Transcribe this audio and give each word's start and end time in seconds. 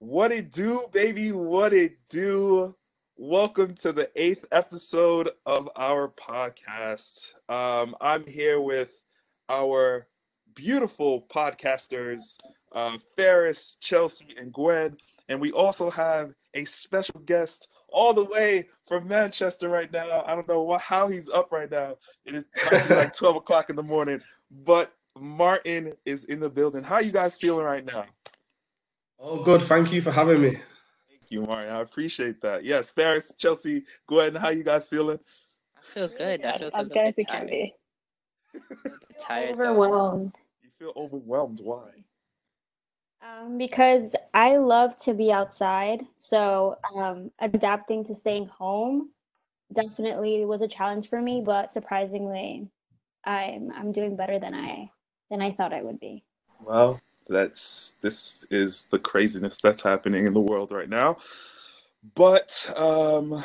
What 0.00 0.32
it 0.32 0.50
do, 0.50 0.86
baby? 0.92 1.30
What 1.30 1.74
it 1.74 1.98
do? 2.08 2.74
Welcome 3.18 3.74
to 3.74 3.92
the 3.92 4.10
eighth 4.16 4.46
episode 4.50 5.28
of 5.44 5.68
our 5.76 6.08
podcast. 6.08 7.34
Um, 7.50 7.94
I'm 8.00 8.24
here 8.24 8.62
with 8.62 8.98
our 9.50 10.06
beautiful 10.54 11.26
podcasters, 11.30 12.38
uh, 12.72 12.96
Ferris, 13.14 13.76
Chelsea, 13.78 14.28
and 14.38 14.50
Gwen. 14.50 14.96
And 15.28 15.38
we 15.38 15.52
also 15.52 15.90
have 15.90 16.32
a 16.54 16.64
special 16.64 17.20
guest 17.20 17.68
all 17.90 18.14
the 18.14 18.24
way 18.24 18.68
from 18.88 19.06
Manchester 19.06 19.68
right 19.68 19.92
now. 19.92 20.24
I 20.26 20.34
don't 20.34 20.48
know 20.48 20.62
what, 20.62 20.80
how 20.80 21.08
he's 21.08 21.28
up 21.28 21.52
right 21.52 21.70
now. 21.70 21.96
It 22.24 22.36
is 22.36 22.90
like 22.90 23.12
12 23.18 23.36
o'clock 23.36 23.68
in 23.68 23.76
the 23.76 23.82
morning, 23.82 24.22
but 24.50 24.94
Martin 25.18 25.92
is 26.06 26.24
in 26.24 26.40
the 26.40 26.48
building. 26.48 26.84
How 26.84 27.00
you 27.00 27.12
guys 27.12 27.36
feeling 27.36 27.66
right 27.66 27.84
now? 27.84 28.06
Oh, 29.22 29.42
good. 29.42 29.62
Thank 29.62 29.92
you 29.92 30.00
for 30.00 30.10
having 30.10 30.40
me. 30.40 30.50
Thank 30.50 31.30
you, 31.30 31.42
Martin. 31.42 31.72
I 31.72 31.80
appreciate 31.80 32.40
that. 32.40 32.64
Yes, 32.64 32.90
Ferris, 32.90 33.34
Chelsea, 33.36 33.84
go 34.06 34.20
ahead. 34.20 34.36
How 34.36 34.48
you 34.48 34.64
guys 34.64 34.88
feeling? 34.88 35.18
I 35.76 35.80
feel 35.82 36.08
good. 36.08 36.44
I 36.44 36.58
feel 36.58 36.70
as 36.72 36.88
good 36.88 36.92
good 36.94 37.06
as 37.06 37.18
you 37.18 37.26
can 37.26 37.46
be. 37.46 37.74
tired. 39.20 39.56
though. 39.56 39.62
Overwhelmed. 39.62 40.34
You 40.62 40.70
feel 40.78 40.92
overwhelmed. 40.96 41.60
Why? 41.62 41.90
Um, 43.22 43.58
because 43.58 44.14
I 44.32 44.56
love 44.56 44.96
to 45.02 45.12
be 45.12 45.30
outside, 45.30 46.06
so 46.16 46.76
um, 46.96 47.30
adapting 47.38 48.02
to 48.04 48.14
staying 48.14 48.46
home 48.46 49.10
definitely 49.72 50.46
was 50.46 50.62
a 50.62 50.68
challenge 50.68 51.08
for 51.08 51.20
me. 51.20 51.42
But 51.44 51.70
surprisingly, 51.70 52.66
I'm 53.24 53.70
I'm 53.74 53.92
doing 53.92 54.16
better 54.16 54.38
than 54.38 54.54
I 54.54 54.90
than 55.30 55.42
I 55.42 55.52
thought 55.52 55.74
I 55.74 55.82
would 55.82 56.00
be. 56.00 56.24
Well, 56.62 56.98
that's 57.30 57.96
this 58.00 58.44
is 58.50 58.84
the 58.90 58.98
craziness 58.98 59.60
that's 59.60 59.82
happening 59.82 60.26
in 60.26 60.34
the 60.34 60.40
world 60.40 60.72
right 60.72 60.88
now. 60.88 61.16
But 62.14 62.72
um, 62.76 63.44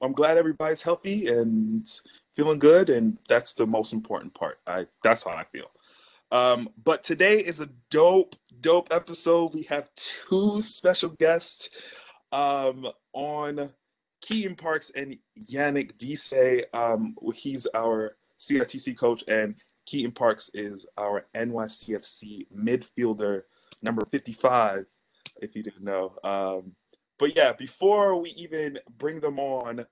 I'm 0.00 0.12
glad 0.12 0.36
everybody's 0.36 0.82
healthy 0.82 1.26
and 1.26 1.86
feeling 2.34 2.58
good, 2.58 2.90
and 2.90 3.18
that's 3.28 3.54
the 3.54 3.66
most 3.66 3.92
important 3.92 4.34
part. 4.34 4.58
I 4.66 4.86
that's 5.02 5.24
how 5.24 5.32
I 5.32 5.44
feel. 5.44 5.70
Um, 6.30 6.68
but 6.84 7.02
today 7.02 7.38
is 7.38 7.60
a 7.60 7.70
dope, 7.90 8.36
dope 8.60 8.88
episode. 8.90 9.54
We 9.54 9.62
have 9.64 9.88
two 9.96 10.60
special 10.60 11.10
guests 11.10 11.70
um, 12.32 12.86
on 13.14 13.70
Keaton 14.20 14.54
Parks 14.54 14.92
and 14.94 15.16
Yannick 15.50 15.96
Dise. 15.98 16.64
Um, 16.74 17.16
he's 17.34 17.66
our 17.74 18.16
CITC 18.38 18.96
coach, 18.96 19.24
and 19.26 19.54
Keaton 19.88 20.12
Parks 20.12 20.50
is 20.52 20.84
our 20.98 21.24
NYCFC 21.34 22.46
midfielder, 22.54 23.44
number 23.80 24.04
55, 24.04 24.84
if 25.40 25.56
you 25.56 25.62
didn't 25.62 25.82
know. 25.82 26.14
Um, 26.22 26.72
but 27.18 27.34
yeah, 27.34 27.54
before 27.54 28.20
we 28.20 28.30
even 28.32 28.78
bring 28.98 29.18
them 29.20 29.38
on 29.38 29.86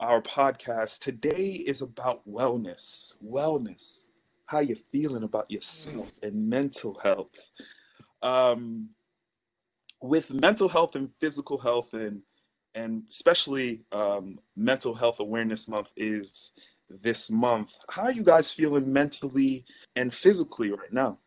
our 0.00 0.20
podcast, 0.20 0.98
today 0.98 1.50
is 1.52 1.80
about 1.80 2.28
wellness. 2.28 3.14
Wellness. 3.24 4.08
How 4.46 4.58
you 4.58 4.74
feeling 4.90 5.22
about 5.22 5.48
yourself 5.48 6.10
and 6.24 6.50
mental 6.50 6.98
health. 7.00 7.38
Um, 8.22 8.90
with 10.02 10.34
mental 10.34 10.68
health 10.68 10.96
and 10.96 11.10
physical 11.20 11.58
health 11.58 11.94
and 11.94 12.22
and 12.74 13.04
especially 13.08 13.82
um, 13.92 14.40
mental 14.56 14.94
health 14.94 15.20
awareness 15.20 15.66
month 15.66 15.92
is 15.96 16.52
this 16.88 17.30
month. 17.30 17.72
How 17.90 18.02
are 18.02 18.12
you 18.12 18.24
guys 18.24 18.50
feeling 18.50 18.92
mentally 18.92 19.64
and 19.94 20.12
physically 20.12 20.70
right 20.70 20.92
now? 20.92 21.18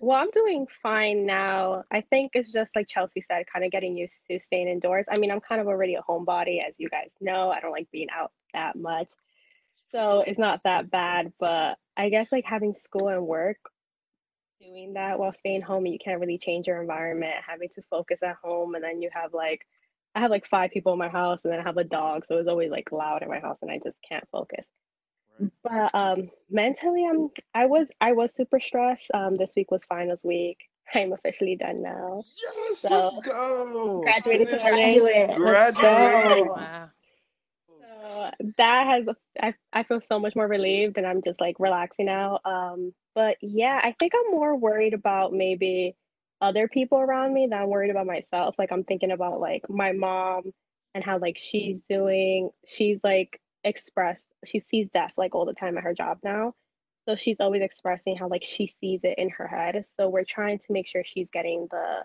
Well, 0.00 0.18
I'm 0.18 0.30
doing 0.30 0.66
fine 0.82 1.26
now. 1.26 1.84
I 1.90 2.00
think 2.00 2.32
it's 2.34 2.50
just 2.50 2.74
like 2.74 2.88
Chelsea 2.88 3.22
said, 3.28 3.44
kind 3.52 3.66
of 3.66 3.70
getting 3.70 3.96
used 3.96 4.24
to 4.30 4.38
staying 4.38 4.68
indoors. 4.68 5.04
I 5.14 5.18
mean, 5.18 5.30
I'm 5.30 5.40
kind 5.40 5.60
of 5.60 5.66
already 5.66 5.94
a 5.94 6.02
homebody, 6.02 6.66
as 6.66 6.72
you 6.78 6.88
guys 6.88 7.10
know. 7.20 7.50
I 7.50 7.60
don't 7.60 7.72
like 7.72 7.90
being 7.90 8.08
out 8.10 8.32
that 8.54 8.76
much. 8.76 9.08
So 9.92 10.24
it's 10.26 10.38
not 10.38 10.62
that 10.62 10.90
bad, 10.90 11.32
but 11.38 11.76
I 11.96 12.08
guess 12.08 12.32
like 12.32 12.46
having 12.46 12.72
school 12.72 13.08
and 13.08 13.26
work, 13.26 13.58
doing 14.60 14.94
that 14.94 15.18
while 15.18 15.32
staying 15.32 15.62
home 15.62 15.84
and 15.84 15.92
you 15.92 15.98
can't 15.98 16.20
really 16.20 16.38
change 16.38 16.66
your 16.66 16.80
environment, 16.80 17.34
having 17.46 17.68
to 17.74 17.82
focus 17.90 18.20
at 18.22 18.36
home 18.42 18.74
and 18.74 18.84
then 18.84 19.02
you 19.02 19.10
have 19.12 19.34
like 19.34 19.66
I 20.14 20.20
have 20.20 20.30
like 20.30 20.46
five 20.46 20.70
people 20.70 20.92
in 20.92 20.98
my 20.98 21.08
house 21.08 21.40
and 21.44 21.52
then 21.52 21.60
I 21.60 21.64
have 21.64 21.76
a 21.76 21.84
dog, 21.84 22.26
so 22.26 22.36
it's 22.38 22.48
always 22.48 22.70
like 22.70 22.90
loud 22.92 23.22
in 23.22 23.28
my 23.28 23.40
house 23.40 23.58
and 23.62 23.70
I 23.70 23.78
just 23.84 23.96
can't 24.08 24.26
focus. 24.32 24.66
But 25.62 25.94
um 25.94 26.30
mentally 26.50 27.06
I'm 27.06 27.30
I 27.54 27.66
was 27.66 27.88
I 28.00 28.12
was 28.12 28.34
super 28.34 28.60
stressed. 28.60 29.10
Um 29.14 29.36
this 29.36 29.52
week 29.56 29.70
was 29.70 29.84
finals 29.84 30.22
week. 30.24 30.58
I'm 30.94 31.12
officially 31.12 31.56
done 31.56 31.82
now. 31.82 32.22
Yes, 32.42 32.84
So, 32.84 32.88
let's 32.90 33.26
go. 33.26 34.00
graduated 34.02 34.48
Finish. 34.48 34.62
today. 34.62 34.98
Graduate. 34.98 35.40
Let's 35.40 35.78
Graduate. 35.78 36.46
Wow. 36.48 36.90
So 37.68 38.30
that 38.58 38.86
has 38.86 39.08
I 39.40 39.54
I 39.72 39.82
feel 39.84 40.00
so 40.00 40.18
much 40.18 40.34
more 40.36 40.46
relieved 40.48 40.98
and 40.98 41.06
I'm 41.06 41.22
just 41.22 41.40
like 41.40 41.56
relaxing 41.58 42.06
now. 42.06 42.40
Um 42.44 42.92
but 43.14 43.36
yeah, 43.40 43.80
I 43.82 43.94
think 43.98 44.12
I'm 44.14 44.32
more 44.32 44.56
worried 44.56 44.94
about 44.94 45.32
maybe 45.32 45.96
other 46.40 46.68
people 46.68 46.98
around 46.98 47.32
me 47.34 47.48
that 47.50 47.62
I'm 47.62 47.68
worried 47.68 47.90
about 47.90 48.06
myself. 48.06 48.54
Like 48.58 48.72
I'm 48.72 48.84
thinking 48.84 49.10
about 49.10 49.40
like 49.40 49.68
my 49.68 49.92
mom 49.92 50.52
and 50.94 51.04
how 51.04 51.18
like 51.18 51.38
she's 51.38 51.80
doing. 51.88 52.50
She's 52.66 52.98
like 53.02 53.40
expressed 53.64 54.24
she 54.44 54.60
sees 54.60 54.88
death 54.92 55.12
like 55.16 55.34
all 55.34 55.44
the 55.44 55.54
time 55.54 55.76
at 55.76 55.84
her 55.84 55.94
job 55.94 56.18
now. 56.22 56.54
So 57.08 57.16
she's 57.16 57.36
always 57.40 57.62
expressing 57.62 58.16
how 58.16 58.28
like 58.28 58.44
she 58.44 58.72
sees 58.80 59.00
it 59.02 59.18
in 59.18 59.30
her 59.30 59.46
head. 59.46 59.84
So 59.98 60.08
we're 60.08 60.24
trying 60.24 60.58
to 60.60 60.72
make 60.72 60.86
sure 60.86 61.02
she's 61.04 61.28
getting 61.32 61.66
the 61.70 62.04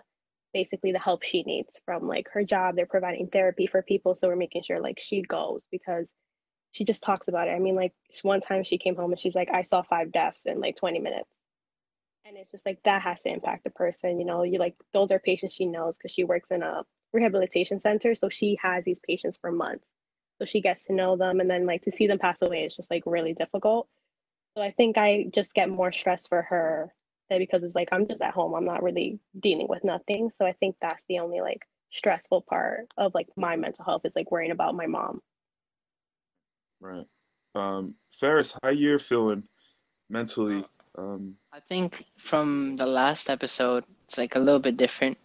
basically 0.52 0.92
the 0.92 0.98
help 0.98 1.22
she 1.22 1.42
needs 1.42 1.78
from 1.84 2.08
like 2.08 2.28
her 2.32 2.44
job. 2.44 2.76
They're 2.76 2.86
providing 2.86 3.28
therapy 3.28 3.66
for 3.66 3.82
people, 3.82 4.16
so 4.16 4.28
we're 4.28 4.36
making 4.36 4.62
sure 4.62 4.80
like 4.80 5.00
she 5.00 5.22
goes 5.22 5.60
because 5.70 6.06
she 6.72 6.84
just 6.84 7.02
talks 7.02 7.28
about 7.28 7.48
it. 7.48 7.52
I 7.52 7.58
mean, 7.58 7.74
like 7.74 7.92
one 8.22 8.40
time 8.40 8.64
she 8.64 8.78
came 8.78 8.96
home 8.96 9.12
and 9.12 9.20
she's 9.20 9.34
like, 9.34 9.48
I 9.52 9.62
saw 9.62 9.82
five 9.82 10.12
deaths 10.12 10.42
in 10.44 10.60
like 10.60 10.76
20 10.76 10.98
minutes. 11.00 11.28
And 12.26 12.36
it's 12.36 12.50
just 12.50 12.66
like 12.66 12.82
that 12.84 13.02
has 13.02 13.20
to 13.20 13.28
impact 13.28 13.62
the 13.62 13.70
person, 13.70 14.18
you 14.18 14.26
know. 14.26 14.42
You 14.42 14.58
like 14.58 14.74
those 14.92 15.12
are 15.12 15.18
patients 15.20 15.54
she 15.54 15.66
knows 15.66 15.96
because 15.96 16.10
she 16.10 16.24
works 16.24 16.50
in 16.50 16.62
a 16.62 16.82
rehabilitation 17.12 17.80
center. 17.80 18.16
So 18.16 18.28
she 18.28 18.58
has 18.60 18.84
these 18.84 18.98
patients 18.98 19.38
for 19.40 19.52
months. 19.52 19.86
So 20.38 20.44
she 20.44 20.60
gets 20.60 20.84
to 20.84 20.92
know 20.92 21.16
them 21.16 21.38
and 21.38 21.48
then 21.48 21.66
like 21.66 21.82
to 21.82 21.92
see 21.92 22.08
them 22.08 22.18
pass 22.18 22.36
away 22.42 22.64
is 22.64 22.74
just 22.74 22.90
like 22.90 23.04
really 23.06 23.32
difficult. 23.32 23.88
So 24.56 24.62
I 24.62 24.72
think 24.72 24.98
I 24.98 25.26
just 25.32 25.54
get 25.54 25.68
more 25.68 25.92
stressed 25.92 26.28
for 26.28 26.42
her 26.42 26.92
because 27.28 27.62
it's 27.62 27.74
like 27.74 27.90
I'm 27.92 28.08
just 28.08 28.22
at 28.22 28.34
home. 28.34 28.54
I'm 28.54 28.64
not 28.64 28.82
really 28.82 29.20
dealing 29.38 29.68
with 29.68 29.84
nothing. 29.84 30.30
So 30.38 30.46
I 30.46 30.52
think 30.52 30.76
that's 30.80 31.02
the 31.08 31.20
only 31.20 31.40
like 31.40 31.62
stressful 31.90 32.42
part 32.42 32.88
of 32.96 33.14
like 33.14 33.28
my 33.36 33.54
mental 33.54 33.84
health 33.84 34.02
is 34.04 34.12
like 34.16 34.32
worrying 34.32 34.50
about 34.50 34.74
my 34.74 34.86
mom. 34.86 35.20
Right. 36.80 37.06
Um, 37.54 37.94
Ferris, 38.18 38.58
how 38.62 38.70
you're 38.70 38.98
feeling 38.98 39.44
mentally? 40.10 40.64
Um, 40.96 41.36
I 41.52 41.60
think 41.60 42.04
from 42.16 42.76
the 42.76 42.86
last 42.86 43.28
episode, 43.30 43.84
it's 44.06 44.18
like 44.18 44.36
a 44.36 44.38
little 44.40 44.60
bit 44.60 44.76
different. 44.76 45.18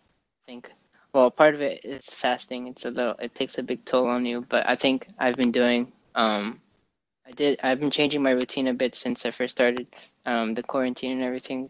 I 0.43 0.51
think, 0.51 0.71
well, 1.13 1.31
part 1.31 1.55
of 1.55 1.61
it 1.61 1.85
is 1.85 2.05
fasting. 2.05 2.67
It's 2.67 2.85
a 2.85 2.91
little, 2.91 3.15
it 3.19 3.35
takes 3.35 3.57
a 3.57 3.63
big 3.63 3.85
toll 3.85 4.07
on 4.07 4.25
you, 4.25 4.45
but 4.49 4.67
I 4.67 4.75
think 4.75 5.07
I've 5.19 5.35
been 5.35 5.51
doing, 5.51 5.91
um, 6.15 6.61
I 7.27 7.31
did, 7.31 7.59
I've 7.63 7.79
been 7.79 7.91
changing 7.91 8.23
my 8.23 8.31
routine 8.31 8.67
a 8.67 8.73
bit 8.73 8.95
since 8.95 9.25
I 9.25 9.31
first 9.31 9.53
started, 9.57 9.87
um, 10.25 10.53
the 10.53 10.63
quarantine 10.63 11.13
and 11.13 11.23
everything. 11.23 11.69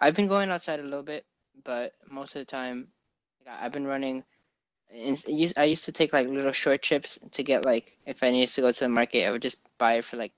I've 0.00 0.16
been 0.16 0.28
going 0.28 0.50
outside 0.50 0.80
a 0.80 0.84
little 0.84 1.02
bit, 1.02 1.24
but 1.64 1.94
most 2.10 2.34
of 2.36 2.40
the 2.40 2.46
time, 2.46 2.88
I've 3.48 3.72
been 3.72 3.86
running. 3.86 4.24
in- 4.90 5.16
I 5.26 5.30
used 5.30 5.58
I 5.58 5.64
used 5.64 5.84
to 5.86 5.92
take 5.92 6.12
like 6.12 6.28
little 6.28 6.52
short 6.52 6.82
trips 6.82 7.18
to 7.32 7.42
get 7.42 7.64
like 7.64 7.96
if 8.06 8.22
I 8.22 8.30
needed 8.30 8.50
to 8.54 8.60
go 8.62 8.70
to 8.72 8.80
the 8.80 8.88
market, 8.88 9.26
I 9.26 9.30
would 9.32 9.42
just 9.42 9.58
buy 9.78 9.94
it 9.94 10.04
for 10.04 10.16
like 10.16 10.32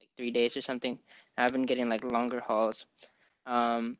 like 0.00 0.10
three 0.16 0.30
days 0.30 0.56
or 0.56 0.62
something. 0.62 0.98
I've 1.38 1.52
been 1.52 1.66
getting 1.66 1.88
like 1.88 2.04
longer 2.04 2.40
hauls. 2.40 2.84
Um, 3.46 3.96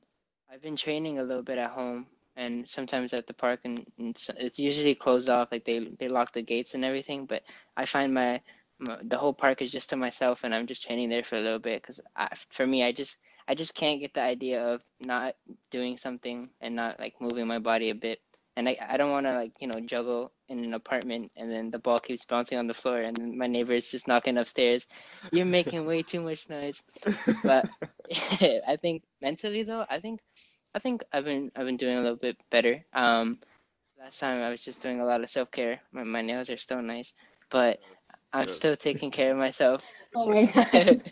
I've 0.51 0.63
been 0.63 0.77
training 0.77 1.19
a 1.19 1.23
little 1.23 1.43
bit 1.43 1.59
at 1.59 1.71
home 1.71 2.07
and 2.37 2.69
sometimes 2.69 3.13
at 3.13 3.27
the 3.27 3.35
park, 3.35 3.61
and, 3.65 3.85
and 3.99 4.17
it's 4.39 4.59
usually 4.59 4.95
closed 4.95 5.29
off, 5.29 5.49
like 5.51 5.65
they 5.65 5.89
they 5.99 6.09
lock 6.09 6.33
the 6.33 6.43
gates 6.43 6.75
and 6.75 6.85
everything. 6.85 7.27
But 7.27 7.43
I 7.77 7.85
find 7.85 8.15
my, 8.15 8.41
my 8.79 8.99
the 9.03 9.19
whole 9.19 9.35
park 9.35 9.61
is 9.63 9.73
just 9.73 9.91
to 9.91 9.97
myself, 9.97 10.45
and 10.45 10.55
I'm 10.55 10.67
just 10.67 10.85
training 10.85 11.09
there 11.09 11.25
for 11.25 11.37
a 11.37 11.41
little 11.41 11.59
bit 11.59 11.83
because 11.83 12.01
for 12.51 12.67
me, 12.67 12.85
I 12.85 12.93
just 12.93 13.17
I 13.49 13.55
just 13.55 13.75
can't 13.75 14.01
get 14.01 14.15
the 14.15 14.23
idea 14.23 14.65
of 14.65 14.83
not 15.01 15.35
doing 15.71 15.97
something 15.97 16.51
and 16.61 16.77
not 16.77 17.01
like 17.01 17.15
moving 17.21 17.47
my 17.47 17.59
body 17.59 17.91
a 17.91 17.95
bit. 17.95 18.21
And 18.57 18.69
I, 18.69 18.77
I 18.89 18.97
don't 18.97 19.11
want 19.11 19.27
to 19.27 19.35
like 19.35 19.53
you 19.61 19.69
know 19.69 19.81
juggle 19.81 20.33
in 20.49 20.65
an 20.65 20.75
apartment 20.75 21.31
and 21.37 21.51
then 21.51 21.71
the 21.71 21.79
ball 21.79 21.99
keeps 21.99 22.25
bouncing 22.25 22.59
on 22.59 22.67
the 22.67 22.75
floor 22.75 23.01
and 23.01 23.37
my 23.37 23.47
neighbor 23.47 23.75
is 23.75 23.91
just 23.91 24.09
knocking 24.09 24.39
upstairs. 24.39 24.87
You're 25.31 25.47
making 25.47 25.87
way 25.87 26.03
too 26.03 26.21
much 26.21 26.49
noise. 26.49 26.83
But 27.45 27.69
I 28.67 28.77
think 28.81 29.03
mentally 29.21 29.63
though, 29.63 29.85
I 29.89 30.01
think 30.01 30.21
I 30.75 30.79
think 30.79 31.05
I've 31.13 31.25
been 31.25 31.51
I've 31.57 31.67
been 31.67 31.77
doing 31.77 31.99
a 31.99 32.01
little 32.01 32.17
bit 32.17 32.37
better. 32.51 32.85
Um, 32.93 33.39
last 33.99 34.21
time 34.21 34.43
I 34.43 34.49
was 34.49 34.61
just 34.61 34.81
doing 34.83 35.01
a 35.01 35.05
lot 35.05 35.23
of 35.23 35.31
self 35.31 35.51
care. 35.51 35.81
My 35.93 36.05
my 36.05 36.23
nails 36.23 36.51
are 36.51 36.57
still 36.57 36.83
nice, 36.83 37.15
but 37.51 37.81
I'm 38.33 38.47
yes. 38.47 38.57
still 38.57 38.77
taking 38.77 39.11
care 39.11 39.33
of 39.33 39.39
myself. 39.39 39.83
Oh 40.17 40.31
my 40.31 40.47
god. 40.47 41.03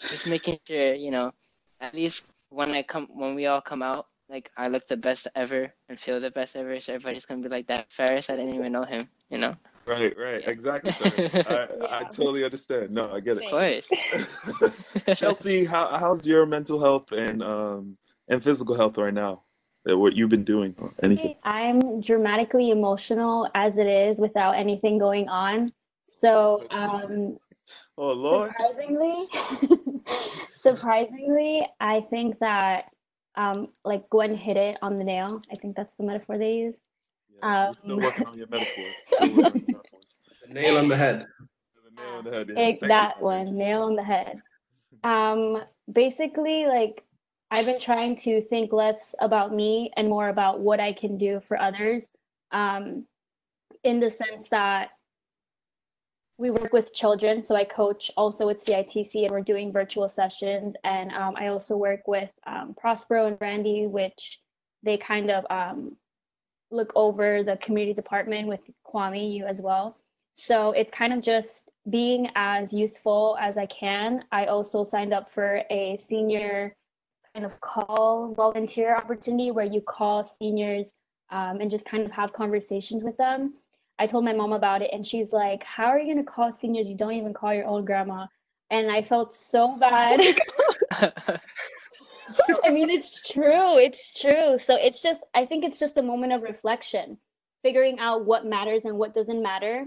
just 0.00 0.26
making 0.26 0.58
sure 0.66 0.94
you 0.94 1.12
know, 1.12 1.32
at 1.80 1.94
least 1.94 2.32
when 2.50 2.72
I 2.72 2.82
come 2.82 3.06
when 3.14 3.36
we 3.36 3.46
all 3.46 3.60
come 3.60 3.82
out, 3.82 4.08
like 4.32 4.50
I 4.56 4.68
look 4.68 4.88
the 4.88 4.96
best 4.96 5.28
ever 5.36 5.72
and 5.88 6.00
feel 6.00 6.18
the 6.20 6.30
best 6.30 6.56
ever. 6.56 6.80
So 6.80 6.94
everybody's 6.94 7.26
gonna 7.26 7.42
be 7.42 7.50
like 7.50 7.66
that 7.68 7.92
Ferris. 7.92 8.30
I 8.30 8.36
didn't 8.36 8.54
even 8.54 8.72
know 8.72 8.84
him. 8.84 9.08
You 9.30 9.38
know. 9.38 9.54
Right, 9.86 10.16
right, 10.18 10.40
Yeah. 10.42 10.50
exactly. 10.50 10.92
Ferris. 10.92 11.34
I, 11.34 11.68
I 11.90 12.04
totally 12.04 12.44
understand. 12.44 12.90
No, 12.90 13.12
I 13.12 13.20
get 13.20 13.36
Of 13.38 13.42
it. 13.44 13.50
course. 13.50 15.14
Chelsea, 15.16 15.64
how, 15.64 15.88
how's 15.98 16.26
your 16.26 16.46
mental 16.46 16.80
health 16.80 17.12
and 17.12 17.42
um 17.42 17.98
and 18.28 18.42
physical 18.42 18.74
health 18.74 18.96
right 18.96 19.14
now? 19.14 19.42
Uh, 19.88 19.98
What 19.98 20.16
you've 20.16 20.30
been 20.30 20.44
doing? 20.44 20.74
Anything? 21.02 21.34
I'm 21.44 22.00
dramatically 22.00 22.70
emotional 22.70 23.50
as 23.54 23.78
it 23.78 23.86
is 23.86 24.18
without 24.18 24.52
anything 24.52 24.98
going 24.98 25.28
on. 25.28 25.72
So, 26.04 26.66
um, 26.70 27.38
Oh 27.98 28.12
Lord. 28.12 28.52
surprisingly, 28.58 29.26
surprisingly, 30.56 31.66
I 31.80 32.00
think 32.10 32.38
that 32.40 32.91
um, 33.36 33.68
like 33.84 34.08
Gwen 34.10 34.34
hit 34.34 34.56
it 34.56 34.78
on 34.82 34.98
the 34.98 35.04
nail. 35.04 35.42
I 35.50 35.56
think 35.56 35.76
that's 35.76 35.94
the 35.96 36.04
metaphor 36.04 36.38
they 36.38 36.54
use. 36.56 36.80
Yeah, 37.42 37.64
you're 37.66 37.74
still 37.74 37.96
Um, 37.96 38.02
working 38.02 38.26
on 38.26 38.38
your 38.38 38.46
metaphors. 38.48 38.94
On 39.20 39.30
your 39.30 39.42
metaphors. 39.42 40.16
The 40.46 40.54
nail 40.54 40.76
on 40.76 40.88
the 40.88 40.96
head. 40.96 41.26
The 41.84 42.02
nail 42.02 42.14
on 42.18 42.24
the 42.24 42.30
head. 42.30 42.46
yeah. 42.48 42.52
It, 42.52 42.56
Thank 42.56 42.82
you, 42.82 42.88
that 42.88 43.22
one, 43.22 43.56
nail 43.56 43.82
on 43.82 43.96
the 43.96 44.02
head. 44.04 44.40
Um, 45.04 45.62
basically, 45.90 46.66
like 46.66 47.02
I've 47.50 47.66
been 47.66 47.80
trying 47.80 48.16
to 48.16 48.40
think 48.42 48.72
less 48.72 49.14
about 49.20 49.54
me 49.54 49.90
and 49.96 50.08
more 50.08 50.28
about 50.28 50.60
what 50.60 50.80
I 50.80 50.92
can 50.92 51.16
do 51.18 51.40
for 51.40 51.58
others. 51.58 52.10
Um, 52.50 53.06
in 53.84 53.98
the 54.00 54.10
sense 54.10 54.48
that 54.50 54.90
we 56.38 56.50
work 56.50 56.72
with 56.72 56.94
children, 56.94 57.42
so 57.42 57.54
I 57.54 57.64
coach 57.64 58.10
also 58.16 58.46
with 58.46 58.64
CITC, 58.64 59.22
and 59.22 59.30
we're 59.30 59.42
doing 59.42 59.72
virtual 59.72 60.08
sessions. 60.08 60.74
And 60.84 61.12
um, 61.12 61.34
I 61.36 61.48
also 61.48 61.76
work 61.76 62.08
with 62.08 62.30
um, 62.46 62.74
Prospero 62.76 63.26
and 63.26 63.38
Brandy, 63.38 63.86
which 63.86 64.40
they 64.82 64.96
kind 64.96 65.30
of 65.30 65.44
um, 65.50 65.96
look 66.70 66.92
over 66.96 67.42
the 67.42 67.56
community 67.58 67.94
department 67.94 68.48
with 68.48 68.60
Kwame, 68.86 69.32
you 69.32 69.46
as 69.46 69.60
well. 69.60 69.96
So 70.34 70.72
it's 70.72 70.90
kind 70.90 71.12
of 71.12 71.20
just 71.20 71.68
being 71.90 72.30
as 72.34 72.72
useful 72.72 73.36
as 73.40 73.58
I 73.58 73.66
can. 73.66 74.24
I 74.32 74.46
also 74.46 74.82
signed 74.82 75.12
up 75.12 75.30
for 75.30 75.62
a 75.70 75.96
senior 75.96 76.74
kind 77.34 77.46
of 77.46 77.60
call 77.60 78.34
volunteer 78.34 78.96
opportunity 78.96 79.50
where 79.50 79.64
you 79.64 79.80
call 79.80 80.24
seniors 80.24 80.92
um, 81.30 81.60
and 81.60 81.70
just 81.70 81.84
kind 81.84 82.04
of 82.04 82.12
have 82.12 82.32
conversations 82.32 83.02
with 83.02 83.16
them. 83.16 83.54
I 84.02 84.06
told 84.06 84.24
my 84.24 84.32
mom 84.32 84.52
about 84.52 84.82
it, 84.82 84.90
and 84.92 85.06
she's 85.06 85.32
like, 85.32 85.62
How 85.62 85.86
are 85.86 85.98
you 86.00 86.12
going 86.12 86.24
to 86.24 86.28
call 86.28 86.50
seniors? 86.50 86.88
You 86.88 86.96
don't 86.96 87.12
even 87.12 87.32
call 87.32 87.54
your 87.54 87.66
own 87.66 87.84
grandma. 87.84 88.26
And 88.68 88.90
I 88.90 89.00
felt 89.00 89.32
so 89.32 89.76
bad. 89.78 90.18
I 92.64 92.70
mean, 92.72 92.90
it's 92.90 93.30
true. 93.30 93.78
It's 93.78 94.20
true. 94.20 94.58
So 94.58 94.74
it's 94.74 95.02
just, 95.02 95.22
I 95.34 95.46
think 95.46 95.62
it's 95.62 95.78
just 95.78 95.98
a 95.98 96.02
moment 96.02 96.32
of 96.32 96.42
reflection, 96.42 97.16
figuring 97.62 98.00
out 98.00 98.24
what 98.24 98.44
matters 98.44 98.86
and 98.86 98.98
what 98.98 99.14
doesn't 99.14 99.40
matter. 99.40 99.84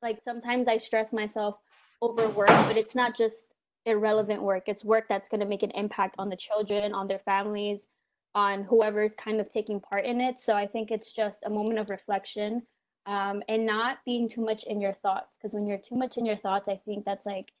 Like 0.00 0.22
sometimes 0.22 0.68
I 0.68 0.76
stress 0.76 1.12
myself 1.12 1.58
over 2.00 2.28
work, 2.28 2.46
but 2.46 2.76
it's 2.76 2.94
not 2.94 3.16
just 3.16 3.56
irrelevant 3.84 4.42
work. 4.42 4.68
It's 4.68 4.84
work 4.84 5.08
that's 5.08 5.28
going 5.28 5.40
to 5.40 5.46
make 5.46 5.64
an 5.64 5.72
impact 5.72 6.14
on 6.18 6.28
the 6.28 6.36
children, 6.36 6.94
on 6.94 7.08
their 7.08 7.18
families, 7.18 7.88
on 8.36 8.62
whoever's 8.62 9.16
kind 9.16 9.40
of 9.40 9.48
taking 9.48 9.80
part 9.80 10.04
in 10.04 10.20
it. 10.20 10.38
So 10.38 10.54
I 10.54 10.68
think 10.68 10.92
it's 10.92 11.12
just 11.12 11.42
a 11.44 11.50
moment 11.50 11.80
of 11.80 11.90
reflection 11.90 12.62
um, 13.08 13.42
and 13.48 13.64
not 13.64 14.04
being 14.04 14.28
too 14.28 14.44
much 14.44 14.64
in 14.64 14.80
your 14.80 14.92
thoughts. 14.92 15.36
Because 15.36 15.54
when 15.54 15.66
you're 15.66 15.78
too 15.78 15.96
much 15.96 16.18
in 16.18 16.26
your 16.26 16.36
thoughts, 16.36 16.68
I 16.68 16.76
think 16.76 17.06
that's 17.06 17.24
like, 17.24 17.52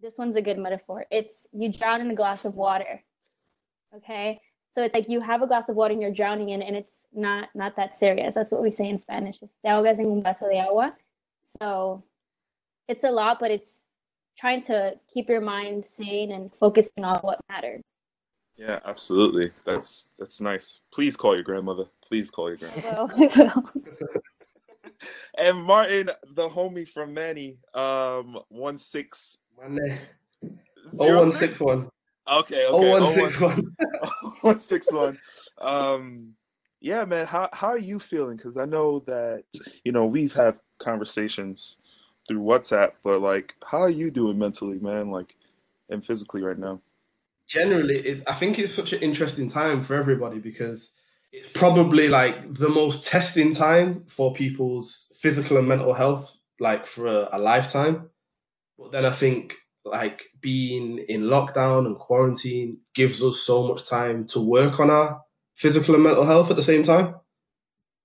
this 0.00 0.18
one's 0.18 0.36
a 0.36 0.42
good 0.42 0.58
metaphor. 0.58 1.06
It's 1.10 1.46
you 1.52 1.72
drown 1.72 2.02
in 2.02 2.10
a 2.10 2.14
glass 2.14 2.44
of 2.44 2.54
water. 2.54 3.02
Okay. 3.96 4.40
So 4.74 4.82
it's 4.82 4.94
like 4.94 5.08
you 5.08 5.20
have 5.20 5.40
a 5.40 5.46
glass 5.46 5.68
of 5.70 5.76
water 5.76 5.92
and 5.92 6.02
you're 6.02 6.10
drowning 6.10 6.50
in 6.50 6.60
it, 6.60 6.66
and 6.66 6.76
it's 6.76 7.06
not 7.14 7.48
not 7.54 7.76
that 7.76 7.96
serious. 7.96 8.34
That's 8.34 8.52
what 8.52 8.60
we 8.60 8.70
say 8.70 8.88
in 8.88 8.98
Spanish. 8.98 9.38
It's 9.40 9.54
te 9.62 9.68
ahogas 9.68 10.00
en 10.00 10.06
un 10.06 10.22
vaso 10.22 10.48
de 10.48 10.58
agua. 10.58 10.94
So 11.42 12.02
it's 12.88 13.04
a 13.04 13.10
lot, 13.10 13.38
but 13.38 13.50
it's 13.50 13.86
trying 14.36 14.60
to 14.62 14.94
keep 15.12 15.28
your 15.28 15.40
mind 15.40 15.84
sane 15.84 16.32
and 16.32 16.52
focusing 16.52 17.04
on 17.04 17.18
what 17.20 17.40
matters. 17.48 17.82
Yeah, 18.56 18.80
absolutely. 18.84 19.52
That's 19.64 20.12
that's 20.18 20.40
nice. 20.40 20.80
Please 20.92 21.16
call 21.16 21.34
your 21.34 21.44
grandmother. 21.44 21.84
Please 22.06 22.30
call 22.30 22.48
your 22.48 22.58
grandmother. 22.58 22.88
I 22.88 23.00
will. 23.00 23.10
I 23.14 23.52
will. 23.54 24.22
And 25.36 25.62
Martin, 25.62 26.10
the 26.34 26.48
homie 26.48 26.88
from 26.88 27.12
Manny, 27.12 27.58
um, 27.74 28.38
one 28.48 28.78
six 28.78 29.38
Mane. 29.60 29.98
zero 30.88 31.20
0161. 31.20 31.90
Okay, 32.26 32.66
okay. 32.66 32.90
0161. 32.90 33.74
161. 34.40 35.18
Um, 35.58 36.34
yeah, 36.80 37.04
man. 37.04 37.26
How 37.26 37.48
how 37.52 37.68
are 37.68 37.78
you 37.78 38.00
feeling? 38.00 38.36
Because 38.36 38.56
I 38.56 38.64
know 38.64 38.98
that 39.00 39.44
you 39.84 39.92
know 39.92 40.04
we've 40.04 40.34
had 40.34 40.56
conversations 40.78 41.78
through 42.26 42.40
WhatsApp, 42.40 42.92
but 43.04 43.20
like, 43.20 43.54
how 43.64 43.80
are 43.80 43.88
you 43.88 44.10
doing 44.10 44.36
mentally, 44.36 44.80
man? 44.80 45.10
Like, 45.10 45.36
and 45.88 46.04
physically 46.04 46.42
right 46.42 46.58
now? 46.58 46.80
Generally, 47.46 48.22
I 48.26 48.34
think 48.34 48.58
it's 48.58 48.74
such 48.74 48.92
an 48.92 49.00
interesting 49.00 49.48
time 49.48 49.80
for 49.80 49.94
everybody 49.94 50.40
because 50.40 50.94
it's 51.34 51.48
probably 51.48 52.08
like 52.08 52.54
the 52.54 52.68
most 52.68 53.08
testing 53.08 53.52
time 53.52 54.04
for 54.06 54.32
people's 54.32 55.08
physical 55.20 55.56
and 55.56 55.66
mental 55.66 55.92
health, 55.92 56.40
like 56.60 56.86
for 56.86 57.08
a, 57.08 57.28
a 57.32 57.38
lifetime. 57.40 58.08
But 58.78 58.92
then 58.92 59.04
I 59.04 59.10
think 59.10 59.56
like 59.84 60.26
being 60.40 60.98
in 61.08 61.22
lockdown 61.22 61.86
and 61.86 61.98
quarantine 61.98 62.78
gives 62.94 63.20
us 63.20 63.40
so 63.40 63.66
much 63.66 63.88
time 63.88 64.26
to 64.28 64.40
work 64.40 64.78
on 64.78 64.90
our 64.90 65.22
physical 65.56 65.96
and 65.96 66.04
mental 66.04 66.24
health 66.24 66.50
at 66.50 66.56
the 66.56 66.62
same 66.62 66.84
time. 66.84 67.16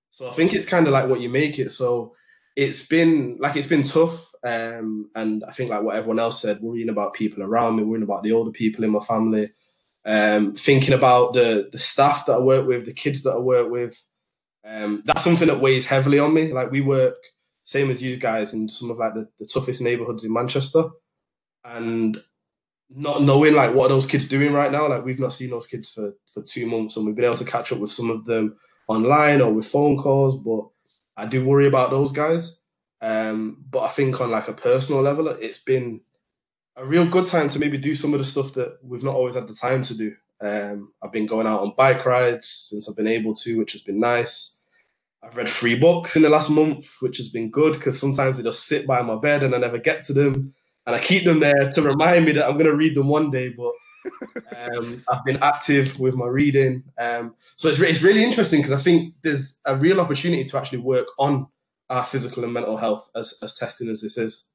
So 0.10 0.28
I 0.28 0.32
think 0.32 0.56
it's 0.56 0.66
kind 0.66 0.88
of 0.88 0.94
like 0.94 1.08
what 1.08 1.22
you 1.22 1.30
make 1.30 1.60
it. 1.60 1.70
So 1.70 2.16
it's 2.56 2.88
been 2.88 3.38
like 3.40 3.56
it's 3.56 3.68
been 3.68 3.84
tough. 3.84 4.34
Um, 4.44 5.12
and 5.14 5.44
I 5.44 5.52
think 5.52 5.70
like 5.70 5.84
what 5.84 5.96
everyone 5.96 6.20
else 6.20 6.42
said, 6.42 6.62
worrying 6.62 6.90
about 6.90 7.14
people 7.14 7.44
around 7.44 7.76
me, 7.76 7.84
worrying 7.84 8.04
about 8.04 8.24
the 8.24 8.32
older 8.32 8.52
people 8.52 8.84
in 8.84 8.90
my 8.90 9.02
family, 9.02 9.52
um, 10.06 10.56
thinking 10.56 10.94
about 10.94 11.34
the 11.34 11.70
the 11.72 11.80
staff 11.80 12.26
that 12.26 12.34
I 12.34 12.40
work 12.40 12.68
with, 12.68 12.86
the 12.86 12.94
kids 12.94 13.24
that 13.24 13.34
I 13.34 13.40
work 13.40 13.70
with. 13.70 13.96
Um, 14.66 15.04
that's 15.06 15.24
something 15.24 15.48
that 15.48 15.62
weighs 15.62 15.86
heavily 15.86 16.20
on 16.20 16.34
me. 16.34 16.54
Like 16.54 16.72
we 16.72 16.82
work 16.82 17.16
same 17.64 17.92
as 17.92 18.02
you 18.02 18.18
guys 18.18 18.54
in 18.54 18.68
some 18.68 18.90
of 18.90 18.98
like 18.98 19.14
the, 19.14 19.28
the 19.38 19.46
toughest 19.46 19.82
neighborhoods 19.82 20.24
in 20.24 20.34
Manchester, 20.34 20.86
and 21.64 22.22
not 22.90 23.22
knowing 23.22 23.54
like 23.54 23.74
what 23.74 23.90
those 23.90 24.06
kids 24.06 24.28
doing 24.28 24.54
right 24.54 24.72
now. 24.72 24.88
Like 24.88 25.06
we've 25.06 25.20
not 25.20 25.34
seen 25.34 25.50
those 25.50 25.68
kids 25.68 25.94
for 25.94 26.14
for 26.32 26.42
two 26.44 26.66
months, 26.66 26.98
and 26.98 27.06
we've 27.06 27.16
been 27.16 27.26
able 27.26 27.36
to 27.38 27.46
catch 27.46 27.72
up 27.72 27.80
with 27.80 27.92
some 27.92 28.10
of 28.10 28.26
them 28.26 28.58
online 28.88 29.42
or 29.42 29.54
with 29.54 29.68
phone 29.68 29.98
calls. 29.98 30.38
But 30.38 30.68
I 31.16 31.26
do 31.26 31.46
worry 31.46 31.68
about 31.68 31.92
those 31.92 32.12
guys. 32.12 32.62
Um, 33.02 33.64
but 33.70 33.84
I 33.84 33.88
think 33.90 34.20
on 34.20 34.32
like 34.32 34.48
a 34.48 34.54
personal 34.54 35.02
level, 35.02 35.28
it's 35.28 35.64
been 35.64 36.02
a 36.80 36.86
real 36.86 37.06
good 37.06 37.28
time 37.28 37.50
to 37.50 37.60
maybe 37.60 37.78
do 37.78 37.94
some 37.94 38.14
of 38.14 38.20
the 38.20 38.24
stuff 38.24 38.54
that 38.54 38.78
we've 38.82 39.04
not 39.04 39.16
always 39.16 39.36
had 39.36 39.48
the 39.48 39.54
time 39.54 39.84
to 39.84 39.96
do. 39.96 40.16
Um, 40.42 40.94
I've 41.04 41.12
been 41.12 41.26
going 41.26 41.46
out 41.46 41.62
on 41.62 41.74
bike 41.78 42.06
rides 42.06 42.48
since 42.48 42.88
I've 42.88 42.96
been 42.96 43.08
able 43.08 43.34
to, 43.36 43.60
which 43.60 43.74
has 43.74 43.82
been 43.82 44.00
nice. 44.00 44.62
I've 45.22 45.36
read 45.36 45.50
three 45.50 45.76
books 45.78 46.16
in 46.16 46.22
the 46.22 46.30
last 46.30 46.50
month, 46.50 46.96
which 47.02 47.18
has 47.18 47.28
been 47.28 47.52
good 47.52 47.74
because 47.74 48.00
sometimes 48.00 48.38
they 48.38 48.44
just 48.44 48.66
sit 48.66 48.88
by 48.88 49.02
my 49.02 49.18
bed 49.18 49.44
and 49.44 49.54
I 49.54 49.58
never 49.58 49.78
get 49.78 50.04
to 50.04 50.14
them. 50.14 50.54
And 50.86 50.96
I 50.96 51.00
keep 51.00 51.26
them 51.26 51.42
there 51.42 51.70
to 51.72 51.82
remind 51.82 52.26
me 52.26 52.32
that 52.32 52.46
I'm 52.46 52.54
going 52.54 52.66
to 52.66 52.76
read 52.76 52.96
them 52.96 53.10
one 53.10 53.30
day. 53.30 53.50
But 53.50 53.74
um, 54.56 55.04
I've 55.10 55.26
been 55.26 55.44
active 55.44 56.00
with 56.00 56.16
my 56.16 56.28
reading. 56.28 56.84
Um, 56.98 57.36
so 57.58 57.68
it's, 57.68 57.80
re- 57.80 57.90
it's 57.90 58.02
really 58.02 58.24
interesting 58.24 58.62
because 58.62 58.80
I 58.80 58.82
think 58.82 59.16
there's 59.22 59.60
a 59.66 59.76
real 59.76 60.00
opportunity 60.00 60.46
to 60.46 60.58
actually 60.58 60.80
work 60.80 61.08
on 61.20 61.48
our 61.90 62.06
physical 62.06 62.46
and 62.46 62.54
mental 62.54 62.78
health 62.78 63.10
as, 63.14 63.38
as 63.44 63.58
testing 63.58 63.90
as 63.90 64.02
this 64.02 64.18
is. 64.18 64.54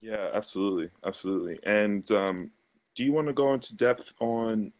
Yeah, 0.00 0.30
absolutely, 0.34 0.90
absolutely. 1.04 1.58
And 1.64 2.08
um, 2.10 2.50
do 2.94 3.04
you 3.04 3.12
want 3.12 3.26
to 3.28 3.32
go 3.32 3.54
into 3.54 3.74
depth 3.76 4.12
on 4.20 4.72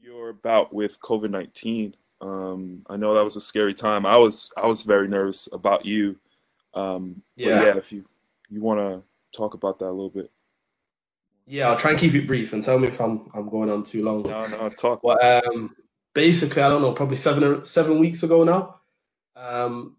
your 0.00 0.32
bout 0.32 0.72
with 0.72 1.00
COVID 1.00 1.30
nineteen? 1.30 1.96
Um, 2.20 2.84
I 2.88 2.96
know 2.96 3.14
that 3.14 3.24
was 3.24 3.36
a 3.36 3.40
scary 3.40 3.74
time. 3.74 4.06
I 4.06 4.16
was 4.16 4.50
I 4.56 4.66
was 4.66 4.82
very 4.82 5.08
nervous 5.08 5.48
about 5.52 5.84
you. 5.84 6.18
Um, 6.74 7.22
Yeah. 7.36 7.62
yeah, 7.62 7.76
if 7.76 7.92
you 7.92 8.04
you 8.50 8.60
want 8.60 8.80
to 8.80 9.04
talk 9.36 9.54
about 9.54 9.78
that 9.78 9.86
a 9.86 9.90
little 9.90 10.10
bit. 10.10 10.30
Yeah, 11.46 11.68
I'll 11.68 11.76
try 11.76 11.90
and 11.90 12.00
keep 12.00 12.14
it 12.14 12.26
brief 12.26 12.52
and 12.52 12.62
tell 12.62 12.78
me 12.78 12.88
if 12.88 13.00
I'm, 13.00 13.30
I'm 13.34 13.50
going 13.50 13.68
on 13.70 13.82
too 13.82 14.02
long. 14.02 14.22
No, 14.22 14.46
no, 14.46 14.70
talk. 14.70 15.02
Well, 15.04 15.22
um, 15.22 15.76
basically, 16.14 16.62
I 16.62 16.68
don't 16.70 16.80
know, 16.80 16.92
probably 16.92 17.18
seven 17.18 17.64
seven 17.64 17.98
weeks 17.98 18.22
ago 18.22 18.44
now. 18.44 18.80
Um, 19.36 19.96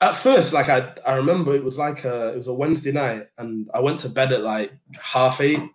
at 0.00 0.14
first, 0.14 0.52
like 0.52 0.68
I, 0.68 0.92
I 1.04 1.14
remember 1.14 1.54
it 1.54 1.64
was 1.64 1.78
like 1.78 2.04
a, 2.04 2.28
it 2.28 2.36
was 2.36 2.48
a 2.48 2.54
Wednesday 2.54 2.92
night, 2.92 3.28
and 3.36 3.68
I 3.74 3.80
went 3.80 4.00
to 4.00 4.08
bed 4.08 4.32
at 4.32 4.42
like 4.42 4.72
half 5.00 5.40
eight, 5.40 5.58
and 5.58 5.70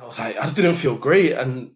I 0.00 0.04
was 0.04 0.18
like, 0.18 0.36
I 0.36 0.42
just 0.42 0.56
didn't 0.56 0.74
feel 0.74 0.96
great, 0.96 1.32
and 1.32 1.72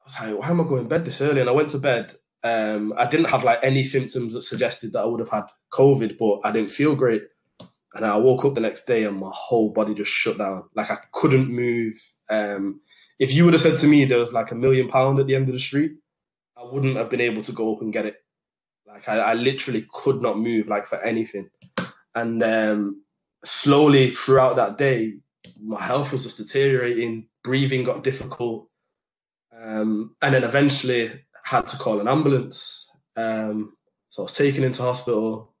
I 0.00 0.04
was 0.04 0.20
like, 0.20 0.40
why 0.40 0.50
am 0.50 0.60
I 0.60 0.64
going 0.64 0.84
to 0.84 0.88
bed 0.88 1.04
this 1.04 1.20
early? 1.20 1.40
And 1.40 1.48
I 1.48 1.52
went 1.52 1.70
to 1.70 1.78
bed. 1.78 2.14
Um, 2.42 2.94
I 2.96 3.06
didn't 3.06 3.28
have 3.28 3.44
like 3.44 3.60
any 3.62 3.84
symptoms 3.84 4.32
that 4.32 4.42
suggested 4.42 4.92
that 4.92 5.02
I 5.02 5.06
would 5.06 5.20
have 5.20 5.28
had 5.28 5.44
COVID, 5.72 6.16
but 6.18 6.40
I 6.44 6.52
didn't 6.52 6.72
feel 6.72 6.94
great. 6.94 7.22
And 7.94 8.06
I 8.06 8.16
woke 8.16 8.44
up 8.44 8.54
the 8.54 8.60
next 8.60 8.86
day 8.86 9.04
and 9.04 9.18
my 9.18 9.30
whole 9.32 9.70
body 9.70 9.94
just 9.94 10.10
shut 10.10 10.38
down. 10.38 10.64
Like 10.74 10.90
I 10.90 10.98
couldn't 11.12 11.48
move. 11.48 11.94
Um, 12.30 12.80
if 13.18 13.34
you 13.34 13.44
would 13.44 13.52
have 13.52 13.60
said 13.60 13.76
to 13.78 13.86
me 13.86 14.04
there 14.04 14.18
was 14.18 14.32
like 14.32 14.52
a 14.52 14.54
million 14.54 14.88
pound 14.88 15.18
at 15.18 15.26
the 15.26 15.34
end 15.34 15.48
of 15.48 15.52
the 15.52 15.58
street, 15.58 15.92
I 16.56 16.64
wouldn't 16.64 16.96
have 16.96 17.10
been 17.10 17.20
able 17.20 17.42
to 17.42 17.52
go 17.52 17.74
up 17.74 17.82
and 17.82 17.92
get 17.92 18.06
it. 18.06 18.16
Like 18.92 19.08
I, 19.08 19.18
I 19.18 19.34
literally 19.34 19.86
could 19.92 20.20
not 20.20 20.38
move 20.38 20.68
like 20.68 20.86
for 20.86 21.00
anything. 21.02 21.48
And 22.14 22.42
um, 22.42 23.04
slowly 23.44 24.10
throughout 24.10 24.56
that 24.56 24.78
day, 24.78 25.14
my 25.62 25.82
health 25.82 26.12
was 26.12 26.24
just 26.24 26.38
deteriorating. 26.38 27.28
Breathing 27.42 27.84
got 27.84 28.04
difficult, 28.04 28.68
um, 29.58 30.14
and 30.20 30.34
then 30.34 30.44
eventually 30.44 31.10
had 31.44 31.66
to 31.68 31.78
call 31.78 32.00
an 32.00 32.08
ambulance. 32.08 32.90
Um, 33.16 33.72
so 34.10 34.22
I 34.22 34.24
was 34.24 34.36
taken 34.36 34.62
into 34.62 34.82
hospital. 34.82 35.54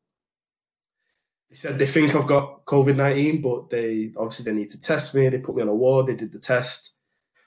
They 1.48 1.56
said 1.56 1.78
they 1.78 1.86
think 1.86 2.14
I've 2.14 2.26
got 2.26 2.66
COVID 2.66 2.96
nineteen, 2.96 3.40
but 3.40 3.70
they 3.70 4.12
obviously 4.16 4.44
they 4.44 4.58
need 4.58 4.70
to 4.70 4.80
test 4.80 5.14
me. 5.14 5.28
They 5.28 5.38
put 5.38 5.56
me 5.56 5.62
on 5.62 5.68
a 5.68 5.74
ward. 5.74 6.06
They 6.06 6.14
did 6.14 6.32
the 6.32 6.38
test. 6.38 6.99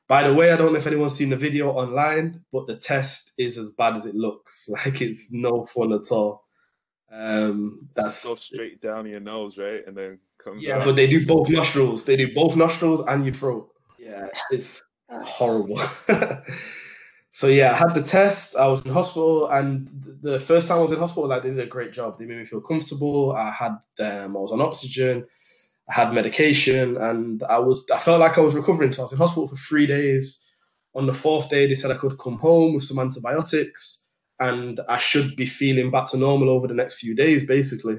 By 0.07 0.27
the 0.27 0.33
way, 0.33 0.51
I 0.51 0.57
don't 0.57 0.73
know 0.73 0.77
if 0.77 0.87
anyone's 0.87 1.15
seen 1.15 1.29
the 1.29 1.37
video 1.37 1.71
online, 1.71 2.43
but 2.51 2.67
the 2.67 2.75
test 2.75 3.31
is 3.37 3.57
as 3.57 3.69
bad 3.71 3.95
as 3.95 4.05
it 4.05 4.15
looks. 4.15 4.69
Like 4.85 5.01
it's 5.01 5.31
no 5.31 5.65
fun 5.65 5.93
at 5.93 6.11
all. 6.11 6.43
Um, 7.11 7.89
that's 7.95 8.23
Go 8.23 8.35
straight 8.35 8.81
down 8.81 9.05
your 9.05 9.19
nose, 9.19 9.57
right, 9.57 9.85
and 9.85 9.95
then 9.95 10.19
comes 10.43 10.65
yeah, 10.65 10.77
out. 10.77 10.85
but 10.85 10.95
they 10.95 11.07
do 11.07 11.25
both 11.25 11.49
nostrils. 11.49 12.05
They 12.05 12.15
do 12.15 12.33
both 12.33 12.55
nostrils 12.55 13.01
and 13.01 13.23
your 13.23 13.33
throat. 13.33 13.69
Yeah, 13.99 14.27
it's 14.49 14.83
horrible. 15.09 15.79
so 17.31 17.47
yeah, 17.47 17.71
I 17.71 17.75
had 17.75 17.93
the 17.93 18.01
test. 18.01 18.55
I 18.55 18.67
was 18.67 18.83
in 18.83 18.91
hospital, 18.91 19.47
and 19.47 19.87
the 20.21 20.39
first 20.39 20.67
time 20.67 20.79
I 20.79 20.81
was 20.81 20.91
in 20.91 20.99
hospital, 20.99 21.29
like 21.29 21.43
they 21.43 21.49
did 21.49 21.59
a 21.59 21.67
great 21.67 21.93
job. 21.93 22.17
They 22.17 22.25
made 22.25 22.39
me 22.39 22.45
feel 22.45 22.61
comfortable. 22.61 23.33
I 23.33 23.51
had, 23.51 23.77
um, 23.99 24.35
I 24.35 24.39
was 24.39 24.51
on 24.51 24.61
oxygen. 24.61 25.27
I 25.89 25.93
had 25.93 26.13
medication, 26.13 26.97
and 26.97 27.43
I 27.43 27.59
was, 27.59 27.85
I 27.93 27.97
felt 27.97 28.19
like 28.19 28.37
I 28.37 28.41
was 28.41 28.55
recovering. 28.55 28.91
So 28.91 29.01
I 29.01 29.05
was 29.05 29.11
in 29.13 29.17
hospital 29.17 29.47
for 29.47 29.55
three 29.55 29.85
days. 29.85 30.39
On 30.95 31.07
the 31.07 31.13
fourth 31.13 31.49
day, 31.49 31.65
they 31.65 31.75
said 31.75 31.91
I 31.91 31.95
could 31.95 32.19
come 32.19 32.37
home 32.37 32.75
with 32.75 32.83
some 32.83 32.99
antibiotics, 32.99 34.09
and 34.39 34.79
I 34.87 34.97
should 34.97 35.35
be 35.35 35.45
feeling 35.45 35.91
back 35.91 36.07
to 36.11 36.17
normal 36.17 36.49
over 36.49 36.67
the 36.67 36.73
next 36.73 36.99
few 36.99 37.15
days, 37.15 37.45
basically. 37.45 37.97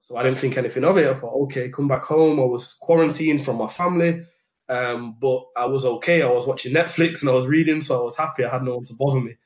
So 0.00 0.16
I 0.16 0.22
didn't 0.24 0.38
think 0.38 0.56
anything 0.56 0.84
of 0.84 0.98
it. 0.98 1.08
I 1.08 1.14
thought, 1.14 1.42
okay, 1.44 1.68
come 1.68 1.86
back 1.86 2.04
home. 2.04 2.40
I 2.40 2.44
was 2.44 2.74
quarantined 2.74 3.44
from 3.44 3.56
my 3.56 3.68
family, 3.68 4.24
um, 4.68 5.16
but 5.20 5.44
I 5.56 5.66
was 5.66 5.84
okay. 5.84 6.22
I 6.22 6.28
was 6.28 6.46
watching 6.46 6.74
Netflix 6.74 7.20
and 7.20 7.30
I 7.30 7.34
was 7.34 7.46
reading, 7.46 7.80
so 7.80 8.00
I 8.00 8.04
was 8.04 8.16
happy. 8.16 8.44
I 8.44 8.50
had 8.50 8.64
no 8.64 8.76
one 8.76 8.84
to 8.84 8.94
bother 8.98 9.20
me. 9.20 9.36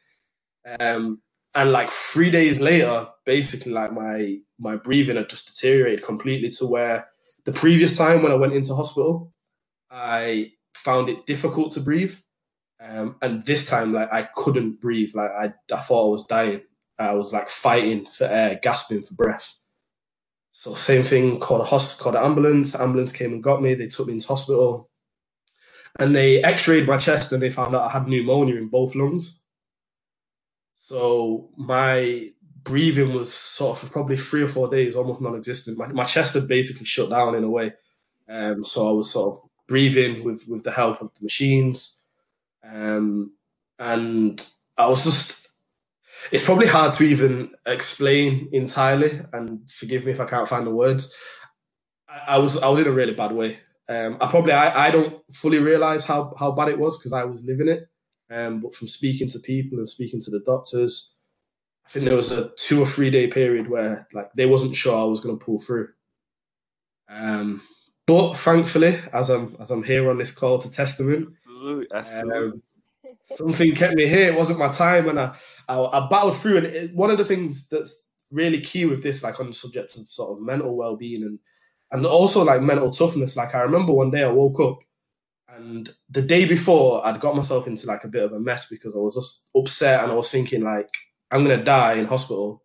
Um, 0.80 1.20
and 1.54 1.72
like 1.72 1.90
three 1.90 2.30
days 2.30 2.58
later, 2.58 3.06
basically, 3.24 3.72
like 3.72 3.92
my 3.92 4.38
my 4.58 4.76
breathing 4.76 5.16
had 5.16 5.28
just 5.28 5.46
deteriorated 5.46 6.04
completely 6.04 6.50
to 6.50 6.66
where 6.66 7.06
the 7.46 7.52
previous 7.52 7.96
time 7.96 8.22
when 8.22 8.32
I 8.32 8.36
went 8.36 8.52
into 8.52 8.74
hospital, 8.74 9.32
I 9.90 10.52
found 10.74 11.08
it 11.08 11.26
difficult 11.26 11.72
to 11.72 11.80
breathe, 11.80 12.14
um, 12.80 13.16
and 13.22 13.46
this 13.46 13.68
time, 13.68 13.94
like 13.94 14.12
I 14.12 14.24
couldn't 14.34 14.80
breathe. 14.80 15.12
Like 15.14 15.30
I, 15.30 15.52
I 15.72 15.80
thought 15.80 16.06
I 16.06 16.10
was 16.10 16.26
dying. 16.26 16.60
I 16.98 17.14
was 17.14 17.32
like 17.32 17.48
fighting 17.48 18.06
for 18.06 18.24
air, 18.24 18.58
gasping 18.60 19.02
for 19.02 19.14
breath. 19.14 19.54
So 20.50 20.74
same 20.74 21.04
thing. 21.04 21.38
Called 21.38 21.60
a 21.60 21.64
host, 21.64 22.00
called 22.00 22.16
an 22.16 22.24
ambulance. 22.24 22.74
Ambulance 22.74 23.12
came 23.12 23.32
and 23.32 23.42
got 23.42 23.62
me. 23.62 23.74
They 23.74 23.86
took 23.86 24.08
me 24.08 24.14
into 24.14 24.28
hospital, 24.28 24.90
and 25.98 26.14
they 26.16 26.42
X-rayed 26.42 26.86
my 26.86 26.98
chest 26.98 27.32
and 27.32 27.40
they 27.40 27.50
found 27.50 27.76
out 27.76 27.88
I 27.88 27.92
had 27.92 28.08
pneumonia 28.08 28.56
in 28.56 28.68
both 28.68 28.94
lungs. 28.96 29.40
So 30.74 31.50
my 31.56 32.30
breathing 32.66 33.14
was 33.14 33.34
sort 33.34 33.82
of 33.84 33.92
probably 33.92 34.18
three 34.18 34.42
or 34.42 34.48
four 34.48 34.68
days 34.70 34.96
almost 34.96 35.22
non-existent. 35.22 35.78
My, 35.78 35.88
my 35.88 36.04
chest 36.06 36.34
had 36.34 36.48
basically 36.48 36.86
shut 36.86 37.10
down 37.10 37.36
in 37.36 37.44
a 37.44 37.50
way. 37.50 37.74
Um, 38.28 38.64
so 38.64 38.88
I 38.88 38.92
was 38.92 39.10
sort 39.10 39.36
of 39.36 39.42
breathing 39.68 40.24
with 40.24 40.44
with 40.48 40.64
the 40.64 40.72
help 40.72 41.02
of 41.02 41.10
the 41.14 41.24
machines, 41.24 42.04
um, 42.64 43.32
and 43.78 44.44
I 44.78 44.88
was 44.88 45.04
just. 45.04 45.48
It's 46.32 46.44
probably 46.44 46.68
hard 46.68 46.94
to 46.94 47.04
even 47.04 47.52
explain 47.66 48.48
entirely, 48.52 49.20
and 49.32 49.70
forgive 49.70 50.06
me 50.06 50.12
if 50.12 50.20
I 50.20 50.26
can't 50.26 50.48
find 50.48 50.66
the 50.66 50.72
words. 50.72 51.16
I, 52.08 52.36
I 52.36 52.38
was 52.38 52.58
I 52.62 52.68
was 52.68 52.80
in 52.80 52.88
a 52.88 52.92
really 52.92 53.14
bad 53.14 53.32
way. 53.32 53.58
Um, 53.88 54.18
I 54.20 54.28
probably 54.28 54.52
I, 54.52 54.88
I 54.88 54.90
don't 54.92 55.20
fully 55.32 55.60
realize 55.60 56.04
how 56.06 56.34
how 56.38 56.52
bad 56.52 56.68
it 56.70 56.78
was 56.80 56.98
because 56.98 57.12
I 57.14 57.24
was 57.24 57.42
living 57.42 57.68
it. 57.68 57.88
Um, 58.30 58.60
but 58.62 58.74
from 58.74 58.88
speaking 58.88 59.28
to 59.30 59.40
people 59.40 59.78
and 59.78 59.88
speaking 59.88 60.20
to 60.22 60.30
the 60.32 60.40
doctors, 60.46 61.15
I 61.86 61.88
think 61.88 62.04
there 62.04 62.16
was 62.16 62.32
a 62.32 62.50
two 62.56 62.82
or 62.82 62.86
three 62.86 63.10
day 63.10 63.28
period 63.28 63.68
where 63.68 64.08
like 64.12 64.32
they 64.34 64.46
wasn't 64.46 64.74
sure 64.74 64.98
I 64.98 65.04
was 65.04 65.20
going 65.20 65.38
to 65.38 65.44
pull 65.44 65.60
through. 65.60 65.88
Um, 67.08 67.62
but 68.06 68.34
thankfully, 68.34 68.98
as 69.12 69.30
I'm 69.30 69.54
as 69.60 69.70
I'm 69.70 69.84
here 69.84 70.10
on 70.10 70.18
this 70.18 70.32
call 70.32 70.58
to 70.58 70.70
testament, 70.70 71.28
Absolutely, 71.34 71.86
absolutely. 71.94 72.38
um, 72.48 72.62
something 73.22 73.74
kept 73.74 73.94
me 73.94 74.06
here. 74.06 74.30
It 74.32 74.36
wasn't 74.36 74.58
my 74.58 74.68
time, 74.68 75.08
and 75.08 75.18
I 75.20 75.36
I, 75.68 75.78
I 75.80 76.08
battled 76.08 76.36
through. 76.36 76.58
And 76.58 76.66
it, 76.66 76.94
one 76.94 77.10
of 77.10 77.18
the 77.18 77.24
things 77.24 77.68
that's 77.68 78.10
really 78.32 78.60
key 78.60 78.84
with 78.84 79.02
this, 79.04 79.22
like 79.22 79.38
on 79.38 79.46
the 79.46 79.54
subject 79.54 79.96
of 79.96 80.08
sort 80.08 80.36
of 80.36 80.44
mental 80.44 80.76
well 80.76 80.96
being 80.96 81.22
and 81.22 81.38
and 81.92 82.04
also 82.04 82.44
like 82.44 82.62
mental 82.62 82.90
toughness. 82.90 83.36
Like 83.36 83.54
I 83.54 83.60
remember 83.62 83.92
one 83.92 84.10
day 84.10 84.24
I 84.24 84.28
woke 84.28 84.58
up, 84.58 84.78
and 85.48 85.88
the 86.10 86.22
day 86.22 86.46
before 86.46 87.06
I'd 87.06 87.20
got 87.20 87.36
myself 87.36 87.68
into 87.68 87.86
like 87.86 88.02
a 88.02 88.08
bit 88.08 88.24
of 88.24 88.32
a 88.32 88.40
mess 88.40 88.68
because 88.68 88.96
I 88.96 88.98
was 88.98 89.14
just 89.14 89.46
upset 89.56 90.02
and 90.02 90.10
I 90.10 90.16
was 90.16 90.30
thinking 90.30 90.62
like 90.62 90.90
I'm 91.30 91.42
gonna 91.42 91.62
die 91.62 91.94
in 91.94 92.06
hospital 92.06 92.62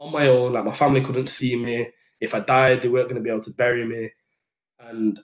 on 0.00 0.12
my 0.12 0.28
own. 0.28 0.52
Like 0.52 0.64
my 0.64 0.72
family 0.72 1.00
couldn't 1.02 1.28
see 1.28 1.56
me. 1.56 1.88
If 2.20 2.34
I 2.34 2.40
died, 2.40 2.82
they 2.82 2.88
weren't 2.88 3.08
gonna 3.08 3.20
be 3.20 3.30
able 3.30 3.40
to 3.40 3.52
bury 3.52 3.84
me. 3.86 4.10
And 4.80 5.18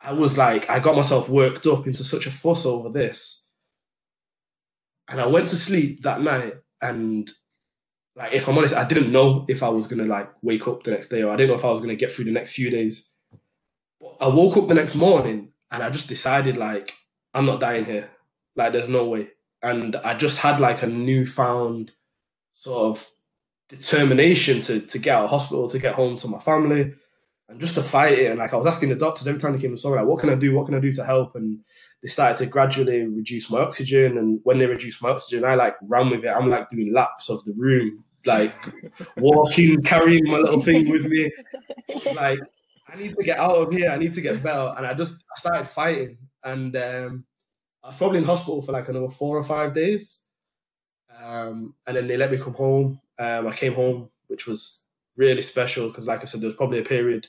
I 0.00 0.12
was 0.12 0.38
like, 0.38 0.68
I 0.70 0.78
got 0.78 0.96
myself 0.96 1.28
worked 1.28 1.66
up 1.66 1.86
into 1.86 2.04
such 2.04 2.26
a 2.26 2.30
fuss 2.30 2.66
over 2.66 2.88
this. 2.88 3.48
And 5.08 5.20
I 5.20 5.26
went 5.26 5.48
to 5.48 5.56
sleep 5.56 6.02
that 6.02 6.20
night 6.20 6.54
and 6.80 7.30
like 8.16 8.32
if 8.32 8.48
I'm 8.48 8.56
honest, 8.56 8.74
I 8.74 8.84
didn't 8.86 9.12
know 9.12 9.44
if 9.48 9.62
I 9.62 9.68
was 9.68 9.86
gonna 9.86 10.04
like 10.04 10.30
wake 10.42 10.68
up 10.68 10.84
the 10.84 10.92
next 10.92 11.08
day 11.08 11.22
or 11.22 11.32
I 11.32 11.36
didn't 11.36 11.50
know 11.50 11.56
if 11.56 11.64
I 11.64 11.70
was 11.70 11.80
gonna 11.80 11.96
get 11.96 12.12
through 12.12 12.26
the 12.26 12.32
next 12.32 12.52
few 12.54 12.70
days. 12.70 13.16
But 14.00 14.16
I 14.20 14.28
woke 14.28 14.56
up 14.56 14.68
the 14.68 14.74
next 14.74 14.94
morning 14.94 15.52
and 15.70 15.82
I 15.82 15.90
just 15.90 16.08
decided 16.08 16.56
like 16.56 16.94
I'm 17.34 17.46
not 17.46 17.60
dying 17.60 17.84
here. 17.84 18.10
Like 18.56 18.72
there's 18.72 18.88
no 18.88 19.06
way. 19.06 19.30
And 19.62 19.96
I 19.96 20.14
just 20.14 20.38
had 20.38 20.60
like 20.60 20.82
a 20.82 20.86
newfound 20.86 21.92
sort 22.54 22.96
of 22.96 23.10
determination 23.68 24.60
to 24.62 24.80
to 24.80 24.98
get 24.98 25.16
out 25.16 25.24
of 25.24 25.30
hospital, 25.30 25.68
to 25.68 25.78
get 25.78 25.94
home 25.94 26.16
to 26.16 26.28
my 26.28 26.38
family, 26.38 26.94
and 27.48 27.60
just 27.60 27.74
to 27.74 27.82
fight 27.82 28.18
it. 28.18 28.30
And 28.30 28.38
like 28.38 28.54
I 28.54 28.56
was 28.56 28.66
asking 28.66 28.88
the 28.88 28.94
doctors 28.94 29.26
every 29.26 29.40
time 29.40 29.52
they 29.52 29.60
came 29.60 29.70
and 29.70 29.78
saw 29.78 29.90
me, 29.90 29.96
like, 29.96 30.06
what 30.06 30.20
can 30.20 30.30
I 30.30 30.34
do? 30.34 30.54
What 30.54 30.66
can 30.66 30.74
I 30.74 30.80
do 30.80 30.92
to 30.92 31.04
help? 31.04 31.34
And 31.36 31.60
they 32.02 32.08
started 32.08 32.38
to 32.38 32.46
gradually 32.46 33.02
reduce 33.06 33.50
my 33.50 33.60
oxygen. 33.60 34.18
And 34.18 34.40
when 34.44 34.58
they 34.58 34.66
reduced 34.66 35.02
my 35.02 35.10
oxygen, 35.10 35.44
I 35.44 35.54
like 35.54 35.74
ran 35.82 36.10
with 36.10 36.24
it. 36.24 36.28
I'm 36.28 36.48
like 36.48 36.68
doing 36.68 36.92
laps 36.92 37.28
of 37.28 37.44
the 37.44 37.54
room, 37.56 38.04
like 38.24 38.52
walking, 39.16 39.82
carrying 39.82 40.24
my 40.24 40.38
little 40.38 40.60
thing 40.60 40.88
with 40.90 41.04
me. 41.04 41.30
Like, 42.14 42.40
I 42.88 42.96
need 42.96 43.16
to 43.16 43.22
get 43.22 43.38
out 43.38 43.56
of 43.56 43.72
here. 43.72 43.90
I 43.90 43.98
need 43.98 44.14
to 44.14 44.20
get 44.20 44.42
better. 44.42 44.74
And 44.76 44.86
I 44.86 44.94
just 44.94 45.24
I 45.34 45.40
started 45.40 45.68
fighting. 45.68 46.18
And 46.42 46.74
um, 46.76 47.24
I 47.82 47.88
was 47.88 47.96
probably 47.96 48.18
in 48.18 48.24
hospital 48.24 48.62
for 48.62 48.72
like 48.72 48.88
another 48.88 49.08
four 49.08 49.36
or 49.36 49.42
five 49.42 49.74
days. 49.74 50.23
Um, 51.24 51.74
and 51.86 51.96
then 51.96 52.06
they 52.06 52.16
let 52.16 52.30
me 52.30 52.38
come 52.38 52.54
home. 52.54 53.00
Um, 53.18 53.46
I 53.46 53.52
came 53.52 53.72
home, 53.72 54.10
which 54.26 54.46
was 54.46 54.86
really 55.16 55.42
special 55.42 55.88
because, 55.88 56.06
like 56.06 56.22
I 56.22 56.26
said, 56.26 56.40
there 56.40 56.48
was 56.48 56.56
probably 56.56 56.80
a 56.80 56.84
period 56.84 57.26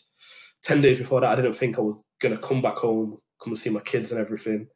10 0.63 0.81
days 0.81 0.99
before 0.99 1.21
that 1.21 1.31
I 1.31 1.35
didn't 1.35 1.53
think 1.53 1.77
I 1.77 1.81
was 1.81 2.01
to 2.21 2.37
come 2.37 2.61
back 2.61 2.77
home, 2.77 3.19
come 3.41 3.51
and 3.51 3.59
see 3.59 3.69
my 3.69 3.79
kids 3.79 4.11
and 4.11 4.19
everything. 4.19 4.67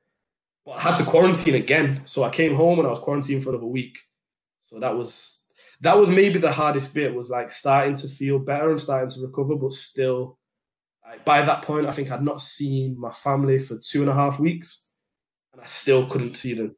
But 0.66 0.78
I 0.78 0.82
had 0.82 0.98
to 0.98 1.04
quarantine 1.04 1.56
again. 1.56 2.02
So 2.06 2.24
I 2.24 2.30
came 2.30 2.54
home 2.54 2.80
and 2.80 2.88
I 2.88 2.92
was 2.92 3.00
quarantined 3.00 3.44
for 3.44 3.50
another 3.50 3.66
week. 3.66 3.98
So 4.62 4.80
that 4.80 4.96
was 4.96 5.46
that 5.82 5.98
was 5.98 6.10
maybe 6.10 6.40
the 6.40 6.52
hardest 6.52 6.94
bit 6.94 7.16
was 7.16 7.30
like 7.30 7.50
starting 7.50 7.96
to 7.96 8.08
feel 8.08 8.38
better 8.38 8.70
and 8.70 8.80
starting 8.80 9.10
to 9.10 9.26
recover, 9.26 9.56
but 9.56 9.74
still 9.74 10.38
like, 11.08 11.26
by 11.26 11.42
that 11.42 11.64
point 11.64 11.88
I 11.88 11.92
think 11.92 12.12
I'd 12.12 12.22
not 12.22 12.42
seen 12.42 13.00
my 13.00 13.12
family 13.12 13.58
for 13.58 13.78
two 13.78 14.02
and 14.02 14.10
a 14.10 14.14
half 14.14 14.40
weeks 14.40 14.92
and 15.54 15.62
I 15.62 15.66
still 15.66 16.06
couldn't 16.06 16.36
see 16.36 16.54
them. 16.54 16.76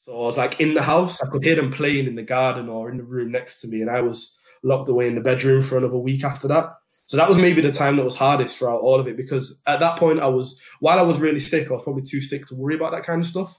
So 0.00 0.14
I 0.14 0.24
was 0.24 0.38
like 0.38 0.60
in 0.60 0.72
the 0.72 0.80
house, 0.80 1.22
I 1.22 1.28
could 1.28 1.44
hear 1.44 1.56
them 1.56 1.70
playing 1.70 2.06
in 2.06 2.14
the 2.14 2.22
garden 2.22 2.70
or 2.70 2.90
in 2.90 2.96
the 2.96 3.04
room 3.04 3.30
next 3.30 3.60
to 3.60 3.68
me, 3.68 3.82
and 3.82 3.90
I 3.90 4.00
was 4.00 4.40
locked 4.62 4.88
away 4.88 5.06
in 5.06 5.14
the 5.14 5.20
bedroom 5.20 5.60
for 5.60 5.76
another 5.76 5.98
week 5.98 6.24
after 6.24 6.48
that. 6.48 6.74
So 7.04 7.18
that 7.18 7.28
was 7.28 7.36
maybe 7.36 7.60
the 7.60 7.70
time 7.70 7.96
that 7.96 8.04
was 8.04 8.14
hardest 8.14 8.56
throughout 8.58 8.80
all 8.80 8.98
of 8.98 9.08
it 9.08 9.18
because 9.18 9.62
at 9.66 9.80
that 9.80 9.98
point 9.98 10.20
I 10.20 10.28
was, 10.28 10.62
while 10.80 10.98
I 10.98 11.02
was 11.02 11.20
really 11.20 11.38
sick, 11.38 11.68
I 11.68 11.74
was 11.74 11.82
probably 11.82 12.00
too 12.00 12.22
sick 12.22 12.46
to 12.46 12.54
worry 12.54 12.76
about 12.76 12.92
that 12.92 13.04
kind 13.04 13.20
of 13.20 13.26
stuff. 13.26 13.58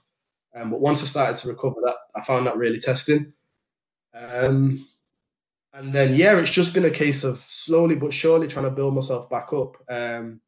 Um, 0.52 0.70
but 0.70 0.80
once 0.80 1.00
I 1.00 1.06
started 1.06 1.36
to 1.36 1.48
recover, 1.48 1.80
that 1.84 1.94
I 2.16 2.22
found 2.22 2.48
that 2.48 2.56
really 2.56 2.80
testing. 2.80 3.32
Um, 4.12 4.84
and 5.72 5.92
then 5.92 6.16
yeah, 6.16 6.36
it's 6.38 6.50
just 6.50 6.74
been 6.74 6.84
a 6.84 6.90
case 6.90 7.22
of 7.22 7.36
slowly 7.36 7.94
but 7.94 8.12
surely 8.12 8.48
trying 8.48 8.64
to 8.64 8.72
build 8.72 8.96
myself 8.96 9.30
back 9.30 9.52
up. 9.52 9.76
Um, 9.88 10.40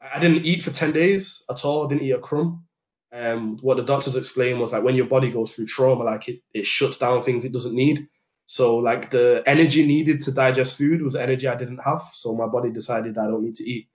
I 0.00 0.18
didn't 0.18 0.46
eat 0.46 0.62
for 0.62 0.70
ten 0.70 0.92
days 0.92 1.44
at 1.50 1.62
all. 1.66 1.84
I 1.84 1.90
didn't 1.90 2.04
eat 2.04 2.12
a 2.12 2.18
crumb. 2.18 2.65
Um, 3.12 3.58
what 3.62 3.76
the 3.76 3.84
doctors 3.84 4.16
explained 4.16 4.60
was 4.60 4.72
like 4.72 4.82
when 4.82 4.96
your 4.96 5.06
body 5.06 5.30
goes 5.30 5.54
through 5.54 5.66
trauma, 5.66 6.04
like 6.04 6.28
it, 6.28 6.40
it 6.52 6.66
shuts 6.66 6.98
down 6.98 7.22
things 7.22 7.44
it 7.44 7.52
doesn't 7.52 7.74
need. 7.74 8.08
So 8.46 8.76
like 8.78 9.10
the 9.10 9.42
energy 9.46 9.86
needed 9.86 10.20
to 10.22 10.32
digest 10.32 10.76
food 10.78 11.02
was 11.02 11.16
energy 11.16 11.48
I 11.48 11.56
didn't 11.56 11.78
have. 11.84 12.00
So 12.12 12.34
my 12.34 12.46
body 12.46 12.70
decided 12.70 13.18
I 13.18 13.26
don't 13.26 13.44
need 13.44 13.54
to 13.54 13.64
eat. 13.68 13.88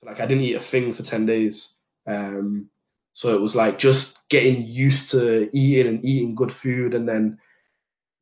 So 0.00 0.08
like 0.08 0.20
I 0.20 0.26
didn't 0.26 0.44
eat 0.44 0.54
a 0.56 0.60
thing 0.60 0.92
for 0.92 1.02
10 1.02 1.26
days. 1.26 1.80
Um, 2.06 2.70
So 3.12 3.34
it 3.34 3.40
was 3.40 3.56
like 3.56 3.78
just 3.78 4.28
getting 4.30 4.62
used 4.62 5.10
to 5.12 5.50
eating 5.52 5.88
and 5.96 6.04
eating 6.04 6.34
good 6.36 6.52
food, 6.52 6.94
and 6.94 7.08
then 7.08 7.38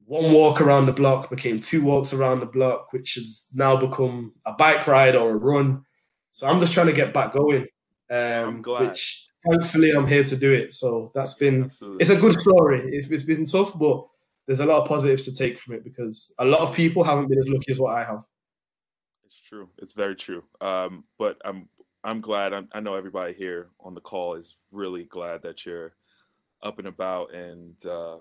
one 0.06 0.32
walk 0.32 0.60
around 0.60 0.86
the 0.86 0.92
block 0.92 1.30
became 1.30 1.60
two 1.60 1.84
walks 1.84 2.12
around 2.14 2.40
the 2.40 2.46
block, 2.46 2.92
which 2.92 3.14
has 3.14 3.46
now 3.54 3.76
become 3.76 4.34
a 4.46 4.52
bike 4.52 4.86
ride 4.86 5.16
or 5.16 5.30
a 5.32 5.36
run. 5.36 5.84
So 6.32 6.46
I'm 6.48 6.60
just 6.60 6.72
trying 6.74 6.86
to 6.88 6.92
get 6.94 7.14
back 7.14 7.32
going. 7.32 7.68
Um, 8.10 8.66
which 8.76 9.27
thankfully 9.46 9.92
I'm 9.92 10.06
here 10.06 10.24
to 10.24 10.36
do 10.36 10.52
it. 10.52 10.72
So 10.72 11.10
that's 11.14 11.34
been 11.34 11.64
Absolutely. 11.64 12.00
it's 12.00 12.10
a 12.10 12.16
good 12.16 12.38
story. 12.40 12.82
It's, 12.92 13.10
it's 13.10 13.22
been 13.22 13.44
tough, 13.44 13.78
but 13.78 14.06
there's 14.46 14.60
a 14.60 14.66
lot 14.66 14.80
of 14.80 14.88
positives 14.88 15.24
to 15.24 15.34
take 15.34 15.58
from 15.58 15.74
it 15.74 15.84
because 15.84 16.34
a 16.38 16.44
lot 16.44 16.60
of 16.60 16.74
people 16.74 17.04
haven't 17.04 17.28
been 17.28 17.38
as 17.38 17.48
lucky 17.48 17.70
as 17.70 17.78
what 17.78 17.94
I 17.94 18.04
have. 18.04 18.24
It's 19.24 19.40
true. 19.40 19.68
It's 19.78 19.92
very 19.92 20.16
true. 20.16 20.42
Um, 20.60 21.04
but 21.18 21.36
I'm 21.44 21.68
I'm 22.04 22.20
glad. 22.20 22.52
I'm, 22.52 22.68
i 22.72 22.80
know 22.80 22.94
everybody 22.94 23.34
here 23.34 23.68
on 23.80 23.94
the 23.94 24.00
call 24.00 24.34
is 24.34 24.56
really 24.70 25.04
glad 25.04 25.42
that 25.42 25.66
you're 25.66 25.92
up 26.62 26.78
and 26.78 26.88
about. 26.88 27.34
And 27.34 27.84
uh, 27.84 28.18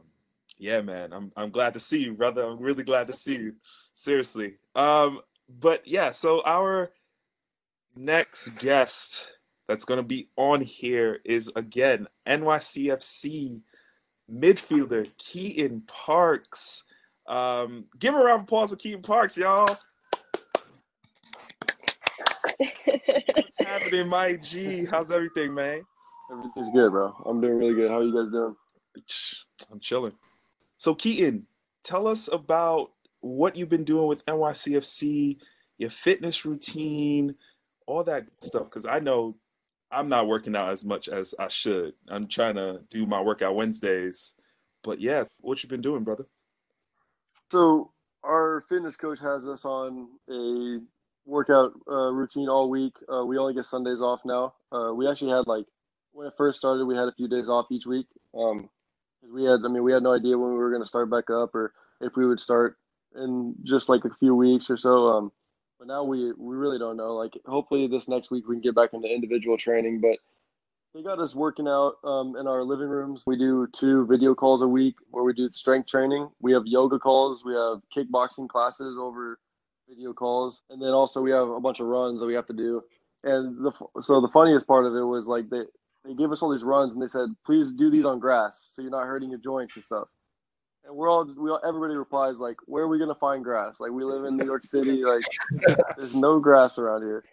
yeah, 0.57 0.81
man, 0.81 1.13
I'm 1.13 1.31
I'm 1.37 1.49
glad 1.49 1.73
to 1.75 1.79
see 1.79 2.03
you, 2.03 2.13
brother. 2.13 2.43
I'm 2.43 2.59
really 2.59 2.83
glad 2.83 3.07
to 3.07 3.13
see 3.13 3.37
you. 3.37 3.53
Seriously. 3.93 4.55
Um, 4.75 5.21
but 5.47 5.87
yeah, 5.87 6.11
so 6.11 6.41
our 6.45 6.91
next 7.95 8.49
guest 8.59 9.31
that's 9.67 9.85
going 9.85 9.99
to 9.99 10.03
be 10.03 10.29
on 10.37 10.61
here 10.61 11.19
is 11.25 11.51
again 11.55 12.07
NYCFC 12.25 13.61
midfielder 14.31 15.09
Keaton 15.17 15.83
Parks. 15.87 16.83
Um, 17.27 17.85
give 17.99 18.13
a 18.13 18.17
round 18.17 18.41
of 18.41 18.43
applause 18.43 18.69
to 18.71 18.77
Keaton 18.77 19.01
Parks, 19.01 19.37
y'all. 19.37 19.67
What's 22.57 23.57
happening, 23.59 24.07
Mike 24.07 24.41
G? 24.41 24.85
How's 24.85 25.11
everything, 25.11 25.53
man? 25.53 25.81
Everything's 26.31 26.71
good, 26.71 26.91
bro. 26.91 27.13
I'm 27.25 27.41
doing 27.41 27.57
really 27.57 27.75
good. 27.75 27.91
How 27.91 27.99
are 27.99 28.03
you 28.03 28.13
guys 28.13 28.31
doing? 28.31 28.55
I'm 29.71 29.79
chilling. 29.79 30.13
So, 30.77 30.95
Keaton, 30.95 31.45
tell 31.83 32.07
us 32.07 32.29
about 32.31 32.91
what 33.21 33.55
you've 33.55 33.69
been 33.69 33.83
doing 33.83 34.07
with 34.07 34.25
NYCFC, 34.25 35.37
your 35.77 35.89
fitness 35.89 36.45
routine, 36.45 37.35
all 37.85 38.03
that 38.05 38.25
stuff. 38.41 38.65
Because 38.65 38.85
I 38.85 38.99
know 38.99 39.35
I'm 39.91 40.09
not 40.09 40.27
working 40.27 40.55
out 40.55 40.71
as 40.71 40.83
much 40.83 41.07
as 41.07 41.33
I 41.39 41.47
should. 41.47 41.93
I'm 42.07 42.27
trying 42.27 42.55
to 42.55 42.81
do 42.89 43.05
my 43.05 43.21
workout 43.21 43.55
Wednesdays. 43.55 44.35
But 44.83 44.99
yeah, 44.99 45.23
what 45.39 45.63
you 45.63 45.69
been 45.69 45.81
doing, 45.81 46.03
brother? 46.03 46.25
So 47.51 47.91
our 48.23 48.65
fitness 48.69 48.95
coach 48.95 49.19
has 49.19 49.47
us 49.47 49.63
on 49.63 50.07
a 50.29 50.79
workout 51.25 51.73
uh, 51.89 52.11
routine 52.11 52.49
all 52.49 52.69
week. 52.69 52.95
Uh, 53.11 53.25
we 53.25 53.37
only 53.37 53.53
get 53.53 53.65
Sundays 53.65 54.01
off 54.01 54.21
now. 54.25 54.53
Uh, 54.71 54.93
we 54.93 55.09
actually 55.09 55.31
had 55.31 55.47
like 55.47 55.65
when 56.11 56.27
it 56.27 56.33
first 56.37 56.57
started, 56.57 56.85
we 56.85 56.95
had 56.95 57.07
a 57.07 57.13
few 57.13 57.27
days 57.27 57.47
off 57.47 57.67
each 57.71 57.85
week. 57.85 58.07
Um, 58.37 58.69
we 59.31 59.43
had, 59.43 59.59
I 59.63 59.67
mean, 59.67 59.83
we 59.83 59.93
had 59.93 60.03
no 60.03 60.13
idea 60.13 60.37
when 60.37 60.51
we 60.51 60.57
were 60.57 60.71
going 60.71 60.81
to 60.81 60.87
start 60.87 61.09
back 61.09 61.29
up 61.29 61.53
or 61.53 61.73
if 62.01 62.15
we 62.15 62.25
would 62.25 62.39
start 62.39 62.77
in 63.15 63.55
just 63.63 63.87
like 63.89 64.03
a 64.05 64.13
few 64.19 64.35
weeks 64.35 64.69
or 64.69 64.77
so. 64.77 65.07
Um, 65.09 65.31
but 65.79 65.87
now 65.87 66.03
we 66.03 66.31
we 66.33 66.55
really 66.55 66.79
don't 66.79 66.97
know. 66.97 67.15
Like, 67.15 67.37
hopefully 67.45 67.87
this 67.87 68.07
next 68.07 68.31
week 68.31 68.47
we 68.47 68.55
can 68.55 68.61
get 68.61 68.75
back 68.75 68.93
into 68.93 69.07
individual 69.07 69.57
training. 69.57 70.01
But 70.01 70.19
they 70.93 71.03
got 71.03 71.19
us 71.19 71.35
working 71.35 71.67
out 71.67 71.95
um, 72.03 72.35
in 72.35 72.47
our 72.47 72.63
living 72.63 72.89
rooms. 72.89 73.23
We 73.27 73.37
do 73.37 73.67
two 73.71 74.05
video 74.07 74.33
calls 74.33 74.61
a 74.61 74.67
week 74.67 74.95
where 75.11 75.23
we 75.23 75.33
do 75.33 75.49
strength 75.49 75.89
training. 75.89 76.29
We 76.39 76.53
have 76.53 76.63
yoga 76.65 76.99
calls. 76.99 77.45
We 77.45 77.53
have 77.53 77.81
kickboxing 77.95 78.49
classes 78.49 78.97
over 78.97 79.39
video 79.87 80.13
calls, 80.13 80.61
and 80.69 80.81
then 80.81 80.89
also 80.89 81.21
we 81.21 81.31
have 81.31 81.49
a 81.49 81.59
bunch 81.59 81.79
of 81.79 81.87
runs 81.87 82.19
that 82.19 82.27
we 82.27 82.33
have 82.33 82.47
to 82.47 82.53
do. 82.53 82.81
And 83.23 83.65
the 83.65 83.71
so 84.01 84.21
the 84.21 84.27
funniest 84.27 84.67
part 84.67 84.85
of 84.85 84.95
it 84.95 85.03
was 85.03 85.27
like 85.27 85.49
they 85.49 85.63
they 86.07 86.13
gave 86.13 86.31
us 86.31 86.41
all 86.41 86.51
these 86.51 86.63
runs 86.63 86.93
and 86.93 87.01
they 87.01 87.07
said, 87.07 87.29
please 87.45 87.73
do 87.73 87.89
these 87.89 88.05
on 88.05 88.19
grass 88.19 88.65
so 88.69 88.81
you're 88.81 88.91
not 88.91 89.05
hurting 89.05 89.29
your 89.29 89.39
joints 89.39 89.75
and 89.75 89.83
stuff. 89.83 90.07
And 90.87 90.95
we're 90.95 91.11
all, 91.11 91.25
we 91.25 91.49
all, 91.49 91.59
everybody 91.67 91.95
replies 91.95 92.39
like, 92.39 92.57
where 92.65 92.85
are 92.85 92.87
we 92.87 92.97
gonna 92.97 93.13
find 93.13 93.43
grass? 93.43 93.79
Like 93.79 93.91
we 93.91 94.05
live 94.05 94.23
in 94.23 94.37
New 94.37 94.45
York 94.45 94.63
City, 94.63 95.03
like 95.03 95.25
there's 95.97 96.15
no 96.15 96.39
grass 96.39 96.77
around 96.77 97.03
here. 97.03 97.23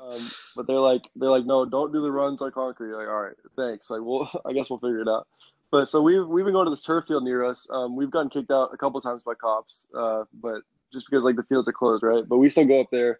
Um, 0.00 0.20
but 0.54 0.68
they're 0.68 0.78
like, 0.78 1.02
they're 1.16 1.30
like, 1.30 1.44
no, 1.44 1.64
don't 1.64 1.92
do 1.92 2.00
the 2.00 2.12
runs 2.12 2.40
on 2.40 2.52
concrete. 2.52 2.94
Like, 2.94 3.08
all 3.08 3.22
right, 3.22 3.36
thanks. 3.56 3.90
Like, 3.90 4.00
well, 4.02 4.30
I 4.46 4.52
guess 4.52 4.70
we'll 4.70 4.78
figure 4.78 5.00
it 5.00 5.08
out. 5.08 5.26
But 5.72 5.86
so 5.86 6.00
we've 6.02 6.24
we've 6.26 6.44
been 6.44 6.54
going 6.54 6.66
to 6.66 6.70
this 6.70 6.84
turf 6.84 7.06
field 7.08 7.24
near 7.24 7.44
us. 7.44 7.68
Um, 7.70 7.96
we've 7.96 8.10
gotten 8.10 8.30
kicked 8.30 8.52
out 8.52 8.70
a 8.72 8.76
couple 8.76 9.00
times 9.00 9.24
by 9.24 9.34
cops, 9.34 9.88
uh, 9.92 10.22
but 10.32 10.62
just 10.92 11.10
because 11.10 11.24
like 11.24 11.34
the 11.34 11.42
fields 11.42 11.68
are 11.68 11.72
closed, 11.72 12.04
right? 12.04 12.22
But 12.26 12.38
we 12.38 12.48
still 12.48 12.64
go 12.64 12.80
up 12.80 12.90
there. 12.92 13.18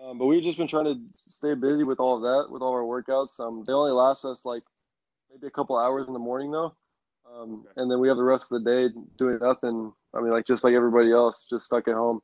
Um, 0.00 0.18
but 0.18 0.26
we've 0.26 0.42
just 0.42 0.58
been 0.58 0.68
trying 0.68 0.84
to 0.84 1.00
stay 1.16 1.54
busy 1.54 1.82
with 1.84 1.98
all 1.98 2.16
of 2.16 2.22
that, 2.22 2.52
with 2.52 2.62
all 2.62 2.72
our 2.72 2.82
workouts. 2.82 3.38
Um, 3.40 3.64
they 3.66 3.72
only 3.72 3.90
last 3.90 4.24
us 4.24 4.44
like 4.44 4.62
maybe 5.30 5.48
a 5.48 5.50
couple 5.50 5.76
hours 5.76 6.06
in 6.06 6.12
the 6.12 6.20
morning 6.20 6.52
though. 6.52 6.74
Um, 7.34 7.64
and 7.76 7.90
then 7.90 7.98
we 7.98 8.08
have 8.08 8.16
the 8.16 8.24
rest 8.24 8.52
of 8.52 8.62
the 8.62 8.70
day 8.70 8.94
doing 9.16 9.38
nothing. 9.40 9.92
I 10.14 10.20
mean, 10.20 10.30
like 10.30 10.46
just 10.46 10.64
like 10.64 10.74
everybody 10.74 11.12
else, 11.12 11.46
just 11.48 11.64
stuck 11.64 11.88
at 11.88 11.94
home. 11.94 12.20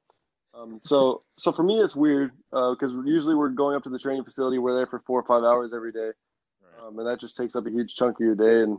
Um, 0.55 0.79
so, 0.83 1.23
so 1.39 1.53
for 1.53 1.63
me, 1.63 1.81
it's 1.81 1.97
weird 1.97 2.33
because 2.51 2.97
uh, 2.97 3.03
usually 3.03 3.35
we're 3.35 3.49
going 3.51 3.77
up 3.77 3.83
to 3.85 3.91
the 3.91 3.99
training 3.99 4.25
facility. 4.25 4.59
We're 4.59 4.75
there 4.75 4.87
for 4.87 5.01
four 5.01 5.21
or 5.21 5.25
five 5.25 5.45
hours 5.45 5.73
every 5.73 5.93
day, 5.93 6.11
um, 6.81 6.99
and 6.99 7.07
that 7.07 7.21
just 7.21 7.37
takes 7.37 7.55
up 7.55 7.67
a 7.67 7.71
huge 7.71 7.95
chunk 7.95 8.17
of 8.17 8.27
your 8.27 8.35
day. 8.35 8.63
And 8.63 8.79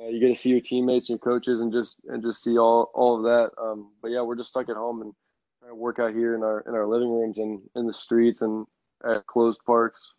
uh, 0.00 0.08
you 0.08 0.18
get 0.18 0.28
to 0.28 0.34
see 0.34 0.50
your 0.50 0.60
teammates 0.60 1.08
and 1.08 1.18
your 1.18 1.32
coaches, 1.32 1.60
and 1.60 1.72
just 1.72 2.00
and 2.08 2.22
just 2.22 2.42
see 2.42 2.58
all 2.58 2.90
all 2.94 3.16
of 3.18 3.24
that. 3.24 3.50
Um, 3.60 3.92
but 4.00 4.10
yeah, 4.10 4.22
we're 4.22 4.36
just 4.36 4.48
stuck 4.48 4.68
at 4.68 4.76
home 4.76 5.02
and 5.02 5.12
trying 5.60 5.72
to 5.72 5.76
work 5.76 5.98
out 5.98 6.14
here 6.14 6.34
in 6.34 6.42
our 6.42 6.60
in 6.66 6.74
our 6.74 6.86
living 6.86 7.10
rooms 7.10 7.38
and 7.38 7.60
in 7.76 7.86
the 7.86 7.92
streets 7.92 8.40
and 8.42 8.66
at 9.04 9.26
closed 9.26 9.60
parks. 9.66 10.14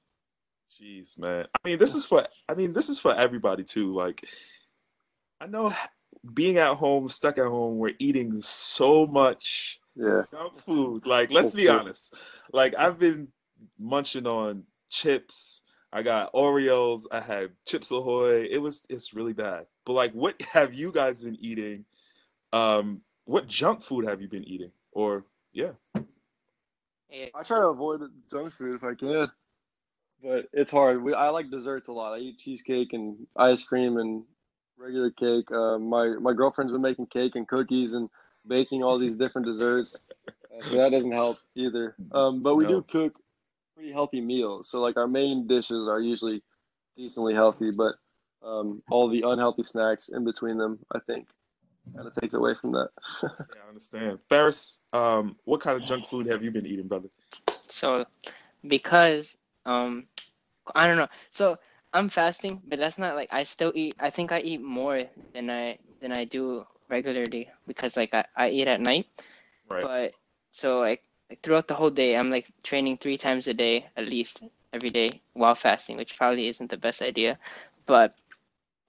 Jeez, 0.79 1.17
man. 1.17 1.45
I 1.53 1.67
mean, 1.67 1.79
this 1.79 1.95
is 1.95 2.05
for. 2.05 2.27
I 2.47 2.53
mean, 2.53 2.73
this 2.73 2.89
is 2.89 2.99
for 2.99 3.13
everybody 3.13 3.63
too. 3.63 3.93
Like, 3.93 4.27
I 5.41 5.47
know 5.47 5.73
being 6.35 6.57
at 6.57 6.75
home, 6.75 7.09
stuck 7.09 7.39
at 7.39 7.47
home, 7.47 7.79
we're 7.79 7.95
eating 7.97 8.41
so 8.43 9.07
much 9.07 9.79
yeah. 9.95 10.23
junk 10.31 10.59
food. 10.59 11.07
Like, 11.07 11.31
let's 11.31 11.47
That's 11.47 11.55
be 11.55 11.65
true. 11.65 11.79
honest. 11.79 12.15
Like, 12.53 12.75
I've 12.77 12.99
been 12.99 13.29
munching 13.79 14.27
on 14.27 14.65
chips. 14.91 15.63
I 15.91 16.03
got 16.03 16.31
Oreos. 16.33 17.01
I 17.11 17.21
had 17.21 17.49
Chips 17.67 17.91
Ahoy. 17.91 18.47
It 18.49 18.59
was 18.59 18.83
it's 18.87 19.15
really 19.15 19.33
bad. 19.33 19.65
But 19.83 19.93
like, 19.93 20.13
what 20.13 20.39
have 20.53 20.75
you 20.75 20.91
guys 20.91 21.21
been 21.21 21.37
eating? 21.39 21.85
Um, 22.53 23.01
what 23.25 23.47
junk 23.47 23.81
food 23.81 24.05
have 24.05 24.21
you 24.21 24.29
been 24.29 24.47
eating? 24.47 24.71
Or 24.91 25.25
yeah. 25.53 25.71
I 25.95 27.43
try 27.43 27.59
to 27.59 27.67
avoid 27.67 28.01
junk 28.29 28.53
food 28.53 28.75
if 28.75 28.83
I 28.85 28.93
can, 28.93 29.29
but 30.23 30.45
it's 30.53 30.71
hard. 30.71 31.03
We, 31.03 31.13
I 31.13 31.29
like 31.29 31.49
desserts 31.49 31.89
a 31.89 31.93
lot. 31.93 32.13
I 32.13 32.19
eat 32.19 32.37
cheesecake 32.37 32.93
and 32.93 33.17
ice 33.35 33.63
cream 33.65 33.97
and 33.97 34.23
regular 34.81 35.11
cake. 35.11 35.51
Uh, 35.51 35.77
my 35.77 36.07
my 36.19 36.33
girlfriend's 36.33 36.73
been 36.73 36.81
making 36.81 37.07
cake 37.07 37.35
and 37.35 37.47
cookies 37.47 37.93
and 37.93 38.09
baking 38.47 38.83
all 38.83 38.97
these 38.97 39.15
different 39.15 39.45
desserts. 39.45 39.95
Uh, 40.27 40.63
so 40.63 40.77
that 40.77 40.91
doesn't 40.91 41.11
help 41.11 41.37
either. 41.55 41.95
Um, 42.11 42.41
but 42.41 42.55
we 42.55 42.63
no. 42.63 42.69
do 42.69 42.85
cook 42.89 43.19
pretty 43.75 43.91
healthy 43.91 44.21
meals. 44.21 44.69
So 44.69 44.81
like 44.81 44.97
our 44.97 45.07
main 45.07 45.47
dishes 45.47 45.87
are 45.87 45.99
usually 45.99 46.41
decently 46.97 47.33
healthy, 47.33 47.71
but 47.71 47.95
um, 48.43 48.81
all 48.89 49.09
the 49.09 49.23
unhealthy 49.25 49.63
snacks 49.63 50.09
in 50.09 50.23
between 50.25 50.57
them, 50.57 50.79
I 50.93 50.99
think, 50.99 51.27
kind 51.95 52.07
of 52.07 52.15
takes 52.15 52.33
away 52.33 52.53
from 52.59 52.71
that. 52.73 52.89
yeah, 53.23 53.29
I 53.65 53.69
understand. 53.69 54.19
Ferris, 54.29 54.81
um, 54.93 55.35
what 55.45 55.61
kind 55.61 55.81
of 55.81 55.87
junk 55.87 56.07
food 56.07 56.27
have 56.27 56.43
you 56.43 56.51
been 56.51 56.65
eating, 56.65 56.87
brother? 56.87 57.09
So, 57.67 58.05
because 58.67 59.37
um, 59.65 60.07
I 60.75 60.87
don't 60.87 60.97
know. 60.97 61.07
So 61.29 61.57
I'm 61.93 62.09
fasting, 62.09 62.61
but 62.67 62.79
that's 62.79 62.97
not 62.97 63.15
like 63.15 63.29
I 63.31 63.43
still 63.43 63.71
eat. 63.75 63.95
I 63.99 64.09
think 64.09 64.31
I 64.31 64.39
eat 64.39 64.61
more 64.61 65.03
than 65.33 65.49
I 65.49 65.77
than 65.99 66.11
I 66.11 66.25
do 66.25 66.65
regularly 66.89 67.49
because 67.67 67.97
like 67.97 68.13
I, 68.13 68.25
I 68.35 68.49
eat 68.49 68.67
at 68.67 68.81
night. 68.81 69.07
Right. 69.69 69.83
But 69.83 70.13
so 70.51 70.79
like, 70.79 71.03
like 71.29 71.39
throughout 71.41 71.67
the 71.67 71.75
whole 71.75 71.89
day, 71.89 72.15
I'm 72.15 72.29
like 72.29 72.47
training 72.63 72.97
three 72.97 73.17
times 73.17 73.47
a 73.47 73.53
day 73.53 73.87
at 73.97 74.05
least 74.05 74.43
every 74.73 74.89
day 74.89 75.21
while 75.33 75.55
fasting, 75.55 75.97
which 75.97 76.17
probably 76.17 76.47
isn't 76.47 76.69
the 76.69 76.77
best 76.77 77.01
idea. 77.01 77.37
But 77.85 78.13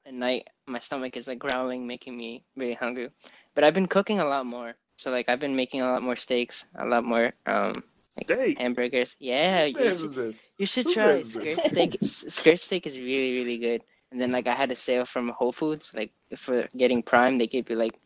at 0.06 0.14
night, 0.14 0.48
my 0.66 0.78
stomach 0.78 1.16
is 1.16 1.26
like 1.26 1.38
growling, 1.38 1.86
making 1.86 2.16
me 2.16 2.44
really 2.56 2.74
hungry. 2.74 3.10
But 3.54 3.64
I've 3.64 3.74
been 3.74 3.88
cooking 3.88 4.20
a 4.20 4.26
lot 4.26 4.46
more. 4.46 4.74
So 4.96 5.10
like 5.10 5.28
I've 5.28 5.40
been 5.40 5.56
making 5.56 5.82
a 5.82 5.90
lot 5.90 6.02
more 6.02 6.16
steaks, 6.16 6.66
a 6.76 6.86
lot 6.86 7.04
more 7.04 7.32
um 7.46 7.82
like 8.16 8.30
steak. 8.30 8.58
hamburgers. 8.58 9.16
Yeah, 9.18 9.64
you 9.64 9.96
should, 9.96 10.34
you 10.58 10.66
should 10.66 10.88
try 10.88 11.22
skirt 11.22 11.48
steak. 11.48 11.98
skirt 12.02 12.60
steak 12.60 12.86
is 12.86 12.98
really 12.98 13.32
really 13.32 13.58
good. 13.58 13.82
And 14.10 14.20
then 14.20 14.30
like 14.30 14.46
I 14.46 14.54
had 14.54 14.70
a 14.70 14.76
sale 14.76 15.06
from 15.06 15.30
Whole 15.30 15.52
Foods, 15.52 15.92
like 15.94 16.12
for 16.36 16.68
getting 16.76 17.02
Prime, 17.02 17.38
they 17.38 17.46
gave 17.46 17.70
you 17.70 17.76
like 17.76 17.98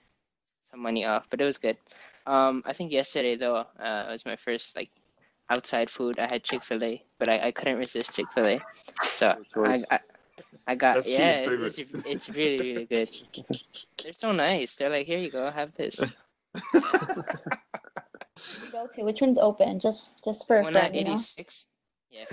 some 0.71 0.81
money 0.81 1.05
off, 1.05 1.27
but 1.31 1.41
it 1.41 1.45
was 1.45 1.59
good. 1.59 1.77
Um, 2.27 2.63
I 2.65 2.73
think 2.73 2.93
yesterday 2.93 3.37
though, 3.37 3.57
uh, 3.57 4.07
was 4.09 4.25
my 4.25 4.37
first 4.37 4.77
like 4.77 4.91
outside 5.51 5.91
food. 5.91 6.19
I 6.19 6.29
had 6.31 6.45
Chick 6.45 6.65
Fil 6.65 6.83
A, 6.85 7.05
but 7.19 7.29
I, 7.29 7.49
I 7.49 7.51
couldn't 7.51 7.79
resist 7.79 8.13
Chick 8.13 8.27
Fil 8.35 8.47
A, 8.47 8.61
so 9.17 9.37
I, 9.57 9.83
I 9.91 10.01
I 10.69 10.75
got 10.75 10.95
That's 10.95 11.09
yeah, 11.09 11.47
it's, 11.47 11.79
it's, 11.79 12.07
it's 12.07 12.29
really 12.29 12.59
really 12.59 12.87
good. 12.87 13.11
They're 14.03 14.13
so 14.13 14.33
nice. 14.33 14.77
They're 14.77 14.91
like, 14.91 15.07
here 15.07 15.19
you 15.19 15.31
go, 15.31 15.51
have 15.51 15.75
this. 15.75 16.01
go 18.73 18.87
to? 18.95 19.03
Which 19.03 19.21
one's 19.21 19.39
open? 19.39 19.81
Just 19.81 20.25
just 20.25 20.47
for 20.47 20.63
one 20.63 20.77
at 20.77 20.95
eighty 20.95 21.17
six. 21.17 21.67
Yeah, 22.11 22.25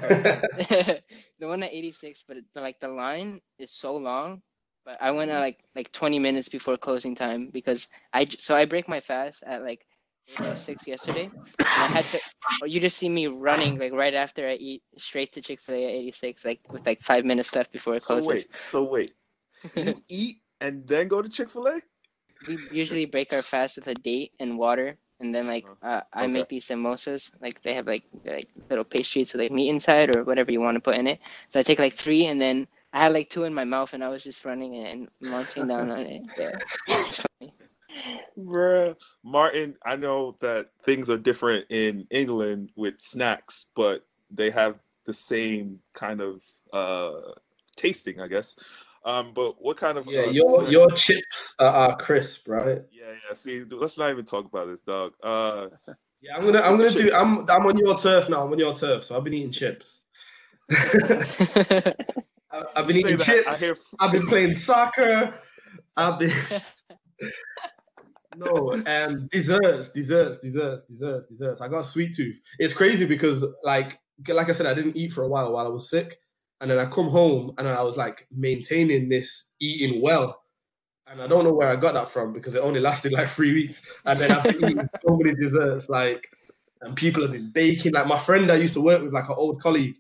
the 1.40 1.48
one 1.48 1.64
at 1.64 1.74
86, 1.74 2.24
but, 2.28 2.38
it, 2.38 2.46
but 2.54 2.62
like 2.62 2.80
the 2.80 2.88
line 2.88 3.42
is 3.58 3.72
so 3.72 3.96
long. 3.96 4.42
But 4.86 4.98
I 5.02 5.12
went 5.12 5.32
at 5.32 5.36
mm-hmm. 5.36 5.42
like 5.42 5.60
like 5.76 5.92
20 5.92 6.20
minutes 6.20 6.50
before 6.50 6.78
closing 6.78 7.16
time 7.16 7.50
because 7.52 7.88
I 8.14 8.26
so 8.26 8.56
I 8.56 8.66
break 8.66 8.88
my 8.88 9.00
fast 9.00 9.44
at 9.46 9.64
like 9.64 9.86
six 10.56 10.88
yesterday. 10.88 11.30
And 11.34 11.54
I 11.60 11.88
had 11.88 12.06
to. 12.06 12.20
Or 12.62 12.68
you 12.68 12.80
just 12.80 12.98
see 12.98 13.10
me 13.10 13.28
running 13.28 13.80
like 13.80 13.94
right 13.94 14.14
after 14.14 14.48
I 14.48 14.54
eat 14.56 14.84
straight 14.98 15.32
to 15.34 15.42
Chick 15.42 15.62
Fil 15.62 15.76
A 15.76 15.86
at 15.86 15.94
86, 15.94 16.46
like 16.46 16.60
with 16.70 16.86
like 16.86 17.02
five 17.02 17.26
minutes 17.26 17.56
left 17.56 17.72
before 17.72 17.96
it 17.96 18.04
So 18.04 18.08
closes. 18.08 18.28
wait, 18.28 18.54
so 18.54 18.84
wait. 18.84 19.14
You 19.76 20.02
eat 20.10 20.38
and 20.60 20.86
then 20.88 21.08
go 21.08 21.22
to 21.22 21.30
Chick 21.30 21.50
Fil 21.50 21.68
A? 21.68 21.82
We 22.48 22.58
usually 22.72 23.06
break 23.06 23.32
our 23.32 23.42
fast 23.42 23.78
with 23.78 23.88
a 23.88 23.94
date 23.96 24.34
and 24.40 24.58
water, 24.58 24.98
and 25.24 25.34
then 25.34 25.48
like 25.48 25.66
Oh, 25.66 25.78
uh, 25.82 26.02
I 26.14 26.26
okay. 26.26 26.34
make 26.34 26.50
these 26.50 26.68
samosas. 26.68 27.32
Like 27.42 27.62
they 27.64 27.74
have 27.74 27.88
like 27.88 28.04
like 28.26 28.50
little 28.70 28.86
pastries 28.86 29.34
with 29.34 29.42
like 29.42 29.52
meat 29.52 29.70
inside 29.70 30.10
or 30.10 30.24
whatever 30.24 30.52
you 30.52 30.62
want 30.62 30.76
to 30.76 30.82
put 30.82 30.98
in 30.98 31.08
it. 31.08 31.20
So 31.50 31.60
I 31.60 31.64
take 31.64 31.80
like 31.80 31.94
three, 31.94 32.26
and 32.28 32.42
then 32.42 32.68
I 32.94 33.04
had 33.04 33.14
like 33.14 33.30
two 33.30 33.46
in 33.46 33.54
my 33.54 33.64
mouth, 33.66 33.94
and 33.94 34.04
I 34.04 34.10
was 34.10 34.24
just 34.24 34.46
running 34.46 34.76
and 34.76 35.08
munching 35.22 35.68
down 35.68 35.92
on 35.92 36.02
it. 36.02 36.24
Yeah. 36.38 36.60
Bruh. 38.38 38.96
Martin, 39.24 39.76
I 39.86 39.96
know 39.96 40.36
that 40.42 40.70
things 40.86 41.10
are 41.10 41.18
different 41.18 41.66
in 41.70 42.08
England 42.12 42.72
with 42.76 42.96
snacks, 43.02 43.68
but 43.76 44.06
they 44.32 44.52
have 44.52 44.80
the 45.06 45.14
same 45.14 45.80
kind 45.94 46.22
of 46.22 46.44
uh 46.74 47.34
tasting, 47.78 48.20
I 48.22 48.28
guess. 48.28 48.56
Um, 49.06 49.34
but 49.34 49.62
what 49.62 49.78
kind 49.78 49.98
of 49.98 50.08
Yeah, 50.08 50.22
uh, 50.22 50.30
your 50.30 50.60
snacks- 50.60 50.72
your 50.72 50.92
chips 50.92 51.56
are, 51.60 51.68
are 51.68 51.98
crisp, 51.98 52.48
right? 52.48 52.82
Yeah, 52.92 53.08
yeah. 53.12 53.34
See, 53.34 53.64
let's 53.66 53.98
not 53.98 54.10
even 54.12 54.24
talk 54.26 54.46
about 54.46 54.68
this, 54.68 54.82
dog. 54.82 55.14
Uh, 55.22 55.68
Yeah, 56.22 56.38
I'm 56.38 56.46
gonna 56.46 56.62
I'm 56.62 56.78
gonna 56.78 56.90
do. 56.90 57.12
I'm 57.14 57.40
I'm 57.50 57.66
on 57.68 57.78
your 57.78 57.98
turf 58.00 58.30
now. 58.30 58.46
I'm 58.46 58.52
on 58.54 58.58
your 58.58 58.74
turf, 58.74 59.04
so 59.04 59.18
I've 59.18 59.26
been 59.26 59.34
eating 59.34 59.52
chips. 59.52 60.04
I- 60.72 61.94
I've 62.78 62.88
been 62.88 62.96
eating 62.96 63.18
that, 63.18 63.26
chips. 63.26 63.48
I 63.48 63.58
hear 63.58 63.76
I've 64.00 64.14
been 64.14 64.28
playing 64.28 64.54
soccer. 64.54 65.34
I've 65.98 66.20
been 66.20 66.34
no 68.38 68.82
and 68.86 69.30
desserts, 69.30 69.92
desserts, 69.92 70.40
desserts, 70.40 70.86
desserts, 70.86 71.28
desserts. 71.28 71.60
I 71.60 71.68
got 71.68 71.80
a 71.80 71.84
sweet 71.84 72.16
tooth. 72.16 72.40
It's 72.58 72.74
crazy 72.74 73.06
because 73.06 73.46
like 73.64 74.00
like 74.30 74.48
I 74.48 74.54
said, 74.54 74.66
I 74.66 74.74
didn't 74.74 74.96
eat 74.96 75.12
for 75.12 75.24
a 75.24 75.28
while 75.28 75.52
while 75.52 75.66
I 75.66 75.70
was 75.70 75.90
sick, 75.90 76.20
and 76.64 76.72
then 76.72 76.80
I 76.80 76.86
come 76.86 77.10
home 77.10 77.54
and 77.58 77.68
I 77.68 77.82
was 77.82 77.98
like 77.98 78.26
maintaining 78.32 79.10
this 79.10 79.52
eating 79.60 80.02
well. 80.02 80.42
And 81.08 81.22
I 81.22 81.28
don't 81.28 81.44
know 81.44 81.52
where 81.52 81.68
I 81.68 81.76
got 81.76 81.94
that 81.94 82.08
from 82.08 82.32
because 82.32 82.56
it 82.56 82.60
only 82.64 82.80
lasted 82.80 83.12
like 83.12 83.28
three 83.28 83.54
weeks. 83.54 84.00
And 84.06 84.18
then 84.18 84.32
I've 84.32 84.46
been 84.46 84.70
eating 84.70 84.90
so 85.06 85.18
many 85.18 85.36
desserts, 85.36 85.90
like, 85.90 86.26
and 86.80 86.96
people 86.96 87.22
have 87.22 87.34
been 87.34 87.52
baking. 87.52 87.92
Like 87.92 88.08
my 88.08 88.18
friend 88.18 88.50
I 88.50 88.56
used 88.56 88.76
to 88.76 88.82
work 88.82 89.04
with, 89.04 89.12
like 89.12 89.28
an 89.28 89.36
old 89.38 89.62
colleague, 89.62 89.96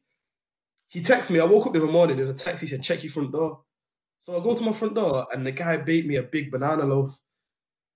he 0.88 1.02
texted 1.02 1.32
me. 1.32 1.42
I 1.42 1.44
woke 1.44 1.68
up 1.68 1.74
the 1.74 1.84
other 1.84 1.92
morning. 1.92 2.16
There 2.16 2.26
was 2.26 2.42
a 2.42 2.42
text. 2.42 2.62
He 2.62 2.68
said, 2.68 2.82
"Check 2.82 3.04
your 3.04 3.12
front 3.12 3.34
door." 3.34 3.64
So 4.22 4.40
I 4.40 4.42
go 4.42 4.56
to 4.56 4.64
my 4.64 4.72
front 4.72 4.96
door, 4.96 5.28
and 5.34 5.46
the 5.46 5.52
guy 5.52 5.76
baked 5.76 6.08
me 6.08 6.16
a 6.16 6.24
big 6.24 6.50
banana 6.50 6.86
loaf, 6.86 7.20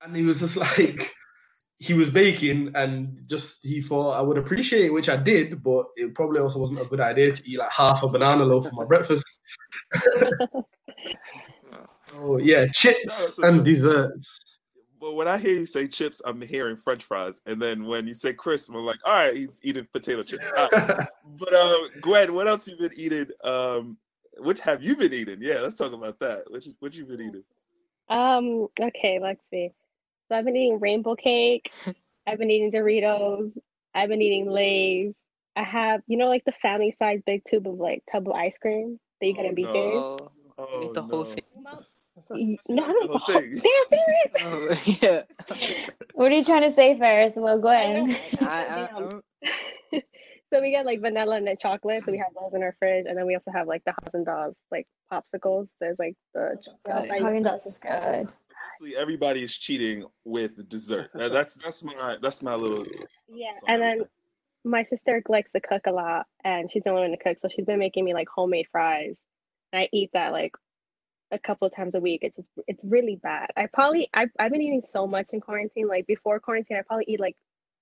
and 0.02 0.14
he 0.14 0.24
was 0.24 0.42
just 0.42 0.58
like, 0.78 1.10
he 1.80 1.94
was 1.94 2.10
baking, 2.10 2.72
and 2.76 3.22
just 3.28 3.60
he 3.64 3.82
thought 3.82 4.14
I 4.14 4.22
would 4.22 4.38
appreciate 4.38 4.86
it, 4.86 4.94
which 4.94 5.10
I 5.10 5.18
did, 5.18 5.62
but 5.62 5.88
it 5.96 6.16
probably 6.16 6.40
also 6.40 6.60
wasn't 6.60 6.82
a 6.82 6.86
good 6.86 7.00
idea 7.00 7.34
to 7.36 7.50
eat 7.50 7.60
like 7.60 7.72
half 7.72 8.02
a 8.04 8.08
banana 8.08 8.44
loaf 8.46 8.68
for 8.68 8.76
my 8.76 8.86
breakfast. 8.86 9.40
oh 12.16 12.38
yeah, 12.40 12.66
chips 12.74 13.04
it's 13.06 13.38
and 13.40 13.62
a- 13.62 13.64
desserts. 13.64 14.40
But 15.00 15.14
when 15.14 15.28
I 15.28 15.38
hear 15.38 15.54
you 15.54 15.68
say 15.68 15.88
chips, 15.88 16.24
I'm 16.26 16.42
hearing 16.42 16.76
French 16.76 17.04
fries, 17.04 17.40
and 17.46 17.62
then 17.62 17.86
when 17.86 18.08
you 18.08 18.16
say 18.16 18.34
crisp, 18.34 18.72
I'm 18.74 18.84
like, 18.84 18.98
all 19.06 19.14
right, 19.14 19.36
he's 19.36 19.60
eating 19.64 19.88
potato 19.94 20.24
chips. 20.24 20.48
All 20.58 20.68
right. 20.72 21.08
But 21.40 21.54
uh, 21.54 21.76
Gwen, 22.02 22.34
what 22.34 22.48
else 22.48 22.68
you 22.68 22.78
been 22.78 22.94
eating? 22.96 23.28
Um, 23.44 23.98
which 24.40 24.60
have 24.62 24.82
you 24.82 24.96
been 24.96 25.14
eating? 25.14 25.38
Yeah, 25.40 25.60
let's 25.60 25.76
talk 25.76 25.94
about 25.94 26.20
that. 26.22 26.50
What 26.50 26.66
you, 26.66 26.74
what 26.80 26.96
you 26.96 27.06
been 27.06 27.22
eating? 27.22 27.44
Um, 28.10 28.68
okay, 28.80 29.20
let's 29.22 29.42
see. 29.52 29.72
So 30.30 30.38
I've 30.38 30.46
been 30.46 30.56
eating 30.58 30.80
rainbow 30.80 31.16
cake. 31.16 31.72
I've 32.28 32.40
been 32.40 32.52
eating 32.52 32.72
Doritos. 32.72 33.52
I've 33.94 34.10
been 34.10 34.22
eating 34.22 34.50
Lay's. 34.50 35.14
I 35.56 35.64
have, 35.64 36.02
you 36.08 36.18
know, 36.18 36.28
like 36.28 36.46
the 36.46 36.52
family 36.52 36.94
size 37.00 37.22
big 37.26 37.44
tube 37.46 37.68
of 37.68 37.76
like 37.76 38.04
tub 38.12 38.28
of 38.28 38.34
ice 38.36 38.58
cream 38.60 39.00
that 39.22 39.28
you 39.28 39.34
get 39.34 39.46
Oh, 39.46 39.50
in 39.50 39.56
BK. 39.56 39.74
no. 39.74 40.18
Oh, 40.20 40.32
Oh, 40.60 40.84
eat 40.84 40.94
the 40.94 41.02
whole 41.04 41.24
thing. 41.24 41.44
Y- 42.30 42.58
She 42.68 42.74
No, 42.74 42.84
ate 42.84 42.88
not 42.88 42.96
the 43.02 43.08
the 43.08 43.08
whole 43.08 43.20
whole 43.20 43.42
thing. 43.42 43.62
Damn, 43.64 43.86
Ferris! 43.92 44.32
Oh, 44.44 44.98
yeah. 45.02 45.24
What 46.14 46.32
are 46.32 46.36
you 46.36 46.44
trying 46.44 46.64
to 46.64 46.72
say, 46.72 46.98
Ferris? 46.98 47.36
Well, 47.38 47.60
go 47.60 47.70
I 47.70 47.84
ahead. 47.84 48.18
I, 48.42 48.66
I, 48.66 48.86
I'm- 48.88 49.22
So 50.54 50.62
we 50.62 50.72
got 50.72 50.86
like 50.86 51.02
vanilla 51.02 51.36
and 51.38 51.46
then 51.48 51.58
chocolate. 51.62 52.04
So 52.06 52.12
we 52.12 52.20
have 52.20 52.30
those 52.40 52.54
in 52.54 52.64
our 52.64 52.76
fridge, 52.80 53.06
and 53.08 53.18
then 53.18 53.26
we 53.28 53.36
also 53.36 53.52
have 53.52 53.68
like 53.68 53.84
the 53.86 53.94
Haagen 53.94 54.26
Dazs 54.26 54.56
like 54.72 54.88
popsicles. 55.12 55.68
There's 55.82 56.00
like 56.00 56.16
the 56.34 56.58
chocolate. 56.64 57.12
I- 57.12 57.20
Haagen 57.20 57.44
Dazs 57.46 57.68
is 57.68 57.78
good. 57.80 58.30
Everybody 58.98 59.44
is 59.44 59.58
cheating 59.58 60.06
with 60.24 60.68
dessert. 60.70 61.12
That's 61.14 61.56
that's 61.56 61.84
my 61.84 62.18
that's 62.22 62.42
my 62.42 62.56
little. 62.56 62.86
Yeah, 63.28 63.54
and 63.68 63.82
then 63.82 64.06
my 64.64 64.84
sister 64.84 65.22
likes 65.28 65.52
to 65.52 65.60
cook 65.60 65.84
a 65.88 65.92
lot, 65.92 66.28
and 66.44 66.72
she's 66.72 66.84
the 66.84 66.90
only 66.90 67.04
one 67.04 67.12
to 67.12 67.18
cook, 67.18 67.38
so 67.42 67.48
she's 67.48 67.66
been 67.66 67.80
making 67.80 68.06
me 68.06 68.14
like 68.14 68.28
homemade 68.28 68.68
fries. 68.72 69.16
And 69.72 69.82
I 69.82 69.90
eat 69.92 70.12
that 70.14 70.32
like 70.32 70.54
a 71.32 71.40
couple 71.40 71.68
of 71.68 71.76
times 71.76 71.96
a 71.96 72.00
week. 72.00 72.22
It's 72.24 72.38
just 72.38 72.48
it's 72.68 72.84
really 72.84 73.16
bad. 73.16 73.50
I 73.56 73.68
probably 73.68 74.10
I've 74.14 74.30
I've 74.40 74.52
been 74.52 74.62
eating 74.62 74.84
so 74.84 75.08
much 75.08 75.28
in 75.32 75.42
quarantine. 75.42 75.88
Like 75.88 76.08
before 76.08 76.40
quarantine, 76.40 76.78
I 76.78 76.82
probably 76.82 77.06
eat 77.08 77.20
like 77.20 77.36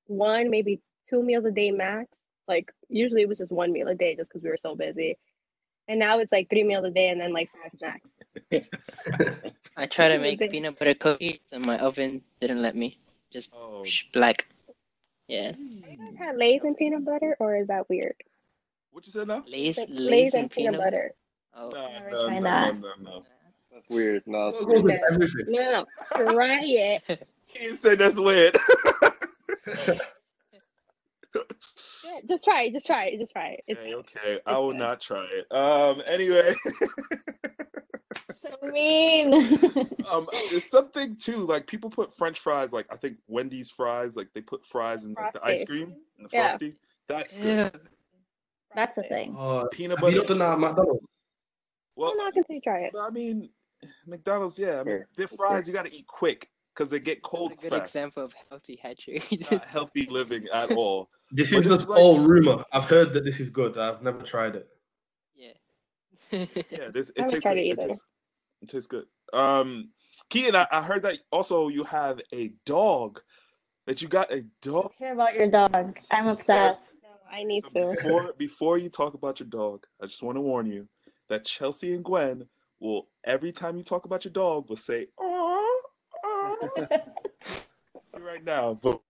one 0.08 0.50
maybe 0.50 0.82
two 1.10 1.24
meals 1.24 1.46
a 1.46 1.52
day 1.52 1.72
max. 1.72 2.08
Like 2.48 2.72
usually 2.90 3.22
it 3.22 3.30
was 3.30 3.40
just 3.40 3.52
one 3.52 3.72
meal 3.72 3.88
a 3.88 3.96
day 3.96 4.16
just 4.16 4.30
because 4.30 4.44
we 4.44 4.50
were 4.50 4.58
so 4.58 4.76
busy. 4.76 5.18
And 5.88 6.00
now 6.00 6.20
it's 6.20 6.32
like 6.32 6.50
three 6.50 6.64
meals 6.64 6.86
a 6.86 6.90
day 6.92 7.10
and 7.10 7.20
then 7.22 7.32
like 7.34 7.50
five 7.52 7.72
snacks. 7.78 8.08
I 9.78 9.86
try 9.86 10.08
to 10.10 10.18
What 10.18 10.24
do 10.24 10.30
you 10.32 10.38
make 10.40 10.52
peanut 10.52 10.78
butter 10.80 10.94
cookies, 10.94 11.40
and 11.52 11.66
my 11.66 11.78
oven 11.80 12.22
didn't 12.42 12.62
let 12.62 12.76
me. 12.76 12.98
Just 13.32 13.52
Oh, 13.56 13.84
black. 14.14 14.46
Yeah, 15.28 15.54
You 15.58 15.82
guys 15.98 16.16
had 16.18 16.38
Lay's 16.38 16.62
and 16.64 16.78
peanut 16.78 17.04
butter, 17.04 17.36
or 17.40 17.56
is 17.58 17.68
that 17.68 17.90
weird? 17.90 18.16
what 18.92 19.06
you 19.06 19.12
said 19.12 19.28
now? 19.28 19.44
Lay's, 19.48 19.78
Like, 19.78 19.88
Lay's, 19.92 20.34
and 20.36 20.50
peanut 20.52 20.78
butter. 20.80 21.14
No, 21.56 21.70
Oh, 21.74 22.00
no, 22.12 22.28
no, 22.28 22.40
no, 22.40 22.72
no, 22.72 22.90
no. 23.02 23.24
That's 23.74 23.90
weird. 23.90 24.24
No, 24.26 24.52
that's 24.52 24.64
What 24.64 24.74
goes 24.74 24.84
weird. 24.84 25.02
with? 25.18 25.34
No, 25.48 25.60
no, 25.60 25.86
no. 26.26 26.32
Try 26.32 26.60
it. 26.64 27.28
He 27.48 27.76
said 27.76 28.00
that's 28.00 28.20
weird. 28.20 28.56
Yeah, 32.04 32.20
Just 32.28 32.44
try 32.44 32.64
it. 32.64 32.74
Just 32.74 32.86
try 32.86 33.06
it. 33.06 33.20
Just 33.20 33.32
try 33.32 33.48
it. 33.50 33.64
It's, 33.68 33.80
okay, 33.80 33.96
okay. 33.96 34.40
I 34.46 34.58
will 34.58 34.72
good. 34.72 34.78
not 34.80 35.02
try 35.02 35.26
it. 35.26 35.52
Um. 35.56 36.02
Anyway. 36.06 36.54
So 38.42 38.50
mean. 38.72 39.34
um 40.12 40.28
there's 40.50 40.70
something 40.70 41.16
too 41.18 41.46
like 41.48 41.66
people 41.68 41.90
put 41.90 42.16
french 42.16 42.40
fries 42.40 42.72
like 42.72 42.86
i 42.92 42.96
think 42.96 43.18
wendy's 43.28 43.72
fries 43.72 44.16
like 44.16 44.28
they 44.36 44.42
put 44.42 44.64
fries 44.66 45.04
in 45.04 45.14
like, 45.16 45.34
the 45.34 45.44
ice 45.44 45.64
cream 45.64 45.96
and 46.18 46.26
the 46.26 46.30
Yeah. 46.32 46.48
frosty 46.48 46.76
that's 47.08 47.38
good 47.38 47.72
Ew. 47.74 47.82
That's 48.76 48.98
a 48.98 49.04
thing. 49.04 49.36
Oh, 49.40 49.68
peanut 49.72 49.98
have 50.00 50.14
you 50.14 50.18
butter 50.18 50.18
not 50.18 50.28
done 50.28 50.38
that 50.40 50.52
at 50.54 50.60
McDonald's? 50.60 51.06
well 51.96 52.12
I'm 52.12 52.18
not 52.18 52.34
gonna 52.34 52.46
say 52.48 52.60
try 52.64 52.80
it. 52.82 52.94
i 53.00 53.10
mean 53.10 53.50
mcdonald's 54.06 54.60
yeah 54.60 54.80
i 54.80 54.84
mean 54.84 54.86
Sure. 54.98 55.08
their 55.16 55.26
It's 55.26 55.36
fries 55.36 55.68
you 55.68 55.74
got 55.74 55.86
to 55.86 55.94
eat 55.96 56.08
quick 56.08 56.50
because 56.74 56.90
they 56.92 57.00
get 57.00 57.18
That's 57.18 57.30
cold 57.30 57.54
a 57.54 57.56
good 57.56 57.72
fast 57.72 57.86
example 57.86 58.24
of 58.26 58.36
healthy 58.50 58.80
hatchery. 58.82 59.24
not 59.52 59.66
healthy 59.68 60.08
living 60.10 60.48
at 60.54 60.70
all 60.72 61.10
This 61.36 61.52
is 61.52 61.60
this 61.60 61.68
just 61.68 61.82
is 61.84 61.90
like- 61.90 62.00
all 62.00 62.20
rumor. 62.20 62.64
I've 62.72 62.86
heard 62.86 63.14
that 63.14 63.24
this 63.26 63.40
is 63.40 63.50
good. 63.50 63.78
I've 63.78 64.02
never 64.02 64.22
tried 64.24 64.56
it. 64.56 64.68
yeah. 65.36 65.52
yeah 66.32 66.90
this 66.92 67.12
I 67.18 67.22
it 67.22 67.22
haven't 67.22 67.30
tastes 67.30 67.44
tried 67.44 67.54
good 67.56 67.60
it 67.60 67.68
it 67.68 67.72
either. 67.80 67.88
tastes, 67.90 68.06
it 68.62 68.70
tastes 68.70 68.88
good 68.88 69.06
um 69.34 69.90
Keaton, 70.30 70.56
I, 70.56 70.66
I 70.72 70.82
heard 70.82 71.04
that 71.04 71.18
also 71.32 71.68
you 71.68 71.84
have 71.84 72.22
a 72.34 72.54
dog 72.66 73.22
that 73.86 74.02
you 74.02 74.08
got 74.08 74.32
a 74.34 74.44
dog 74.62 74.92
I 74.96 74.98
care 74.98 75.14
about 75.14 75.36
your 75.36 75.48
dog. 75.52 75.76
I'm 76.10 76.28
obsessed. 76.28 76.84
No, 77.04 77.10
I 77.30 77.44
need 77.44 77.64
So 77.64 77.70
to. 77.70 77.96
before 78.02 78.34
before 78.38 78.78
you 78.78 78.90
talk 78.90 79.14
about 79.14 79.40
your 79.42 79.50
dog, 79.50 79.86
I 80.02 80.06
just 80.08 80.24
want 80.24 80.38
to 80.38 80.42
warn 80.42 80.66
you 80.68 80.88
that 81.30 81.44
Chelsea 81.46 81.94
and 81.94 82.04
Gwen 82.04 82.48
will 82.80 83.10
every 83.26 83.52
time 83.52 83.78
you 83.78 83.84
talk 83.84 84.06
about 84.06 84.24
your 84.26 84.32
dog 84.32 84.70
will 84.70 84.78
say 84.78 85.08
"oh, 85.20 85.82
right 88.20 88.44
now." 88.44 88.74
But 88.82 89.02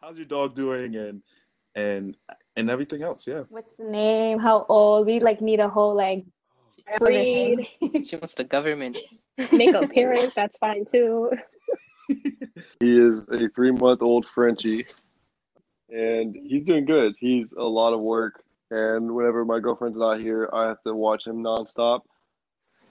how's 0.00 0.16
your 0.16 0.26
dog 0.26 0.54
doing 0.54 0.94
and 0.96 1.22
and 1.78 2.16
and 2.56 2.70
everything 2.70 3.02
else? 3.02 3.26
Yeah. 3.26 3.42
What's 3.48 3.74
the 3.76 3.84
name? 3.84 4.38
How 4.38 4.66
old? 4.68 5.06
We 5.06 5.20
like 5.20 5.40
need 5.40 5.60
a 5.60 5.68
whole 5.68 5.94
like 5.94 6.24
Breed. 6.98 7.68
She 7.80 8.16
wants 8.16 8.34
the 8.34 8.44
government. 8.44 8.98
Make 9.52 9.74
an 9.74 9.84
appearance. 9.84 10.32
That's 10.34 10.58
fine 10.58 10.84
too. 10.84 11.30
He 12.80 12.98
is 12.98 13.26
a 13.28 13.50
three 13.50 13.70
month 13.70 14.00
old 14.00 14.24
Frenchie, 14.34 14.86
and 15.90 16.34
he's 16.34 16.64
doing 16.64 16.86
good. 16.86 17.14
He's 17.18 17.52
a 17.52 17.62
lot 17.62 17.92
of 17.92 18.00
work, 18.00 18.42
and 18.70 19.14
whenever 19.14 19.44
my 19.44 19.60
girlfriend's 19.60 19.98
not 19.98 20.18
here, 20.18 20.48
I 20.50 20.68
have 20.68 20.82
to 20.84 20.94
watch 20.94 21.26
him 21.26 21.42
nonstop. 21.42 22.00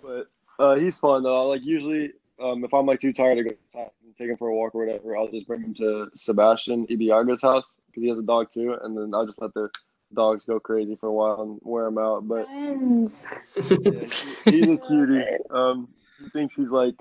But 0.04 0.28
uh, 0.60 0.78
he's 0.78 1.00
fun 1.00 1.24
though. 1.24 1.50
Like 1.50 1.66
usually, 1.66 2.12
um, 2.42 2.64
if 2.64 2.74
I'm 2.74 2.86
like 2.86 3.00
too 3.00 3.14
tired 3.14 3.36
to 3.38 3.44
go 3.44 3.50
outside 3.66 3.92
and 4.04 4.16
take 4.16 4.30
him 4.30 4.38
for 4.38 4.50
a 4.50 4.56
walk 4.56 4.76
or 4.76 4.86
whatever, 4.86 5.18
I'll 5.18 5.28
just 5.28 5.48
bring 5.48 5.62
him 5.62 5.74
to 5.76 6.10
Sebastien 6.16 6.86
Ibeagha's 6.88 7.42
house 7.42 7.76
because 7.88 8.04
he 8.04 8.10
has 8.10 8.20
a 8.20 8.24
dog 8.24 8.50
too, 8.50 8.76
and 8.82 8.98
then 8.98 9.14
I'll 9.14 9.26
just 9.26 9.42
let 9.42 9.54
the 9.54 9.70
dogs 10.14 10.46
go 10.46 10.60
crazy 10.60 10.96
for 10.96 11.08
a 11.08 11.14
while 11.14 11.42
and 11.42 11.60
wear 11.64 11.86
them 11.86 11.98
out. 11.98 12.28
But 12.28 12.48
yeah, 13.56 14.06
he- 14.06 14.52
he's 14.52 14.68
a 14.70 14.78
cutie. 14.78 15.24
Um, 15.50 15.88
he 16.22 16.30
thinks 16.30 16.56
he's 16.56 16.72
like 16.72 16.96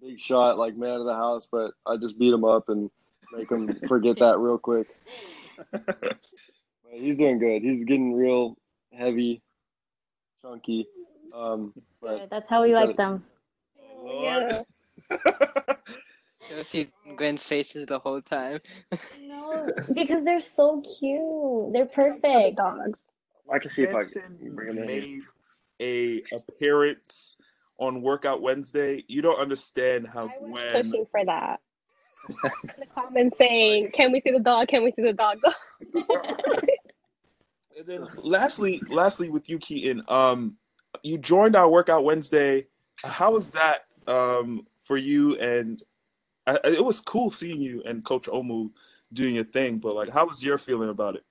big 0.00 0.18
shot, 0.20 0.58
like 0.58 0.76
man 0.76 1.00
of 1.00 1.06
the 1.06 1.14
house, 1.14 1.48
but 1.50 1.72
I 1.86 1.96
just 1.96 2.18
beat 2.18 2.32
him 2.32 2.44
up 2.44 2.68
and 2.68 2.90
make 3.36 3.50
him 3.50 3.68
forget 3.88 4.18
that 4.18 4.38
real 4.38 4.58
quick. 4.58 4.88
But 5.70 7.00
he's 7.00 7.16
doing 7.16 7.38
good. 7.38 7.62
He's 7.62 7.84
getting 7.84 8.14
real 8.14 8.56
heavy, 8.92 9.40
chunky. 10.42 10.86
Um, 11.34 11.72
but 12.02 12.28
That's 12.30 12.48
how 12.48 12.62
we 12.62 12.74
like 12.74 12.96
them. 12.96 13.24
Lord. 14.02 14.64
Chelsea 16.48 16.84
see 16.84 17.14
Gwen's 17.16 17.44
faces 17.44 17.86
the 17.86 17.98
whole 17.98 18.20
time. 18.20 18.60
No, 19.20 19.66
because 19.94 20.24
they're 20.24 20.40
so 20.40 20.82
cute. 20.82 21.72
They're 21.72 21.86
perfect. 21.86 22.56
Dogs. 22.56 22.98
I 23.50 23.58
can 23.58 23.70
see 23.70 23.82
if 23.82 23.94
I 23.94 24.02
can 24.02 24.54
bring 24.54 24.68
him 24.68 24.78
in. 24.82 24.88
here. 24.88 25.00
made 25.00 26.22
a 26.30 26.36
appearance 26.36 27.36
on 27.78 28.02
Workout 28.02 28.42
Wednesday. 28.42 29.04
You 29.08 29.22
don't 29.22 29.38
understand 29.38 30.06
how 30.06 30.24
I 30.24 30.38
was 30.38 30.50
Gwen. 30.50 30.84
pushing 30.84 31.06
for 31.10 31.24
that. 31.24 31.60
In 32.28 32.50
the 32.80 32.86
comments 32.94 33.38
saying, 33.38 33.90
"Can 33.92 34.12
we 34.12 34.20
see 34.20 34.32
the 34.32 34.40
dog? 34.40 34.68
Can 34.68 34.84
we 34.84 34.92
see 34.92 35.02
the 35.02 35.12
dog?" 35.12 35.38
And 37.76 37.86
then 37.86 38.06
lastly, 38.16 38.82
lastly 38.90 39.30
with 39.30 39.48
you, 39.48 39.58
Keaton, 39.58 40.02
um, 40.08 40.56
you 41.02 41.18
joined 41.18 41.56
our 41.56 41.68
Workout 41.68 42.04
Wednesday. 42.04 42.66
How 43.02 43.32
was 43.32 43.50
that 43.50 43.86
um, 44.06 44.66
for 44.82 44.96
you? 44.96 45.38
And 45.38 45.82
I, 46.46 46.58
it 46.64 46.84
was 46.84 47.00
cool 47.00 47.30
seeing 47.30 47.60
you 47.60 47.82
and 47.84 48.04
Coach 48.04 48.26
Omu 48.26 48.70
doing 49.12 49.34
your 49.34 49.44
thing. 49.44 49.78
But 49.78 49.94
like, 49.94 50.10
how 50.10 50.26
was 50.26 50.42
your 50.42 50.58
feeling 50.58 50.88
about 50.88 51.16
it? 51.16 51.24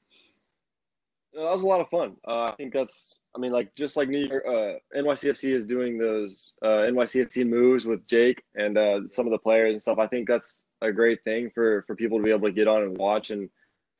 No, 1.33 1.43
that 1.43 1.51
was 1.51 1.63
a 1.63 1.67
lot 1.67 1.81
of 1.81 1.89
fun. 1.89 2.17
Uh, 2.27 2.43
I 2.43 2.53
think 2.57 2.73
that's, 2.73 3.15
I 3.35 3.39
mean, 3.39 3.51
like 3.53 3.73
just 3.75 3.95
like 3.95 4.09
New 4.09 4.27
York, 4.27 4.43
uh, 4.45 4.97
NYCFC 4.97 5.55
is 5.55 5.65
doing 5.65 5.97
those 5.97 6.53
uh, 6.61 6.89
NYCFC 6.89 7.47
moves 7.47 7.85
with 7.85 8.05
Jake 8.05 8.43
and 8.55 8.77
uh, 8.77 9.07
some 9.07 9.25
of 9.25 9.31
the 9.31 9.37
players 9.37 9.71
and 9.71 9.81
stuff. 9.81 9.99
I 9.99 10.07
think 10.07 10.27
that's 10.27 10.65
a 10.81 10.91
great 10.91 11.23
thing 11.23 11.49
for 11.53 11.83
for 11.87 11.95
people 11.95 12.17
to 12.17 12.23
be 12.23 12.31
able 12.31 12.47
to 12.49 12.53
get 12.53 12.67
on 12.67 12.83
and 12.83 12.97
watch 12.97 13.31
and 13.31 13.49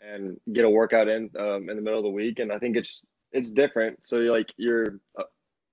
and 0.01 0.37
get 0.51 0.65
a 0.65 0.69
workout 0.69 1.07
in 1.07 1.29
um, 1.39 1.69
in 1.69 1.77
the 1.77 1.81
middle 1.81 1.99
of 1.99 2.03
the 2.03 2.09
week. 2.09 2.39
And 2.39 2.51
I 2.51 2.59
think 2.59 2.75
it's 2.75 3.03
it's 3.31 3.49
different. 3.49 3.99
So 4.03 4.17
you're 4.17 4.35
like 4.35 4.53
you're 4.57 4.99
uh, 5.17 5.23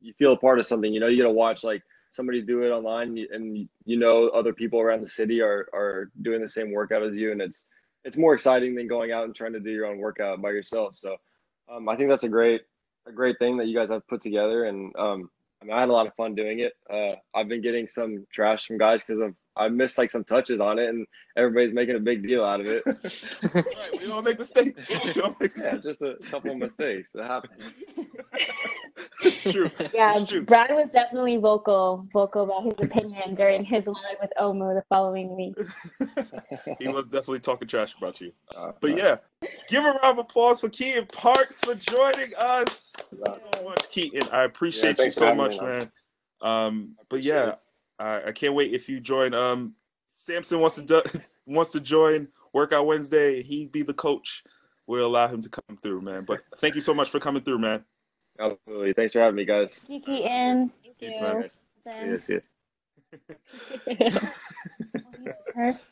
you 0.01 0.13
feel 0.13 0.33
a 0.33 0.39
part 0.39 0.61
of 0.61 0.67
something. 0.67 0.93
You 0.93 1.01
know, 1.01 1.09
you 1.09 1.17
get 1.17 1.25
to 1.25 1.31
watch 1.31 1.65
like 1.65 1.83
somebody 2.11 2.43
do 2.43 2.63
it 2.63 2.71
online, 2.71 3.27
and 3.31 3.69
you 3.85 3.99
know 3.99 4.29
other 4.29 4.53
people 4.53 4.81
around 4.81 5.03
the 5.03 5.09
city 5.09 5.41
are 5.41 5.69
are 5.73 6.11
doing 6.23 6.41
the 6.41 6.49
same 6.49 6.73
workout 6.73 7.03
as 7.03 7.15
you, 7.15 7.33
and 7.33 7.41
it's 7.41 7.65
it's 8.05 8.17
more 8.17 8.35
exciting 8.35 8.75
than 8.75 8.89
going 8.89 9.13
out 9.13 9.25
and 9.25 9.35
trying 9.35 9.53
to 9.53 9.61
do 9.61 9.71
your 9.71 9.87
own 9.87 9.99
workout 9.99 10.41
by 10.41 10.51
yourself. 10.51 10.97
So 10.97 11.17
um, 11.71 11.89
I 11.89 11.97
think 11.97 12.09
that's 12.09 12.25
a 12.25 12.29
great 12.29 12.63
a 13.07 13.13
great 13.13 13.39
thing 13.39 13.57
that 13.59 13.67
you 13.67 13.77
guys 13.77 13.91
have 13.91 14.07
put 14.09 14.21
together, 14.21 14.65
and 14.65 14.95
um, 14.97 15.31
I 15.61 15.65
mean 15.65 15.75
I 15.75 15.81
had 15.81 15.89
a 15.89 15.93
lot 15.93 16.07
of 16.07 16.15
fun 16.15 16.35
doing 16.35 16.61
it. 16.61 16.73
Uh, 16.91 17.17
I've 17.35 17.49
been 17.49 17.63
getting 17.63 17.89
some 17.89 18.27
trash 18.33 18.67
from 18.67 18.79
guys 18.79 19.03
because 19.03 19.21
of 19.21 19.35
I 19.59 19.69
missed 19.69 19.99
like 19.99 20.11
some 20.11 20.25
touches 20.25 20.61
on 20.61 20.79
it, 20.79 20.89
and 20.89 21.07
everybody's 21.37 21.73
making 21.73 21.97
a 21.97 22.01
big 22.01 22.23
deal 22.27 22.45
out 22.45 22.61
of 22.61 22.67
it. 22.67 22.83
Right, 23.55 24.01
we 24.01 24.11
all 24.11 24.23
make 24.23 24.39
mistakes. 24.39 24.89
We 25.05 25.21
all 25.23 25.35
make 25.41 25.53
yeah, 25.57 25.77
just 25.79 26.03
a 26.03 26.17
couple 26.31 26.53
of 26.53 26.59
mistakes. 26.59 27.15
It 27.15 27.25
happens. 27.25 27.75
it's 29.25 29.41
true. 29.43 29.71
Yeah, 29.93 30.17
It's 30.17 30.31
true. 30.31 30.43
Brad 30.43 30.71
was 30.71 30.91
definitely 30.91 31.37
vocal, 31.39 32.07
vocal 32.13 32.45
about 32.45 32.65
his 32.65 32.91
opinion 32.91 33.35
during 33.35 33.65
his 33.65 33.87
live 33.87 34.17
with 34.21 34.31
Omu 34.39 34.75
the 34.75 34.85
following 34.89 35.37
week. 35.37 35.57
he 36.79 36.89
was 36.89 37.09
definitely 37.09 37.41
talking 37.41 37.67
trash 37.69 37.97
about 37.97 38.21
you. 38.21 38.33
Uh, 38.57 38.73
But 38.81 38.97
yeah, 38.97 39.17
give 39.69 39.85
a 39.85 39.89
round 39.89 40.19
of 40.19 40.19
applause 40.19 40.61
for 40.61 40.69
Keaton 40.69 41.07
Parks 41.07 41.61
for 41.63 41.75
joining 41.75 42.35
us. 42.37 42.93
so 43.25 43.65
much, 43.65 43.89
Keaton. 43.91 44.23
I 44.33 44.45
appreciate 44.45 44.99
Yeah, 44.99 45.05
you 45.05 45.11
so 45.11 45.35
much, 45.35 45.61
me, 45.61 45.67
man. 45.67 45.79
man. 45.79 45.91
Um, 46.41 46.97
but 47.09 47.23
yeah, 47.23 47.51
it. 47.51 47.59
I, 47.99 48.29
I 48.29 48.33
can't 48.33 48.55
wait 48.55 48.73
if 48.73 48.89
you 48.89 49.01
join. 49.01 49.35
Um, 49.35 49.75
Samson 50.15 50.61
wants 50.61 50.77
to 50.77 50.83
do, 50.83 51.03
wants 51.47 51.73
to 51.73 51.81
join 51.81 52.29
Workout 52.53 52.87
Wednesday. 52.87 53.43
He'd 53.43 53.73
be 53.73 53.83
the 53.83 53.95
coach. 53.95 54.43
We'll 54.87 55.07
allow 55.07 55.29
him 55.29 55.43
to 55.43 55.49
come 55.49 55.77
through, 55.83 56.01
man. 56.01 56.25
But 56.25 56.41
thank 56.57 56.75
you 56.75 56.81
so 56.81 56.95
much 56.95 57.11
for 57.11 57.21
coming 57.21 57.43
through, 57.43 57.59
man. 57.59 57.85
absolutely. 58.41 58.95
Thanks 58.95 59.13
for 59.13 59.21
having 59.21 59.37
me, 59.37 59.45
guys. 59.45 59.81
Thank 59.87 60.07
you, 60.09 60.17
Keaton. 60.17 60.73
Thank 60.83 60.99
Peace, 60.99 61.21
you. 61.21 61.51
man. 61.87 62.19
See 62.21 62.33
you. 62.35 62.43
He's 63.87 64.93
perfect. 65.55 65.85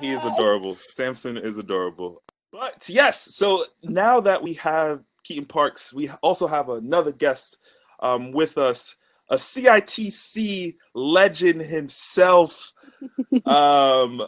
He 0.00 0.10
is 0.10 0.24
adorable. 0.24 0.76
Samson 0.88 1.36
is 1.36 1.58
adorable. 1.58 2.22
But 2.50 2.88
yes, 2.88 3.20
so 3.34 3.64
now 3.82 4.20
that 4.20 4.42
we 4.42 4.54
have 4.54 5.02
Keaton 5.24 5.46
Parks, 5.46 5.92
we 5.92 6.10
also 6.22 6.46
have 6.46 6.68
another 6.68 7.12
guest 7.12 7.58
um, 8.00 8.32
with 8.32 8.58
us, 8.58 8.96
a 9.32 9.36
CITC 9.36 10.76
legend 10.94 11.62
himself. 11.62 12.72
um, 13.46 14.22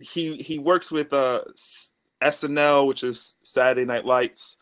he 0.00 0.36
he 0.36 0.58
works 0.58 0.90
with 0.92 1.12
uh, 1.12 1.42
SNL, 2.22 2.86
which 2.86 3.02
is 3.02 3.34
Saturday 3.42 3.84
Night 3.84 4.06
Lights, 4.06 4.56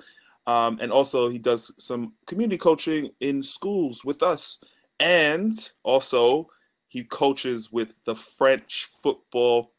um, 0.47 0.79
and 0.81 0.91
also 0.91 1.29
he 1.29 1.39
does 1.39 1.73
some 1.79 2.15
community 2.27 2.57
coaching 2.57 3.11
in 3.21 3.43
schools 3.43 4.05
with 4.05 4.23
us, 4.23 4.59
and 4.99 5.73
also 5.83 6.49
he 6.89 7.05
coaches 7.05 7.71
with 7.71 8.03
the 8.07 8.15
French 8.15 8.89
Football 9.03 9.73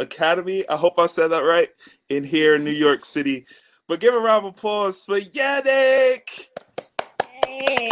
Academy. 0.00 0.68
I 0.68 0.76
hope 0.76 0.98
I 0.98 1.06
said 1.06 1.28
that 1.28 1.44
right 1.44 1.68
in 2.08 2.24
here 2.24 2.56
in 2.56 2.64
New 2.64 2.72
York 2.72 3.04
City. 3.04 3.46
But 3.86 4.00
give 4.00 4.14
a 4.14 4.18
round 4.18 4.46
of 4.46 4.54
applause 4.54 5.04
for 5.04 5.20
Yannick. 5.20 6.48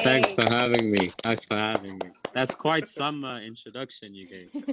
Thanks 0.03 0.33
for 0.33 0.49
having 0.49 0.91
me. 0.91 1.13
Thanks 1.23 1.45
for 1.47 1.57
having 1.57 1.99
me. 1.99 2.11
That's 2.33 2.55
quite 2.55 2.89
some 2.89 3.25
uh, 3.25 3.41
introduction 3.41 4.15
you 4.15 4.27
gave. 4.29 4.65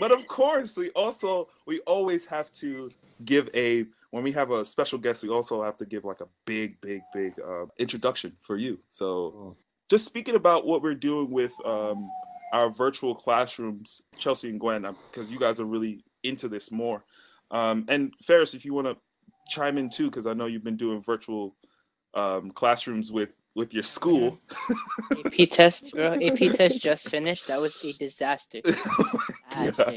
but 0.00 0.12
of 0.12 0.26
course, 0.26 0.76
we 0.76 0.90
also 0.90 1.48
we 1.66 1.80
always 1.80 2.26
have 2.26 2.52
to 2.52 2.90
give 3.24 3.48
a 3.54 3.86
when 4.10 4.22
we 4.22 4.32
have 4.32 4.50
a 4.50 4.64
special 4.64 4.98
guest, 4.98 5.22
we 5.22 5.28
also 5.28 5.62
have 5.62 5.76
to 5.78 5.86
give 5.86 6.04
like 6.04 6.20
a 6.20 6.28
big, 6.46 6.80
big, 6.80 7.02
big 7.12 7.34
uh, 7.40 7.66
introduction 7.78 8.36
for 8.40 8.56
you. 8.56 8.78
So, 8.90 9.56
just 9.90 10.04
speaking 10.04 10.34
about 10.34 10.66
what 10.66 10.82
we're 10.82 10.94
doing 10.94 11.30
with 11.30 11.52
um, 11.64 12.08
our 12.52 12.70
virtual 12.70 13.14
classrooms, 13.14 14.02
Chelsea 14.16 14.48
and 14.48 14.60
Gwen, 14.60 14.86
because 15.10 15.30
you 15.30 15.38
guys 15.38 15.60
are 15.60 15.66
really 15.66 16.04
into 16.22 16.48
this 16.48 16.70
more. 16.70 17.04
Um, 17.50 17.84
and 17.88 18.12
Ferris, 18.22 18.54
if 18.54 18.64
you 18.64 18.74
want 18.74 18.86
to 18.86 18.96
chime 19.48 19.78
in 19.78 19.90
too, 19.90 20.10
because 20.10 20.26
I 20.26 20.34
know 20.34 20.46
you've 20.46 20.64
been 20.64 20.76
doing 20.76 21.02
virtual 21.02 21.54
um, 22.18 22.50
classrooms 22.50 23.12
with 23.12 23.34
with 23.54 23.74
your 23.74 23.82
school. 23.82 24.38
AP 25.26 25.48
test, 25.50 25.92
bro. 25.92 26.14
AP 26.14 26.38
test 26.54 26.80
just 26.80 27.08
finished. 27.08 27.48
That 27.48 27.60
was 27.60 27.82
a 27.84 27.92
disaster. 27.92 28.60
Yeah. 29.60 29.96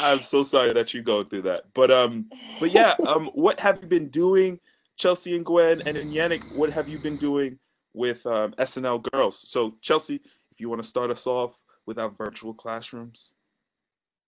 I'm 0.00 0.20
so 0.20 0.42
sorry 0.42 0.72
that 0.72 0.92
you're 0.92 1.04
going 1.04 1.26
through 1.26 1.42
that. 1.42 1.62
But 1.72 1.92
um, 1.92 2.28
but 2.58 2.72
yeah, 2.72 2.94
um, 3.06 3.26
what 3.34 3.60
have 3.60 3.80
you 3.80 3.86
been 3.86 4.08
doing, 4.08 4.58
Chelsea 4.96 5.36
and 5.36 5.46
Gwen, 5.46 5.82
and 5.86 5.96
then 5.96 6.10
Yannick? 6.10 6.42
What 6.56 6.70
have 6.70 6.88
you 6.88 6.98
been 6.98 7.16
doing 7.16 7.60
with 7.94 8.26
um, 8.26 8.52
SNL 8.58 9.08
Girls? 9.12 9.48
So 9.48 9.76
Chelsea, 9.82 10.20
if 10.50 10.58
you 10.58 10.68
want 10.68 10.82
to 10.82 10.88
start 10.88 11.12
us 11.12 11.28
off 11.28 11.62
with 11.86 11.98
our 11.98 12.10
virtual 12.10 12.54
classrooms. 12.54 13.34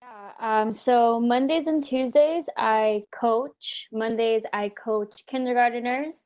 Yeah, 0.01 0.61
um, 0.61 0.71
so 0.71 1.19
Mondays 1.19 1.67
and 1.67 1.83
Tuesdays 1.83 2.47
I 2.55 3.03
coach. 3.11 3.87
Mondays 3.91 4.43
I 4.53 4.69
coach 4.69 5.23
kindergarteners, 5.29 6.21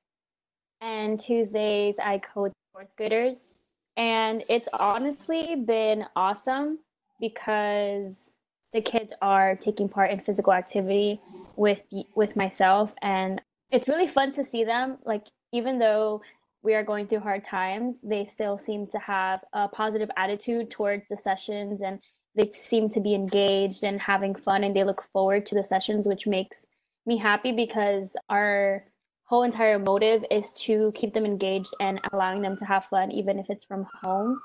and 0.82 1.20
Tuesdays 1.20 1.96
I 2.04 2.20
coach 2.20 2.54
fourth 2.74 2.96
graders. 2.96 3.48
And 3.96 4.44
it's 4.50 4.70
honestly 4.74 5.56
been 5.56 6.06
awesome 6.16 6.80
because 7.20 8.34
the 8.74 8.82
kids 8.82 9.14
are 9.22 9.56
taking 9.56 9.90
part 9.90 10.12
in 10.12 10.20
physical 10.20 10.54
activity 10.54 11.20
with 11.56 11.84
with 12.16 12.36
myself, 12.36 12.94
and 13.02 13.42
it's 13.72 13.88
really 13.88 14.08
fun 14.08 14.32
to 14.34 14.44
see 14.44 14.64
them. 14.64 14.98
Like 15.04 15.26
even 15.52 15.80
though 15.80 16.22
we 16.62 16.76
are 16.76 16.84
going 16.84 17.08
through 17.08 17.22
hard 17.22 17.44
times, 17.44 18.02
they 18.02 18.26
still 18.26 18.58
seem 18.58 18.88
to 18.88 19.00
have 19.00 19.44
a 19.54 19.68
positive 19.68 20.12
attitude 20.18 20.70
towards 20.70 21.08
the 21.08 21.18
sessions 21.18 21.82
and 21.82 22.00
they 22.36 22.50
seem 22.52 22.90
to 22.90 23.00
be 23.00 23.16
engaged 23.16 23.84
and 23.84 24.00
having 24.00 24.36
fun 24.36 24.64
and 24.64 24.76
they 24.76 24.84
look 24.84 25.02
forward 25.02 25.46
to 25.46 25.56
the 25.56 25.64
sessions 25.64 26.08
which 26.08 26.28
makes 26.28 26.68
me 27.06 27.18
happy 27.18 27.52
because 27.52 28.16
our 28.30 28.84
whole 29.28 29.44
entire 29.44 29.78
motive 29.78 30.24
is 30.32 30.52
to 30.54 30.92
keep 30.96 31.14
them 31.14 31.26
engaged 31.26 31.74
and 31.80 32.00
allowing 32.12 32.42
them 32.42 32.56
to 32.58 32.66
have 32.66 32.86
fun 32.86 33.12
even 33.12 33.38
if 33.40 33.50
it's 33.50 33.64
from 33.64 33.86
home 34.02 34.40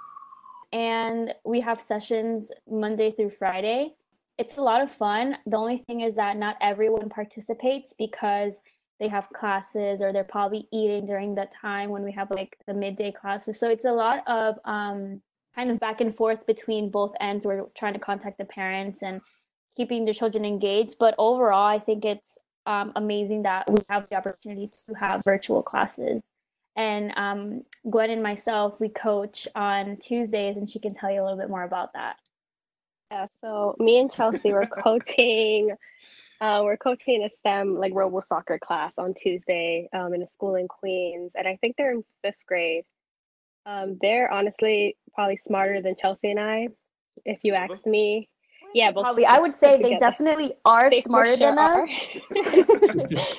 and 0.73 1.35
we 1.45 1.61
have 1.61 1.81
sessions 1.81 2.51
monday 2.71 3.11
through 3.11 3.31
friday 3.31 3.95
it's 4.38 4.59
a 4.59 4.62
lot 4.62 4.83
of 4.83 4.90
fun 4.90 5.37
the 5.47 5.57
only 5.57 5.79
thing 5.87 6.01
is 6.01 6.14
that 6.14 6.37
not 6.37 6.57
everyone 6.61 7.09
participates 7.09 7.95
because 7.99 8.61
they 9.01 9.09
have 9.09 9.29
classes 9.31 10.01
or 10.01 10.12
they're 10.12 10.25
probably 10.25 10.68
eating 10.73 11.05
during 11.05 11.35
that 11.35 11.53
time 11.53 11.90
when 11.90 12.03
we 12.03 12.12
have 12.12 12.31
like 12.31 12.57
the 12.66 12.75
midday 12.75 13.11
classes 13.11 13.59
so 13.59 13.68
it's 13.68 13.85
a 13.85 13.92
lot 13.92 14.23
of 14.29 14.59
um 14.64 15.21
kind 15.55 15.71
of 15.71 15.79
back 15.79 16.01
and 16.01 16.14
forth 16.14 16.47
between 16.47 16.90
both 16.90 17.14
ends. 17.21 17.45
We're 17.45 17.66
trying 17.77 17.95
to 17.95 17.99
contact 17.99 18.38
the 18.38 18.45
parents 18.45 19.03
and 19.03 19.21
keeping 19.77 20.05
the 20.05 20.14
children 20.14 20.45
engaged. 20.45 20.97
But 20.99 21.14
overall, 21.18 21.66
I 21.66 21.79
think 21.79 22.05
it's 22.05 22.38
um, 22.66 22.92
amazing 22.96 23.42
that 23.42 23.70
we 23.70 23.79
have 23.88 24.09
the 24.09 24.16
opportunity 24.16 24.68
to 24.87 24.94
have 24.94 25.22
virtual 25.25 25.62
classes. 25.62 26.22
And 26.77 27.12
um, 27.16 27.62
Gwen 27.90 28.11
and 28.11 28.22
myself, 28.22 28.81
we 28.81 28.88
coach 28.88 29.46
on 29.55 29.98
Tuesdays, 29.98 30.57
and 30.57 30.70
she 30.70 30.79
can 30.79 30.94
tell 30.94 31.11
you 31.11 31.20
a 31.20 31.25
little 31.25 31.38
bit 31.38 31.51
more 31.51 31.64
about 31.64 31.92
that. 31.94 32.16
Yeah, 33.11 33.27
so 33.42 33.77
me 33.79 34.01
and 34.01 34.11
Chelsea 34.11 34.53
were 34.53 34.66
coaching. 34.83 35.72
Uh, 36.40 36.62
we're 36.64 36.79
coaching 36.79 37.22
a 37.25 37.31
STEM 37.38 37.77
like 37.77 37.92
robo 37.94 38.22
soccer 38.29 38.59
class 38.59 38.92
on 38.96 39.14
Tuesday 39.14 39.88
um, 39.92 40.14
in 40.14 40.22
a 40.22 40.29
school 40.29 40.55
in 40.55 40.66
Queens, 40.66 41.33
and 41.35 41.46
I 41.46 41.57
think 41.57 41.77
they're 41.77 41.92
in 41.92 42.05
fifth 42.25 42.44
grade. 42.48 42.85
Um, 43.66 43.98
they're 44.01 44.33
honestly 44.33 44.96
probably 45.14 45.37
smarter 45.37 45.83
than 45.83 45.94
Chelsea 45.94 46.31
and 46.31 46.40
I, 46.40 46.68
if 47.25 47.40
you 47.44 47.55
ask 47.55 47.85
me. 47.87 48.29
Yeah, 48.75 48.93
Probably, 48.93 49.27
I 49.27 49.39
would 49.39 49.53
say 49.53 49.81
they 49.81 49.97
definitely 49.97 50.55
are 50.65 50.91
They 50.91 51.01
smarter 51.01 51.37
sure 51.37 51.51
than 51.51 51.59
are. 51.59 51.83
us. 51.83 51.91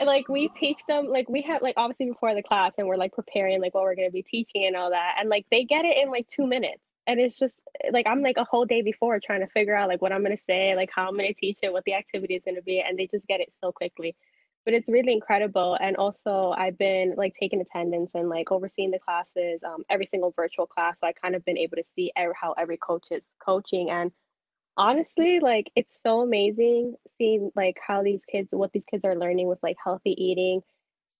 And, 0.00 0.06
like 0.06 0.28
we 0.30 0.48
teach 0.48 0.84
them 0.86 1.08
like 1.08 1.28
we 1.28 1.42
have 1.42 1.60
like 1.60 1.74
obviously 1.76 2.06
before 2.06 2.34
the 2.34 2.42
class 2.42 2.72
and 2.78 2.86
we're 2.86 2.96
like 2.96 3.12
preparing 3.12 3.60
like 3.60 3.74
what 3.74 3.82
we're 3.82 3.94
gonna 3.94 4.10
be 4.10 4.22
teaching 4.22 4.64
and 4.64 4.74
all 4.74 4.90
that 4.90 5.16
and 5.20 5.28
like 5.28 5.44
they 5.50 5.64
get 5.64 5.84
it 5.84 5.98
in 5.98 6.10
like 6.10 6.26
two 6.26 6.46
minutes 6.46 6.82
and 7.06 7.20
it's 7.20 7.38
just 7.38 7.54
like 7.92 8.06
I'm 8.06 8.22
like 8.22 8.36
a 8.38 8.44
whole 8.44 8.64
day 8.64 8.80
before 8.80 9.20
trying 9.20 9.40
to 9.40 9.46
figure 9.48 9.76
out 9.76 9.88
like 9.88 10.00
what 10.00 10.12
I'm 10.12 10.22
gonna 10.22 10.38
say 10.38 10.74
like 10.74 10.90
how 10.94 11.08
I'm 11.08 11.16
gonna 11.16 11.34
teach 11.34 11.58
it 11.62 11.72
what 11.72 11.84
the 11.84 11.94
activity 11.94 12.34
is 12.34 12.42
gonna 12.44 12.62
be 12.62 12.80
and 12.80 12.98
they 12.98 13.08
just 13.08 13.26
get 13.26 13.40
it 13.40 13.52
so 13.60 13.72
quickly 13.72 14.16
but 14.64 14.74
it's 14.74 14.88
really 14.88 15.12
incredible. 15.12 15.76
And 15.80 15.96
also 15.96 16.54
I've 16.56 16.78
been 16.78 17.14
like 17.16 17.34
taking 17.38 17.60
attendance 17.60 18.10
and 18.14 18.28
like 18.28 18.52
overseeing 18.52 18.90
the 18.90 18.98
classes 18.98 19.60
um, 19.64 19.84
every 19.88 20.06
single 20.06 20.32
virtual 20.36 20.66
class. 20.66 21.00
So 21.00 21.06
I 21.06 21.12
kind 21.12 21.34
of 21.34 21.44
been 21.44 21.58
able 21.58 21.76
to 21.76 21.84
see 21.94 22.12
how 22.16 22.52
every 22.58 22.76
coach 22.76 23.06
is 23.10 23.22
coaching. 23.44 23.90
And 23.90 24.12
honestly 24.76 25.40
like 25.40 25.70
it's 25.74 25.98
so 26.02 26.20
amazing 26.20 26.94
seeing 27.18 27.50
like 27.56 27.76
how 27.86 28.02
these 28.02 28.20
kids 28.30 28.48
what 28.52 28.72
these 28.72 28.84
kids 28.90 29.04
are 29.04 29.16
learning 29.16 29.46
with 29.46 29.58
like 29.62 29.76
healthy 29.82 30.12
eating. 30.12 30.62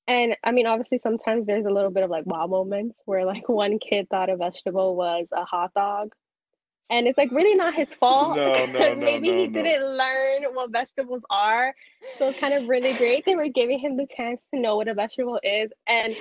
And 0.07 0.37
i 0.45 0.53
mean 0.53 0.67
obviously 0.67 0.99
sometimes 0.99 1.47
there's 1.47 1.67
a 1.67 1.71
little 1.71 1.91
bit 1.91 2.05
of 2.05 2.11
like 2.11 2.27
wow 2.27 2.47
moments 2.47 2.97
where 3.05 3.25
like 3.25 3.49
one 3.49 3.79
kid 3.79 4.09
thought 4.11 4.31
a 4.31 4.37
vegetable 4.37 4.97
was 4.97 5.27
a 5.33 5.45
hot 5.45 5.73
dog 5.75 6.13
and 6.91 7.07
it's 7.07 7.19
like 7.19 7.31
really 7.33 7.55
not 7.55 7.75
his 7.75 7.89
fault 7.95 8.37
No, 8.37 8.67
no, 8.67 8.95
no, 8.95 8.95
maybe 8.95 9.29
no, 9.29 9.43
he 9.43 9.47
no. 9.47 9.63
didn't 9.63 9.97
learn 9.97 10.43
what 10.55 10.71
vegetables 10.71 11.23
are 11.31 11.75
so 12.19 12.29
it's 12.29 12.39
kind 12.39 12.55
of 12.55 12.69
really 12.69 12.95
great 12.95 13.25
they 13.25 13.37
were 13.37 13.49
giving 13.49 13.79
him 13.79 13.97
the 13.97 14.07
chance 14.15 14.43
to 14.53 14.61
know 14.61 14.77
what 14.77 14.89
a 14.89 14.95
vegetable 14.95 15.41
is 15.43 15.71
and 15.87 16.17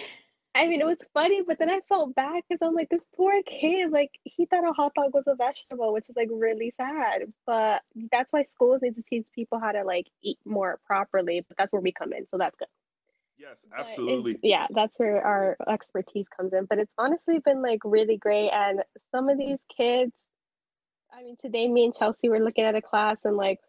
I 0.55 0.67
mean, 0.67 0.81
it 0.81 0.85
was 0.85 0.97
funny, 1.13 1.43
but 1.45 1.59
then 1.59 1.69
I 1.69 1.79
felt 1.87 2.15
bad 2.15 2.41
because 2.49 2.65
I'm 2.65 2.73
like, 2.73 2.89
this 2.89 3.03
poor 3.15 3.39
kid, 3.43 3.91
like, 3.91 4.09
he 4.23 4.47
thought 4.47 4.67
a 4.67 4.73
hot 4.73 4.93
dog 4.95 5.13
was 5.13 5.25
a 5.27 5.35
vegetable, 5.35 5.93
which 5.93 6.09
is 6.09 6.15
like 6.15 6.27
really 6.31 6.73
sad. 6.75 7.31
But 7.45 7.83
that's 8.11 8.33
why 8.33 8.41
schools 8.43 8.81
need 8.81 8.95
to 8.95 9.03
teach 9.03 9.27
people 9.33 9.59
how 9.59 9.71
to 9.71 9.83
like 9.83 10.07
eat 10.23 10.39
more 10.45 10.79
properly. 10.85 11.45
But 11.47 11.57
that's 11.57 11.71
where 11.71 11.81
we 11.81 11.91
come 11.91 12.13
in. 12.13 12.25
So 12.31 12.37
that's 12.37 12.55
good. 12.57 12.67
Yes, 13.37 13.65
absolutely. 13.73 14.39
Yeah, 14.41 14.67
that's 14.71 14.97
where 14.99 15.25
our 15.25 15.55
expertise 15.69 16.25
comes 16.35 16.51
in. 16.53 16.65
But 16.65 16.79
it's 16.79 16.91
honestly 16.97 17.39
been 17.39 17.61
like 17.61 17.79
really 17.85 18.17
great. 18.17 18.49
And 18.49 18.83
some 19.11 19.29
of 19.29 19.37
these 19.37 19.59
kids, 19.75 20.11
I 21.11 21.23
mean, 21.23 21.37
today 21.41 21.67
me 21.67 21.85
and 21.85 21.95
Chelsea 21.95 22.29
were 22.29 22.39
looking 22.39 22.65
at 22.65 22.75
a 22.75 22.81
class 22.81 23.17
and 23.23 23.35
like 23.35 23.59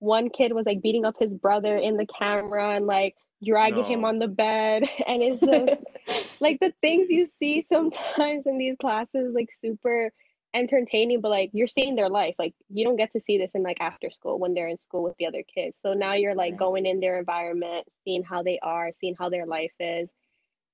one 0.00 0.30
kid 0.30 0.52
was 0.52 0.66
like 0.66 0.82
beating 0.82 1.04
up 1.04 1.16
his 1.18 1.32
brother 1.32 1.76
in 1.76 1.96
the 1.96 2.06
camera 2.06 2.76
and 2.76 2.86
like 2.86 3.16
dragging 3.44 3.84
him 3.84 4.04
on 4.04 4.18
the 4.18 4.28
bed. 4.28 4.84
And 5.06 5.22
it's 5.22 5.40
just 5.40 5.82
like 6.40 6.60
the 6.60 6.72
things 6.80 7.08
you 7.10 7.26
see 7.38 7.66
sometimes 7.72 8.46
in 8.46 8.58
these 8.58 8.76
classes 8.80 9.34
like 9.34 9.48
super 9.60 10.10
entertaining 10.52 11.20
but 11.20 11.28
like 11.28 11.50
you're 11.52 11.66
seeing 11.66 11.96
their 11.96 12.08
life. 12.08 12.34
Like 12.38 12.54
you 12.68 12.84
don't 12.84 12.96
get 12.96 13.12
to 13.12 13.20
see 13.26 13.38
this 13.38 13.50
in 13.54 13.62
like 13.62 13.80
after 13.80 14.10
school 14.10 14.38
when 14.38 14.54
they're 14.54 14.68
in 14.68 14.78
school 14.86 15.04
with 15.04 15.16
the 15.18 15.26
other 15.26 15.42
kids. 15.42 15.76
So 15.82 15.94
now 15.94 16.14
you're 16.14 16.34
like 16.34 16.56
going 16.56 16.86
in 16.86 17.00
their 17.00 17.18
environment 17.18 17.86
seeing 18.04 18.22
how 18.22 18.42
they 18.42 18.58
are 18.62 18.90
seeing 19.00 19.14
how 19.18 19.30
their 19.30 19.46
life 19.46 19.72
is 19.80 20.08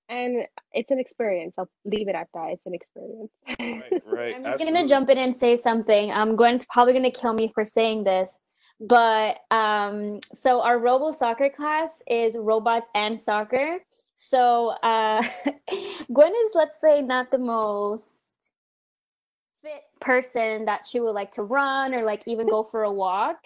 and 0.08 0.46
it's 0.72 0.90
an 0.90 0.98
experience 0.98 1.54
i'll 1.58 1.68
leave 1.84 2.08
it 2.08 2.14
at 2.14 2.28
that 2.34 2.50
it's 2.50 2.66
an 2.66 2.74
experience 2.74 3.30
Right, 3.46 4.02
right. 4.06 4.34
I'm 4.34 4.42
just 4.42 4.54
absolutely. 4.54 4.72
gonna 4.72 4.88
jump 4.88 5.10
in 5.10 5.18
and 5.18 5.34
say 5.34 5.56
something. 5.56 6.10
Um, 6.12 6.36
Gwen's 6.36 6.64
probably 6.66 6.92
gonna 6.92 7.10
kill 7.10 7.32
me 7.32 7.50
for 7.54 7.64
saying 7.64 8.04
this, 8.04 8.40
but 8.80 9.38
um, 9.50 10.20
so 10.34 10.60
our 10.60 10.78
Robo 10.78 11.10
Soccer 11.12 11.48
class 11.48 12.02
is 12.08 12.36
robots 12.36 12.88
and 12.94 13.20
soccer. 13.20 13.78
So 14.16 14.70
uh, 14.82 15.22
Gwen 16.12 16.32
is, 16.44 16.52
let's 16.54 16.80
say, 16.80 17.02
not 17.02 17.30
the 17.30 17.38
most 17.38 18.36
fit 19.62 19.82
person 20.00 20.64
that 20.66 20.86
she 20.86 21.00
would 21.00 21.12
like 21.12 21.30
to 21.32 21.42
run 21.42 21.94
or 21.94 22.02
like 22.02 22.22
even 22.26 22.48
go 22.48 22.62
for 22.62 22.84
a 22.84 22.92
walk. 22.92 23.36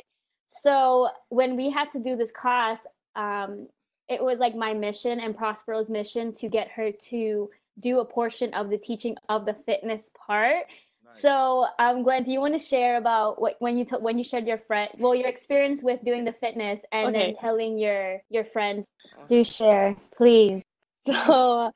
So 0.47 1.09
when 1.29 1.57
we 1.57 1.71
had 1.71 1.91
to 1.93 2.01
do 2.01 2.17
this 2.17 2.33
class, 2.33 2.87
um, 3.17 3.69
it 4.11 4.23
was 4.23 4.39
like 4.41 4.55
my 4.57 4.75
mission 4.75 5.21
and 5.21 5.35
Prospero's 5.37 5.89
mission 5.89 6.33
to 6.35 6.49
get 6.49 6.69
her 6.73 6.91
to 6.91 7.49
do 7.79 8.01
a 8.01 8.05
portion 8.05 8.53
of 8.55 8.69
the 8.69 8.77
teaching 8.77 9.17
of 9.29 9.47
the 9.47 9.55
fitness 9.65 10.11
part. 10.27 10.65
Nice. 11.05 11.23
So, 11.23 11.67
um, 11.79 12.03
Gwen, 12.03 12.25
do 12.25 12.33
you 12.33 12.41
want 12.41 12.55
to 12.55 12.59
share 12.59 12.97
about 12.97 13.41
what 13.41 13.55
when 13.61 13.77
you 13.77 13.85
t- 13.85 13.97
when 13.97 14.19
you 14.19 14.25
shared 14.25 14.49
your 14.49 14.59
friend, 14.59 14.91
well, 14.99 15.15
your 15.15 15.29
experience 15.29 15.81
with 15.83 16.05
doing 16.05 16.25
the 16.25 16.33
fitness, 16.33 16.81
and 16.93 17.15
then 17.15 17.35
telling 17.35 17.79
your 17.79 18.21
your 18.29 18.45
friends? 18.45 18.85
Do 19.29 19.45
share, 19.45 19.97
please. 20.15 20.63
So 21.07 21.73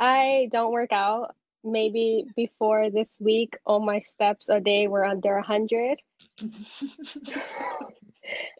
I 0.00 0.48
don't 0.50 0.72
work 0.72 0.92
out. 0.92 1.36
Maybe 1.62 2.24
before 2.34 2.90
this 2.90 3.08
week, 3.20 3.56
all 3.64 3.78
my 3.78 4.00
steps 4.00 4.48
a 4.48 4.58
day 4.58 4.88
were 4.88 5.04
under 5.04 5.36
a 5.36 5.42
hundred. 5.42 5.98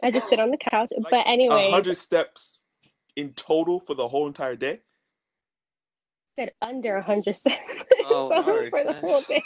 I 0.03 0.11
just 0.13 0.29
sit 0.29 0.39
on 0.39 0.53
the 0.53 0.57
couch. 0.57 0.91
Like 0.97 1.11
but 1.11 1.27
anyway, 1.27 1.67
A 1.69 1.71
hundred 1.73 1.97
steps 1.97 2.64
in 3.17 3.33
total 3.35 3.81
for 3.81 3.95
the 3.95 4.09
whole 4.09 4.27
entire 4.27 4.57
day. 4.57 4.81
I 6.39 6.43
said 6.43 6.53
under 6.63 6.97
a 6.97 7.03
hundred 7.03 7.37
steps 7.37 7.59
Oh, 8.03 8.31
So 8.35 8.43
sorry. 8.45 8.71
for 8.71 8.85
the 8.85 8.95
whole 9.01 9.23
day. 9.29 9.45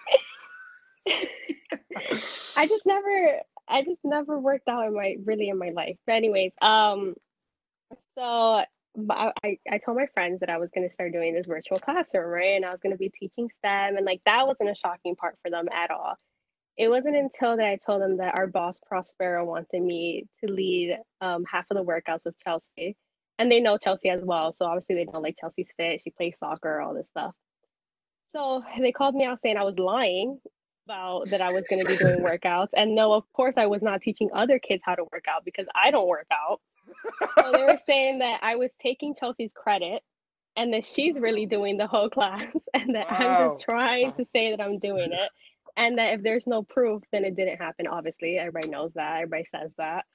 I 2.56 2.66
just 2.66 2.86
never 2.86 3.40
I 3.68 3.82
just 3.82 4.00
never 4.04 4.38
worked 4.38 4.68
out 4.68 4.86
in 4.86 4.94
my 4.94 5.16
really 5.24 5.48
in 5.48 5.58
my 5.58 5.70
life. 5.70 5.96
But 6.06 6.16
anyways, 6.16 6.52
um 6.62 7.14
so 8.18 8.64
I, 9.10 9.32
I 9.44 9.58
I 9.70 9.78
told 9.78 9.96
my 9.98 10.06
friends 10.14 10.40
that 10.40 10.50
I 10.50 10.58
was 10.58 10.70
gonna 10.74 10.92
start 10.92 11.12
doing 11.12 11.34
this 11.34 11.46
virtual 11.46 11.78
classroom, 11.78 12.26
right? 12.30 12.56
And 12.56 12.64
I 12.64 12.70
was 12.70 12.80
gonna 12.82 12.96
be 12.96 13.10
teaching 13.10 13.50
STEM 13.58 13.96
and 13.96 14.06
like 14.06 14.20
that 14.26 14.46
wasn't 14.46 14.70
a 14.70 14.74
shocking 14.74 15.16
part 15.16 15.36
for 15.42 15.50
them 15.50 15.68
at 15.72 15.90
all. 15.90 16.16
It 16.76 16.88
wasn't 16.90 17.16
until 17.16 17.56
that 17.58 17.66
I 17.66 17.76
told 17.76 18.02
them 18.02 18.18
that 18.18 18.36
our 18.38 18.48
boss 18.48 18.80
Prospero 18.86 19.44
wanted 19.44 19.82
me 19.82 20.26
to 20.44 20.50
lead 20.52 20.98
um, 21.22 21.44
half 21.44 21.66
of 21.70 21.76
the 21.76 21.84
workouts 21.84 22.24
with 22.26 22.36
Chelsea. 22.44 22.96
And 23.38 23.50
they 23.50 23.60
know 23.60 23.78
Chelsea 23.78 24.08
as 24.08 24.22
well. 24.22 24.52
So 24.52 24.66
obviously 24.66 24.96
they 24.96 25.04
know 25.04 25.20
like 25.20 25.36
Chelsea's 25.38 25.68
fit, 25.76 26.02
she 26.02 26.10
plays 26.10 26.36
soccer, 26.38 26.80
all 26.80 26.94
this 26.94 27.08
stuff. 27.10 27.34
So 28.30 28.62
they 28.78 28.92
called 28.92 29.14
me 29.14 29.24
out 29.24 29.40
saying 29.40 29.56
I 29.56 29.64
was 29.64 29.78
lying 29.78 30.38
about 30.86 31.28
that 31.28 31.40
I 31.40 31.52
was 31.52 31.64
going 31.68 31.82
to 31.82 31.88
be 31.88 31.96
doing 31.96 32.20
workouts. 32.20 32.68
And 32.74 32.94
no, 32.94 33.12
of 33.12 33.24
course, 33.32 33.56
I 33.56 33.66
was 33.66 33.82
not 33.82 34.00
teaching 34.02 34.30
other 34.34 34.58
kids 34.58 34.82
how 34.84 34.94
to 34.94 35.04
work 35.12 35.24
out 35.28 35.44
because 35.44 35.66
I 35.74 35.90
don't 35.90 36.08
work 36.08 36.26
out. 36.32 36.60
So 37.38 37.52
they 37.52 37.64
were 37.64 37.78
saying 37.86 38.18
that 38.20 38.40
I 38.42 38.56
was 38.56 38.70
taking 38.80 39.14
Chelsea's 39.14 39.52
credit 39.54 40.02
and 40.56 40.72
that 40.72 40.84
she's 40.84 41.14
really 41.14 41.46
doing 41.46 41.76
the 41.76 41.86
whole 41.86 42.10
class 42.16 42.44
and 42.74 42.94
that 42.94 43.06
I'm 43.10 43.50
just 43.50 43.60
trying 43.60 44.12
to 44.14 44.26
say 44.32 44.50
that 44.50 44.62
I'm 44.62 44.78
doing 44.78 45.12
it. 45.12 45.30
And 45.76 45.98
that 45.98 46.14
if 46.14 46.22
there's 46.22 46.46
no 46.46 46.62
proof, 46.64 47.02
then 47.12 47.24
it 47.24 47.36
didn't 47.36 47.58
happen. 47.58 47.86
Obviously, 47.86 48.36
everybody 48.36 48.68
knows 48.68 48.92
that. 48.94 49.16
Everybody 49.16 49.44
says 49.44 49.70
that. 49.78 50.06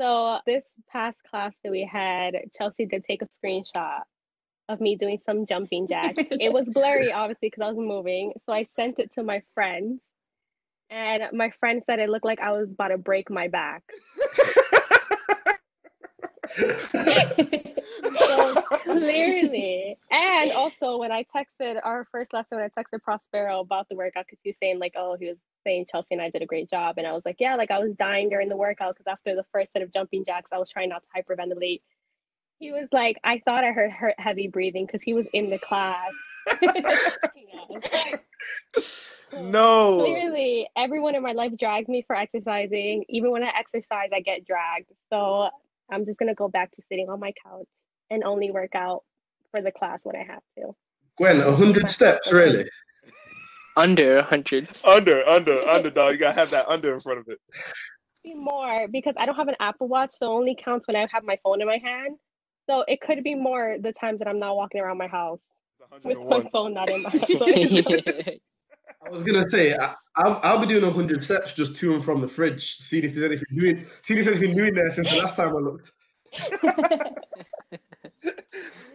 So 0.00 0.38
this 0.46 0.64
past 0.88 1.16
class 1.28 1.52
that 1.64 1.72
we 1.72 1.88
had, 1.90 2.36
Chelsea 2.56 2.86
did 2.86 3.04
take 3.04 3.22
a 3.22 3.26
screenshot 3.26 4.02
of 4.68 4.80
me 4.80 4.96
doing 4.96 5.18
some 5.24 5.46
jumping 5.46 5.88
jacks. 5.88 6.22
it 6.30 6.52
was 6.52 6.66
blurry, 6.66 7.12
obviously, 7.12 7.48
because 7.48 7.62
I 7.62 7.68
was 7.68 7.76
moving. 7.76 8.32
So 8.46 8.52
I 8.52 8.68
sent 8.76 8.98
it 8.98 9.12
to 9.14 9.22
my 9.22 9.42
friends, 9.54 10.00
and 10.90 11.24
my 11.32 11.50
friend 11.58 11.82
said 11.86 11.98
it 11.98 12.10
looked 12.10 12.24
like 12.24 12.40
I 12.40 12.52
was 12.52 12.70
about 12.70 12.88
to 12.88 12.98
break 12.98 13.28
my 13.28 13.48
back. 13.48 13.82
So 16.56 16.74
clearly, 18.84 19.96
and 20.10 20.52
also 20.52 20.98
when 20.98 21.12
I 21.12 21.24
texted 21.24 21.80
our 21.82 22.06
first 22.10 22.32
lesson, 22.32 22.58
when 22.58 22.62
I 22.62 22.82
texted 22.82 23.02
Prospero 23.02 23.60
about 23.60 23.88
the 23.88 23.96
workout, 23.96 24.26
because 24.26 24.38
he 24.42 24.50
was 24.50 24.56
saying 24.62 24.78
like, 24.78 24.94
oh, 24.96 25.16
he 25.18 25.26
was 25.26 25.36
saying 25.64 25.86
Chelsea 25.90 26.08
and 26.12 26.22
I 26.22 26.30
did 26.30 26.42
a 26.42 26.46
great 26.46 26.70
job, 26.70 26.98
and 26.98 27.06
I 27.06 27.12
was 27.12 27.22
like, 27.24 27.36
yeah, 27.38 27.56
like 27.56 27.70
I 27.70 27.78
was 27.78 27.92
dying 27.98 28.28
during 28.28 28.48
the 28.48 28.56
workout 28.56 28.96
because 28.96 29.10
after 29.10 29.34
the 29.34 29.44
first 29.52 29.72
set 29.72 29.82
of 29.82 29.92
jumping 29.92 30.24
jacks, 30.24 30.48
I 30.52 30.58
was 30.58 30.70
trying 30.70 30.90
not 30.90 31.02
to 31.02 31.22
hyperventilate. 31.22 31.82
He 32.58 32.72
was 32.72 32.88
like, 32.92 33.18
I 33.22 33.40
thought 33.44 33.64
I 33.64 33.72
heard 33.72 33.92
her 33.92 34.14
heavy 34.18 34.48
breathing 34.48 34.86
because 34.86 35.02
he 35.02 35.14
was 35.14 35.26
in 35.32 35.50
the 35.50 35.58
class. 35.58 36.10
no. 39.32 39.98
Clearly, 39.98 40.68
everyone 40.76 41.14
in 41.14 41.22
my 41.22 41.32
life 41.32 41.52
drags 41.58 41.88
me 41.88 42.02
for 42.06 42.16
exercising. 42.16 43.04
Even 43.08 43.30
when 43.30 43.44
I 43.44 43.52
exercise, 43.56 44.08
I 44.12 44.20
get 44.20 44.44
dragged. 44.44 44.90
So 45.10 45.50
I'm 45.90 46.04
just 46.04 46.18
gonna 46.18 46.34
go 46.34 46.48
back 46.48 46.70
to 46.72 46.82
sitting 46.88 47.08
on 47.08 47.20
my 47.20 47.32
couch 47.44 47.66
and 48.10 48.24
only 48.24 48.50
work 48.50 48.74
out 48.74 49.04
for 49.50 49.62
the 49.62 49.72
class 49.72 50.00
when 50.04 50.16
I 50.16 50.24
have 50.24 50.42
to. 50.58 50.74
Gwen, 51.16 51.40
a 51.40 51.52
hundred 51.52 51.90
steps, 51.90 52.32
really? 52.32 52.68
Under 53.76 54.18
a 54.18 54.22
hundred. 54.22 54.68
Under, 54.84 55.26
under, 55.26 55.60
under, 55.68 55.90
dog. 55.90 56.12
You 56.12 56.18
gotta 56.18 56.38
have 56.38 56.50
that 56.50 56.68
under 56.68 56.94
in 56.94 57.00
front 57.00 57.20
of 57.20 57.28
it. 57.28 57.38
be 58.24 58.34
more 58.34 58.88
because 58.88 59.14
I 59.16 59.26
don't 59.26 59.36
have 59.36 59.48
an 59.48 59.56
Apple 59.60 59.88
Watch, 59.88 60.10
so 60.14 60.26
it 60.26 60.34
only 60.34 60.56
counts 60.62 60.86
when 60.86 60.96
I 60.96 61.06
have 61.10 61.24
my 61.24 61.38
phone 61.42 61.60
in 61.60 61.66
my 61.66 61.78
hand. 61.78 62.16
So 62.68 62.84
it 62.86 63.00
could 63.00 63.24
be 63.24 63.34
more 63.34 63.76
the 63.80 63.92
times 63.92 64.18
that 64.18 64.28
I'm 64.28 64.38
not 64.38 64.56
walking 64.56 64.80
around 64.80 64.98
my 64.98 65.06
house 65.06 65.40
with 66.04 66.18
my 66.18 66.48
phone 66.52 66.74
not 66.74 66.90
in 66.90 67.02
my 67.02 67.10
hand. 67.10 67.24
So 67.28 67.48
it's- 67.48 68.38
I 69.04 69.10
was 69.10 69.22
gonna 69.22 69.48
say 69.50 69.74
I, 69.74 69.94
I'll, 70.16 70.40
I'll 70.42 70.58
be 70.58 70.66
doing 70.66 70.90
hundred 70.92 71.22
steps 71.22 71.54
just 71.54 71.76
to 71.76 71.94
and 71.94 72.04
from 72.04 72.20
the 72.20 72.28
fridge, 72.28 72.76
seeing 72.78 73.04
if 73.04 73.14
there's 73.14 73.24
anything 73.24 73.46
new. 73.50 73.70
In, 73.70 73.86
seeing 74.02 74.18
if 74.18 74.26
there's 74.26 74.38
anything 74.38 74.56
new 74.56 74.64
in 74.64 74.74
there 74.74 74.90
since 74.90 75.08
the 75.08 75.16
last 75.16 75.36
time 75.36 75.50
I 75.56 75.60
looked. 75.60 75.92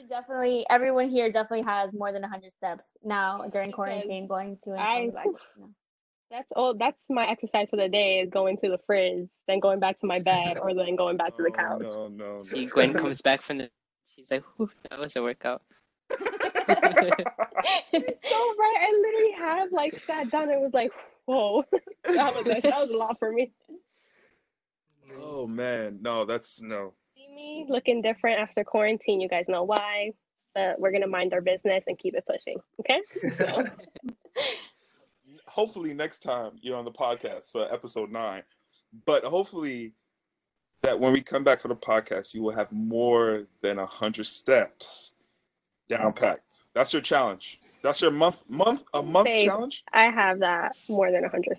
Definitely, 0.09 0.65
everyone 0.69 1.09
here 1.09 1.31
definitely 1.31 1.63
has 1.65 1.91
more 1.93 2.11
than 2.11 2.21
100 2.21 2.51
steps 2.53 2.93
now 3.03 3.45
during 3.51 3.69
Because 3.69 3.75
quarantine, 3.75 4.27
going 4.27 4.57
to 4.63 4.73
and 4.73 4.79
from 4.79 5.07
the 5.07 5.11
back. 5.13 5.25
that's 6.29 6.51
all. 6.55 6.75
That's 6.75 6.97
my 7.09 7.27
exercise 7.27 7.67
for 7.69 7.77
the 7.77 7.89
day 7.89 8.19
is 8.19 8.29
going 8.29 8.57
to 8.57 8.69
the 8.69 8.77
fridge, 8.85 9.27
then 9.47 9.59
going 9.59 9.79
back 9.79 9.99
to 10.01 10.05
my 10.05 10.19
bed, 10.31 10.59
or 10.59 10.75
then 10.75 10.95
going 10.95 11.17
back 11.17 11.35
to 11.37 11.41
the 11.43 11.49
Oh, 11.49 11.55
couch. 11.55 11.81
No, 11.81 12.07
no, 12.09 12.37
no. 12.37 12.43
See, 12.43 12.65
Gwen 12.65 12.93
comes 12.93 13.21
back 13.21 13.41
from 13.41 13.57
the. 13.59 13.69
She's 14.15 14.29
like, 14.29 14.43
Whew, 14.57 14.69
that 14.91 14.99
was 14.99 15.15
a 15.15 15.23
workout. 15.23 15.63
It's 17.93 18.21
so 18.21 18.29
right. 18.59 18.77
I 18.79 19.01
literally 19.01 19.31
have 19.37 19.71
like 19.71 19.93
sat 19.93 20.31
down 20.31 20.49
and 20.49 20.61
was 20.61 20.73
like, 20.73 20.91
whoa, 21.25 21.63
that 22.03 22.35
was 22.35 22.47
a, 22.47 22.61
that 22.61 22.79
was 22.79 22.89
a 22.89 22.97
lot 22.97 23.19
for 23.19 23.31
me. 23.31 23.53
Oh 25.15 25.47
man, 25.47 25.99
no, 26.01 26.25
that's 26.25 26.61
no. 26.61 26.93
See 27.15 27.27
me 27.33 27.65
looking 27.69 28.01
different 28.01 28.39
after 28.39 28.63
quarantine. 28.63 29.21
You 29.21 29.29
guys 29.29 29.47
know 29.47 29.63
why. 29.63 30.11
But 30.55 30.79
we're 30.79 30.91
gonna 30.91 31.07
mind 31.07 31.33
our 31.33 31.41
business 31.41 31.83
and 31.87 31.97
keep 31.97 32.15
it 32.15 32.25
pushing. 32.27 32.57
Okay. 32.79 33.01
So, 33.37 33.63
Hopefully 35.47 35.93
next 35.93 36.19
time 36.19 36.53
you're 36.61 36.77
on 36.77 36.85
the 36.85 36.91
podcast 36.91 37.51
for 37.51 37.71
episode 37.71 38.11
nine, 38.11 38.41
but 39.05 39.23
hopefully 39.23 39.93
that 40.81 40.99
when 40.99 41.13
we 41.13 41.21
come 41.21 41.43
back 41.43 41.61
for 41.61 41.67
the 41.67 41.75
podcast, 41.75 42.33
you 42.33 42.41
will 42.41 42.55
have 42.55 42.71
more 42.71 43.47
than 43.61 43.77
a 43.77 43.85
hundred 43.85 44.25
steps 44.25 45.13
down 45.89 46.13
packed. 46.13 46.63
That's 46.73 46.93
your 46.93 47.01
challenge. 47.01 47.59
That's 47.83 48.01
your 48.01 48.11
month 48.11 48.43
month 48.47 48.83
a 48.93 49.01
month 49.01 49.27
Say- 49.27 49.45
challenge. 49.45 49.83
I 49.91 50.03
have 50.05 50.39
that 50.39 50.77
more 50.89 51.11
than 51.11 51.25
a 51.25 51.29
hundred. 51.29 51.57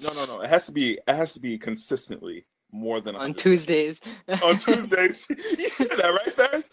No, 0.00 0.12
no, 0.12 0.26
no. 0.26 0.40
It 0.40 0.50
has 0.50 0.66
to 0.66 0.72
be. 0.72 0.98
It 1.06 1.14
has 1.14 1.34
to 1.34 1.40
be 1.40 1.58
consistently 1.58 2.46
more 2.72 3.00
than 3.00 3.14
100 3.14 3.28
On. 3.30 3.34
Tuesdays. 3.34 4.00
On 4.42 4.58
Tuesdays. 4.58 5.26
you 5.30 5.36
hear 5.78 5.96
that 5.96 6.08
right, 6.08 6.32
Faris? 6.32 6.68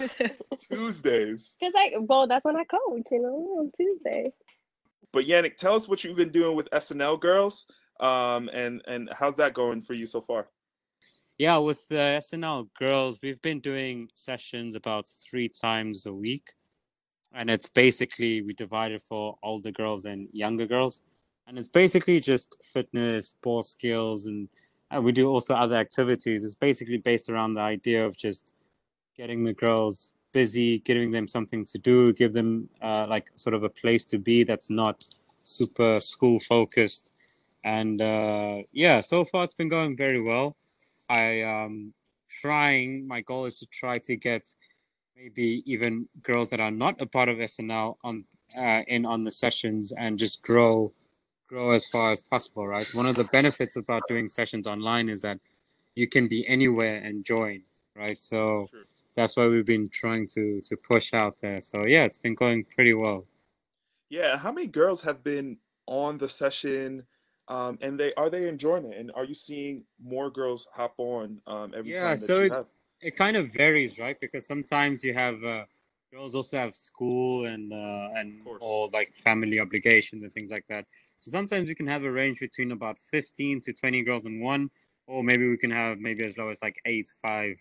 Tuesdays. 0.72 1.56
Cause 1.62 1.74
I 1.76 1.93
well, 1.99 2.28
that's 2.28 2.45
when 2.45 2.56
I 2.58 2.64
coach. 2.64 3.04
You 3.12 3.22
know, 3.22 3.58
on 3.60 3.72
Tuesday. 3.76 4.32
But 5.12 5.26
Yannick, 5.26 5.58
tell 5.58 5.76
us 5.76 5.88
what 5.88 6.04
you've 6.04 6.18
been 6.18 6.32
doing 6.32 6.56
with 6.56 6.68
SNL 6.72 7.20
girls, 7.20 7.68
um, 7.99 8.49
and 8.51 8.82
and 8.88 9.10
how's 9.18 9.38
that 9.38 9.54
going 9.54 9.84
for 9.84 9.93
you 9.93 10.08
so 10.08 10.22
far? 10.22 10.47
Yeah, 11.38 11.58
with 11.58 11.88
the 11.88 12.20
SNL 12.22 12.70
girls, 12.78 13.20
we've 13.24 13.41
been 13.41 13.60
doing 13.60 14.10
sessions 14.14 14.76
about 14.76 15.08
three 15.30 15.49
times 15.49 16.06
a 16.06 16.14
week. 16.14 16.51
And 17.34 17.49
it's 17.49 17.69
basically 17.69 18.41
we 18.41 18.53
divided 18.53 19.01
for 19.01 19.38
older 19.43 19.71
girls 19.71 20.05
and 20.05 20.27
younger 20.31 20.65
girls. 20.65 21.01
And 21.47 21.57
it's 21.57 21.67
basically 21.67 22.19
just 22.19 22.55
fitness, 22.63 23.36
ball 23.41 23.63
skills, 23.63 24.27
and, 24.27 24.47
and 24.91 25.03
we 25.03 25.11
do 25.11 25.27
also 25.27 25.55
other 25.55 25.75
activities. 25.75 26.45
It's 26.45 26.55
basically 26.55 26.97
based 26.97 27.29
around 27.29 27.55
the 27.55 27.61
idea 27.61 28.05
of 28.05 28.15
just 28.15 28.53
getting 29.17 29.43
the 29.43 29.53
girls 29.53 30.13
busy, 30.31 30.79
giving 30.79 31.11
them 31.11 31.27
something 31.27 31.65
to 31.65 31.77
do, 31.77 32.13
give 32.13 32.34
them 32.34 32.69
uh, 32.81 33.05
like 33.09 33.29
sort 33.36 33.53
of 33.53 33.63
a 33.63 33.69
place 33.69 34.05
to 34.05 34.17
be 34.17 34.43
that's 34.43 34.69
not 34.69 35.05
super 35.43 35.99
school 35.99 36.39
focused. 36.39 37.11
And 37.63 38.01
uh, 38.01 38.63
yeah, 38.71 38.99
so 39.01 39.23
far 39.23 39.43
it's 39.43 39.53
been 39.53 39.69
going 39.69 39.95
very 39.95 40.21
well. 40.21 40.55
I 41.09 41.41
um 41.41 41.93
trying 42.41 43.07
my 43.07 43.21
goal 43.21 43.45
is 43.45 43.59
to 43.59 43.65
try 43.67 43.99
to 43.99 44.15
get 44.15 44.53
maybe 45.16 45.64
even 45.66 46.07
girls 46.22 46.49
that 46.49 46.59
are 46.59 46.72
not 46.72 47.01
a 47.01 47.05
part 47.05 47.30
of 47.30 47.39
SNL 47.39 47.97
on 48.03 48.26
uh, 48.57 48.84
in 48.88 49.05
on 49.05 49.24
the 49.24 49.32
sessions 49.32 49.91
and 49.91 50.18
just 50.20 50.41
grow 50.41 50.93
grow 51.47 51.72
as 51.72 51.88
far 51.88 52.11
as 52.11 52.22
possible 52.22 52.68
right 52.68 52.88
one 52.93 53.05
of 53.07 53.16
the 53.16 53.26
benefits 53.26 53.76
about 53.76 54.07
doing 54.07 54.30
sessions 54.30 54.68
online 54.68 55.09
is 55.09 55.22
that 55.22 55.39
you 55.95 56.07
can 56.07 56.28
be 56.28 56.47
anywhere 56.47 56.97
and 56.97 57.26
join 57.26 57.64
right 57.95 58.22
so 58.22 58.70
True. 58.70 58.86
that's 59.16 59.38
why 59.38 59.47
we've 59.47 59.66
been 59.66 59.89
trying 59.89 60.28
to 60.28 60.61
to 60.61 60.78
push 60.78 61.14
out 61.14 61.38
there 61.41 61.61
so 61.61 61.86
yeah 61.86 62.03
it's 62.05 62.18
been 62.20 62.36
going 62.36 62.64
pretty 62.66 62.93
well 62.93 63.26
Yeah, 64.09 64.38
how 64.38 64.51
many 64.51 64.68
girls 64.68 65.01
have 65.01 65.24
been 65.24 65.57
on 65.88 66.18
the 66.18 66.30
session, 66.30 67.07
um, 67.47 67.78
and 67.82 67.99
they 67.99 68.14
are 68.16 68.30
they 68.30 68.47
enjoying 68.47 68.86
it? 68.86 68.97
And 68.97 69.11
are 69.14 69.26
you 69.26 69.34
seeing 69.34 69.86
more 69.99 70.30
girls 70.30 70.68
hop 70.74 70.95
on 70.97 71.41
um, 71.47 71.74
every 71.76 71.93
Yeah, 71.93 71.99
time 72.01 72.20
that 72.22 72.28
so 72.28 72.39
you 72.39 72.45
it- 72.45 72.53
have? 72.53 72.68
It 73.04 73.16
kind 73.18 73.36
of 73.38 73.51
varies, 73.51 73.99
right? 73.99 74.20
Because 74.20 74.47
sometimes 74.47 75.04
you 75.04 75.14
have 75.14 75.43
uh, 75.43 75.66
girls 76.12 76.36
also 76.36 76.58
have 76.58 76.76
school 76.76 77.45
and 77.45 77.74
uh, 77.74 78.10
and 78.16 78.41
or 78.60 78.89
like 78.93 79.14
family 79.16 79.60
obligations 79.60 80.24
and 80.24 80.34
things 80.34 80.51
like 80.51 80.66
that. 80.70 80.86
So 81.20 81.32
sometimes 81.32 81.68
we 81.68 81.76
can 81.76 81.88
have 81.88 82.04
a 82.04 82.12
range 82.12 82.39
between 82.39 82.72
about 82.72 82.97
fifteen 82.99 83.60
to 83.62 83.74
twenty 83.74 84.04
girls 84.04 84.26
on 84.26 84.39
one, 84.39 84.70
or 85.08 85.24
maybe 85.24 85.47
we 85.47 85.58
can 85.58 85.72
have 85.72 85.99
maybe 85.99 86.24
as 86.24 86.38
low 86.38 86.49
as 86.49 86.62
like 86.62 86.80
eight, 86.86 87.12
five 87.22 87.56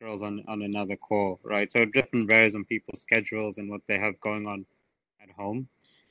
girls 0.00 0.22
on 0.22 0.42
on 0.48 0.62
another 0.62 0.96
call, 0.96 1.38
right? 1.42 1.70
So 1.70 1.82
it 1.82 1.92
different 1.92 2.28
varies 2.28 2.54
on 2.54 2.64
people's 2.64 3.00
schedules 3.00 3.58
and 3.58 3.70
what 3.70 3.82
they 3.86 3.98
have 3.98 4.18
going 4.20 4.46
on 4.46 4.64
at 5.22 5.30
home. 5.30 5.68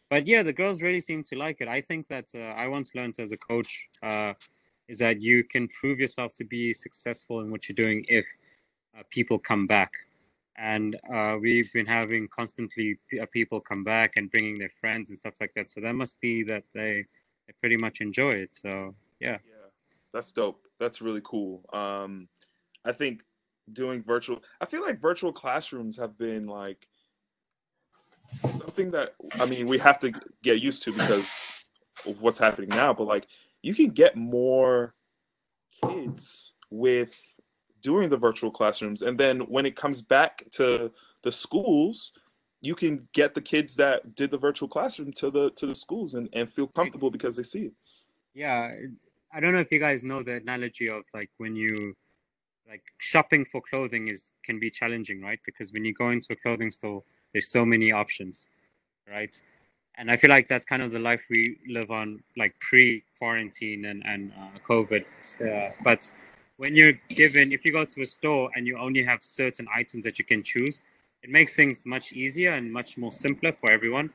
But 0.10 0.26
yeah, 0.28 0.44
the 0.44 0.54
girls 0.54 0.82
really 0.82 1.02
seem 1.02 1.24
to 1.24 1.38
like 1.38 1.58
it. 1.60 1.68
I 1.68 1.82
think 1.82 2.08
that 2.08 2.30
uh, 2.34 2.40
I 2.64 2.68
once 2.70 2.96
learned 2.96 3.20
as 3.20 3.34
a 3.34 3.38
coach 3.38 3.90
uh, 4.02 4.34
is 4.88 5.00
that 5.00 5.22
you 5.22 5.44
can 5.44 5.68
prove 5.68 6.00
yourself 6.00 6.34
to 6.36 6.46
be 6.46 6.74
successful 6.74 7.42
in 7.42 7.52
what 7.52 7.68
you're 7.68 7.76
doing 7.76 8.06
if 8.08 8.26
people 9.10 9.40
come 9.40 9.68
back. 9.68 9.92
And 10.58 11.00
uh, 11.14 11.38
we've 11.40 11.72
been 11.72 11.86
having 11.86 12.28
constantly 12.30 12.98
uh, 13.22 13.26
people 13.32 13.60
come 13.60 13.84
back 13.84 14.14
and 14.16 14.32
bringing 14.32 14.58
their 14.58 14.72
friends 14.82 15.10
and 15.10 15.20
stuff 15.20 15.36
like 15.40 15.54
that. 15.56 15.70
So 15.70 15.82
that 15.82 15.94
must 15.94 16.20
be 16.20 16.44
that 16.44 16.64
they, 16.74 17.06
they 17.46 17.54
pretty 17.60 17.78
much 17.78 18.02
enjoy 18.02 18.32
it. 18.32 18.56
So 18.56 18.96
yeah. 19.20 19.38
Yeah, 19.46 19.70
that's 20.14 20.32
dope. 20.32 20.62
That's 20.80 21.02
really 21.02 21.22
cool. 21.24 21.64
Um, 21.74 22.28
I 22.84 22.92
think 22.92 23.22
doing 23.72 24.02
virtual, 24.02 24.42
I 24.60 24.66
feel 24.66 24.82
like 24.82 25.00
virtual 25.00 25.32
classrooms 25.32 25.98
have 25.98 26.18
been 26.18 26.48
like 26.48 26.88
something 28.42 28.92
that, 28.92 29.14
I 29.40 29.46
mean, 29.46 29.68
we 29.68 29.78
have 29.78 30.00
to 30.00 30.12
get 30.42 30.62
used 30.62 30.82
to 30.84 30.92
because 30.92 31.70
of 32.08 32.22
what's 32.22 32.38
happening 32.40 32.70
now, 32.70 32.94
but 32.94 33.06
like 33.06 33.28
you 33.62 33.76
can 33.76 33.90
get 33.90 34.16
more 34.16 34.96
kids 35.84 36.56
with 36.72 37.22
doing 37.88 38.10
the 38.10 38.18
virtual 38.18 38.52
classrooms. 38.52 39.02
And 39.02 39.18
then 39.18 39.40
when 39.56 39.66
it 39.66 39.78
comes 39.78 40.02
back 40.02 40.44
to 40.60 40.92
the 41.22 41.32
schools, 41.32 42.12
you 42.60 42.76
can 42.76 43.08
get 43.14 43.34
the 43.34 43.46
kids 43.54 43.78
that 43.78 44.14
did 44.14 44.30
the 44.30 44.38
virtual 44.38 44.68
classroom 44.68 45.14
to 45.14 45.32
the 45.32 45.52
to 45.52 45.66
the 45.72 45.78
schools 45.86 46.10
and, 46.16 46.28
and 46.34 46.52
feel 46.52 46.68
comfortable 46.68 47.10
because 47.10 47.38
they 47.38 47.48
see 47.54 47.64
it. 47.70 47.74
Yeah. 48.34 48.60
I 49.34 49.40
don't 49.40 49.54
know 49.54 49.64
if 49.68 49.72
you 49.72 49.80
guys 49.80 50.04
know 50.04 50.22
the 50.22 50.36
analogy 50.44 50.88
of 50.90 51.04
like 51.14 51.30
when 51.38 51.56
you 51.56 51.96
like 52.72 52.84
shopping 52.98 53.46
for 53.46 53.62
clothing 53.62 54.10
is 54.10 54.32
can 54.44 54.60
be 54.60 54.70
challenging, 54.70 55.22
right? 55.22 55.40
Because 55.46 55.72
when 55.72 55.86
you 55.86 55.94
go 55.94 56.10
into 56.10 56.28
a 56.32 56.36
clothing 56.36 56.72
store, 56.72 57.02
there's 57.32 57.50
so 57.58 57.64
many 57.66 57.94
options, 58.04 58.50
right? 59.10 59.34
And 60.00 60.12
I 60.12 60.18
feel 60.18 60.30
like 60.30 60.48
that's 60.50 60.66
kind 60.66 60.82
of 60.82 60.92
the 60.92 61.00
life 61.00 61.24
we 61.30 61.58
live 61.78 61.90
on, 61.90 62.22
like 62.36 62.54
pre-quarantine 62.60 63.86
and 63.92 64.00
and 64.12 64.34
uh, 64.42 64.60
COVID. 64.72 65.04
Uh, 65.50 65.72
but 65.90 66.02
when 66.58 66.76
you're 66.76 66.94
given, 67.10 67.52
if 67.52 67.64
you 67.64 67.72
go 67.72 67.86
to 67.86 68.02
a 68.02 68.06
store 68.06 68.50
and 68.56 68.68
you 68.68 68.78
only 68.78 69.04
have 69.04 69.24
certain 69.24 69.68
items 69.74 70.04
that 70.06 70.20
you 70.20 70.26
can 70.26 70.44
choose, 70.44 70.82
it 71.24 71.30
makes 71.30 71.56
things 71.56 71.86
much 71.86 72.14
easier 72.14 72.52
and 72.52 72.72
much 72.72 72.98
more 72.98 73.12
simpler 73.12 73.52
for 73.52 73.72
everyone. 73.72 74.12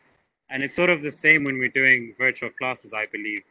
And 0.50 0.62
it's 0.62 0.74
sort 0.74 0.90
of 0.90 1.00
the 1.02 1.10
same 1.10 1.44
when 1.44 1.58
we're 1.58 1.68
doing 1.68 2.14
virtual 2.18 2.50
classes, 2.50 2.92
I 2.92 3.06
believe, 3.06 3.42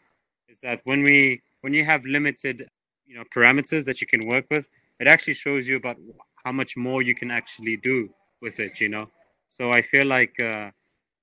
is 0.48 0.60
that 0.60 0.82
when 0.84 1.04
we 1.04 1.42
when 1.62 1.74
you 1.74 1.86
have 1.86 2.06
limited, 2.06 2.68
you 3.06 3.16
know, 3.16 3.24
parameters 3.36 3.86
that 3.86 4.02
you 4.02 4.08
can 4.08 4.26
work 4.26 4.46
with, 4.52 4.70
it 5.00 5.08
actually 5.08 5.36
shows 5.36 5.68
you 5.68 5.78
about 5.78 5.98
how 6.44 6.52
much 6.52 6.76
more 6.76 7.02
you 7.02 7.16
can 7.16 7.32
actually 7.32 7.78
do 7.78 8.10
with 8.42 8.60
it, 8.60 8.80
you 8.82 8.90
know. 8.90 9.10
So 9.48 9.72
I 9.72 9.82
feel 9.82 10.06
like 10.06 10.40
uh, 10.40 10.72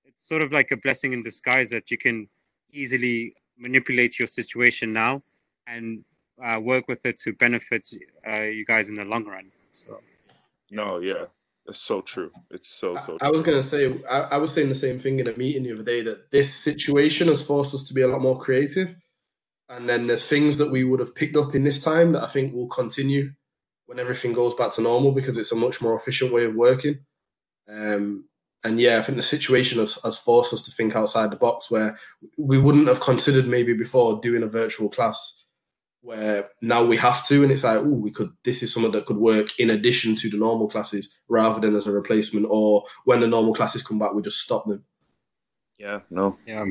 it's 0.05 0.27
sort 0.27 0.43
of 0.43 0.53
like 0.53 0.71
a 0.71 0.77
blessing 0.77 1.13
in 1.13 1.23
disguise 1.23 1.71
that 1.71 1.91
you 1.91 1.99
can 1.99 2.29
easily 2.73 3.35
manipulate 3.59 4.19
your 4.19 4.29
situation 4.29 4.93
now 4.93 5.23
and 5.67 6.05
uh, 6.43 6.61
work 6.61 6.89
with 6.89 7.05
it 7.05 7.19
to 7.21 7.33
benefit 7.33 7.89
uh, 8.29 8.43
you 8.43 8.65
guys 8.65 8.89
in 8.89 8.97
the 8.97 9.05
long 9.05 9.25
run. 9.27 9.51
So 9.71 10.01
No, 10.71 10.99
yeah, 10.99 11.27
it's 11.67 11.81
so 11.81 12.01
true. 12.01 12.31
It's 12.51 12.69
so 12.69 12.97
so. 12.97 13.19
I, 13.21 13.27
I 13.27 13.31
was 13.31 13.43
gonna 13.43 13.63
say 13.63 14.01
I, 14.09 14.21
I 14.21 14.37
was 14.39 14.53
saying 14.53 14.69
the 14.69 14.75
same 14.75 14.99
thing 14.99 15.21
in 15.21 15.29
a 15.29 15.37
meeting 15.37 15.63
the 15.63 15.73
other 15.73 15.83
day 15.83 16.03
that 16.03 16.31
this 16.31 16.55
situation 16.55 17.29
has 17.29 17.47
forced 17.47 17.75
us 17.75 17.85
to 17.85 17.95
be 17.95 18.03
a 18.03 18.09
lot 18.09 18.21
more 18.21 18.41
creative, 18.41 18.97
and 19.69 19.89
then 19.89 20.07
there's 20.07 20.27
things 20.27 20.59
that 20.59 20.71
we 20.71 20.85
would 20.85 21.01
have 21.01 21.15
picked 21.15 21.37
up 21.37 21.55
in 21.55 21.65
this 21.65 21.83
time 21.83 22.13
that 22.13 22.23
I 22.23 22.27
think 22.27 22.55
will 22.55 22.69
continue 22.69 23.33
when 23.87 23.99
everything 23.99 24.33
goes 24.33 24.55
back 24.55 24.73
to 24.73 24.83
normal 24.83 25.13
because 25.13 25.39
it's 25.39 25.53
a 25.53 25.57
much 25.57 25.81
more 25.81 25.95
efficient 25.95 26.33
way 26.33 26.45
of 26.45 26.55
working. 26.55 26.99
Um, 27.69 28.29
and 28.65 28.81
yeah, 28.81 28.99
I 28.99 29.03
think 29.03 29.17
the 29.17 29.23
situation 29.23 29.79
has, 29.79 29.99
has 30.03 30.19
forced 30.19 30.53
us 30.53 30.63
to 30.63 30.71
think 30.71 30.97
outside 30.97 31.31
the 31.31 31.37
box 31.37 31.71
where 31.71 31.97
we 32.37 32.59
wouldn't 32.59 32.89
have 32.89 33.01
considered 33.01 33.47
maybe 33.47 33.73
before 33.73 34.21
doing 34.21 34.43
a 34.43 34.49
virtual 34.49 34.89
class 34.89 35.47
where 36.01 36.49
now 36.63 36.85
we 36.85 36.97
have 36.97 37.27
to, 37.29 37.43
and 37.43 37.53
it's 37.53 37.65
like, 37.65 37.79
oh, 37.79 37.83
we 37.83 38.11
could. 38.11 38.31
This 38.45 38.63
is 38.63 38.73
something 38.73 38.93
that 38.93 39.07
could 39.07 39.17
work 39.17 39.59
in 39.59 39.71
addition 39.71 40.15
to 40.17 40.31
the 40.31 40.37
normal 40.37 40.69
classes, 40.69 41.21
rather 41.29 41.61
than 41.61 41.77
as 41.77 41.87
a 41.87 41.93
replacement. 41.93 42.47
Or 42.49 42.85
when 43.05 43.21
the 43.21 43.27
normal 43.27 43.55
classes 43.55 43.83
come 43.83 43.99
back, 43.99 44.15
we 44.15 44.23
just 44.23 44.41
stop 44.41 44.67
them. 44.67 44.85
Yeah, 45.79 46.01
no, 46.11 46.39
Yeah, 46.47 46.65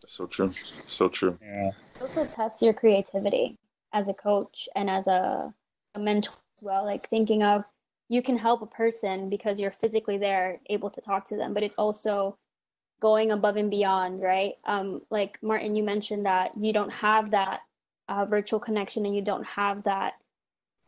that's 0.00 0.14
so 0.14 0.26
true. 0.26 0.50
So 0.52 1.08
true. 1.08 1.38
yeah, 1.42 1.70
also 2.00 2.26
test 2.26 2.62
your 2.62 2.72
creativity 2.72 3.58
as 3.92 4.08
a 4.08 4.14
coach 4.14 4.68
and 4.74 4.90
as 4.90 5.06
a, 5.06 5.54
a 5.94 5.98
mentor 5.98 6.34
as 6.58 6.62
well 6.62 6.84
like 6.84 7.08
thinking 7.08 7.42
of 7.42 7.64
you 8.08 8.22
can 8.22 8.36
help 8.36 8.60
a 8.60 8.66
person 8.66 9.30
because 9.30 9.58
you're 9.58 9.70
physically 9.70 10.18
there 10.18 10.60
able 10.68 10.90
to 10.90 11.00
talk 11.00 11.24
to 11.24 11.36
them 11.36 11.54
but 11.54 11.62
it's 11.62 11.76
also 11.76 12.36
going 13.00 13.30
above 13.30 13.56
and 13.56 13.70
beyond 13.70 14.20
right 14.20 14.54
um, 14.66 15.00
like 15.10 15.38
martin 15.42 15.76
you 15.76 15.82
mentioned 15.82 16.26
that 16.26 16.50
you 16.60 16.72
don't 16.72 16.92
have 16.92 17.30
that 17.30 17.60
uh, 18.08 18.24
virtual 18.24 18.60
connection 18.60 19.06
and 19.06 19.14
you 19.14 19.22
don't 19.22 19.44
have 19.46 19.82
that 19.84 20.14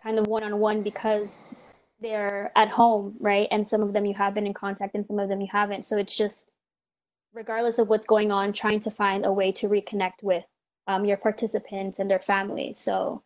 kind 0.03 0.19
of 0.19 0.27
one-on-one 0.27 0.83
because 0.83 1.43
they're 2.01 2.53
at 2.57 2.69
home 2.69 3.17
right 3.21 3.49
and 3.51 3.67
some 3.67 3.83
of 3.83 3.93
them 3.93 4.05
you 4.05 4.15
have 4.15 4.35
been 4.35 4.47
in 4.47 4.53
contact 4.53 4.95
and 4.95 5.07
some 5.07 5.19
of 5.19 5.29
them 5.29 5.41
you 5.41 5.49
haven't 5.51 5.87
so 5.87 5.97
it's 5.97 6.15
just 6.15 6.51
regardless 7.37 7.79
of 7.79 7.89
what's 7.89 8.07
going 8.07 8.33
on 8.33 8.53
trying 8.53 8.81
to 8.81 8.91
find 8.91 9.25
a 9.25 9.33
way 9.33 9.53
to 9.53 9.69
reconnect 9.69 10.23
with 10.23 10.51
um, 10.87 11.05
your 11.05 11.17
participants 11.17 11.99
and 11.99 12.11
their 12.11 12.19
families. 12.19 12.79
So 12.79 13.23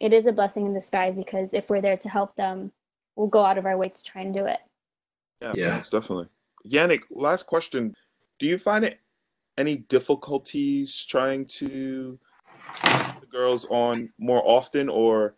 it 0.00 0.12
is 0.12 0.26
a 0.26 0.32
blessing 0.32 0.66
in 0.66 0.74
disguise 0.74 1.14
because 1.14 1.54
if 1.54 1.70
we're 1.70 1.80
there 1.80 1.96
to 1.96 2.08
help 2.08 2.36
them, 2.36 2.72
we'll 3.16 3.28
go 3.28 3.44
out 3.44 3.58
of 3.58 3.66
our 3.66 3.76
way 3.76 3.88
to 3.88 4.02
try 4.02 4.22
and 4.22 4.34
do 4.34 4.46
it. 4.46 4.58
Yeah, 5.40 5.52
Yeah. 5.56 5.74
most 5.74 5.92
definitely. 5.92 6.28
Yannick, 6.68 7.02
last 7.10 7.46
question. 7.46 7.94
Do 8.38 8.46
you 8.46 8.58
find 8.58 8.84
it 8.84 9.00
any 9.56 9.76
difficulties 9.76 11.04
trying 11.04 11.46
to 11.46 12.18
keep 12.74 12.90
the 12.92 13.13
girls 13.34 13.66
on 13.70 13.96
more 14.18 14.42
often, 14.44 14.88
or 14.88 15.34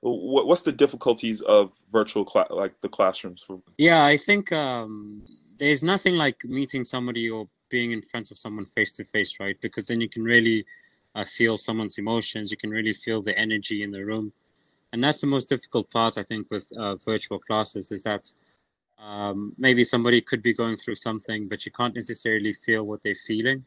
what, 0.00 0.46
what's 0.48 0.62
the 0.62 0.72
difficulties 0.84 1.40
of 1.42 1.72
virtual 1.92 2.24
class, 2.24 2.48
like 2.50 2.74
the 2.80 2.88
classrooms 2.88 3.42
for? 3.46 3.60
yeah. 3.78 4.04
I 4.04 4.16
think 4.16 4.52
um, 4.52 5.22
there's 5.58 5.82
nothing 5.82 6.16
like 6.16 6.38
meeting 6.44 6.84
somebody 6.84 7.30
or 7.30 7.48
being 7.68 7.92
in 7.92 8.02
front 8.02 8.30
of 8.30 8.38
someone 8.38 8.66
face 8.66 8.92
to 8.92 9.04
face, 9.04 9.32
right? 9.40 9.58
Because 9.60 9.86
then 9.86 10.00
you 10.00 10.08
can 10.08 10.22
really 10.22 10.64
uh, 11.14 11.24
feel 11.24 11.56
someone's 11.56 11.98
emotions. 11.98 12.50
You 12.50 12.56
can 12.56 12.70
really 12.70 12.92
feel 12.92 13.22
the 13.22 13.36
energy 13.38 13.82
in 13.82 13.90
the 13.90 14.04
room, 14.04 14.32
and 14.92 15.02
that's 15.02 15.20
the 15.20 15.26
most 15.26 15.48
difficult 15.48 15.90
part, 15.90 16.18
I 16.18 16.22
think, 16.22 16.50
with 16.50 16.66
uh, 16.76 16.96
virtual 16.96 17.38
classes 17.38 17.90
is 17.90 18.02
that 18.04 18.32
um, 18.98 19.52
maybe 19.58 19.84
somebody 19.84 20.20
could 20.20 20.42
be 20.42 20.54
going 20.54 20.76
through 20.76 20.94
something, 20.94 21.48
but 21.48 21.66
you 21.66 21.72
can't 21.72 21.94
necessarily 21.94 22.52
feel 22.52 22.84
what 22.84 23.02
they're 23.02 23.26
feeling 23.30 23.64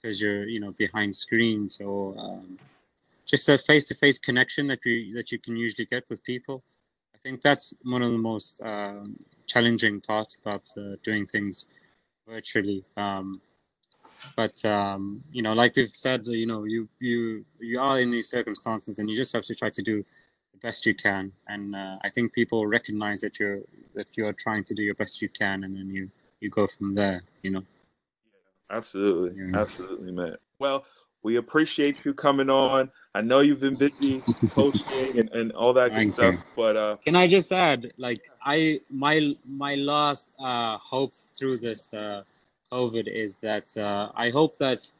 because 0.00 0.22
you're, 0.22 0.46
you 0.48 0.60
know, 0.60 0.72
behind 0.72 1.14
screens 1.14 1.80
or 1.80 2.14
um, 2.18 2.58
just 3.28 3.48
a 3.48 3.58
face-to-face 3.58 4.18
connection 4.18 4.66
that 4.66 4.84
you 4.84 5.14
that 5.14 5.30
you 5.30 5.38
can 5.38 5.56
usually 5.56 5.84
get 5.84 6.04
with 6.08 6.24
people. 6.24 6.64
I 7.14 7.18
think 7.18 7.42
that's 7.42 7.74
one 7.82 8.02
of 8.02 8.12
the 8.12 8.18
most 8.18 8.60
um, 8.62 9.16
challenging 9.46 10.00
parts 10.00 10.36
about 10.36 10.70
uh, 10.76 10.96
doing 11.02 11.26
things 11.26 11.66
virtually. 12.28 12.84
Um, 12.96 13.34
but 14.36 14.64
um, 14.64 15.22
you 15.32 15.42
know, 15.42 15.52
like 15.52 15.76
we've 15.76 15.90
said, 15.90 16.26
you 16.26 16.46
know, 16.46 16.64
you 16.64 16.88
you 17.00 17.44
you 17.60 17.80
are 17.80 18.00
in 18.00 18.10
these 18.10 18.28
circumstances, 18.30 18.98
and 18.98 19.08
you 19.10 19.16
just 19.16 19.34
have 19.34 19.44
to 19.44 19.54
try 19.54 19.68
to 19.68 19.82
do 19.82 20.04
the 20.52 20.58
best 20.58 20.86
you 20.86 20.94
can. 20.94 21.32
And 21.48 21.74
uh, 21.76 21.96
I 22.02 22.08
think 22.08 22.32
people 22.32 22.66
recognize 22.66 23.20
that 23.20 23.38
you're 23.38 23.60
that 23.94 24.08
you're 24.16 24.32
trying 24.32 24.64
to 24.64 24.74
do 24.74 24.82
your 24.82 24.94
best 24.94 25.20
you 25.20 25.28
can, 25.28 25.64
and 25.64 25.74
then 25.74 25.90
you 25.90 26.10
you 26.40 26.50
go 26.50 26.66
from 26.66 26.94
there. 26.94 27.22
You 27.42 27.50
know. 27.50 27.64
Absolutely, 28.70 29.42
Yeah. 29.42 29.60
absolutely, 29.60 30.12
man. 30.12 30.36
Well, 30.58 30.84
we 31.22 31.36
appreciate 31.36 32.04
you 32.04 32.14
coming 32.14 32.50
on. 32.50 32.90
I 33.14 33.20
know 33.20 33.40
you've 33.40 33.60
been 33.60 33.76
busy 33.76 34.22
coaching 34.50 35.18
and, 35.18 35.28
and 35.30 35.52
all 35.52 35.72
that 35.74 35.90
good 35.90 35.96
Thank 35.96 36.14
stuff, 36.14 36.34
but 36.56 36.76
uh, 36.76 36.96
Can 37.04 37.16
I 37.16 37.26
just 37.26 37.52
add, 37.52 37.92
like, 37.98 38.30
I 38.42 38.80
my 38.90 39.34
my 39.46 39.74
last 39.76 40.34
uh, 40.38 40.78
hope 40.78 41.14
through 41.14 41.58
this 41.58 41.92
uh, 41.92 42.22
COVID 42.72 43.08
is 43.08 43.36
that 43.36 43.76
uh, 43.76 44.10
I 44.14 44.30
hope 44.30 44.56
that 44.58 44.90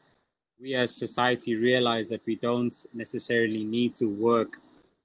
we 0.61 0.75
as 0.75 0.95
society 0.95 1.55
realize 1.57 2.09
that 2.09 2.23
we 2.27 2.37
don't 2.37 2.75
necessarily 2.93 3.65
need 3.65 3.95
to 3.97 4.07
work 4.07 4.57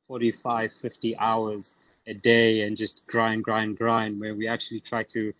45, 0.07 0.73
50 0.73 1.17
hours 1.17 1.75
a 2.07 2.13
day 2.13 2.61
and 2.61 2.75
just 2.75 3.05
grind, 3.07 3.43
grind, 3.43 3.77
grind, 3.77 4.19
where 4.19 4.35
we 4.35 4.47
actually 4.47 4.79
try 4.79 5.03
to 5.03 5.33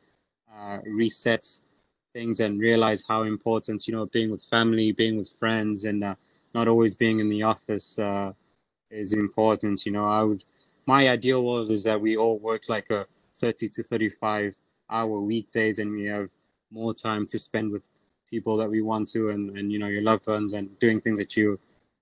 uh, 0.56 0.80
reset 0.86 1.46
things 2.14 2.39
and 2.39 2.59
realize 2.59 3.03
how 3.07 3.24
important, 3.24 3.88
you 3.88 3.93
know, 3.95 4.05
being 4.07 4.32
with 4.32 4.43
family, 4.43 4.91
being 4.91 5.18
with 5.18 5.30
friends, 5.30 5.84
and 5.84 6.03
uh, 6.03 6.16
not 6.53 6.68
always 6.68 6.95
being 6.95 7.20
in 7.20 7.30
the 7.30 7.43
office 7.43 7.97
uh, 7.99 8.32
is 8.91 9.14
important. 9.14 9.86
You 9.86 9.91
know, 9.91 10.07
I 10.07 10.24
would 10.24 10.43
my 10.86 11.09
ideal 11.09 11.45
world 11.45 11.72
is 11.72 11.84
that 11.84 11.99
we 11.99 12.18
all 12.18 12.38
work 12.39 12.64
like 12.68 12.89
a 12.89 13.07
30 13.36 13.70
to 13.70 13.84
35 13.84 14.55
hour 14.89 15.20
weekdays 15.20 15.80
and 15.80 15.91
we 15.91 16.05
have 16.05 16.30
more 16.72 16.93
time 16.93 17.26
to 17.28 17.39
spend 17.39 17.72
with 17.72 17.88
people 18.30 18.57
that 18.57 18.70
we 18.70 18.82
want 18.82 19.07
to 19.07 19.30
and, 19.30 19.57
and 19.57 19.72
you 19.72 19.80
know 19.80 19.88
your 19.88 20.01
loved 20.01 20.28
ones 20.28 20.53
and 20.53 20.78
doing 20.80 20.99
things 20.99 21.20
that 21.20 21.38
you 21.38 21.59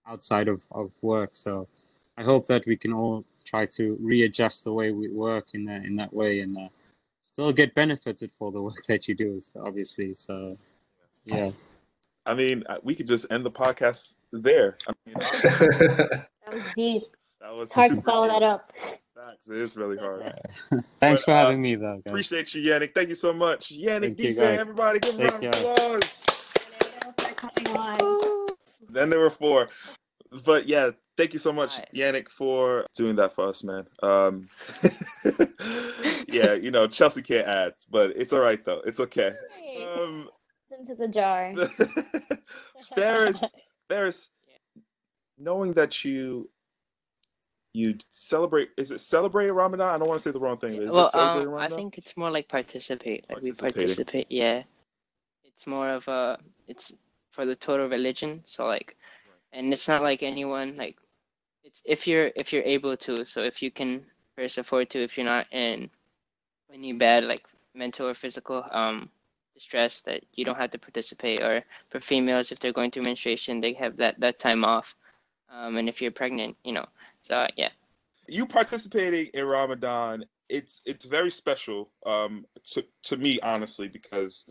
outside 0.07 0.47
of, 0.47 0.63
of 0.71 0.91
work 1.01 1.29
so 1.33 1.67
i 2.17 2.23
hope 2.23 2.47
that 2.47 2.65
we 2.65 2.75
can 2.75 2.93
all 2.93 3.23
try 3.45 3.65
to 3.65 3.97
readjust 4.01 4.63
the 4.63 4.73
way 4.73 4.91
we 4.91 5.09
work 5.09 5.47
in 5.53 5.65
that 5.65 5.83
in 5.85 5.95
that 5.95 6.13
way 6.13 6.39
and 6.39 6.57
uh, 6.57 6.67
still 7.21 7.51
get 7.53 7.73
benefited 7.75 8.31
for 8.31 8.51
the 8.51 8.61
work 8.61 8.75
that 8.87 9.07
you 9.07 9.15
do 9.15 9.39
obviously 9.65 10.13
so 10.13 10.57
yeah 11.25 11.51
I 12.23 12.35
mean, 12.35 12.63
uh, 12.69 12.75
we 12.83 12.93
could 12.93 13.07
just 13.07 13.25
end 13.31 13.43
the 13.43 13.49
podcast 13.49 14.17
there. 14.31 14.77
I 14.87 14.93
mean, 15.07 15.15
That 15.41 16.27
was 16.53 16.63
deep. 16.75 17.03
that 17.41 17.51
was 17.55 17.69
It's 17.69 17.73
hard 17.75 17.95
to 17.95 18.01
follow 18.03 18.27
deep. 18.29 18.39
that 18.39 18.45
up. 18.45 18.71
Facts. 19.15 19.49
It 19.49 19.57
is 19.57 19.75
really 19.75 19.97
hard. 19.97 20.21
thanks 20.99 21.23
But, 21.23 21.25
for 21.25 21.31
uh, 21.31 21.35
having 21.37 21.63
me 21.63 21.73
though 21.73 21.95
guys. 21.95 22.03
Appreciate 22.05 22.53
you, 22.53 22.61
Yannick. 22.61 22.93
Thank 22.93 23.09
you 23.09 23.15
so 23.15 23.33
much. 23.33 23.69
Yannick 23.73 24.01
Thank 24.01 24.19
you, 24.19 24.25
Decent, 24.25 24.49
guys. 24.49 24.59
everybody, 24.61 24.99
give 24.99 25.19
a 25.19 25.27
round 25.29 25.45
of 25.45 25.55
applause. 25.55 26.23
for 27.17 27.33
coming 27.33 27.75
on. 27.75 28.49
Then 28.87 29.09
there 29.09 29.19
were 29.19 29.31
four. 29.31 29.69
But 30.45 30.67
yeah, 30.67 30.91
thank 31.17 31.33
you 31.33 31.39
so 31.39 31.51
much, 31.51 31.75
Hi. 31.75 31.85
Yannick, 31.95 32.29
for 32.29 32.85
doing 32.95 33.15
that 33.17 33.33
for 33.33 33.47
us, 33.47 33.63
man. 33.63 33.85
Um, 34.01 34.49
yeah, 36.27 36.53
you 36.53 36.71
know, 36.71 36.87
Chelsea 36.87 37.21
can't 37.21 37.47
add, 37.47 37.73
but 37.89 38.11
it's 38.15 38.33
all 38.33 38.41
right 38.41 38.63
though. 38.63 38.81
It's 38.85 38.99
okay. 38.99 39.33
Um, 39.97 40.29
into 40.81 40.95
the 40.95 41.07
jar. 41.07 41.53
Faris, 42.95 43.53
Faris, 43.89 44.29
knowing 45.37 45.73
that 45.73 46.03
you 46.03 46.49
you 47.73 47.95
celebrate 48.09 48.69
is 48.77 48.91
it 48.91 48.99
celebrate 48.99 49.49
Ramadan? 49.49 49.95
I 49.95 49.97
don't 49.97 50.07
want 50.07 50.19
to 50.19 50.23
say 50.23 50.31
the 50.31 50.39
wrong 50.39 50.57
thing. 50.57 50.77
but 50.77 50.83
Is 50.83 50.93
well, 50.93 51.05
it 51.05 51.11
celebrate 51.11 51.53
um, 51.53 51.59
I 51.59 51.69
think 51.69 51.97
it's 51.97 52.17
more 52.17 52.31
like 52.31 52.47
participate. 52.49 53.25
Like 53.29 53.41
we 53.41 53.51
participate. 53.53 54.27
Yeah, 54.29 54.63
it's 55.45 55.67
more 55.67 55.89
of 55.89 56.07
a 56.07 56.37
it's 56.67 56.93
for 57.31 57.45
the 57.45 57.55
total 57.55 57.87
religion. 57.87 58.41
So 58.45 58.65
like, 58.65 58.97
and 59.53 59.73
it's 59.73 59.87
not 59.87 60.01
like 60.01 60.23
anyone 60.23 60.77
like 60.77 60.97
it's 61.63 61.81
if 61.85 62.07
you're 62.07 62.31
if 62.35 62.51
you're 62.51 62.63
able 62.63 62.97
to. 62.97 63.25
So 63.25 63.41
if 63.41 63.61
you 63.61 63.71
can 63.71 64.05
first 64.35 64.57
afford 64.57 64.89
to, 64.91 65.03
if 65.03 65.17
you're 65.17 65.25
not 65.25 65.47
in 65.51 65.89
any 66.73 66.93
bad 66.93 67.23
like 67.23 67.43
mental 67.73 68.07
or 68.07 68.13
physical 68.13 68.65
um 68.71 69.09
distress, 69.53 70.01
that 70.03 70.23
you 70.33 70.45
don't 70.45 70.57
have 70.57 70.71
to 70.71 70.79
participate. 70.79 71.41
Or 71.41 71.63
for 71.89 71.99
females, 71.99 72.51
if 72.51 72.59
they're 72.59 72.73
going 72.73 72.91
through 72.91 73.03
menstruation, 73.03 73.61
they 73.61 73.73
have 73.73 73.97
that 73.97 74.19
that 74.19 74.39
time 74.39 74.63
off. 74.63 74.95
Um, 75.49 75.77
and 75.77 75.89
if 75.89 76.01
you're 76.01 76.11
pregnant, 76.11 76.55
you 76.63 76.73
know. 76.73 76.85
So 77.21 77.45
yeah. 77.57 77.69
you 78.27 78.45
participating 78.45 79.27
in 79.33 79.45
Ramadan, 79.45 80.25
it's 80.49 80.81
it's 80.85 81.05
very 81.05 81.29
special 81.29 81.91
um, 82.05 82.45
to 82.71 82.85
to 83.03 83.17
me, 83.17 83.39
honestly, 83.41 83.87
because 83.87 84.45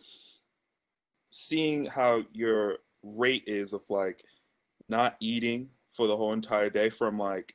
seeing 1.30 1.86
how 1.86 2.22
your 2.32 2.78
rate 3.02 3.44
is 3.46 3.72
of 3.72 3.82
like 3.88 4.22
not 4.90 5.16
eating 5.20 5.70
for 5.92 6.06
the 6.06 6.16
whole 6.16 6.32
entire 6.32 6.70
day 6.70 6.90
from 6.90 7.18
like 7.18 7.54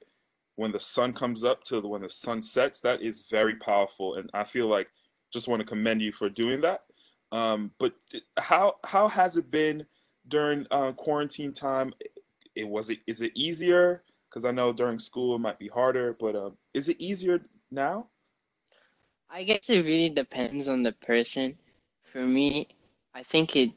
when 0.55 0.71
the 0.71 0.79
sun 0.79 1.13
comes 1.13 1.43
up 1.43 1.63
to 1.65 1.81
when 1.81 2.01
the 2.01 2.09
sun 2.09 2.41
sets, 2.41 2.81
that 2.81 3.01
is 3.01 3.27
very 3.29 3.55
powerful, 3.55 4.15
and 4.15 4.29
I 4.33 4.43
feel 4.43 4.67
like 4.67 4.87
just 5.31 5.47
want 5.47 5.59
to 5.59 5.67
commend 5.67 6.01
you 6.01 6.11
for 6.11 6.29
doing 6.29 6.61
that. 6.61 6.83
Um, 7.31 7.71
but 7.79 7.93
how 8.37 8.75
how 8.85 9.07
has 9.09 9.37
it 9.37 9.51
been 9.51 9.85
during 10.27 10.65
uh, 10.71 10.93
quarantine 10.93 11.53
time? 11.53 11.93
It 12.55 12.67
was 12.67 12.89
it 12.89 12.99
is 13.05 13.21
it 13.21 13.31
easier? 13.35 14.03
because 14.35 14.43
I 14.43 14.51
know 14.51 14.73
during 14.73 14.99
school 14.99 15.35
it 15.35 15.39
might 15.39 15.57
be 15.59 15.69
harder, 15.69 16.13
but 16.19 16.35
um, 16.35 16.57
is 16.73 16.89
it 16.89 16.99
easier 16.99 17.41
now? 17.71 18.07
I 19.29 19.43
guess 19.45 19.69
it 19.69 19.85
really 19.85 20.09
depends 20.09 20.67
on 20.67 20.83
the 20.83 20.91
person. 20.91 21.57
For 22.11 22.19
me, 22.19 22.67
I 23.13 23.23
think 23.23 23.55
it, 23.55 23.71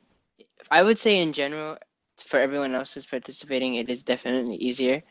I 0.72 0.82
would 0.82 0.98
say 0.98 1.18
in 1.18 1.32
general, 1.32 1.76
for 2.22 2.38
everyone 2.40 2.74
else 2.74 2.94
who's 2.94 3.06
participating, 3.06 3.74
it 3.76 3.88
is 3.90 4.02
definitely 4.02 4.56
easier. 4.56 5.02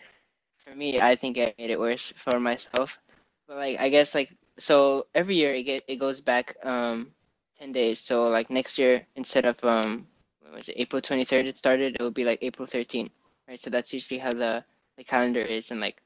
For 0.58 0.76
me, 0.76 1.00
I 1.02 1.16
think 1.16 1.38
I 1.38 1.54
made 1.58 1.72
it 1.72 1.80
worse 1.80 2.12
for 2.16 2.40
myself. 2.40 3.00
But 3.48 3.58
like, 3.58 3.80
I 3.80 3.90
guess 3.90 4.14
like, 4.16 4.36
so 4.60 5.08
every 5.16 5.36
year 5.36 5.54
it 5.54 5.64
get 5.64 5.84
it 5.88 5.98
goes 5.98 6.20
back 6.22 6.56
um 6.64 7.14
10 7.60 7.72
days. 7.72 8.00
So 8.00 8.30
like 8.30 8.50
next 8.50 8.78
year, 8.78 9.06
instead 9.16 9.46
of 9.46 9.64
um, 9.64 10.08
was 10.54 10.68
it, 10.70 10.76
April 10.78 11.02
23rd 11.02 11.48
it 11.48 11.58
started, 11.58 11.96
it 11.96 12.02
will 12.02 12.12
be 12.12 12.24
like 12.26 12.40
April 12.42 12.68
13th, 12.68 13.12
right? 13.48 13.60
So 13.60 13.70
that's 13.70 13.94
usually 13.94 14.20
how 14.20 14.32
the 14.34 14.64
the 14.98 15.04
calendar 15.04 15.42
is, 15.42 15.72
and 15.72 15.80
like, 15.80 16.02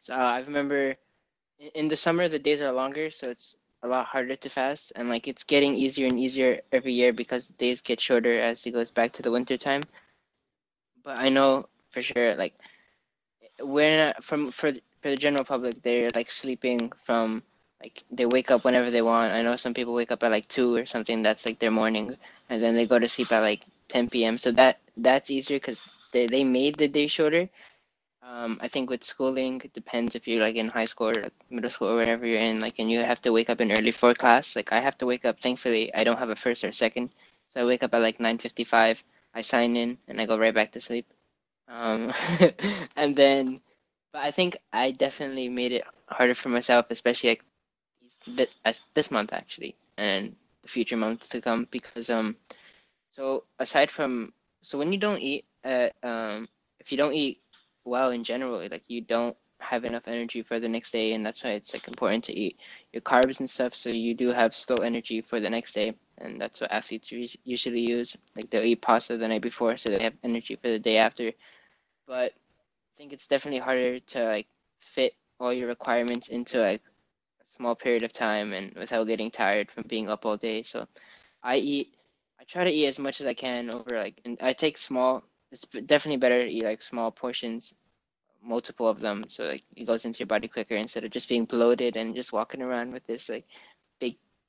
so 0.00 0.14
uh, 0.14 0.16
I 0.18 0.40
remember 0.40 0.96
in, 1.58 1.68
in 1.74 1.88
the 1.88 1.96
summer 1.96 2.28
the 2.28 2.38
days 2.38 2.60
are 2.60 2.72
longer, 2.72 3.10
so 3.10 3.30
it's 3.30 3.56
a 3.82 3.88
lot 3.88 4.06
harder 4.06 4.36
to 4.36 4.50
fast, 4.50 4.92
and 4.96 5.08
like 5.08 5.28
it's 5.28 5.44
getting 5.44 5.74
easier 5.74 6.06
and 6.06 6.18
easier 6.18 6.60
every 6.72 6.92
year 6.92 7.12
because 7.12 7.48
days 7.48 7.80
get 7.80 8.00
shorter 8.00 8.40
as 8.40 8.66
it 8.66 8.72
goes 8.72 8.90
back 8.90 9.12
to 9.14 9.22
the 9.22 9.30
winter 9.30 9.56
time. 9.56 9.82
But 11.04 11.18
I 11.18 11.28
know 11.28 11.66
for 11.90 12.02
sure, 12.02 12.34
like, 12.34 12.54
we're 13.60 14.06
not, 14.06 14.24
from 14.24 14.50
for 14.50 14.72
for 15.02 15.10
the 15.10 15.16
general 15.16 15.44
public, 15.44 15.82
they're 15.82 16.10
like 16.14 16.30
sleeping 16.30 16.92
from 17.02 17.42
like 17.80 18.04
they 18.10 18.26
wake 18.26 18.50
up 18.50 18.64
whenever 18.64 18.90
they 18.90 19.02
want. 19.02 19.32
I 19.32 19.42
know 19.42 19.56
some 19.56 19.74
people 19.74 19.94
wake 19.94 20.12
up 20.12 20.22
at 20.22 20.30
like 20.30 20.48
two 20.48 20.74
or 20.76 20.86
something. 20.86 21.22
That's 21.22 21.46
like 21.46 21.58
their 21.58 21.70
morning, 21.70 22.16
and 22.48 22.62
then 22.62 22.74
they 22.74 22.86
go 22.86 22.98
to 22.98 23.08
sleep 23.08 23.32
at 23.32 23.40
like 23.40 23.66
10 23.88 24.24
p.m. 24.24 24.38
So 24.38 24.52
that 24.52 24.78
that's 24.96 25.30
easier 25.30 25.58
because 25.58 25.86
they 26.12 26.26
they 26.26 26.44
made 26.44 26.76
the 26.76 26.88
day 26.88 27.06
shorter. 27.06 27.48
Um, 28.22 28.58
I 28.62 28.68
think 28.68 28.90
with 28.90 29.04
schooling, 29.04 29.60
it 29.64 29.72
depends 29.74 30.14
if 30.14 30.26
you're 30.28 30.40
like 30.40 30.56
in 30.56 30.68
high 30.68 30.86
school 30.86 31.08
or 31.10 31.14
like 31.22 31.34
middle 31.50 31.70
school 31.70 31.88
or 31.90 31.96
wherever 31.96 32.26
you're 32.26 32.38
in, 32.40 32.60
like, 32.60 32.78
and 32.78 32.90
you 32.90 33.00
have 33.00 33.20
to 33.22 33.32
wake 33.32 33.50
up 33.50 33.60
in 33.60 33.72
early 33.72 33.90
for 33.92 34.14
class. 34.14 34.56
Like 34.56 34.72
I 34.72 34.80
have 34.80 34.98
to 34.98 35.06
wake 35.06 35.24
up. 35.24 35.40
Thankfully, 35.40 35.92
I 35.94 36.04
don't 36.04 36.18
have 36.18 36.30
a 36.30 36.36
first 36.36 36.64
or 36.64 36.72
second, 36.72 37.10
so 37.50 37.60
I 37.62 37.64
wake 37.66 37.82
up 37.82 37.94
at 37.94 38.00
like 38.02 38.18
9:55. 38.20 39.02
I 39.34 39.40
sign 39.42 39.76
in 39.76 39.98
and 40.08 40.20
I 40.20 40.26
go 40.26 40.38
right 40.38 40.54
back 40.54 40.72
to 40.72 40.80
sleep. 40.80 41.06
Um, 41.68 42.12
and 42.96 43.16
then, 43.16 43.60
but 44.12 44.24
I 44.24 44.30
think 44.30 44.56
I 44.72 44.90
definitely 44.92 45.48
made 45.48 45.72
it 45.72 45.84
harder 46.08 46.34
for 46.34 46.48
myself, 46.48 46.86
especially 46.90 47.30
like 47.30 47.44
this, 48.26 48.80
this 48.94 49.10
month 49.10 49.32
actually, 49.32 49.76
and 49.96 50.34
the 50.62 50.68
future 50.68 50.96
months 50.96 51.28
to 51.30 51.40
come 51.40 51.66
because 51.70 52.10
um, 52.10 52.36
so 53.10 53.44
aside 53.58 53.90
from 53.90 54.32
so 54.62 54.78
when 54.78 54.92
you 54.92 54.98
don't 54.98 55.20
eat 55.20 55.44
uh 55.64 55.88
um 56.02 56.48
if 56.80 56.92
you 56.92 56.98
don't 56.98 57.14
eat 57.14 57.40
well 57.84 58.10
in 58.10 58.24
general, 58.24 58.60
like 58.70 58.84
you 58.88 59.00
don't 59.00 59.36
have 59.60 59.84
enough 59.84 60.08
energy 60.08 60.42
for 60.42 60.58
the 60.58 60.68
next 60.68 60.92
day 60.92 61.12
and 61.12 61.24
that's 61.24 61.42
why 61.44 61.50
it's 61.50 61.72
like 61.72 61.86
important 61.88 62.24
to 62.24 62.32
eat 62.36 62.58
your 62.92 63.00
carbs 63.02 63.40
and 63.40 63.48
stuff 63.48 63.74
so 63.74 63.88
you 63.90 64.14
do 64.14 64.28
have 64.28 64.54
slow 64.54 64.78
energy 64.78 65.20
for 65.20 65.38
the 65.40 65.48
next 65.50 65.72
day 65.72 65.94
and 66.22 66.40
that's 66.40 66.60
what 66.60 66.72
athletes 66.72 67.12
usually 67.44 67.80
use 67.80 68.16
like 68.36 68.48
they'll 68.50 68.64
eat 68.64 68.82
pasta 68.82 69.16
the 69.16 69.28
night 69.28 69.42
before 69.42 69.76
so 69.76 69.90
they 69.90 70.02
have 70.02 70.14
energy 70.24 70.56
for 70.56 70.68
the 70.68 70.78
day 70.78 70.96
after. 70.96 71.32
But 72.06 72.32
i 72.32 72.98
think 72.98 73.12
it's 73.12 73.26
definitely 73.26 73.60
harder 73.60 74.00
to 74.00 74.24
like 74.24 74.46
fit 74.80 75.14
all 75.40 75.52
your 75.52 75.68
requirements 75.68 76.28
into 76.28 76.60
like 76.60 76.82
a 77.42 77.46
small 77.46 77.74
period 77.74 78.02
of 78.04 78.12
time 78.12 78.52
and 78.52 78.74
without 78.74 79.06
getting 79.06 79.30
tired 79.30 79.70
from 79.70 79.84
being 79.88 80.08
up 80.08 80.24
all 80.26 80.36
day. 80.36 80.62
So 80.62 80.86
i 81.42 81.56
eat 81.56 81.94
i 82.40 82.44
try 82.44 82.64
to 82.64 82.70
eat 82.70 82.86
as 82.86 82.98
much 82.98 83.20
as 83.20 83.26
i 83.26 83.34
can 83.34 83.74
over 83.74 83.98
like 83.98 84.20
and 84.24 84.38
i 84.40 84.52
take 84.52 84.78
small 84.78 85.22
it's 85.50 85.64
definitely 85.86 86.16
better 86.16 86.42
to 86.42 86.50
eat 86.50 86.64
like 86.64 86.82
small 86.82 87.10
portions 87.10 87.74
multiple 88.42 88.88
of 88.88 89.00
them 89.00 89.24
so 89.28 89.44
like 89.44 89.62
it 89.76 89.86
goes 89.86 90.04
into 90.04 90.18
your 90.18 90.26
body 90.26 90.48
quicker 90.48 90.74
instead 90.74 91.04
of 91.04 91.10
just 91.10 91.28
being 91.28 91.44
bloated 91.44 91.96
and 91.96 92.14
just 92.14 92.32
walking 92.32 92.62
around 92.62 92.92
with 92.92 93.06
this 93.06 93.28
like 93.28 93.46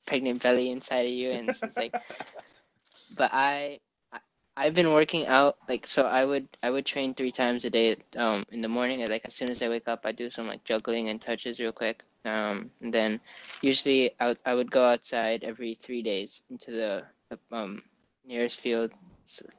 pregnant 0.06 0.42
belly 0.42 0.70
inside 0.70 1.06
of 1.06 1.12
you 1.12 1.30
and 1.30 1.50
it's, 1.50 1.76
like 1.76 1.94
but 3.16 3.30
I, 3.32 3.80
I 4.12 4.18
I've 4.56 4.74
been 4.74 4.92
working 4.92 5.26
out 5.26 5.56
like 5.68 5.86
so 5.86 6.04
I 6.04 6.24
would 6.24 6.48
I 6.62 6.70
would 6.70 6.86
train 6.86 7.14
three 7.14 7.32
times 7.32 7.64
a 7.64 7.70
day 7.70 7.96
um 8.16 8.44
in 8.50 8.60
the 8.62 8.68
morning 8.68 9.06
like 9.08 9.22
as 9.24 9.34
soon 9.34 9.50
as 9.50 9.62
I 9.62 9.68
wake 9.68 9.88
up 9.88 10.02
I 10.04 10.12
do 10.12 10.30
some 10.30 10.46
like 10.46 10.64
juggling 10.64 11.08
and 11.08 11.20
touches 11.20 11.60
real 11.60 11.72
quick 11.72 12.02
um 12.24 12.70
and 12.80 12.92
then 12.92 13.20
usually 13.62 14.12
I, 14.20 14.36
I 14.44 14.54
would 14.54 14.70
go 14.70 14.84
outside 14.84 15.44
every 15.44 15.74
three 15.74 16.02
days 16.02 16.42
into 16.50 16.70
the, 16.72 17.04
the 17.30 17.38
um 17.52 17.82
nearest 18.26 18.60
field 18.60 18.92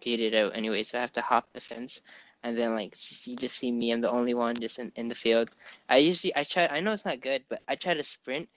gated 0.02 0.36
out 0.36 0.56
anyway 0.56 0.84
so 0.84 0.98
I 0.98 1.02
have 1.02 1.14
to 1.14 1.22
hop 1.22 1.48
the 1.54 1.62
fence 1.62 2.02
and 2.44 2.58
then 2.58 2.76
like 2.76 2.96
you 3.26 3.36
just 3.36 3.58
see 3.58 3.72
me 3.72 3.92
i'm 3.92 4.02
the 4.02 4.10
only 4.12 4.34
one 4.34 4.56
just 4.56 4.78
in, 4.80 4.92
in 4.96 5.08
the 5.10 5.16
field. 5.16 5.50
I 5.90 5.98
usually 5.98 6.36
i 6.36 6.44
try 6.44 6.68
i 6.68 6.80
know 6.80 6.94
it's 6.94 7.06
not 7.06 7.22
good 7.22 7.44
but 7.50 7.62
i 7.68 7.76
try 7.76 7.94
to 7.96 8.04
sprint 8.04 8.48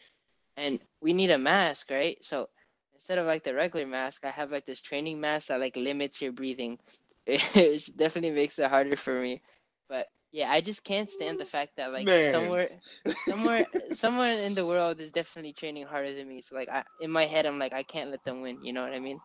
and 0.58 0.80
we 1.00 1.12
need 1.12 1.30
a 1.30 1.38
mask 1.38 1.90
right 1.90 2.18
so 2.22 2.48
instead 2.94 3.18
of 3.18 3.26
like 3.26 3.44
the 3.44 3.54
regular 3.54 3.86
mask 3.86 4.24
i 4.24 4.30
have 4.30 4.52
like 4.52 4.66
this 4.66 4.80
training 4.80 5.20
mask 5.20 5.48
that 5.48 5.60
like 5.60 5.76
limits 5.76 6.20
your 6.20 6.32
breathing 6.32 6.78
it 7.26 7.96
definitely 7.96 8.30
makes 8.30 8.58
it 8.58 8.70
harder 8.70 8.96
for 8.96 9.20
me 9.20 9.40
but 9.88 10.06
yeah 10.32 10.50
i 10.50 10.60
just 10.60 10.84
can't 10.84 11.10
stand 11.10 11.38
the 11.38 11.44
fact 11.44 11.72
that 11.76 11.92
like 11.92 12.06
Man. 12.06 12.32
somewhere 12.32 12.68
somewhere 13.28 13.66
somewhere 13.92 14.38
in 14.38 14.54
the 14.54 14.66
world 14.66 15.00
is 15.00 15.12
definitely 15.12 15.52
training 15.52 15.86
harder 15.86 16.14
than 16.14 16.28
me 16.28 16.42
so 16.42 16.54
like 16.54 16.68
I, 16.68 16.82
in 17.00 17.10
my 17.10 17.26
head 17.26 17.46
i'm 17.46 17.58
like 17.58 17.72
i 17.72 17.82
can't 17.82 18.10
let 18.10 18.24
them 18.24 18.42
win 18.42 18.64
you 18.64 18.72
know 18.72 18.82
what 18.82 18.92
i 18.92 18.98
mean 18.98 19.20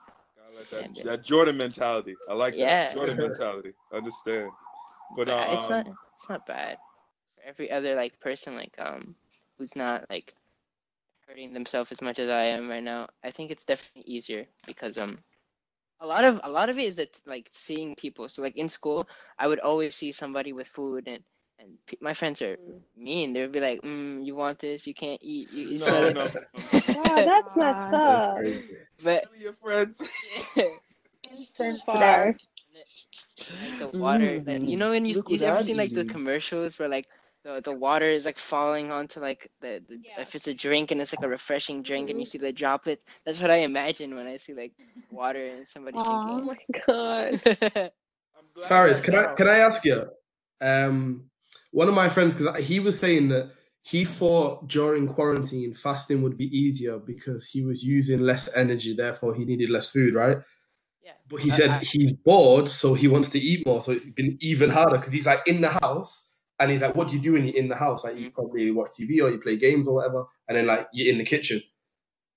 like 0.56 0.70
that, 0.70 1.06
that 1.06 1.24
Jordan 1.24 1.58
mentality. 1.58 2.16
I 2.30 2.34
like 2.34 2.56
yeah. 2.56 2.90
that 2.90 2.96
Jordan 2.96 3.18
mentality. 3.28 3.74
I 3.92 3.98
understand. 3.98 4.52
But 5.16 5.30
uh, 5.30 5.46
it's 5.50 5.70
not 5.70 5.88
um, 5.88 5.98
it's 6.18 6.30
not 6.30 6.46
bad. 6.46 6.78
For 7.36 7.48
every 7.48 7.72
other 7.72 7.96
like 7.96 8.20
person 8.20 8.56
like 8.56 8.74
um 8.80 9.16
who's 9.58 9.76
not 9.76 10.06
like 10.10 10.34
hurting 11.28 11.54
themselves 11.54 11.92
as 11.92 12.02
much 12.02 12.20
as 12.20 12.30
I 12.30 12.44
am 12.46 12.70
right 12.70 12.84
now, 12.84 13.08
I 13.24 13.32
think 13.32 13.52
it's 13.52 13.66
definitely 13.66 14.12
easier 14.14 14.46
because 14.66 14.98
um 14.98 15.18
a 16.00 16.08
lot 16.08 16.24
of 16.26 16.40
a 16.44 16.50
lot 16.50 16.70
of 16.70 16.78
it 16.80 16.84
is 16.86 16.96
that 16.98 17.20
like 17.26 17.50
seeing 17.52 17.96
people. 17.96 18.28
So 18.30 18.42
like 18.42 18.58
in 18.58 18.70
school, 18.70 19.08
I 19.40 19.48
would 19.48 19.60
always 19.60 19.96
see 19.96 20.12
somebody 20.12 20.54
with 20.54 20.68
food 20.68 21.08
and 21.08 21.24
and 21.60 21.78
my 22.02 22.14
friends 22.14 22.42
are 22.42 22.58
mean. 22.96 23.34
They 23.34 23.42
would 23.42 23.52
be 23.52 23.60
like, 23.62 23.82
mm, 23.82 24.26
"You 24.26 24.36
want 24.36 24.60
this? 24.60 24.88
You 24.88 24.94
can't 24.94 25.20
eat." 25.22 25.50
You, 25.52 25.64
you 25.66 25.80
no, 25.80 26.00
no, 26.00 26.12
no. 26.12 26.30
wow, 26.94 27.22
that's 27.22 27.56
messed 27.56 27.94
up. 27.94 28.44
That's 28.44 28.64
but 29.04 29.26
your 29.40 29.54
friends. 29.54 30.02
so 31.54 31.78
far. 31.86 32.36
Like 33.62 33.78
the 33.78 33.90
water, 33.90 34.42
mm, 34.42 34.68
you 34.68 34.78
know 34.78 34.90
when 34.92 35.06
you 35.06 35.16
you 35.28 35.40
ever 35.44 35.60
seen 35.60 35.78
like 35.78 35.94
the 35.94 36.06
commercials 36.06 36.78
where 36.80 36.90
like 36.90 37.08
the, 37.44 37.62
the 37.62 37.74
water 37.74 38.06
is 38.06 38.26
like 38.26 38.38
falling 38.38 38.92
onto 38.92 39.20
like 39.20 39.52
the, 39.62 39.84
the 39.88 39.98
yeah. 39.98 40.22
if 40.22 40.34
it's 40.36 40.48
a 40.48 40.54
drink 40.54 40.92
and 40.92 41.02
it's 41.02 41.14
like 41.14 41.26
a 41.26 41.30
refreshing 41.30 41.84
drink 41.84 42.10
and 42.10 42.20
you 42.20 42.26
see 42.26 42.38
the 42.38 42.54
droplets. 42.54 43.04
That's 43.26 43.42
what 43.42 43.52
I 43.52 43.58
imagine 43.58 44.16
when 44.16 44.28
I 44.28 44.38
see 44.38 44.54
like 44.54 44.72
water 45.12 45.46
and 45.46 45.66
somebody 45.68 45.98
oh 46.02 46.48
drinking. 46.48 46.58
Oh 46.88 47.32
my 47.36 47.82
god. 47.82 47.92
Faris, 48.68 49.02
can 49.02 49.16
I 49.16 49.34
can 49.34 49.50
I 49.50 49.60
ask 49.60 49.84
you? 49.84 50.10
Um, 50.62 51.30
one 51.72 51.88
of 51.88 51.94
my 51.94 52.08
friends, 52.08 52.36
because 52.36 52.64
he 52.64 52.80
was 52.80 52.98
saying 53.00 53.30
that 53.30 53.52
he 53.82 54.06
thought 54.06 54.70
during 54.70 55.08
quarantine 55.08 55.74
fasting 55.74 56.22
would 56.22 56.38
be 56.38 56.46
easier 56.46 57.00
because 57.00 57.46
he 57.46 57.66
was 57.66 57.84
using 57.84 58.22
less 58.22 58.48
energy, 58.56 58.96
therefore 58.96 59.36
he 59.36 59.44
needed 59.44 59.70
less 59.70 59.90
food, 59.90 60.14
right? 60.14 60.38
Yeah. 61.04 61.14
But 61.28 61.42
he 61.42 61.50
said 61.50 61.82
he's 61.82 62.14
bored, 62.14 62.70
so 62.70 62.94
he 62.94 63.10
wants 63.10 63.30
to 63.30 63.40
eat 63.40 63.66
more. 63.66 63.82
So 63.82 63.92
it's 63.92 64.10
been 64.10 64.38
even 64.40 64.70
harder 64.70 64.98
because 64.98 65.12
he's 65.12 65.26
like 65.26 65.46
in 65.48 65.60
the 65.60 65.70
house 65.70 66.33
and 66.60 66.72
he's 66.72 66.82
like, 66.82 66.96
What 66.96 67.08
do 67.08 67.16
you 67.16 67.22
do 67.22 67.34
when 67.34 67.46
you're 67.46 67.56
in 67.56 67.68
the 67.68 67.76
house? 67.76 68.04
Like, 68.04 68.18
you 68.18 68.30
mm. 68.30 68.34
probably 68.34 68.72
watch 68.72 68.92
TV 69.00 69.22
or 69.22 69.30
you 69.30 69.40
play 69.42 69.58
games 69.58 69.88
or 69.88 69.96
whatever, 69.96 70.26
and 70.48 70.58
then 70.58 70.68
like 70.68 70.88
you're 70.94 71.12
in 71.12 71.18
the 71.18 71.26
kitchen. 71.26 71.62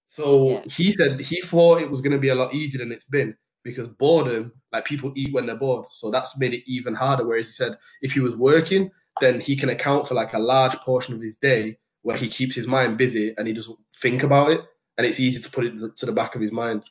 So 0.09 0.51
yeah. 0.51 0.63
he 0.71 0.93
said 0.93 1.21
he 1.21 1.41
thought 1.41 1.81
it 1.81 1.91
was 1.91 2.01
going 2.01 2.13
to 2.13 2.19
be 2.19 2.29
a 2.29 2.35
lot 2.35 2.55
easier 2.55 2.79
than 2.79 2.93
it's 2.93 3.05
been 3.09 3.37
because 3.65 3.89
boredom, 3.89 4.53
like 4.73 4.85
people 4.85 5.13
eat 5.17 5.35
when 5.35 5.47
they're 5.47 5.57
bored. 5.57 5.87
So 5.91 6.11
that's 6.11 6.39
made 6.39 6.55
it 6.55 6.63
even 6.67 6.95
harder. 6.95 7.27
Whereas 7.27 7.47
he 7.47 7.53
said 7.53 7.77
if 8.03 8.13
he 8.13 8.21
was 8.21 8.37
working, 8.37 8.91
then 9.21 9.41
he 9.41 9.57
can 9.57 9.69
account 9.69 10.07
for 10.07 10.15
like 10.15 10.33
a 10.33 10.39
large 10.39 10.77
portion 10.77 11.15
of 11.15 11.21
his 11.21 11.37
day 11.37 11.79
where 12.03 12.17
he 12.17 12.29
keeps 12.29 12.55
his 12.55 12.69
mind 12.69 12.97
busy 12.97 13.35
and 13.37 13.49
he 13.49 13.53
doesn't 13.53 13.79
think 13.97 14.23
about 14.23 14.51
it. 14.51 14.61
And 14.97 15.07
it's 15.07 15.21
easy 15.21 15.41
to 15.43 15.51
put 15.51 15.65
it 15.65 15.97
to 15.97 16.07
the 16.07 16.13
back 16.13 16.37
of 16.37 16.41
his 16.41 16.53
mind. 16.53 16.85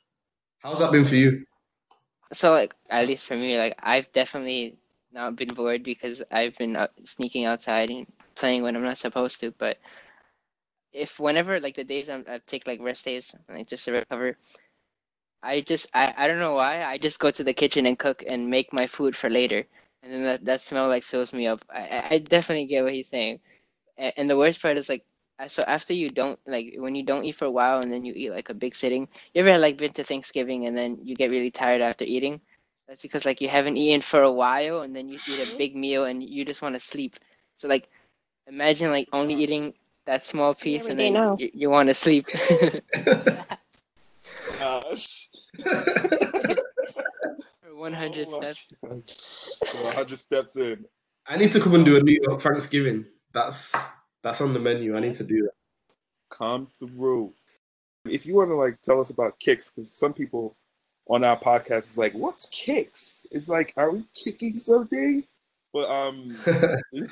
How's 0.60 0.80
that 0.80 0.92
been 0.92 1.06
for 1.06 1.16
you? 1.16 1.46
So, 2.34 2.52
like, 2.52 2.76
at 2.90 3.08
least 3.08 3.26
for 3.26 3.36
me, 3.36 3.58
like, 3.58 3.76
I've 3.82 4.12
definitely 4.12 4.78
not 5.16 5.38
been 5.38 5.50
bored 5.56 5.84
because 5.84 6.24
I've 6.32 6.58
been 6.58 6.78
out, 6.78 6.92
sneaking 7.06 7.46
outside 7.46 7.92
and 7.92 8.08
playing 8.36 8.64
when 8.64 8.78
I'm 8.78 8.84
not 8.84 9.00
supposed 9.00 9.42
to. 9.42 9.52
But 9.54 9.80
if 10.94 11.20
whenever, 11.20 11.60
like, 11.62 11.76
the 11.78 11.86
days 11.86 12.10
I'm, 12.10 12.26
I 12.30 12.42
take, 12.48 12.68
like, 12.68 12.82
rest 12.82 13.06
days, 13.06 13.34
like, 13.50 13.68
just 13.68 13.86
to 13.86 13.94
recover, 13.94 14.38
I 15.44 15.62
just, 15.62 15.88
I, 15.96 16.14
I 16.18 16.28
don't 16.28 16.40
know 16.40 16.56
why, 16.56 16.84
I 16.84 17.00
just 17.00 17.20
go 17.20 17.32
to 17.32 17.44
the 17.44 17.54
kitchen 17.54 17.88
and 17.88 18.00
cook 18.00 18.24
and 18.30 18.50
make 18.50 18.74
my 18.74 18.88
food 18.88 19.16
for 19.18 19.30
later 19.32 19.66
and 20.04 20.14
then 20.14 20.24
that, 20.24 20.46
that 20.46 20.62
smell 20.62 20.88
like 20.90 21.04
fills 21.04 21.34
me 21.34 21.48
up. 21.48 21.66
I, 21.74 22.08
I 22.12 22.20
definitely 22.20 22.68
get 22.68 22.84
what 22.84 22.94
he's 22.94 23.10
saying, 23.10 23.40
and 23.98 24.30
the 24.30 24.38
worst 24.38 24.62
part 24.62 24.78
is 24.78 24.90
like 24.90 25.06
so 25.48 25.64
after 25.68 25.94
you 25.94 26.10
don't 26.10 26.40
like 26.48 26.76
when 26.78 26.96
you 26.96 27.04
don't 27.04 27.26
eat 27.26 27.36
for 27.36 27.46
a 27.46 27.52
while 27.52 27.80
and 27.82 27.92
then 27.92 28.06
you 28.06 28.14
eat 28.16 28.32
like 28.32 28.50
a 28.50 28.56
big 28.56 28.76
sitting. 28.76 29.08
You 29.34 29.42
ever 29.46 29.58
like 29.60 29.78
been 29.78 29.94
to 29.94 30.04
Thanksgiving 30.04 30.68
and 30.68 30.78
then 30.78 31.00
you 31.04 31.16
get 31.16 31.32
really 31.32 31.52
tired 31.52 31.82
after 31.82 32.06
eating? 32.06 32.42
That's 32.88 33.02
because 33.02 33.26
like 33.26 33.42
you 33.42 33.50
haven't 33.50 33.78
eaten 33.78 34.02
for 34.02 34.22
a 34.22 34.32
while 34.32 34.82
and 34.82 34.96
then 34.96 35.10
you 35.10 35.18
eat 35.28 35.40
a 35.40 35.58
big 35.58 35.76
meal 35.76 36.06
and 36.06 36.24
you 36.24 36.46
just 36.46 36.62
want 36.62 36.76
to 36.76 36.80
sleep. 36.80 37.16
So 37.58 37.68
like 37.68 37.90
imagine 38.48 38.92
like 38.92 39.08
only 39.12 39.34
eating 39.34 39.74
that 40.06 40.26
small 40.26 40.54
piece 40.54 40.88
and 40.90 41.00
then 41.00 41.16
you, 41.40 41.50
you 41.54 41.70
want 41.70 41.90
to 41.90 41.96
sleep. 41.96 42.28
Gosh. 44.60 45.30
100 47.86 48.30
steps. 48.30 48.74
100 48.82 50.18
steps 50.18 50.56
in. 50.58 50.86
I 51.28 51.38
need 51.38 51.52
to 51.54 51.60
come 51.60 51.74
and 51.76 51.84
do 51.86 51.98
a 51.98 52.02
New 52.02 52.20
York 52.22 52.42
Thanksgiving. 52.42 53.06
That's 53.34 53.76
that's 54.22 54.42
on 54.42 54.54
the 54.54 54.60
menu. 54.60 54.96
I 54.96 55.00
need 55.00 55.14
to 55.16 55.24
do 55.24 55.44
that. 55.44 55.54
Come 56.30 56.68
through. 56.80 57.34
If 58.06 58.26
you 58.26 58.36
want 58.36 58.50
to 58.50 58.56
like 58.56 58.80
tell 58.82 59.00
us 59.00 59.10
about 59.10 59.40
kicks, 59.40 59.72
because 59.72 59.92
some 59.92 60.14
people 60.14 60.56
on 61.08 61.24
our 61.24 61.40
podcast 61.40 61.80
is 61.80 61.98
like, 61.98 62.14
"What's 62.14 62.48
kicks?" 62.48 63.26
It's 63.32 63.50
like, 63.50 63.74
are 63.78 63.92
we 63.92 64.06
kicking 64.24 64.58
something? 64.58 65.24
But 65.76 65.90
um, 65.90 66.38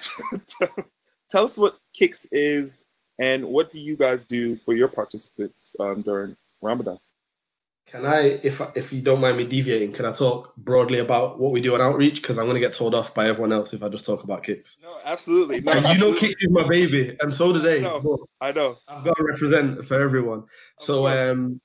tell 1.29 1.43
us 1.43 1.57
what 1.57 1.77
Kicks 1.93 2.25
is 2.31 2.85
and 3.19 3.45
what 3.45 3.69
do 3.69 3.77
you 3.77 3.97
guys 3.97 4.25
do 4.25 4.55
for 4.55 4.73
your 4.73 4.87
participants 4.87 5.75
um, 5.81 6.01
during 6.01 6.37
Ramadan? 6.61 6.97
Can 7.87 8.05
I, 8.05 8.39
if 8.41 8.61
if 8.75 8.93
you 8.93 9.01
don't 9.01 9.19
mind 9.19 9.35
me 9.35 9.43
deviating, 9.43 9.91
can 9.91 10.05
I 10.05 10.13
talk 10.13 10.55
broadly 10.55 10.99
about 10.99 11.39
what 11.39 11.51
we 11.51 11.59
do 11.59 11.73
on 11.73 11.81
outreach? 11.81 12.21
Because 12.21 12.39
I'm 12.39 12.45
going 12.45 12.55
to 12.55 12.61
get 12.61 12.71
told 12.71 12.95
off 12.95 13.13
by 13.13 13.27
everyone 13.27 13.51
else 13.51 13.73
if 13.73 13.83
I 13.83 13.89
just 13.89 14.05
talk 14.05 14.23
about 14.23 14.43
kicks. 14.43 14.79
No, 14.81 14.95
absolutely. 15.03 15.59
No, 15.59 15.73
and 15.73 15.85
absolutely. 15.85 16.07
you 16.07 16.13
know, 16.13 16.19
kicks 16.19 16.43
is 16.43 16.49
my 16.49 16.65
baby, 16.65 17.17
and 17.19 17.33
so 17.33 17.51
do 17.51 17.59
they. 17.59 17.79
I 17.79 17.81
know. 17.81 18.25
I 18.39 18.51
know. 18.53 18.77
I've 18.87 19.03
got 19.03 19.17
to 19.17 19.23
represent 19.25 19.83
for 19.83 20.01
everyone. 20.01 20.39
Of 20.39 20.47
so 20.77 20.99
course. 21.01 21.21
um, 21.21 21.59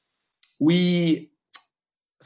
we, 0.59 1.31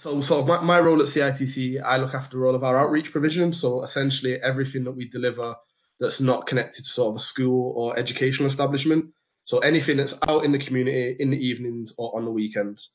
so 0.02 0.20
sort 0.20 0.40
of 0.40 0.48
my, 0.48 0.60
my 0.60 0.80
role 0.80 1.00
at 1.00 1.06
CITC, 1.06 1.80
I 1.80 1.96
look 1.96 2.12
after 2.12 2.44
all 2.44 2.56
of 2.56 2.64
our 2.64 2.76
outreach 2.76 3.12
provision. 3.12 3.52
So 3.52 3.82
essentially, 3.84 4.34
everything 4.42 4.82
that 4.82 4.90
we 4.90 5.08
deliver 5.08 5.54
that's 6.00 6.20
not 6.20 6.48
connected 6.48 6.82
to 6.82 6.90
sort 6.90 7.10
of 7.10 7.16
a 7.20 7.24
school 7.24 7.72
or 7.76 7.96
educational 7.96 8.48
establishment. 8.48 9.04
So 9.44 9.60
anything 9.60 9.98
that's 9.98 10.18
out 10.26 10.44
in 10.44 10.50
the 10.50 10.58
community 10.58 11.14
in 11.20 11.30
the 11.30 11.38
evenings 11.38 11.94
or 11.98 12.16
on 12.16 12.24
the 12.24 12.32
weekends. 12.32 12.90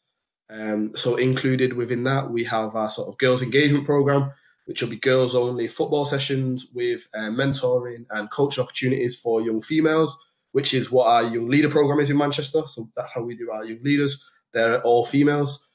Um, 0.49 0.91
so 0.97 1.15
included 1.15 1.77
within 1.77 2.03
that, 2.03 2.29
we 2.29 2.43
have 2.43 2.75
our 2.75 2.89
sort 2.89 3.07
of 3.07 3.17
girls 3.19 3.41
engagement 3.41 3.85
program, 3.85 4.29
which 4.65 4.81
will 4.81 4.89
be 4.89 4.97
girls 4.97 5.33
only 5.33 5.69
football 5.69 6.03
sessions 6.03 6.71
with 6.75 7.07
uh, 7.15 7.29
mentoring 7.29 8.05
and 8.09 8.29
coaching 8.31 8.61
opportunities 8.61 9.17
for 9.17 9.41
young 9.41 9.61
females, 9.61 10.17
which 10.51 10.73
is 10.73 10.91
what 10.91 11.07
our 11.07 11.23
young 11.23 11.47
leader 11.47 11.69
program 11.69 12.01
is 12.01 12.09
in 12.09 12.17
Manchester. 12.17 12.63
So 12.65 12.89
that's 12.97 13.13
how 13.13 13.21
we 13.21 13.37
do 13.37 13.49
our 13.49 13.63
young 13.63 13.81
leaders. 13.81 14.29
They're 14.51 14.81
all 14.81 15.05
females. 15.05 15.66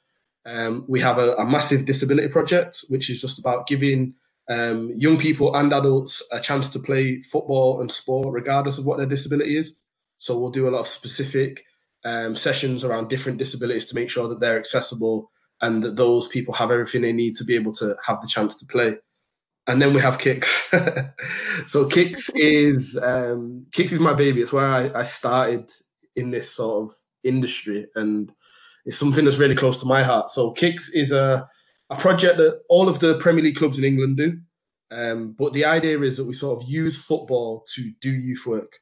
Um, 0.44 0.84
we 0.88 1.00
have 1.00 1.18
a, 1.18 1.34
a 1.34 1.46
massive 1.46 1.86
disability 1.86 2.28
project, 2.28 2.84
which 2.88 3.10
is 3.10 3.20
just 3.20 3.38
about 3.38 3.66
giving 3.66 4.14
um, 4.50 4.92
young 4.96 5.18
people 5.18 5.54
and 5.54 5.72
adults 5.72 6.22
a 6.32 6.40
chance 6.40 6.68
to 6.70 6.78
play 6.78 7.22
football 7.22 7.80
and 7.80 7.90
sport, 7.90 8.34
regardless 8.34 8.78
of 8.78 8.86
what 8.86 8.98
their 8.98 9.06
disability 9.06 9.56
is. 9.56 9.82
So 10.18 10.38
we'll 10.38 10.50
do 10.50 10.68
a 10.68 10.70
lot 10.70 10.80
of 10.80 10.86
specific 10.86 11.64
um, 12.04 12.34
sessions 12.34 12.84
around 12.84 13.08
different 13.08 13.38
disabilities 13.38 13.86
to 13.86 13.94
make 13.94 14.10
sure 14.10 14.28
that 14.28 14.40
they're 14.40 14.58
accessible 14.58 15.30
and 15.60 15.82
that 15.84 15.96
those 15.96 16.26
people 16.26 16.54
have 16.54 16.70
everything 16.70 17.02
they 17.02 17.12
need 17.12 17.36
to 17.36 17.44
be 17.44 17.54
able 17.54 17.72
to 17.72 17.96
have 18.04 18.20
the 18.20 18.28
chance 18.28 18.56
to 18.56 18.66
play. 18.66 18.96
And 19.68 19.80
then 19.80 19.94
we 19.94 20.00
have 20.00 20.18
Kicks. 20.18 20.72
so 21.66 21.86
Kicks 21.86 22.28
is 22.30 22.98
um, 23.00 23.66
Kicks 23.72 23.92
is 23.92 24.00
my 24.00 24.12
baby. 24.12 24.42
It's 24.42 24.52
where 24.52 24.66
I, 24.66 25.00
I 25.00 25.02
started 25.04 25.70
in 26.16 26.30
this 26.32 26.50
sort 26.50 26.90
of 26.90 26.96
industry, 27.22 27.86
and 27.94 28.32
it's 28.84 28.98
something 28.98 29.24
that's 29.24 29.38
really 29.38 29.54
close 29.54 29.78
to 29.80 29.86
my 29.86 30.02
heart. 30.02 30.30
So 30.30 30.52
Kicks 30.52 30.92
is 30.92 31.12
a 31.12 31.48
a 31.90 31.96
project 31.96 32.38
that 32.38 32.62
all 32.70 32.88
of 32.88 33.00
the 33.00 33.18
Premier 33.18 33.44
League 33.44 33.56
clubs 33.56 33.78
in 33.78 33.84
England 33.84 34.16
do. 34.16 34.38
Um, 34.90 35.34
but 35.38 35.52
the 35.52 35.66
idea 35.66 36.00
is 36.00 36.16
that 36.16 36.24
we 36.26 36.32
sort 36.32 36.58
of 36.58 36.68
use 36.68 37.02
football 37.02 37.64
to 37.74 37.92
do 38.00 38.10
youth 38.10 38.46
work. 38.46 38.78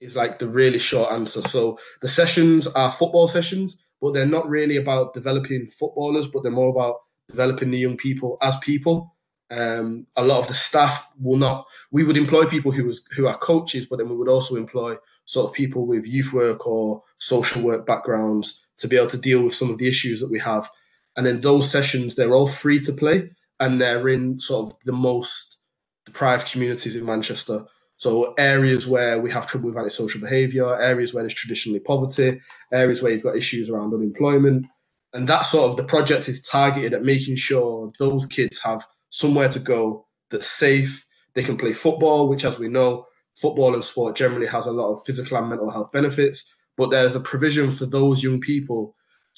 Is 0.00 0.16
like 0.16 0.38
the 0.38 0.46
really 0.46 0.78
short 0.78 1.12
answer. 1.12 1.42
So 1.42 1.78
the 2.00 2.08
sessions 2.08 2.66
are 2.66 2.90
football 2.90 3.28
sessions, 3.28 3.84
but 4.00 4.14
they're 4.14 4.24
not 4.24 4.48
really 4.48 4.76
about 4.76 5.12
developing 5.12 5.66
footballers, 5.66 6.26
but 6.26 6.42
they're 6.42 6.52
more 6.52 6.70
about 6.70 6.96
developing 7.28 7.70
the 7.70 7.78
young 7.78 7.98
people 7.98 8.38
as 8.40 8.58
people. 8.60 9.14
Um, 9.50 10.06
a 10.16 10.24
lot 10.24 10.38
of 10.38 10.48
the 10.48 10.54
staff 10.54 11.06
will 11.20 11.36
not. 11.36 11.66
We 11.90 12.04
would 12.04 12.16
employ 12.16 12.46
people 12.46 12.72
who 12.72 12.84
was 12.84 13.06
who 13.14 13.26
are 13.26 13.36
coaches, 13.36 13.84
but 13.84 13.98
then 13.98 14.08
we 14.08 14.16
would 14.16 14.28
also 14.28 14.56
employ 14.56 14.96
sort 15.26 15.50
of 15.50 15.54
people 15.54 15.86
with 15.86 16.08
youth 16.08 16.32
work 16.32 16.66
or 16.66 17.02
social 17.18 17.62
work 17.62 17.84
backgrounds 17.84 18.69
to 18.80 18.88
be 18.88 18.96
able 18.96 19.08
to 19.08 19.18
deal 19.18 19.42
with 19.42 19.54
some 19.54 19.70
of 19.70 19.78
the 19.78 19.88
issues 19.88 20.20
that 20.20 20.30
we 20.30 20.38
have. 20.38 20.68
And 21.16 21.26
then 21.26 21.40
those 21.40 21.70
sessions, 21.70 22.14
they're 22.14 22.34
all 22.34 22.46
free 22.46 22.80
to 22.80 22.92
play, 22.92 23.30
and 23.58 23.80
they're 23.80 24.08
in 24.08 24.38
sort 24.38 24.70
of 24.70 24.78
the 24.84 24.92
most 24.92 25.62
deprived 26.06 26.50
communities 26.50 26.96
in 26.96 27.04
Manchester. 27.04 27.64
So 27.96 28.32
areas 28.38 28.86
where 28.86 29.20
we 29.20 29.30
have 29.30 29.46
trouble 29.46 29.68
with 29.68 29.76
antisocial 29.76 30.22
behaviour, 30.22 30.80
areas 30.80 31.12
where 31.12 31.22
there's 31.22 31.34
traditionally 31.34 31.80
poverty, 31.80 32.40
areas 32.72 33.02
where 33.02 33.12
you've 33.12 33.22
got 33.22 33.36
issues 33.36 33.68
around 33.68 33.92
unemployment. 33.92 34.66
And 35.12 35.28
that 35.28 35.42
sort 35.42 35.70
of 35.70 35.76
the 35.76 35.84
project 35.84 36.28
is 36.28 36.40
targeted 36.40 36.94
at 36.94 37.02
making 37.02 37.36
sure 37.36 37.92
those 37.98 38.24
kids 38.24 38.58
have 38.62 38.86
somewhere 39.10 39.50
to 39.50 39.58
go 39.58 40.06
that's 40.30 40.46
safe. 40.46 41.06
They 41.34 41.42
can 41.42 41.58
play 41.58 41.74
football, 41.74 42.28
which 42.28 42.44
as 42.44 42.58
we 42.58 42.68
know, 42.68 43.06
football 43.34 43.74
and 43.74 43.84
sport 43.84 44.16
generally 44.16 44.46
has 44.46 44.66
a 44.66 44.72
lot 44.72 44.92
of 44.92 45.04
physical 45.04 45.36
and 45.36 45.48
mental 45.48 45.70
health 45.70 45.92
benefits. 45.92 46.54
But 46.76 46.90
there's 46.90 47.16
a 47.16 47.20
provision 47.20 47.70
for 47.70 47.86
those 47.86 48.22
young 48.22 48.40
people 48.40 48.94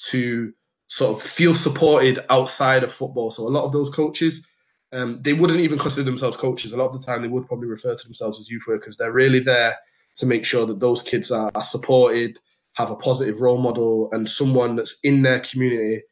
to 0.09 0.53
sort 0.87 1.15
of 1.15 1.21
feel 1.21 1.55
supported 1.55 2.23
outside 2.29 2.83
of 2.83 2.91
football. 2.91 3.31
So 3.31 3.47
a 3.47 3.49
lot 3.49 3.63
of 3.63 3.71
those 3.71 3.89
coaches, 3.89 4.45
um, 4.91 5.17
they 5.17 5.33
wouldn't 5.33 5.59
even 5.59 5.79
consider 5.79 6.03
themselves 6.03 6.37
coaches. 6.37 6.71
A 6.71 6.77
lot 6.77 6.87
of 6.87 6.99
the 6.99 7.05
time, 7.05 7.21
they 7.21 7.27
would 7.27 7.47
probably 7.47 7.67
refer 7.67 7.95
to 7.95 8.03
themselves 8.05 8.39
as 8.39 8.49
youth 8.49 8.63
workers. 8.67 8.97
They're 8.97 9.11
really 9.11 9.39
there 9.39 9.77
to 10.17 10.25
make 10.25 10.45
sure 10.45 10.65
that 10.65 10.79
those 10.79 11.01
kids 11.01 11.31
are, 11.31 11.51
are 11.55 11.63
supported, 11.63 12.37
have 12.73 12.91
a 12.91 12.95
positive 12.95 13.41
role 13.41 13.57
model, 13.57 14.09
and 14.11 14.29
someone 14.29 14.75
that's 14.75 14.99
in 15.03 15.23
their 15.23 15.39
community 15.39 16.03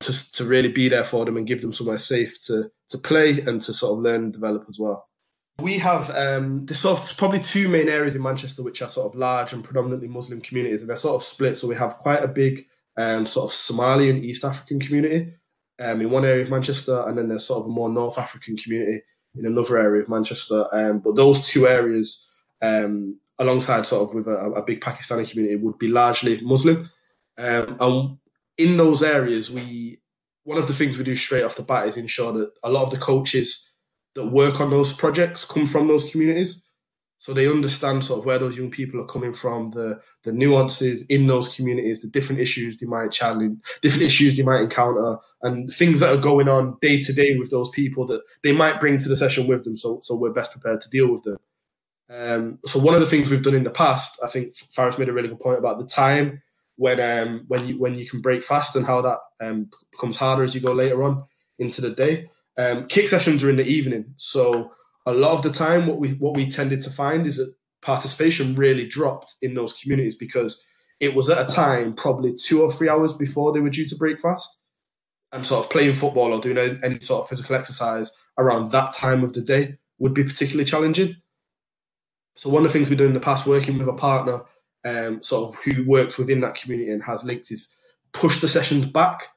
to, 0.00 0.32
to 0.32 0.44
really 0.44 0.68
be 0.68 0.88
there 0.88 1.04
for 1.04 1.24
them 1.24 1.36
and 1.36 1.46
give 1.46 1.60
them 1.60 1.72
somewhere 1.72 1.98
safe 1.98 2.42
to 2.46 2.70
to 2.88 2.98
play 2.98 3.40
and 3.42 3.62
to 3.62 3.72
sort 3.72 3.92
of 3.92 4.02
learn 4.02 4.24
and 4.24 4.32
develop 4.32 4.64
as 4.68 4.78
well. 4.78 5.06
We 5.58 5.78
have 5.78 6.10
um, 6.10 6.64
there's 6.64 6.78
sort 6.78 6.98
of 6.98 7.16
probably 7.18 7.40
two 7.40 7.68
main 7.68 7.88
areas 7.88 8.14
in 8.14 8.22
Manchester 8.22 8.62
which 8.62 8.80
are 8.80 8.88
sort 8.88 9.12
of 9.12 9.18
large 9.18 9.52
and 9.52 9.62
predominantly 9.62 10.08
Muslim 10.08 10.40
communities, 10.40 10.80
and 10.80 10.88
they're 10.88 10.96
sort 10.96 11.16
of 11.16 11.22
split. 11.22 11.58
So 11.58 11.68
we 11.68 11.74
have 11.74 11.98
quite 11.98 12.22
a 12.22 12.28
big 12.28 12.66
um, 12.96 13.26
sort 13.26 13.50
of 13.50 13.54
Somali 13.54 14.08
and 14.08 14.24
East 14.24 14.44
African 14.44 14.80
community 14.80 15.34
um, 15.78 16.00
in 16.00 16.10
one 16.10 16.24
area 16.24 16.42
of 16.42 16.50
Manchester, 16.50 17.04
and 17.06 17.16
then 17.16 17.28
there's 17.28 17.46
sort 17.46 17.60
of 17.60 17.66
a 17.66 17.70
more 17.70 17.88
North 17.88 18.18
African 18.18 18.56
community 18.56 19.02
in 19.36 19.46
another 19.46 19.78
area 19.78 20.02
of 20.02 20.08
Manchester. 20.08 20.66
Um, 20.72 20.98
but 20.98 21.16
those 21.16 21.46
two 21.46 21.66
areas, 21.66 22.28
um, 22.62 23.18
alongside 23.38 23.86
sort 23.86 24.08
of 24.08 24.14
with 24.14 24.26
a, 24.26 24.36
a, 24.36 24.62
big 24.62 24.80
Pakistani 24.80 25.28
community, 25.28 25.56
would 25.56 25.78
be 25.78 25.88
largely 25.88 26.40
Muslim. 26.40 26.90
Um, 27.38 27.76
and 27.80 28.18
in 28.58 28.76
those 28.76 29.02
areas, 29.02 29.50
we 29.50 30.00
one 30.44 30.58
of 30.58 30.66
the 30.66 30.74
things 30.74 30.98
we 30.98 31.04
do 31.04 31.14
straight 31.14 31.44
off 31.44 31.56
the 31.56 31.62
bat 31.62 31.86
is 31.86 31.96
ensure 31.96 32.32
that 32.32 32.50
a 32.62 32.70
lot 32.70 32.82
of 32.82 32.90
the 32.90 32.96
coaches 32.96 33.69
that 34.14 34.26
work 34.26 34.60
on 34.60 34.70
those 34.70 34.92
projects 34.92 35.44
come 35.44 35.66
from 35.66 35.88
those 35.88 36.10
communities. 36.10 36.66
So 37.18 37.34
they 37.34 37.48
understand 37.48 38.02
sort 38.02 38.20
of 38.20 38.24
where 38.24 38.38
those 38.38 38.56
young 38.56 38.70
people 38.70 38.98
are 39.00 39.06
coming 39.06 39.34
from, 39.34 39.70
the 39.72 40.00
the 40.24 40.32
nuances 40.32 41.04
in 41.08 41.26
those 41.26 41.54
communities, 41.54 42.00
the 42.00 42.08
different 42.08 42.40
issues 42.40 42.78
they 42.78 42.86
might 42.86 43.12
challenge, 43.12 43.58
different 43.82 44.04
issues 44.04 44.36
they 44.36 44.42
might 44.42 44.62
encounter, 44.62 45.18
and 45.42 45.70
things 45.70 46.00
that 46.00 46.14
are 46.16 46.20
going 46.20 46.48
on 46.48 46.78
day 46.80 47.02
to 47.02 47.12
day 47.12 47.36
with 47.36 47.50
those 47.50 47.68
people 47.70 48.06
that 48.06 48.22
they 48.42 48.52
might 48.52 48.80
bring 48.80 48.96
to 48.96 49.08
the 49.08 49.16
session 49.16 49.46
with 49.46 49.64
them. 49.64 49.76
So 49.76 50.00
so 50.02 50.16
we're 50.16 50.32
best 50.32 50.52
prepared 50.52 50.80
to 50.80 50.90
deal 50.90 51.12
with 51.12 51.22
them. 51.24 51.36
Um, 52.10 52.58
so 52.66 52.80
one 52.80 52.94
of 52.94 53.00
the 53.00 53.06
things 53.06 53.30
we've 53.30 53.42
done 53.42 53.54
in 53.54 53.64
the 53.64 53.70
past, 53.70 54.20
I 54.24 54.26
think 54.28 54.54
Faris 54.56 54.98
made 54.98 55.08
a 55.08 55.12
really 55.12 55.28
good 55.28 55.40
point 55.40 55.58
about 55.58 55.78
the 55.78 55.86
time 55.86 56.42
when 56.76 57.00
um, 57.00 57.44
when 57.48 57.66
you 57.68 57.78
when 57.78 57.94
you 57.96 58.08
can 58.08 58.20
break 58.22 58.42
fast 58.42 58.76
and 58.76 58.86
how 58.86 59.02
that 59.02 59.18
um, 59.40 59.70
becomes 59.92 60.16
harder 60.16 60.42
as 60.42 60.54
you 60.54 60.60
go 60.60 60.72
later 60.72 61.02
on 61.02 61.24
into 61.58 61.80
the 61.82 61.90
day. 61.90 62.26
Um, 62.58 62.86
kick 62.88 63.08
sessions 63.08 63.42
are 63.42 63.50
in 63.50 63.56
the 63.56 63.66
evening, 63.66 64.14
so 64.16 64.72
a 65.06 65.12
lot 65.12 65.32
of 65.32 65.42
the 65.42 65.50
time 65.50 65.86
what 65.86 65.98
we 65.98 66.10
what 66.10 66.36
we 66.36 66.48
tended 66.48 66.80
to 66.82 66.90
find 66.90 67.26
is 67.26 67.36
that 67.36 67.54
participation 67.82 68.54
really 68.54 68.86
dropped 68.86 69.34
in 69.40 69.54
those 69.54 69.72
communities 69.72 70.16
because 70.16 70.64
it 71.00 71.14
was 71.14 71.30
at 71.30 71.50
a 71.50 71.52
time 71.52 71.94
probably 71.94 72.34
two 72.34 72.62
or 72.62 72.70
three 72.70 72.88
hours 72.88 73.14
before 73.14 73.52
they 73.52 73.60
were 73.60 73.70
due 73.70 73.88
to 73.88 73.96
break 73.96 74.20
fast. 74.20 74.58
And 75.32 75.46
sort 75.46 75.64
of 75.64 75.70
playing 75.70 75.94
football 75.94 76.32
or 76.32 76.40
doing 76.40 76.58
any, 76.58 76.78
any 76.82 77.00
sort 77.00 77.22
of 77.22 77.28
physical 77.28 77.54
exercise 77.54 78.10
around 78.36 78.72
that 78.72 78.92
time 78.92 79.22
of 79.22 79.32
the 79.32 79.40
day 79.40 79.76
would 79.98 80.12
be 80.12 80.24
particularly 80.24 80.68
challenging. 80.68 81.14
So 82.36 82.50
one 82.50 82.66
of 82.66 82.72
the 82.72 82.76
things 82.76 82.90
we 82.90 82.96
do 82.96 83.06
in 83.06 83.12
the 83.12 83.20
past 83.20 83.46
working 83.46 83.78
with 83.78 83.86
a 83.86 83.92
partner 83.92 84.42
um, 84.84 85.22
sort 85.22 85.48
of 85.48 85.62
who 85.62 85.86
works 85.86 86.18
within 86.18 86.40
that 86.40 86.56
community 86.56 86.90
and 86.90 87.02
has 87.04 87.22
links 87.22 87.52
is 87.52 87.76
push 88.12 88.40
the 88.40 88.48
sessions 88.48 88.86
back 88.86 89.28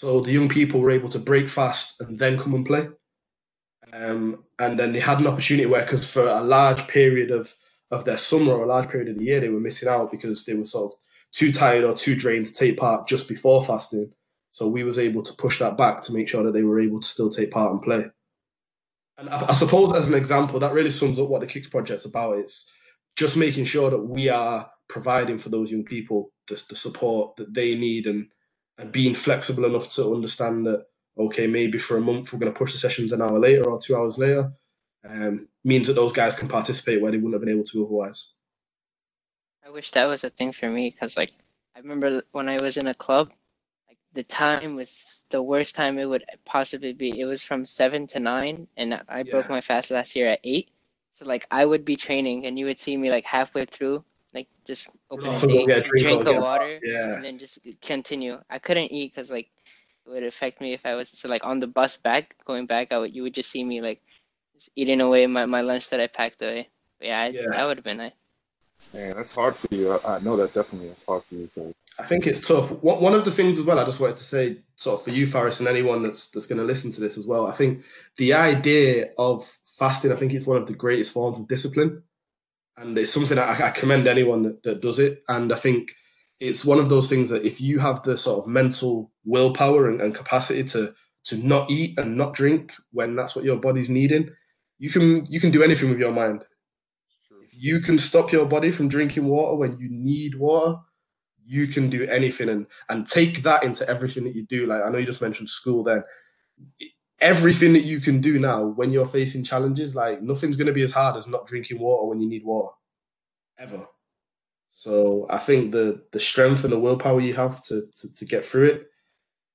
so 0.00 0.20
the 0.20 0.32
young 0.32 0.48
people 0.48 0.80
were 0.80 0.90
able 0.90 1.08
to 1.08 1.18
break 1.18 1.48
fast 1.48 2.00
and 2.00 2.18
then 2.18 2.38
come 2.38 2.54
and 2.54 2.66
play 2.66 2.88
um, 3.92 4.44
and 4.58 4.78
then 4.78 4.92
they 4.92 5.00
had 5.00 5.18
an 5.18 5.26
opportunity 5.26 5.66
where, 5.66 5.82
because 5.82 6.10
for 6.10 6.26
a 6.26 6.40
large 6.40 6.86
period 6.88 7.30
of, 7.30 7.52
of 7.90 8.04
their 8.04 8.18
summer 8.18 8.52
or 8.52 8.64
a 8.64 8.68
large 8.68 8.88
period 8.88 9.08
of 9.08 9.18
the 9.18 9.24
year, 9.24 9.40
they 9.40 9.48
were 9.48 9.60
missing 9.60 9.88
out 9.88 10.10
because 10.10 10.44
they 10.44 10.54
were 10.54 10.64
sort 10.64 10.92
of 10.92 10.98
too 11.32 11.52
tired 11.52 11.84
or 11.84 11.94
too 11.94 12.14
drained 12.14 12.46
to 12.46 12.54
take 12.54 12.76
part 12.76 13.08
just 13.08 13.28
before 13.28 13.62
fasting. 13.62 14.10
So 14.52 14.68
we 14.68 14.84
was 14.84 14.98
able 14.98 15.22
to 15.22 15.32
push 15.34 15.58
that 15.60 15.76
back 15.76 16.02
to 16.02 16.12
make 16.12 16.28
sure 16.28 16.42
that 16.42 16.52
they 16.52 16.62
were 16.62 16.80
able 16.80 17.00
to 17.00 17.06
still 17.06 17.30
take 17.30 17.50
part 17.50 17.72
and 17.72 17.82
play. 17.82 18.06
And 19.18 19.28
I, 19.28 19.48
I 19.48 19.54
suppose 19.54 19.92
as 19.92 20.08
an 20.08 20.14
example, 20.14 20.60
that 20.60 20.72
really 20.72 20.90
sums 20.90 21.18
up 21.18 21.28
what 21.28 21.40
the 21.40 21.46
Kicks 21.46 21.68
Project's 21.68 22.04
about. 22.04 22.38
It's 22.38 22.72
just 23.16 23.36
making 23.36 23.64
sure 23.64 23.90
that 23.90 23.98
we 23.98 24.28
are 24.28 24.70
providing 24.88 25.38
for 25.38 25.50
those 25.50 25.70
young 25.70 25.84
people 25.84 26.32
the, 26.48 26.62
the 26.68 26.76
support 26.76 27.36
that 27.36 27.52
they 27.54 27.74
need 27.76 28.06
and, 28.06 28.28
and 28.80 28.90
being 28.90 29.14
flexible 29.14 29.66
enough 29.66 29.94
to 29.94 30.12
understand 30.14 30.66
that 30.66 30.86
okay, 31.18 31.46
maybe 31.46 31.76
for 31.76 31.98
a 31.98 32.00
month 32.00 32.32
we're 32.32 32.38
going 32.38 32.52
to 32.52 32.58
push 32.58 32.72
the 32.72 32.78
sessions 32.78 33.12
an 33.12 33.20
hour 33.20 33.38
later 33.38 33.68
or 33.68 33.78
two 33.78 33.94
hours 33.94 34.16
later, 34.16 34.50
um, 35.06 35.46
means 35.64 35.86
that 35.86 35.92
those 35.94 36.14
guys 36.14 36.34
can 36.34 36.48
participate 36.48 37.00
where 37.02 37.10
they 37.12 37.18
wouldn't 37.18 37.34
have 37.34 37.42
been 37.42 37.54
able 37.54 37.64
to 37.64 37.84
otherwise. 37.84 38.32
I 39.64 39.70
wish 39.70 39.90
that 39.90 40.06
was 40.06 40.24
a 40.24 40.30
thing 40.30 40.52
for 40.52 40.70
me 40.70 40.90
because, 40.90 41.16
like, 41.16 41.32
I 41.76 41.80
remember 41.80 42.22
when 42.32 42.48
I 42.48 42.56
was 42.62 42.78
in 42.78 42.86
a 42.86 42.94
club, 42.94 43.30
like 43.86 43.98
the 44.14 44.22
time 44.22 44.76
was 44.76 45.26
the 45.28 45.42
worst 45.42 45.74
time 45.74 45.98
it 45.98 46.06
would 46.06 46.24
possibly 46.46 46.94
be. 46.94 47.20
It 47.20 47.26
was 47.26 47.42
from 47.42 47.66
seven 47.66 48.06
to 48.08 48.20
nine, 48.20 48.66
and 48.78 48.94
I 48.94 49.02
I 49.08 49.22
broke 49.24 49.46
Yeah. 49.46 49.56
my 49.56 49.60
fast 49.60 49.90
last 49.90 50.16
year 50.16 50.28
at 50.30 50.40
eight. 50.42 50.70
So 51.12 51.26
like 51.26 51.46
I 51.50 51.66
would 51.66 51.84
be 51.84 51.96
training, 51.96 52.46
and 52.46 52.58
you 52.58 52.64
would 52.66 52.80
see 52.80 52.96
me 52.96 53.10
like 53.10 53.24
halfway 53.26 53.66
through, 53.66 54.04
like 54.34 54.48
just 54.66 54.88
open 55.10 55.26
off 55.26 55.42
a 55.42 55.46
and 55.46 55.68
date, 55.68 55.70
a 55.70 55.80
drink 55.80 56.06
drink 56.06 56.26
of 56.26 56.42
water, 56.42 56.78
Yeah. 56.82 57.14
and 57.14 57.24
then 57.24 57.38
just 57.38 57.58
continue. 57.80 58.38
I 58.48 58.58
couldn't 58.58 58.92
eat 58.92 59.12
because 59.14 59.30
like 59.30 59.50
it 60.06 60.10
would 60.10 60.22
affect 60.24 60.60
me 60.60 60.72
if 60.72 60.84
I 60.84 60.94
was 60.94 61.08
so 61.10 61.28
like 61.28 61.44
on 61.44 61.60
the 61.60 61.66
bus 61.66 61.96
back 61.96 62.36
going 62.44 62.66
back. 62.66 62.92
I 62.92 62.98
would 62.98 63.14
you 63.14 63.22
would 63.22 63.34
just 63.34 63.50
see 63.50 63.64
me 63.64 63.80
like 63.80 64.02
just 64.54 64.70
eating 64.76 65.00
away 65.00 65.26
my, 65.26 65.46
my 65.46 65.60
lunch 65.62 65.90
that 65.90 66.00
I 66.00 66.06
packed 66.06 66.42
away. 66.42 66.68
But 66.98 67.08
yeah, 67.08 67.20
I, 67.20 67.28
Yeah. 67.28 67.42
that 67.52 67.66
would 67.66 67.76
have 67.78 67.84
been 67.84 67.98
nice. 67.98 68.12
Man, 68.94 69.14
that's 69.14 69.34
hard 69.34 69.56
for 69.56 69.68
you. 69.70 69.92
I, 69.92 70.16
I 70.16 70.18
know 70.20 70.36
that 70.38 70.54
definitely 70.54 70.88
is 70.88 71.04
hard 71.04 71.22
for 71.24 71.34
you. 71.34 71.50
So. 71.54 71.72
I 71.98 72.06
think 72.06 72.26
it's 72.26 72.46
tough. 72.46 72.70
One 72.82 73.00
one 73.00 73.14
of 73.14 73.24
the 73.24 73.30
things 73.30 73.58
as 73.58 73.64
well, 73.64 73.78
I 73.78 73.84
just 73.84 74.00
wanted 74.00 74.16
to 74.16 74.24
say, 74.24 74.58
sort 74.76 74.98
of 74.98 75.04
for 75.04 75.10
you, 75.10 75.26
Faris, 75.26 75.60
and 75.60 75.68
anyone 75.68 76.02
that's 76.02 76.30
that's 76.30 76.46
going 76.46 76.58
to 76.58 76.64
listen 76.64 76.90
to 76.92 77.00
this 77.00 77.18
as 77.18 77.26
well. 77.26 77.46
I 77.46 77.52
think 77.52 77.84
the 78.16 78.32
idea 78.32 79.10
of 79.18 79.44
fasting, 79.66 80.12
I 80.12 80.16
think 80.16 80.32
it's 80.32 80.46
one 80.46 80.56
of 80.56 80.66
the 80.66 80.72
greatest 80.74 81.12
forms 81.12 81.38
of 81.38 81.46
discipline, 81.48 82.02
and 82.76 82.96
it's 82.98 83.12
something 83.12 83.38
I, 83.38 83.68
I 83.68 83.70
commend 83.70 84.06
anyone 84.08 84.42
that, 84.44 84.62
that 84.64 84.82
does 84.82 84.98
it. 84.98 85.22
And 85.28 85.52
I 85.52 85.56
think 85.56 85.92
it's 86.40 86.64
one 86.64 86.78
of 86.78 86.88
those 86.88 87.08
things 87.08 87.30
that 87.30 87.44
if 87.44 87.60
you 87.60 87.78
have 87.80 88.02
the 88.02 88.18
sort 88.18 88.40
of 88.40 88.48
mental 88.48 89.12
willpower 89.24 89.88
and, 89.88 90.00
and 90.00 90.14
capacity 90.14 90.64
to 90.64 90.94
to 91.24 91.36
not 91.38 91.70
eat 91.70 91.98
and 91.98 92.16
not 92.16 92.34
drink 92.34 92.72
when 92.92 93.16
that's 93.16 93.36
what 93.36 93.44
your 93.44 93.56
body's 93.58 93.90
needing, 93.90 94.30
you 94.78 94.90
can 94.90 95.26
you 95.26 95.40
can 95.40 95.50
do 95.50 95.62
anything 95.62 95.90
with 95.90 96.00
your 96.00 96.12
mind. 96.12 96.44
If 97.42 97.50
you 97.54 97.80
can 97.80 97.98
stop 97.98 98.32
your 98.32 98.46
body 98.46 98.70
from 98.70 98.88
drinking 98.88 99.26
water 99.26 99.56
when 99.56 99.78
you 99.78 99.88
need 99.90 100.36
water, 100.36 100.76
you 101.46 101.68
can 101.68 101.90
do 101.90 102.06
anything 102.06 102.48
and 102.50 102.66
and 102.88 103.08
take 103.08 103.42
that 103.44 103.64
into 103.64 103.88
everything 103.88 104.24
that 104.24 104.36
you 104.36 104.46
do. 104.46 104.66
Like 104.66 104.82
I 104.84 104.90
know 104.90 104.98
you 104.98 105.06
just 105.06 105.22
mentioned 105.22 105.48
school 105.50 105.84
then. 105.84 106.04
Everything 107.20 107.72
that 107.74 107.84
you 107.84 108.00
can 108.00 108.20
do 108.20 108.38
now 108.38 108.64
when 108.64 108.90
you're 108.90 109.06
facing 109.06 109.44
challenges, 109.44 109.94
like 109.94 110.22
nothing's 110.22 110.56
gonna 110.56 110.72
be 110.72 110.82
as 110.82 110.92
hard 110.92 111.16
as 111.16 111.26
not 111.26 111.46
drinking 111.46 111.78
water 111.78 112.06
when 112.06 112.20
you 112.20 112.28
need 112.28 112.44
water. 112.44 112.72
Ever. 113.58 113.86
So 114.70 115.26
I 115.28 115.38
think 115.38 115.72
the 115.72 116.02
the 116.12 116.20
strength 116.20 116.64
and 116.64 116.72
the 116.72 116.78
willpower 116.78 117.20
you 117.20 117.34
have 117.34 117.62
to 117.64 117.88
to, 117.96 118.14
to 118.14 118.24
get 118.24 118.44
through 118.44 118.68
it, 118.68 118.90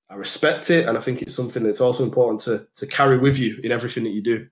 I 0.10 0.16
respect 0.16 0.70
it 0.70 0.88
and 0.88 0.98
I 0.98 1.02
think 1.02 1.22
it's 1.22 1.36
something 1.36 1.64
that's 1.64 1.82
also 1.82 2.04
important 2.04 2.42
to 2.42 2.68
to 2.76 2.88
carry 2.88 3.18
with 3.18 3.40
you 3.40 3.60
in 3.64 3.72
everything 3.72 4.04
that 4.04 4.12
you 4.12 4.22
do. 4.22 4.48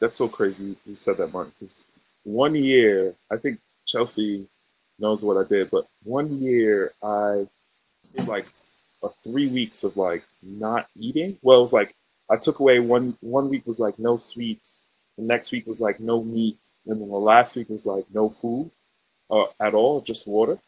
That's 0.00 0.16
so 0.16 0.28
crazy 0.28 0.76
you 0.86 0.94
said 0.94 1.18
that, 1.18 1.32
Mark. 1.32 1.52
Because 1.58 1.86
one 2.24 2.54
year, 2.54 3.14
I 3.30 3.36
think 3.36 3.60
Chelsea 3.86 4.46
knows 4.98 5.24
what 5.24 5.36
I 5.36 5.48
did, 5.48 5.70
but 5.70 5.86
one 6.02 6.40
year 6.40 6.92
I 7.02 7.46
did 8.16 8.26
like 8.28 8.46
a 9.02 9.08
three 9.24 9.48
weeks 9.48 9.84
of 9.84 9.96
like 9.96 10.24
not 10.42 10.88
eating. 10.96 11.38
Well, 11.42 11.58
it 11.58 11.62
was 11.62 11.72
like 11.72 11.94
I 12.30 12.36
took 12.36 12.60
away 12.60 12.80
one 12.80 13.16
one 13.20 13.48
week 13.50 13.66
was 13.66 13.80
like 13.80 13.98
no 13.98 14.16
sweets, 14.18 14.86
the 15.18 15.24
next 15.24 15.52
week 15.52 15.66
was 15.66 15.80
like 15.80 16.00
no 16.00 16.22
meat, 16.24 16.70
and 16.86 17.00
then 17.00 17.08
the 17.08 17.16
last 17.16 17.56
week 17.56 17.70
was 17.70 17.86
like 17.86 18.06
no 18.14 18.30
food 18.30 18.70
uh, 19.30 19.46
at 19.60 19.74
all, 19.74 20.00
just 20.00 20.28
water. 20.28 20.58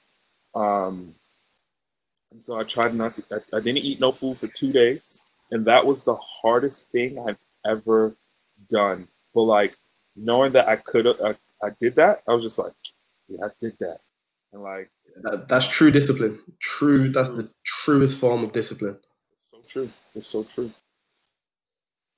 Um, 0.55 1.14
and 2.33 2.43
so 2.43 2.59
I 2.61 2.64
tried 2.64 2.95
not 2.95 3.14
to. 3.14 3.25
I, 3.33 3.59
I 3.59 3.61
didn't 3.61 3.79
eat 3.85 4.01
no 4.01 4.12
food 4.12 4.39
for 4.39 4.49
two 4.49 4.73
days, 4.73 5.23
and 5.51 5.66
that 5.66 5.87
was 5.87 6.05
the 6.05 6.16
hardest 6.16 6.91
thing 6.93 7.18
I've 7.27 7.39
ever 7.66 8.14
done. 8.71 9.09
But 9.35 9.43
like 9.43 9.77
knowing 10.16 10.53
that 10.53 10.68
I 10.68 10.77
could, 10.77 11.07
I, 11.09 11.37
I 11.64 11.71
did 11.81 11.97
that. 11.97 12.23
I 12.29 12.35
was 12.35 12.45
just 12.45 12.59
like, 12.59 12.73
yeah, 13.29 13.47
I 13.47 13.49
did 13.61 13.77
that, 13.81 14.01
and 14.53 14.62
like 14.62 14.91
That, 15.23 15.49
that's 15.49 15.66
true 15.68 15.91
discipline. 15.91 16.41
True, 16.61 17.11
that's 17.11 17.31
the 17.31 17.51
truest 17.64 18.18
form 18.21 18.45
of 18.45 18.53
discipline. 18.53 18.99
It's 19.71 19.75
so 19.75 19.83
true. 19.83 19.91
It's 20.14 20.27
so 20.27 20.45
true. 20.45 20.71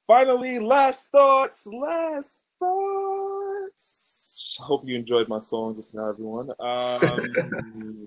Finally, 0.07 0.59
last 0.59 1.11
thoughts. 1.11 1.69
Last 1.73 2.47
thoughts. 2.59 4.59
I 4.61 4.65
hope 4.65 4.87
you 4.87 4.97
enjoyed 4.97 5.29
my 5.29 5.39
song 5.39 5.77
just 5.77 5.95
now, 5.95 6.09
everyone. 6.09 6.51
Um, 6.61 7.01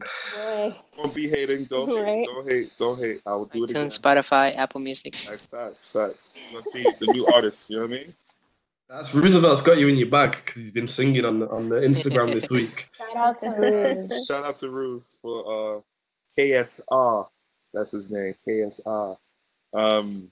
don't 0.97 1.13
be 1.13 1.29
hating. 1.29 1.65
Don't 1.65 1.89
hate. 1.89 2.03
Right. 2.03 2.25
Don't 2.25 2.51
hate. 2.51 2.77
Don't 2.77 2.99
hate. 2.99 3.21
I 3.25 3.35
will 3.35 3.45
do 3.45 3.63
it 3.63 3.71
again. 3.71 3.87
iTunes, 3.87 3.99
Spotify, 3.99 4.55
Apple 4.55 4.81
Music. 4.81 5.15
Like, 5.29 5.39
facts. 5.39 5.91
Facts. 5.91 6.39
Let's 6.53 6.71
see 6.71 6.83
the 6.83 7.07
new 7.07 7.25
artists. 7.27 7.69
You 7.69 7.77
know 7.77 7.83
what 7.83 7.95
I 7.95 7.99
mean? 7.99 8.13
That's 8.89 9.15
Roosevelt's 9.15 9.61
got 9.61 9.77
you 9.77 9.87
in 9.87 9.97
your 9.97 10.09
bag 10.09 10.31
because 10.31 10.61
he's 10.61 10.71
been 10.71 10.87
singing 10.87 11.25
on 11.25 11.39
the, 11.39 11.49
on 11.49 11.69
the 11.69 11.77
Instagram 11.77 12.33
this 12.33 12.49
week. 12.51 12.89
Shout 12.97 13.15
out 13.15 13.39
to 13.41 13.49
Ruse. 13.49 14.25
Shout 14.27 14.45
out 14.45 14.57
to 14.57 14.69
Ruse 14.69 15.17
for 15.21 15.77
uh, 15.77 15.81
KSR. 16.37 17.27
That's 17.73 17.91
his 17.91 18.09
name, 18.09 18.35
KSR. 18.47 19.17
Um, 19.75 20.31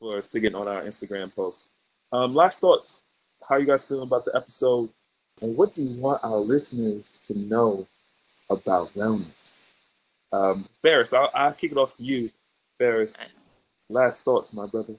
for 0.00 0.20
singing 0.22 0.54
on 0.54 0.66
our 0.66 0.82
Instagram 0.82 1.34
post. 1.34 1.68
Um, 2.10 2.34
last 2.34 2.60
thoughts. 2.60 3.02
How 3.46 3.56
you 3.56 3.66
guys 3.66 3.84
feeling 3.84 4.04
about 4.04 4.24
the 4.24 4.34
episode? 4.34 4.88
And 5.42 5.56
what 5.56 5.74
do 5.74 5.82
you 5.82 6.00
want 6.00 6.24
our 6.24 6.38
listeners 6.38 7.20
to 7.24 7.38
know 7.38 7.86
about 8.48 8.94
wellness? 8.94 9.72
Um, 10.32 10.68
Faris, 10.82 11.12
I'll, 11.12 11.30
I'll 11.34 11.52
kick 11.52 11.72
it 11.72 11.78
off 11.78 11.94
to 11.96 12.02
you. 12.02 12.30
Faris, 12.78 13.26
last 13.88 14.24
thoughts, 14.24 14.54
my 14.54 14.66
brother. 14.66 14.94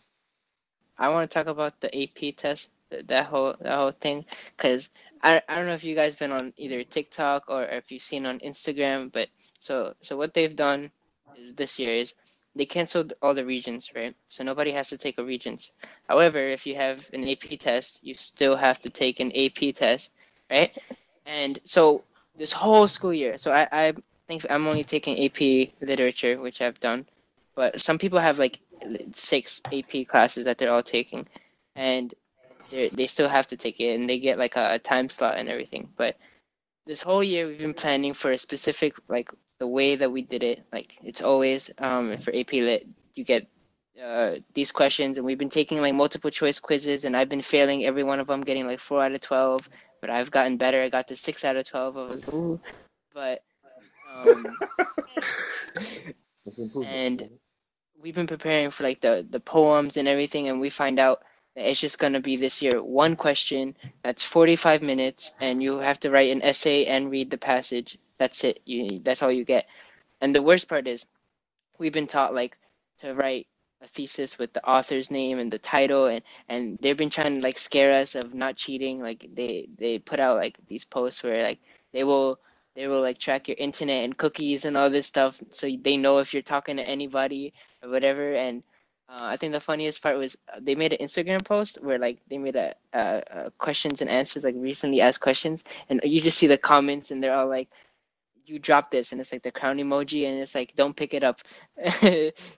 I 0.98 1.10
want 1.10 1.30
to 1.30 1.34
talk 1.34 1.48
about 1.48 1.80
the 1.80 2.04
AP 2.04 2.36
test, 2.38 2.70
th- 2.92 3.08
that 3.08 3.26
whole 3.26 3.56
that 3.62 3.76
whole 3.76 3.92
thing, 3.92 4.26
because 4.56 4.90
I, 5.24 5.42
I 5.48 5.56
don't 5.56 5.66
know 5.66 5.74
if 5.74 5.84
you 5.84 5.96
guys 5.96 6.16
been 6.16 6.32
on 6.32 6.54
either 6.58 6.84
TikTok 6.84 7.46
or 7.48 7.64
if 7.64 7.92
you've 7.92 8.04
seen 8.04 8.26
on 8.26 8.40
Instagram, 8.40 9.12
but 9.12 9.30
so 9.60 9.96
so 10.02 10.16
what 10.18 10.34
they've 10.34 10.56
done 10.56 10.92
this 11.56 11.80
year 11.80 11.96
is 11.96 12.14
they 12.56 12.66
canceled 12.66 13.14
all 13.22 13.34
the 13.34 13.46
regents, 13.46 13.92
right? 13.96 14.16
So 14.30 14.44
nobody 14.44 14.72
has 14.72 14.90
to 14.90 14.98
take 14.98 15.18
a 15.18 15.24
regents. 15.24 15.72
However, 16.08 16.40
if 16.40 16.66
you 16.66 16.76
have 16.76 17.10
an 17.14 17.28
AP 17.28 17.60
test, 17.60 18.00
you 18.02 18.16
still 18.16 18.56
have 18.56 18.80
to 18.82 18.90
take 18.90 19.20
an 19.20 19.32
AP 19.36 19.74
test, 19.76 20.12
right? 20.50 20.72
And 21.26 21.60
so 21.64 22.04
this 22.38 22.52
whole 22.52 22.88
school 22.88 23.14
year, 23.14 23.38
so 23.38 23.52
I, 23.52 23.68
I 23.72 23.94
think 24.28 24.46
I'm 24.50 24.68
only 24.68 24.84
taking 24.84 25.26
AP 25.26 25.70
literature, 25.82 26.40
which 26.40 26.62
I've 26.62 26.80
done, 26.80 27.06
but 27.56 27.80
some 27.80 27.98
people 27.98 28.20
have 28.20 28.40
like 28.40 28.60
six 29.14 29.62
AP 29.72 30.08
classes 30.08 30.46
that 30.46 30.58
they're 30.58 30.74
all 30.74 30.84
taking, 30.84 31.28
and 31.76 32.14
they 32.70 32.90
they 32.90 33.08
still 33.08 33.30
have 33.30 33.48
to 33.48 33.58
take 33.58 33.80
it, 33.80 33.96
and 33.96 34.10
they 34.10 34.20
get 34.20 34.38
like 34.38 34.56
a, 34.56 34.74
a 34.76 34.80
time 34.80 35.10
slot 35.10 35.38
and 35.38 35.50
everything. 35.50 35.90
But 35.96 36.18
this 36.86 37.02
whole 37.02 37.24
year 37.24 37.48
we've 37.48 37.60
been 37.60 37.74
planning 37.74 38.14
for 38.14 38.32
a 38.32 38.38
specific 38.38 38.94
like 39.08 39.30
the 39.62 39.68
way 39.68 39.96
that 39.96 40.12
we 40.12 40.24
did 40.24 40.42
it. 40.42 40.66
Like 40.74 40.98
it's 41.04 41.22
always 41.22 41.70
um 41.78 42.18
for 42.18 42.34
AP 42.36 42.52
Lit, 42.54 42.88
you 43.14 43.24
get 43.24 43.48
uh 44.04 44.38
these 44.56 44.72
questions, 44.72 45.18
and 45.18 45.26
we've 45.26 45.38
been 45.38 45.56
taking 45.60 45.80
like 45.82 45.94
multiple 45.94 46.32
choice 46.32 46.60
quizzes, 46.60 47.06
and 47.06 47.16
I've 47.16 47.30
been 47.30 47.44
failing 47.44 47.86
every 47.86 48.04
one 48.04 48.20
of 48.20 48.26
them, 48.28 48.42
getting 48.42 48.66
like 48.66 48.80
four 48.80 49.04
out 49.04 49.14
of 49.14 49.22
twelve. 49.22 49.70
But 50.02 50.10
I've 50.10 50.32
gotten 50.32 50.58
better. 50.58 50.82
I 50.82 50.90
got 50.90 51.08
to 51.10 51.16
six 51.16 51.46
out 51.46 51.58
of 51.58 51.70
twelve. 51.70 51.96
I 51.96 52.06
was 52.06 52.28
ooh, 52.30 52.60
but 53.14 53.44
um, 54.16 54.44
And- 56.88 57.30
we've 58.02 58.16
been 58.16 58.26
preparing 58.26 58.72
for 58.72 58.84
like 58.84 59.00
the 59.02 59.26
the 59.30 59.40
poems 59.40 59.96
and 59.96 60.08
everything 60.08 60.50
and 60.50 60.60
we 60.60 60.72
find 60.72 60.98
out 60.98 61.22
that 61.56 61.70
it's 61.70 61.80
just 61.80 62.00
going 62.00 62.14
to 62.14 62.20
be 62.20 62.36
this 62.36 62.60
year 62.60 62.82
one 62.82 63.16
question 63.16 63.76
that's 64.04 64.24
45 64.24 64.82
minutes 64.82 65.34
and 65.40 65.62
you 65.62 65.78
have 65.78 66.00
to 66.00 66.10
write 66.10 66.32
an 66.32 66.42
essay 66.42 66.86
and 66.86 67.12
read 67.12 67.30
the 67.30 67.38
passage 67.38 68.00
that's 68.22 68.44
it. 68.44 68.62
You 68.66 69.00
that's 69.00 69.24
all 69.24 69.32
you 69.32 69.46
get. 69.46 69.66
And 70.22 70.36
the 70.36 70.44
worst 70.44 70.70
part 70.70 70.88
is 70.88 71.06
we've 71.80 71.94
been 71.94 72.08
taught 72.08 72.36
like 72.36 72.58
to 73.00 73.16
write 73.16 73.48
a 73.82 73.88
thesis 73.88 74.38
with 74.38 74.54
the 74.54 74.64
author's 74.64 75.10
name 75.10 75.40
and 75.40 75.52
the 75.52 75.58
title 75.58 76.06
and 76.06 76.22
and 76.48 76.78
they've 76.82 76.98
been 77.04 77.10
trying 77.10 77.36
to 77.38 77.42
like 77.42 77.58
scare 77.58 77.92
us 77.92 78.14
of 78.16 78.36
not 78.36 78.56
cheating. 78.58 79.02
Like 79.02 79.28
they 79.34 79.68
they 79.80 79.98
put 80.00 80.20
out 80.20 80.38
like 80.38 80.60
these 80.68 80.86
posts 80.86 81.24
where 81.24 81.42
like 81.42 81.60
they 81.94 82.04
will 82.04 82.40
they 82.76 82.88
will 82.88 83.02
like 83.02 83.18
track 83.18 83.48
your 83.48 83.58
internet 83.58 84.06
and 84.06 84.18
cookies 84.18 84.66
and 84.66 84.78
all 84.78 84.90
this 84.92 85.08
stuff 85.08 85.42
so 85.52 85.68
they 85.82 85.98
know 85.98 86.20
if 86.20 86.34
you're 86.34 86.44
talking 86.44 86.78
to 86.78 86.88
anybody 86.88 87.54
or 87.84 87.90
whatever. 87.90 88.36
And 88.36 88.64
uh, 89.10 89.18
I 89.34 89.38
think 89.38 89.54
the 89.54 89.60
funniest 89.60 90.02
part 90.04 90.18
was 90.18 90.38
uh, 90.54 90.60
they 90.62 90.76
made 90.76 90.94
an 90.94 91.06
Instagram 91.06 91.44
post 91.44 91.80
where 91.82 92.00
like 92.00 92.20
they 92.30 92.38
made 92.38 92.56
a, 92.56 92.76
uh 92.94 93.22
uh 93.38 93.50
questions 93.58 94.02
and 94.02 94.10
answers 94.10 94.44
like 94.46 94.56
recently 94.58 95.02
asked 95.02 95.20
questions, 95.22 95.64
and 95.90 96.00
you 96.04 96.22
just 96.22 96.38
see 96.38 96.48
the 96.48 96.58
comments 96.58 97.12
and 97.12 97.22
they're 97.22 97.36
all 97.36 97.50
like, 97.50 97.70
"You 98.52 98.60
drop 98.60 98.92
this," 98.92 99.12
and 99.12 99.22
it's 99.22 99.32
like 99.32 99.44
the 99.44 99.52
crown 99.52 99.78
emoji, 99.78 100.28
and 100.28 100.40
it's 100.40 100.56
like, 100.56 100.76
"Don't 100.76 100.96
pick 100.96 101.14
it 101.14 101.24
up." 101.24 101.42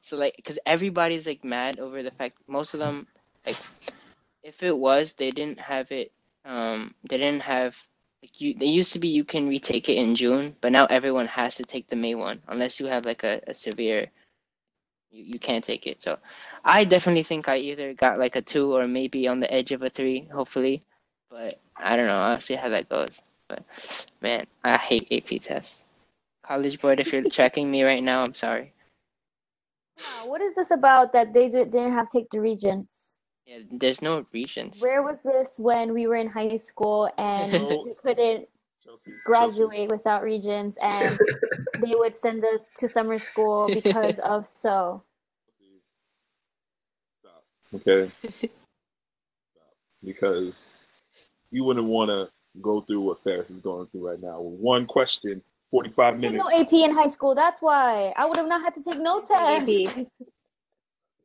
so 0.02 0.18
like, 0.18 0.36
because 0.38 0.60
everybody's 0.66 1.28
like 1.28 1.44
mad 1.44 1.80
over 1.80 2.04
the 2.04 2.12
fact 2.12 2.38
most 2.48 2.74
of 2.74 2.80
them 2.80 3.08
like, 3.46 3.58
if 4.44 4.64
it 4.64 4.78
was 4.78 5.14
they 5.14 5.32
didn't 5.32 5.60
have 5.60 5.92
it, 5.92 6.12
um, 6.46 6.94
they 7.10 7.18
didn't 7.18 7.44
have. 7.44 7.78
Like 8.24 8.42
you, 8.42 8.54
they 8.56 8.68
used 8.68 8.94
to 8.94 9.00
be 9.00 9.10
you 9.10 9.26
can 9.26 9.50
retake 9.50 9.90
it 9.90 9.98
in 9.98 10.16
June, 10.16 10.56
but 10.62 10.72
now 10.72 10.86
everyone 10.88 11.28
has 11.28 11.56
to 11.58 11.64
take 11.64 11.90
the 11.90 11.98
May 11.98 12.16
one 12.16 12.42
unless 12.48 12.80
you 12.80 12.86
have 12.88 13.06
like 13.06 13.24
a, 13.24 13.42
a 13.48 13.54
severe 13.54 14.08
you, 15.12 15.24
you 15.24 15.40
can't 15.40 15.64
take 15.64 15.88
it. 15.88 16.02
So 16.04 16.18
I 16.66 16.86
definitely 16.86 17.24
think 17.24 17.48
I 17.50 17.58
either 17.58 17.94
got 17.94 18.20
like 18.20 18.36
a 18.36 18.42
two 18.42 18.76
or 18.76 18.88
maybe 18.88 19.28
on 19.28 19.40
the 19.40 19.54
edge 19.54 19.72
of 19.72 19.84
a 19.84 19.90
three, 19.90 20.28
hopefully. 20.34 20.84
But 21.30 21.60
I 21.78 21.96
don't 21.98 22.08
know. 22.08 22.18
I'll 22.20 22.42
see 22.42 22.56
how 22.56 22.70
that 22.70 22.90
goes. 22.90 23.22
But 23.50 23.64
man, 24.22 24.48
I 24.64 24.78
hate 24.78 25.08
AP 25.12 25.42
tests. 25.42 25.83
College 26.44 26.80
Board, 26.80 27.00
if 27.00 27.14
you're 27.14 27.24
checking 27.24 27.72
me 27.72 27.84
right 27.84 28.04
now, 28.04 28.24
I'm 28.24 28.34
sorry. 28.36 28.74
Wow, 29.98 30.28
what 30.28 30.42
is 30.42 30.56
this 30.56 30.72
about 30.72 31.14
that 31.14 31.34
they 31.34 31.50
didn't 31.50 31.94
have 31.94 32.10
take 32.10 32.30
the 32.30 32.42
regents? 32.42 33.18
Yeah, 33.46 33.60
there's 33.72 34.02
no 34.02 34.26
regents. 34.34 34.82
Where 34.82 35.04
was 35.04 35.24
this 35.24 35.58
when 35.60 35.94
we 35.94 36.08
were 36.08 36.16
in 36.16 36.28
high 36.30 36.56
school 36.58 37.10
and 37.18 37.52
No. 37.52 37.84
we 37.86 37.94
couldn't 37.94 38.48
Chelsea, 38.84 39.12
Chelsea. 39.12 39.16
graduate 39.26 39.92
without 39.92 40.24
regents 40.24 40.78
and 40.82 41.18
they 41.86 41.94
would 41.96 42.18
send 42.18 42.44
us 42.44 42.72
to 42.78 42.88
summer 42.88 43.18
school 43.18 43.70
because 43.70 44.20
of 44.20 44.46
so? 44.64 45.04
Stop. 47.20 47.44
Okay. 47.76 48.12
Stop. 48.22 49.74
Because 50.04 50.88
you 51.52 51.64
wouldn't 51.64 51.88
want 51.88 52.10
to 52.10 52.30
go 52.62 52.82
through 52.82 53.02
what 53.02 53.20
Faris 53.20 53.50
is 53.50 53.60
going 53.60 53.88
through 53.88 54.10
right 54.10 54.22
now. 54.22 54.40
One 54.40 54.86
question, 54.86 55.42
45 55.74 56.22
Take 56.22 56.22
minutes. 56.22 56.50
no 56.52 56.60
AP 56.62 56.74
in 56.74 56.92
high 56.94 57.08
school. 57.08 57.34
That's 57.36 57.62
why 57.62 58.14
I 58.16 58.26
would 58.28 58.38
have 58.38 58.48
not 58.48 58.62
had 58.62 58.76
to 58.76 58.84
take 58.84 59.00
no 59.00 59.22
Take 59.22 59.42
AP. 59.42 59.66
test. 59.66 60.00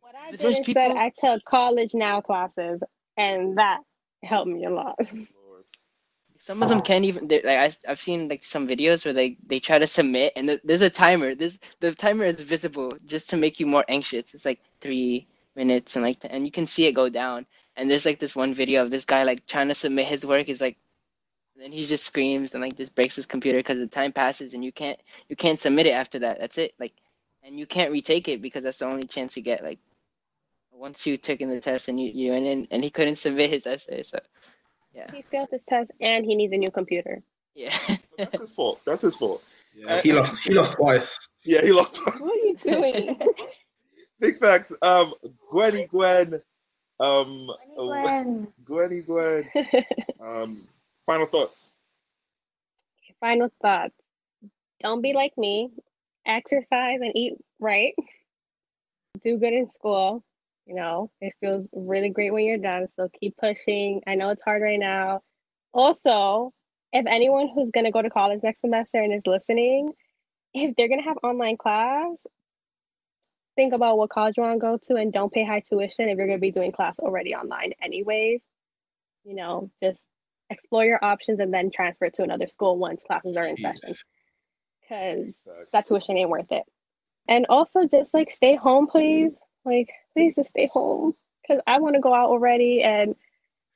What 0.00 0.14
I 0.16 0.30
did 0.30 0.40
instead, 0.40 0.64
people- 0.64 0.98
I 0.98 1.12
took 1.18 1.44
college 1.44 1.92
now 1.92 2.22
classes, 2.22 2.80
and 3.18 3.58
that 3.58 3.80
helped 4.22 4.48
me 4.48 4.64
a 4.64 4.70
lot. 4.70 4.96
Some 6.38 6.62
of 6.62 6.70
them 6.70 6.80
can't 6.80 7.04
even. 7.04 7.28
Like 7.28 7.44
I, 7.44 7.72
I've 7.86 8.00
seen 8.00 8.28
like 8.30 8.42
some 8.42 8.66
videos 8.66 9.04
where 9.04 9.12
they 9.12 9.36
they 9.46 9.60
try 9.60 9.78
to 9.78 9.86
submit, 9.86 10.32
and 10.34 10.48
th- 10.48 10.60
there's 10.64 10.80
a 10.80 10.88
timer. 10.88 11.34
This 11.34 11.58
the 11.80 11.94
timer 11.94 12.24
is 12.24 12.40
visible 12.40 12.90
just 13.04 13.28
to 13.30 13.36
make 13.36 13.60
you 13.60 13.66
more 13.66 13.84
anxious. 13.88 14.32
It's 14.32 14.46
like 14.46 14.60
three 14.80 15.26
minutes, 15.56 15.96
and 15.96 16.04
like 16.06 16.18
and 16.24 16.46
you 16.46 16.50
can 16.50 16.66
see 16.66 16.86
it 16.86 16.92
go 16.92 17.10
down. 17.10 17.44
And 17.76 17.90
there's 17.90 18.06
like 18.06 18.18
this 18.18 18.34
one 18.34 18.54
video 18.54 18.82
of 18.82 18.90
this 18.90 19.04
guy 19.04 19.24
like 19.24 19.46
trying 19.46 19.68
to 19.68 19.74
submit 19.74 20.06
his 20.06 20.24
work. 20.24 20.46
He's 20.46 20.62
like, 20.62 20.78
and 21.58 21.64
then 21.64 21.72
he 21.72 21.86
just 21.86 22.04
screams 22.04 22.54
and 22.54 22.62
like 22.62 22.76
just 22.76 22.94
breaks 22.94 23.16
his 23.16 23.26
computer 23.26 23.58
because 23.58 23.78
the 23.78 23.86
time 23.88 24.12
passes, 24.12 24.54
and 24.54 24.64
you 24.64 24.70
can't 24.70 24.98
you 25.28 25.34
can't 25.34 25.58
submit 25.58 25.86
it 25.86 25.90
after 25.92 26.20
that. 26.20 26.38
That's 26.38 26.56
it. 26.56 26.72
Like, 26.78 26.92
and 27.42 27.58
you 27.58 27.66
can't 27.66 27.90
retake 27.90 28.28
it 28.28 28.40
because 28.40 28.62
that's 28.62 28.78
the 28.78 28.84
only 28.86 29.08
chance 29.08 29.36
you 29.36 29.42
get. 29.42 29.64
Like, 29.64 29.80
once 30.70 31.04
you 31.04 31.16
took 31.16 31.40
in 31.40 31.48
the 31.48 31.60
test 31.60 31.88
and 31.88 31.98
you 32.00 32.12
you 32.14 32.30
went 32.30 32.46
in, 32.46 32.68
and 32.70 32.84
he 32.84 32.90
couldn't 32.90 33.16
submit 33.16 33.50
his 33.50 33.66
essay. 33.66 34.04
So, 34.04 34.20
yeah, 34.92 35.10
He 35.12 35.22
failed 35.22 35.48
his 35.50 35.64
test, 35.64 35.90
and 36.00 36.24
he 36.24 36.36
needs 36.36 36.52
a 36.52 36.56
new 36.56 36.70
computer. 36.70 37.22
yeah. 37.56 37.76
That's 38.16 38.38
his 38.40 38.50
fault. 38.50 38.80
That's 38.86 39.02
his 39.02 39.16
fault. 39.16 39.42
Yeah, 39.76 40.00
he 40.02 40.12
lost. 40.12 40.42
He 40.44 40.54
lost 40.54 40.72
twice. 40.76 41.28
Yeah, 41.44 41.62
he 41.62 41.72
lost. 41.72 42.00
What 42.04 42.22
are 42.22 42.34
you 42.34 42.56
doing? 42.62 43.18
Big 44.20 44.38
facts. 44.40 44.72
Um, 44.82 45.14
Gwenny 45.52 45.86
Gwen. 45.88 46.40
Um, 47.00 47.48
Gwenny 47.76 48.02
Gwen. 48.02 48.48
Gwenny 48.64 49.00
Gwen. 49.02 49.48
Um, 50.20 50.66
final 51.08 51.26
thoughts. 51.26 51.72
Final 53.18 53.50
thoughts. 53.62 53.94
Don't 54.80 55.00
be 55.00 55.14
like 55.14 55.32
me. 55.38 55.70
Exercise 56.26 56.98
and 57.00 57.16
eat 57.16 57.32
right. 57.58 57.94
Do 59.24 59.38
good 59.38 59.54
in 59.54 59.70
school. 59.70 60.22
You 60.66 60.74
know, 60.74 61.10
it 61.22 61.32
feels 61.40 61.66
really 61.72 62.10
great 62.10 62.30
when 62.30 62.44
you're 62.44 62.58
done. 62.58 62.88
So 62.94 63.08
keep 63.18 63.38
pushing. 63.38 64.02
I 64.06 64.16
know 64.16 64.28
it's 64.28 64.42
hard 64.42 64.60
right 64.60 64.78
now. 64.78 65.22
Also, 65.72 66.52
if 66.92 67.06
anyone 67.06 67.48
who's 67.54 67.70
going 67.70 67.86
to 67.86 67.90
go 67.90 68.02
to 68.02 68.10
college 68.10 68.40
next 68.42 68.60
semester 68.60 69.00
and 69.00 69.14
is 69.14 69.22
listening, 69.24 69.92
if 70.52 70.76
they're 70.76 70.88
going 70.88 71.00
to 71.00 71.08
have 71.08 71.16
online 71.22 71.56
class, 71.56 72.18
think 73.56 73.72
about 73.72 73.96
what 73.96 74.10
college 74.10 74.36
you 74.36 74.42
want 74.42 74.56
to 74.56 74.60
go 74.60 74.76
to 74.76 74.96
and 75.00 75.10
don't 75.10 75.32
pay 75.32 75.44
high 75.44 75.60
tuition 75.60 76.10
if 76.10 76.18
you're 76.18 76.26
going 76.26 76.38
to 76.38 76.42
be 76.42 76.50
doing 76.50 76.70
class 76.70 76.98
already 76.98 77.34
online, 77.34 77.72
anyways. 77.82 78.42
You 79.24 79.34
know, 79.34 79.70
just 79.82 80.02
explore 80.50 80.84
your 80.84 81.04
options 81.04 81.40
and 81.40 81.52
then 81.52 81.70
transfer 81.70 82.10
to 82.10 82.22
another 82.22 82.46
school 82.46 82.78
once 82.78 83.02
classes 83.06 83.36
are 83.36 83.44
in 83.44 83.56
session 83.56 83.94
because 84.80 85.34
that 85.72 85.86
tuition 85.86 86.16
ain't 86.16 86.30
worth 86.30 86.50
it. 86.50 86.64
And 87.28 87.46
also 87.48 87.86
just 87.86 88.14
like 88.14 88.30
stay 88.30 88.56
home, 88.56 88.86
please. 88.86 89.32
Like, 89.64 89.90
please 90.14 90.34
just 90.34 90.50
stay 90.50 90.68
home 90.72 91.14
because 91.42 91.62
I 91.66 91.78
want 91.78 91.94
to 91.94 92.00
go 92.00 92.14
out 92.14 92.30
already 92.30 92.82
and 92.82 93.14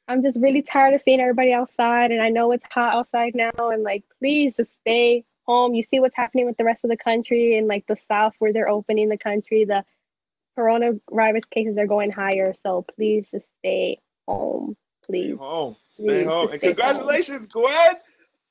I'm 0.09 0.23
just 0.23 0.41
really 0.41 0.63
tired 0.63 0.95
of 0.95 1.03
seeing 1.03 1.21
everybody 1.21 1.53
outside. 1.53 2.11
And 2.11 2.23
I 2.23 2.31
know 2.31 2.53
it's 2.53 2.65
hot 2.71 2.95
outside 2.95 3.35
now. 3.35 3.51
And 3.59 3.83
like, 3.83 4.05
please 4.19 4.57
just 4.57 4.75
stay 4.81 5.25
home. 5.45 5.75
You 5.75 5.83
see 5.83 6.01
what's 6.01 6.17
happening 6.17 6.47
with 6.47 6.57
the 6.57 6.65
rest 6.65 6.85
of 6.85 6.91
the 6.91 6.97
country 6.97 7.59
and 7.59 7.67
like 7.67 7.87
the 7.87 7.97
South 7.97 8.35
where 8.39 8.53
they're 8.53 8.69
opening 8.69 9.11
the 9.11 9.19
country. 9.19 9.65
The 9.65 9.85
coronavirus 10.59 11.49
cases 11.51 11.77
are 11.79 11.87
going 11.87 12.11
higher. 12.11 12.55
So 12.63 12.87
please 12.97 13.29
just 13.31 13.47
stay 13.59 13.99
home, 14.27 14.77
Stay 15.05 15.13
please. 15.31 15.39
home. 15.39 15.77
Stay 15.93 16.05
Please, 16.07 16.25
home. 16.27 16.49
And 16.49 16.59
stay 16.61 16.67
home. 16.69 16.77
congratulations, 16.77 17.49
Gwen, 17.49 17.95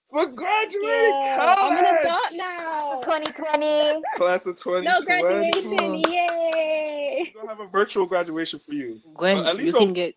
for 0.10 0.26
graduating 0.28 0.90
Yeah, 1.22 1.38
college. 1.56 1.74
I'm 1.74 1.86
an 1.86 1.98
adult 2.06 2.24
now. 2.36 3.00
2020. 3.02 4.02
Class 4.18 4.46
of 4.48 4.56
2020. 4.58 4.86
No 4.86 5.02
graduation. 5.02 6.04
Yay. 6.12 7.32
We're 7.34 7.42
gonna 7.42 7.50
have 7.56 7.60
a 7.62 7.68
virtual 7.70 8.06
graduation 8.06 8.60
for 8.60 8.74
you. 8.74 9.00
Gwen, 9.14 9.38
Well, 9.38 9.48
at 9.48 9.60
you 9.60 9.72
can 9.74 9.84
on- 9.90 9.94
get 9.94 10.16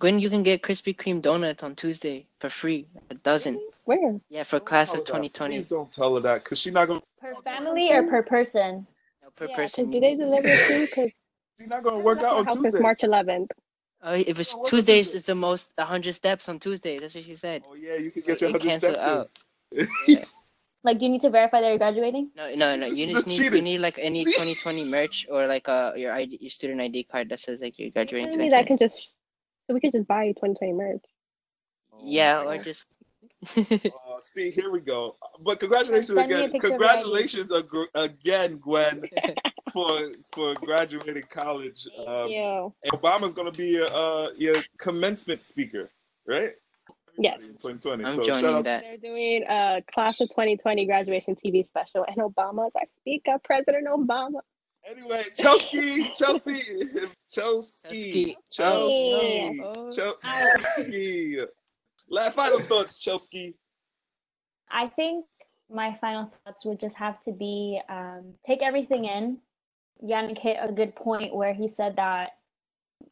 Gwen, 0.00 0.18
you 0.18 0.28
can 0.28 0.42
get 0.42 0.60
Krispy 0.62 0.94
Kreme 0.94 1.22
donuts 1.22 1.62
on 1.62 1.76
Tuesday 1.76 2.26
for 2.40 2.50
free. 2.50 2.86
A 3.10 3.14
dozen. 3.14 3.60
Where? 3.84 4.18
Yeah, 4.28 4.42
for 4.42 4.58
Don't 4.58 4.66
class 4.66 4.88
of 4.90 4.96
her 4.96 5.00
that. 5.02 5.06
2020. 5.06 5.54
Please 5.54 5.66
don't 5.66 5.90
tell 5.92 6.14
her 6.16 6.20
that, 6.22 6.44
cause 6.44 6.58
she's 6.58 6.72
not 6.72 6.88
gonna. 6.88 7.00
Per 7.20 7.34
family 7.44 7.92
or 7.92 8.02
per 8.02 8.22
person? 8.22 8.86
No, 9.22 9.30
per 9.36 9.44
Yeah, 9.44 9.50
'cause 9.56 9.56
person. 9.74 9.90
do 9.90 10.00
they 10.00 10.14
deliver 10.16 10.48
it 10.48 10.66
too? 10.66 10.86
Because 10.86 11.10
She's 11.58 11.68
not 11.68 11.84
gonna 11.84 11.98
work 12.00 12.22
out 12.24 12.36
on 12.38 12.46
Tuesday. 12.46 12.80
March 12.80 13.02
11th. 13.04 13.48
Oh, 14.04 14.14
if 14.14 14.38
it's 14.38 14.52
No, 14.52 14.58
what 14.58 14.64
was 14.64 14.70
Tuesdays, 14.70 15.06
Tuesday? 15.06 15.18
it's 15.18 15.26
the 15.26 15.34
most 15.34 15.72
100 15.76 16.14
steps 16.14 16.48
on 16.48 16.60
Tuesday. 16.60 16.98
That's 16.98 17.14
what 17.14 17.24
she 17.24 17.36
said. 17.36 17.62
Oh 17.68 17.74
yeah, 17.74 17.96
you 17.96 18.10
can 18.10 18.22
get 18.22 18.40
your 18.40 18.50
hundred 18.50 18.70
steps 18.72 18.98
out. 19.00 19.30
in. 19.72 19.86
Yeah. 20.08 20.24
Like, 20.84 20.98
do 20.98 21.06
you 21.06 21.10
need 21.12 21.22
to 21.22 21.30
verify 21.30 21.62
that 21.62 21.68
you're 21.68 21.78
graduating? 21.78 22.30
No, 22.36 22.54
no, 22.54 22.76
no. 22.76 22.86
This 22.90 22.98
You 22.98 23.06
is 23.06 23.16
just 23.16 23.24
the 23.26 23.30
need 23.30 23.54
you 23.54 23.62
need 23.62 23.78
like 23.78 23.98
any 23.98 24.24
2020 24.26 24.84
merch 24.84 25.26
or 25.30 25.46
like 25.46 25.68
uh 25.68 25.92
your 25.96 26.12
ID, 26.12 26.38
your 26.40 26.50
student 26.50 26.80
ID 26.80 27.04
card 27.04 27.30
that 27.30 27.40
says 27.40 27.62
like 27.62 27.78
you're 27.78 27.90
graduating 27.90 28.26
Telling 28.26 28.40
me 28.40 28.50
that 28.50 28.58
I 28.58 28.64
can 28.64 28.76
just, 28.78 29.12
so 29.66 29.74
we 29.74 29.80
can 29.80 29.92
just 29.92 30.06
buy 30.06 30.28
2020 30.28 30.72
merch. 30.74 31.04
Yeah, 32.02 32.42
Oh, 32.42 32.48
or 32.48 32.58
just. 32.58 32.86
Uh, 33.56 34.20
see, 34.20 34.50
here 34.50 34.70
we 34.70 34.80
go. 34.80 35.16
But 35.40 35.60
congratulations 35.60 36.08
Send 36.14 36.28
me 36.28 36.34
a 36.34 36.38
again. 36.44 36.50
picture 36.52 36.74
of 36.74 36.80
your 36.80 36.84
ID. 36.88 37.02
Congratulations 37.02 37.52
ag- 37.52 37.88
again, 37.94 38.56
Gwen, 38.58 39.02
for 39.72 40.12
for 40.32 40.54
graduating 40.54 41.24
college. 41.30 41.86
Thank 41.96 42.08
Um, 42.08 42.28
you. 42.30 42.74
and 42.84 42.92
Obama's 42.92 43.32
gonna 43.32 43.52
be 43.52 43.68
your 43.68 43.88
uh, 43.92 44.30
your 44.36 44.56
commencement 44.78 45.44
speaker, 45.44 45.90
right? 46.26 46.52
Yes. 47.16 47.38
2020. 47.38 48.04
I'm 48.04 48.10
so 48.10 48.24
joining 48.24 48.40
shout 48.42 48.54
out 48.54 48.64
that. 48.64 48.82
They're 48.82 48.96
doing 49.10 49.44
a 49.48 49.82
class 49.92 50.20
of 50.20 50.28
2020 50.30 50.84
graduation 50.86 51.36
TV 51.36 51.64
special, 51.66 52.04
and 52.08 52.16
Obama's 52.16 52.72
our 52.74 52.86
speaker, 53.00 53.36
President 53.44 53.86
Obama. 53.86 54.40
Anyway, 54.86 55.22
Chelsea, 55.36 56.10
Chelsea, 56.10 56.60
Chelsea, 57.32 57.32
Chelsea. 57.32 58.36
Chelsea, 58.50 59.60
Oh, 59.62 59.88
Chelsea. 59.88 61.38
Final 62.10 62.60
thoughts, 62.60 62.98
Chelsea. 63.00 63.54
I 64.70 64.88
think 64.88 65.24
my 65.70 65.96
final 66.00 66.30
thoughts 66.44 66.64
would 66.64 66.80
just 66.80 66.96
have 66.96 67.20
to 67.22 67.32
be 67.32 67.80
um, 67.88 68.34
take 68.44 68.62
everything 68.62 69.04
in. 69.04 69.38
Yannick 70.02 70.38
hit 70.38 70.58
a 70.60 70.72
good 70.72 70.94
point 70.94 71.34
where 71.34 71.54
he 71.54 71.68
said 71.68 71.96
that 71.96 72.32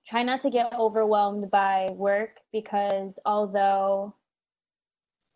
try 0.06 0.22
not 0.22 0.40
to 0.42 0.50
get 0.50 0.72
overwhelmed 0.74 1.50
by 1.50 1.88
work 1.92 2.40
because 2.52 3.18
although 3.24 4.14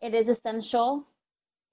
it 0.01 0.13
is 0.13 0.29
essential, 0.29 1.07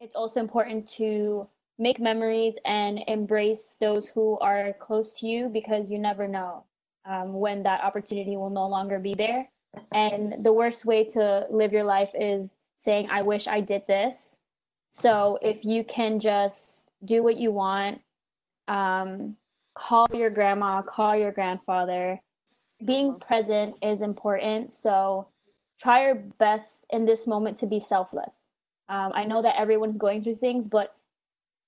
it's 0.00 0.14
also 0.14 0.40
important 0.40 0.88
to 0.88 1.46
make 1.78 1.98
memories 2.00 2.54
and 2.64 3.00
embrace 3.08 3.76
those 3.80 4.08
who 4.08 4.38
are 4.38 4.72
close 4.74 5.18
to 5.18 5.26
you 5.26 5.48
because 5.48 5.90
you 5.90 5.98
never 5.98 6.28
know 6.28 6.64
um, 7.04 7.32
when 7.34 7.62
that 7.64 7.82
opportunity 7.82 8.36
will 8.36 8.50
no 8.50 8.66
longer 8.66 8.98
be 8.98 9.14
there. 9.14 9.48
And 9.92 10.44
the 10.44 10.52
worst 10.52 10.84
way 10.84 11.04
to 11.10 11.46
live 11.50 11.72
your 11.72 11.84
life 11.84 12.10
is 12.14 12.58
saying, 12.76 13.08
I 13.10 13.22
wish 13.22 13.46
I 13.46 13.60
did 13.60 13.86
this. 13.86 14.38
So 14.90 15.38
if 15.42 15.64
you 15.64 15.84
can 15.84 16.20
just 16.20 16.84
do 17.04 17.22
what 17.22 17.36
you 17.36 17.50
want, 17.50 18.00
um, 18.68 19.36
call 19.74 20.06
your 20.12 20.30
grandma, 20.30 20.82
call 20.82 21.16
your 21.16 21.32
grandfather. 21.32 22.20
Being 22.84 23.18
present 23.18 23.76
is 23.82 24.02
important. 24.02 24.72
So 24.72 25.28
try 25.80 26.04
your 26.04 26.14
best 26.14 26.86
in 26.90 27.04
this 27.04 27.26
moment 27.26 27.58
to 27.58 27.66
be 27.66 27.80
selfless. 27.80 28.46
Um, 28.88 29.12
I 29.14 29.24
know 29.24 29.42
that 29.42 29.58
everyone's 29.58 29.96
going 29.96 30.22
through 30.22 30.36
things, 30.36 30.68
but 30.68 30.94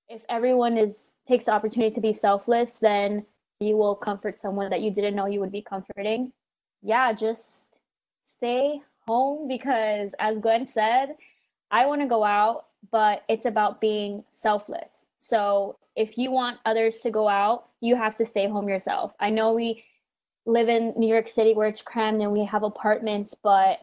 if 0.08 0.22
everyone 0.28 0.76
is 0.76 1.10
takes 1.26 1.46
the 1.46 1.52
opportunity 1.52 1.92
to 1.92 2.00
be 2.00 2.12
selfless, 2.12 2.78
then 2.78 3.26
you 3.58 3.76
will 3.76 3.94
comfort 3.94 4.38
someone 4.38 4.70
that 4.70 4.80
you 4.80 4.90
didn't 4.90 5.16
know 5.16 5.26
you 5.26 5.40
would 5.40 5.52
be 5.52 5.62
comforting. 5.62 6.32
Yeah, 6.82 7.12
just 7.12 7.75
stay 8.38 8.80
home 9.06 9.48
because 9.48 10.10
as 10.18 10.38
Gwen 10.38 10.66
said, 10.66 11.16
I 11.70 11.86
want 11.86 12.00
to 12.02 12.06
go 12.06 12.24
out, 12.24 12.66
but 12.90 13.24
it's 13.28 13.46
about 13.46 13.80
being 13.80 14.24
selfless. 14.30 15.10
So 15.20 15.78
if 15.96 16.16
you 16.18 16.30
want 16.30 16.58
others 16.64 16.98
to 16.98 17.10
go 17.10 17.28
out, 17.28 17.68
you 17.80 17.96
have 17.96 18.16
to 18.16 18.26
stay 18.26 18.48
home 18.48 18.68
yourself. 18.68 19.14
I 19.18 19.30
know 19.30 19.52
we 19.52 19.84
live 20.44 20.68
in 20.68 20.92
New 20.96 21.08
York 21.08 21.28
City 21.28 21.54
where 21.54 21.66
it's 21.66 21.82
crammed 21.82 22.22
and 22.22 22.32
we 22.32 22.44
have 22.44 22.62
apartments, 22.62 23.34
but 23.42 23.80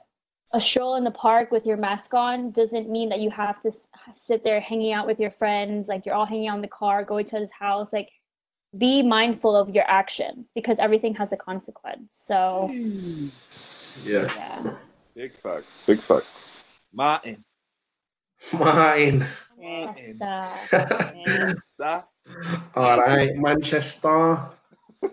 a 0.54 0.60
stroll 0.60 0.96
in 0.96 1.04
the 1.04 1.12
park 1.12 1.52
with 1.52 1.66
your 1.66 1.78
mask 1.78 2.14
on 2.14 2.52
doesn't 2.52 2.90
mean 2.90 3.10
that 3.10 3.20
you 3.20 3.32
have 3.32 3.60
to 3.62 3.72
sit 4.14 4.44
there 4.44 4.62
hanging 4.62 4.94
out 4.94 5.08
with 5.08 5.20
your 5.20 5.32
friends, 5.32 5.88
like 5.88 6.06
you're 6.06 6.16
all 6.16 6.28
hanging 6.28 6.48
out 6.48 6.56
in 6.56 6.62
the 6.62 6.68
car, 6.68 7.04
going 7.04 7.26
to 7.26 7.40
his 7.40 7.52
house. 7.52 7.92
Like, 7.92 8.10
be 8.78 9.04
mindful 9.04 9.56
of 9.56 9.70
your 9.70 9.84
actions 9.90 10.52
because 10.56 10.80
everything 10.80 11.16
has 11.16 11.32
a 11.34 11.38
consequence. 11.38 12.14
So, 12.16 12.70
Yeah. 12.72 14.26
yeah. 14.36 14.74
Big 15.16 15.34
facts. 15.34 15.80
Big 15.86 16.00
facts. 16.02 16.64
Martin. 16.92 17.44
Mine. 18.52 19.26
Martin. 19.58 20.18
Manchester. 20.20 22.04
All 22.76 23.00
right, 23.00 23.36
Manchester. 23.36 24.50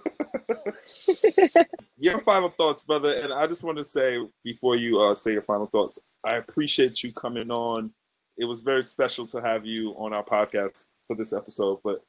Your 1.99 2.21
final 2.23 2.49
thoughts, 2.49 2.83
brother, 2.83 3.13
and 3.13 3.33
I 3.33 3.47
just 3.47 3.63
want 3.65 3.77
to 3.79 3.85
say 3.85 4.19
before 4.43 4.77
you 4.77 5.01
uh, 5.01 5.15
say 5.15 5.33
your 5.33 5.43
final 5.43 5.67
thoughts, 5.67 5.99
I 6.25 6.37
appreciate 6.37 7.03
you 7.03 7.13
coming 7.13 7.51
on. 7.51 7.91
It 8.39 8.47
was 8.47 8.61
very 8.61 8.83
special 8.83 9.27
to 9.29 9.41
have 9.43 9.67
you 9.67 9.91
on 9.99 10.15
our 10.15 10.25
podcast 10.25 10.87
for 11.07 11.15
this 11.17 11.33
episode, 11.35 11.81
but 11.85 12.01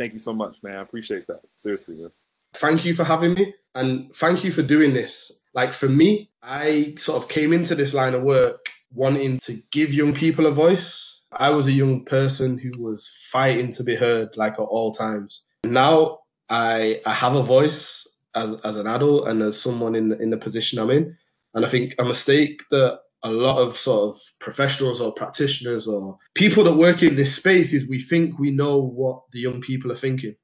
thank 0.00 0.14
you 0.14 0.18
so 0.18 0.32
much, 0.32 0.62
man. 0.62 0.78
I 0.78 0.80
appreciate 0.80 1.26
that. 1.26 1.42
Seriously, 1.56 1.96
man. 1.96 2.10
Thank 2.54 2.84
you 2.84 2.94
for 2.94 3.04
having 3.04 3.34
me 3.34 3.54
and 3.74 4.12
thank 4.14 4.42
you 4.42 4.50
for 4.50 4.62
doing 4.62 4.94
this. 4.94 5.44
Like 5.54 5.72
for 5.74 5.88
me, 5.88 6.30
I 6.42 6.94
sort 6.96 7.22
of 7.22 7.28
came 7.28 7.52
into 7.52 7.74
this 7.74 7.92
line 7.92 8.14
of 8.14 8.22
work 8.22 8.70
wanting 8.92 9.38
to 9.40 9.62
give 9.70 9.92
young 9.92 10.14
people 10.14 10.46
a 10.46 10.50
voice. 10.50 11.24
I 11.32 11.50
was 11.50 11.68
a 11.68 11.72
young 11.72 12.04
person 12.04 12.58
who 12.58 12.72
was 12.82 13.08
fighting 13.30 13.70
to 13.72 13.84
be 13.84 13.94
heard 13.94 14.36
like 14.36 14.54
at 14.54 14.60
all 14.60 14.92
times. 14.92 15.44
Now 15.64 16.20
I 16.48 17.00
I 17.04 17.12
have 17.12 17.36
a 17.36 17.42
voice 17.42 18.08
as, 18.34 18.54
as 18.62 18.76
an 18.78 18.86
adult 18.86 19.28
and 19.28 19.42
as 19.42 19.60
someone 19.60 19.94
in 19.94 20.12
in 20.14 20.30
the 20.30 20.38
position 20.38 20.78
I'm 20.78 20.90
in. 20.90 21.16
And 21.54 21.64
I 21.64 21.68
think 21.68 21.94
a 21.98 22.04
mistake 22.04 22.62
that 22.70 23.00
a 23.22 23.30
lot 23.30 23.58
of 23.58 23.76
sort 23.76 24.14
of 24.14 24.20
professionals 24.38 25.00
or 25.00 25.12
practitioners 25.12 25.86
or 25.86 26.16
people 26.34 26.64
that 26.64 26.74
work 26.76 27.02
in 27.02 27.16
this 27.16 27.36
space 27.36 27.72
is 27.72 27.88
we 27.88 28.00
think 28.00 28.38
we 28.38 28.50
know 28.50 28.78
what 28.78 29.22
the 29.32 29.40
young 29.40 29.60
people 29.60 29.92
are 29.92 29.96
thinking 29.96 30.34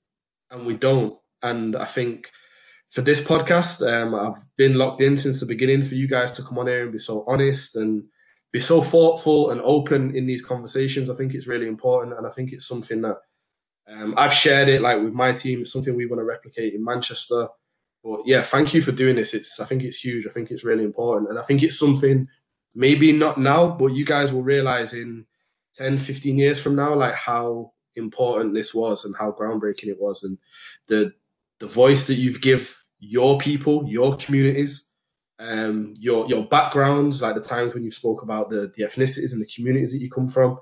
and 0.51 0.67
we 0.67 0.77
don't. 0.77 1.19
And 1.43 1.75
I 1.75 1.87
think 1.87 2.31
for 2.91 3.01
this 3.01 3.21
podcast, 3.21 3.87
um, 3.87 4.15
I've 4.15 4.43
been 4.57 4.75
locked 4.75 5.01
in 5.01 5.17
since 5.17 5.41
the 5.41 5.47
beginning 5.47 5.85
for 5.85 5.95
you 5.95 6.07
guys 6.07 6.33
to 6.33 6.43
come 6.43 6.59
on 6.59 6.67
here 6.67 6.83
and 6.83 6.93
be 6.93 6.99
so 6.99 7.25
honest 7.27 7.77
and 7.77 8.05
be 8.53 8.61
so 8.61 8.81
thoughtful 8.81 9.51
and 9.51 9.61
open 9.63 10.15
in 10.15 10.27
these 10.27 10.45
conversations. 10.45 11.11
I 11.11 11.15
think 11.15 11.35
it's 11.35 11.49
really 11.49 11.67
important, 11.67 12.17
and 12.17 12.27
I 12.27 12.31
think 12.31 12.53
it's 12.53 12.67
something 12.67 13.03
that 13.03 13.17
um, 13.89 14.15
I've 14.17 14.33
shared 14.33 14.69
it 14.69 14.83
like 14.83 15.01
with 15.03 15.13
my 15.13 15.33
team. 15.33 15.61
It's 15.61 15.73
something 15.73 15.97
we 15.97 16.07
want 16.07 16.21
to 16.21 16.25
replicate 16.25 16.75
in 16.75 16.85
Manchester. 16.85 17.49
But 18.03 18.21
yeah, 18.25 18.43
thank 18.43 18.73
you 18.73 18.81
for 18.81 18.93
doing 18.93 19.17
this. 19.17 19.35
It's 19.35 19.59
I 19.61 19.65
think 19.65 19.83
it's 19.83 20.03
huge. 20.03 20.27
I 20.27 20.31
think 20.31 20.51
it's 20.51 20.65
really 20.65 20.85
important, 20.85 21.29
and 21.29 21.39
I 21.39 21.43
think 21.43 21.63
it's 21.63 21.79
something 21.79 22.29
maybe 22.77 23.11
not 23.11 23.39
now, 23.39 23.71
but 23.71 23.87
you 23.87 24.05
guys 24.05 24.33
will 24.33 24.43
realize 24.43 24.93
in 24.93 25.25
10, 25.77 25.99
15 25.99 26.39
years 26.39 26.63
from 26.63 26.77
now, 26.77 26.95
like 26.95 27.15
how 27.15 27.73
important 27.97 28.55
this 28.55 28.75
was 28.75 29.05
and 29.05 29.17
how 29.19 29.33
groundbreaking 29.33 29.89
it 29.89 29.99
was, 29.99 30.23
and 30.23 30.39
the 30.87 31.13
the 31.59 31.67
voice 31.67 32.07
that 32.07 32.15
you've 32.15 32.43
give 32.43 32.79
your 33.01 33.39
people, 33.39 33.85
your 33.89 34.15
communities, 34.17 34.93
um, 35.39 35.95
your 35.97 36.27
your 36.29 36.45
backgrounds, 36.45 37.23
like 37.23 37.35
the 37.35 37.41
times 37.41 37.75
when 37.75 37.83
you 37.83 37.91
spoke 37.91 38.23
about 38.23 38.51
the 38.51 38.71
the 38.77 38.85
ethnicities 38.85 39.33
and 39.33 39.41
the 39.41 39.51
communities 39.55 39.93
that 39.93 40.01
you 40.01 40.11
come 40.11 40.29
from. 40.29 40.59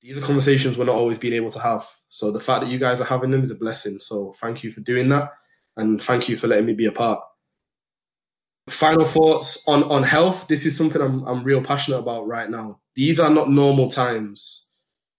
These 0.00 0.18
are 0.18 0.22
conversations 0.22 0.76
we're 0.76 0.86
not 0.86 0.96
always 0.96 1.18
being 1.18 1.34
able 1.34 1.50
to 1.50 1.60
have. 1.60 1.84
So 2.08 2.32
the 2.32 2.40
fact 2.40 2.62
that 2.62 2.70
you 2.70 2.78
guys 2.78 3.00
are 3.00 3.04
having 3.04 3.30
them 3.30 3.44
is 3.44 3.52
a 3.52 3.54
blessing. 3.54 4.00
So 4.00 4.32
thank 4.40 4.64
you 4.64 4.72
for 4.72 4.80
doing 4.80 5.08
that, 5.10 5.30
and 5.76 6.02
thank 6.02 6.28
you 6.28 6.36
for 6.36 6.48
letting 6.48 6.66
me 6.66 6.72
be 6.72 6.86
a 6.86 6.92
part. 6.92 7.20
Final 8.68 9.04
thoughts 9.04 9.66
on 9.66 9.82
on 9.84 10.02
health. 10.02 10.46
This 10.48 10.64
is 10.66 10.76
something 10.76 11.02
I'm 11.02 11.24
I'm 11.26 11.44
real 11.44 11.62
passionate 11.62 11.98
about 11.98 12.26
right 12.28 12.48
now. 12.48 12.80
These 12.94 13.18
are 13.18 13.30
not 13.30 13.50
normal 13.50 13.88
times, 13.88 14.68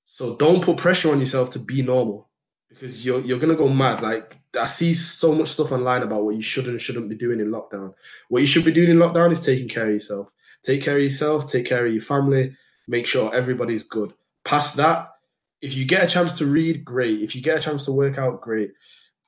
so 0.05 0.35
don't 0.37 0.63
put 0.63 0.77
pressure 0.77 1.11
on 1.11 1.19
yourself 1.19 1.51
to 1.51 1.59
be 1.59 1.81
normal 1.81 2.29
because 2.69 3.05
you're 3.05 3.21
you're 3.21 3.39
gonna 3.39 3.55
go 3.55 3.67
mad. 3.67 4.01
Like 4.01 4.37
I 4.59 4.65
see 4.65 4.93
so 4.93 5.33
much 5.33 5.49
stuff 5.49 5.71
online 5.71 6.03
about 6.03 6.23
what 6.23 6.35
you 6.35 6.41
should 6.41 6.67
and 6.67 6.81
shouldn't 6.81 7.09
be 7.09 7.15
doing 7.15 7.39
in 7.39 7.51
lockdown. 7.51 7.93
What 8.29 8.39
you 8.39 8.47
should 8.47 8.65
be 8.65 8.71
doing 8.71 8.89
in 8.89 8.97
lockdown 8.97 9.31
is 9.31 9.39
taking 9.39 9.67
care 9.67 9.87
of 9.87 9.93
yourself. 9.93 10.31
Take 10.63 10.81
care 10.81 10.97
of 10.97 11.03
yourself. 11.03 11.51
Take 11.51 11.65
care 11.65 11.85
of 11.85 11.91
your 11.91 12.01
family. 12.01 12.55
Make 12.87 13.07
sure 13.07 13.33
everybody's 13.33 13.83
good. 13.83 14.13
Past 14.45 14.75
that, 14.77 15.09
if 15.61 15.75
you 15.75 15.85
get 15.85 16.03
a 16.03 16.07
chance 16.07 16.33
to 16.39 16.45
read, 16.45 16.83
great. 16.83 17.21
If 17.21 17.35
you 17.35 17.41
get 17.41 17.57
a 17.57 17.61
chance 17.61 17.85
to 17.85 17.91
work 17.91 18.17
out, 18.17 18.41
great. 18.41 18.71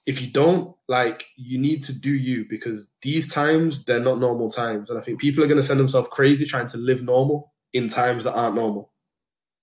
If 0.06 0.22
you 0.22 0.28
don't, 0.28 0.76
like 0.88 1.26
you 1.36 1.58
need 1.58 1.84
to 1.86 2.00
do 2.00 2.12
you 2.12 2.46
because 2.48 2.90
these 3.02 3.32
times 3.32 3.86
they're 3.86 4.00
not 4.00 4.20
normal 4.20 4.52
times, 4.52 4.90
and 4.90 5.00
I 5.00 5.02
think 5.02 5.20
people 5.20 5.44
are 5.44 5.48
gonna 5.48 5.64
send 5.64 5.80
themselves 5.80 6.08
crazy 6.10 6.46
trying 6.46 6.68
to 6.68 6.78
live 6.78 7.04
normal 7.04 7.54
in 7.74 7.88
times 7.90 8.24
that 8.24 8.36
aren't 8.36 8.56
normal. 8.56 8.92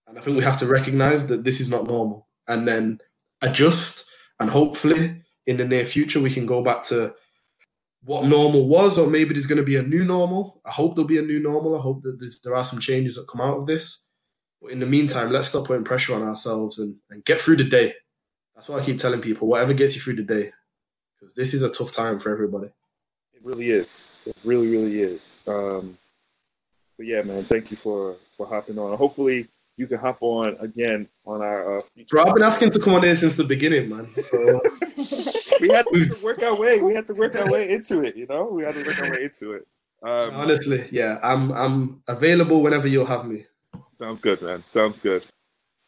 And 0.09 0.19
I 0.19 0.21
think 0.21 0.37
we 0.37 0.43
have 0.45 0.59
to 0.59 0.67
recognize 0.67 1.27
that 1.29 1.45
this 1.45 1.61
is 1.61 1.69
not 1.69 1.87
normal, 1.87 2.29
and 2.49 2.67
then 2.67 2.99
adjust 3.43 4.05
and 4.41 4.51
hopefully 4.51 5.23
in 5.47 5.57
the 5.57 5.65
near 5.65 5.87
future 5.87 6.21
we 6.21 6.31
can 6.31 6.47
go 6.47 6.63
back 6.63 6.83
to 6.83 7.15
what 8.05 8.25
normal 8.25 8.69
was 8.69 8.99
or 8.99 9.07
maybe 9.07 9.33
there's 9.33 9.47
going 9.47 9.59
to 9.59 9.65
be 9.65 9.77
a 9.77 9.83
new 9.83 10.05
normal. 10.05 10.61
I 10.67 10.71
hope 10.71 10.95
there'll 10.95 11.07
be 11.07 11.19
a 11.19 11.23
new 11.23 11.41
normal. 11.41 11.79
I 11.79 11.81
hope 11.83 12.03
that 12.03 12.19
there 12.43 12.57
are 12.57 12.65
some 12.65 12.81
changes 12.81 13.17
that 13.17 13.29
come 13.29 13.41
out 13.41 13.59
of 13.59 13.67
this. 13.67 14.09
But 14.61 14.73
in 14.73 14.81
the 14.81 14.87
meantime 14.87 15.31
let's 15.31 15.49
stop 15.49 15.67
putting 15.67 15.85
pressure 15.85 16.15
on 16.15 16.23
ourselves 16.23 16.79
and, 16.79 16.97
and 17.11 17.25
get 17.25 17.41
through 17.41 17.57
the 17.57 17.65
day 17.65 17.95
that's 18.63 18.69
what 18.69 18.81
i 18.81 18.85
keep 18.85 18.97
telling 18.97 19.21
people 19.21 19.49
whatever 19.49 19.73
gets 19.75 19.97
you 19.97 20.01
through 20.01 20.15
the 20.15 20.23
day 20.23 20.53
because 21.19 21.35
this 21.35 21.53
is 21.53 21.63
a 21.63 21.69
tough 21.69 21.91
time 21.91 22.17
for 22.17 22.31
everybody 22.31 22.69
It 23.35 23.41
really 23.43 23.71
is. 23.71 24.13
It 24.25 24.37
really, 24.45 24.69
really 24.69 25.01
is. 25.03 25.41
Um, 25.49 25.99
but 26.97 27.07
yeah, 27.07 27.23
man, 27.23 27.45
thank 27.45 27.73
you 27.73 27.77
for 27.77 28.19
for 28.37 28.47
hopping 28.47 28.79
on. 28.79 28.97
Hopefully, 28.97 29.49
you 29.77 29.89
can 29.89 29.99
hop 29.99 30.19
on 30.21 30.57
again 30.61 31.09
on 31.27 31.43
our. 31.43 31.79
Uh, 31.79 31.83
bro 32.09 32.23
i've 32.23 32.35
been 32.35 32.45
asking 32.45 32.71
to 32.71 32.79
come 32.79 32.95
on 32.95 33.05
in 33.05 33.17
since 33.17 33.35
the 33.35 33.43
beginning 33.43 33.89
man 33.91 34.05
so 34.05 34.39
we 35.61 35.69
had 35.69 35.85
to 35.93 36.17
work 36.23 36.41
our 36.45 36.55
way. 36.55 36.81
We 36.81 36.95
had 36.95 37.09
to 37.09 37.15
work 37.15 37.35
our 37.35 37.51
way 37.51 37.69
into 37.71 38.03
it. 38.03 38.15
You 38.15 38.27
know, 38.27 38.45
we 38.45 38.63
had 38.65 38.75
to 38.75 38.85
work 38.85 39.03
our 39.03 39.11
way 39.11 39.25
into 39.25 39.55
it. 39.55 39.67
Um, 40.05 40.35
honestly 40.35 40.85
yeah 40.91 41.21
i'm 41.23 41.53
i'm 41.53 42.03
available 42.09 42.61
whenever 42.61 42.89
you'll 42.89 43.07
have 43.07 43.25
me 43.25 43.47
Sounds 43.93 44.21
good, 44.21 44.41
man. 44.41 44.65
Sounds 44.65 45.01
good. 45.01 45.25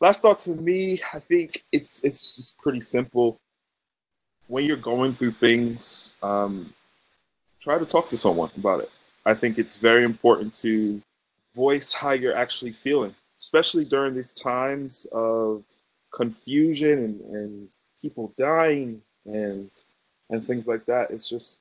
Last 0.01 0.23
thoughts 0.23 0.47
for 0.47 0.57
me, 0.57 1.01
I 1.13 1.21
think 1.21 1.65
it's 1.71 2.03
it's 2.03 2.37
just 2.37 2.59
pretty 2.59 2.81
simple. 2.81 3.39
When 4.49 4.65
you're 4.65 4.77
going 4.77 5.15
through 5.15 5.33
things, 5.33 6.15
um, 6.23 6.75
try 7.61 7.79
to 7.79 7.87
talk 7.87 8.09
to 8.11 8.17
someone 8.17 8.51
about 8.57 8.81
it. 8.81 8.91
I 9.25 9.35
think 9.35 9.59
it's 9.59 9.77
very 9.77 10.05
important 10.05 10.53
to 10.55 11.01
voice 11.55 11.93
how 11.93 12.11
you're 12.11 12.37
actually 12.37 12.73
feeling, 12.73 13.15
especially 13.39 13.85
during 13.85 14.15
these 14.15 14.33
times 14.33 15.07
of 15.13 15.65
confusion 16.13 16.99
and, 16.99 17.21
and 17.35 17.69
people 18.03 18.33
dying 18.37 19.01
and 19.25 19.71
and 20.29 20.45
things 20.45 20.67
like 20.67 20.87
that. 20.87 21.11
It's 21.11 21.29
just 21.29 21.61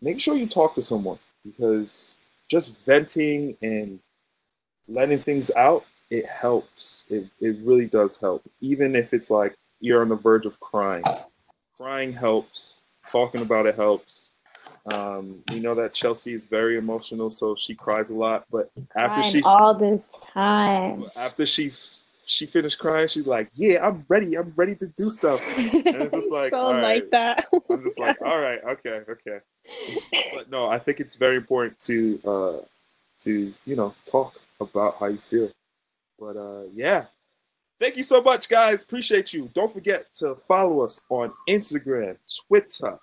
make 0.00 0.18
sure 0.18 0.36
you 0.36 0.46
talk 0.46 0.74
to 0.74 0.82
someone 0.82 1.18
because 1.44 2.18
just 2.48 2.84
venting 2.86 3.56
and 3.60 4.00
letting 4.88 5.18
things 5.18 5.50
out 5.54 5.84
it 6.10 6.26
helps. 6.26 7.04
It, 7.08 7.28
it 7.40 7.56
really 7.62 7.86
does 7.86 8.16
help. 8.16 8.42
Even 8.60 8.96
if 8.96 9.12
it's 9.12 9.30
like 9.30 9.54
you're 9.80 10.02
on 10.02 10.08
the 10.08 10.16
verge 10.16 10.46
of 10.46 10.58
crying. 10.60 11.04
Crying 11.76 12.12
helps. 12.12 12.80
Talking 13.06 13.40
about 13.40 13.66
it 13.66 13.76
helps. 13.76 14.36
Um, 14.92 15.42
we 15.50 15.60
know 15.60 15.74
that 15.74 15.92
chelsea 15.92 16.32
is 16.32 16.46
very 16.46 16.78
emotional 16.78 17.28
so 17.28 17.54
she 17.54 17.74
cries 17.74 18.08
a 18.08 18.14
lot 18.14 18.46
but 18.50 18.70
after 18.96 19.22
she 19.22 19.42
all 19.42 19.74
the 19.74 20.00
time. 20.32 21.04
after 21.14 21.44
she 21.44 21.70
she 22.24 22.46
finished 22.46 22.78
crying 22.78 23.06
she's 23.06 23.26
like 23.26 23.50
yeah 23.52 23.86
i'm 23.86 24.06
ready. 24.08 24.38
I'm 24.38 24.54
ready 24.56 24.74
to 24.76 24.86
do 24.96 25.10
stuff. 25.10 25.42
And 25.58 25.84
it's 25.84 26.14
just 26.14 26.32
like 26.32 26.52
so 26.52 26.58
all 26.58 26.72
right. 26.72 27.02
like 27.02 27.10
that. 27.10 27.48
i'm 27.68 27.82
just 27.82 27.98
like 27.98 28.16
all 28.24 28.38
right 28.38 28.60
okay 28.64 29.02
okay. 29.10 29.40
But 30.34 30.48
no 30.48 30.68
i 30.68 30.78
think 30.78 31.00
it's 31.00 31.16
very 31.16 31.36
important 31.36 31.78
to 31.80 32.20
uh 32.24 32.64
to 33.24 33.52
you 33.66 33.76
know 33.76 33.94
talk 34.10 34.38
about 34.58 34.96
how 35.00 35.06
you 35.06 35.18
feel 35.18 35.50
but 36.18 36.36
uh 36.36 36.62
yeah. 36.74 37.06
Thank 37.80 37.96
you 37.96 38.02
so 38.02 38.20
much 38.20 38.48
guys. 38.48 38.82
Appreciate 38.82 39.32
you. 39.32 39.50
Don't 39.54 39.70
forget 39.70 40.10
to 40.18 40.34
follow 40.34 40.84
us 40.84 41.00
on 41.10 41.32
instagram 41.48 42.16
twitter 42.46 42.98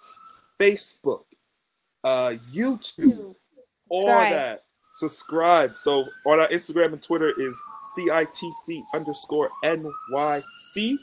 facebook 0.59 1.23
uh 2.03 2.33
youtube 2.51 3.35
all 3.89 4.01
Subscribe. 4.07 4.31
that. 4.31 4.63
Subscribe. 4.91 5.77
So 5.77 6.05
on 6.25 6.39
our 6.39 6.47
instagram 6.49 6.93
and 6.93 7.01
twitter 7.01 7.33
is 7.39 7.61
citc 7.97 8.83
underscore 8.93 9.49
nyc 9.63 10.97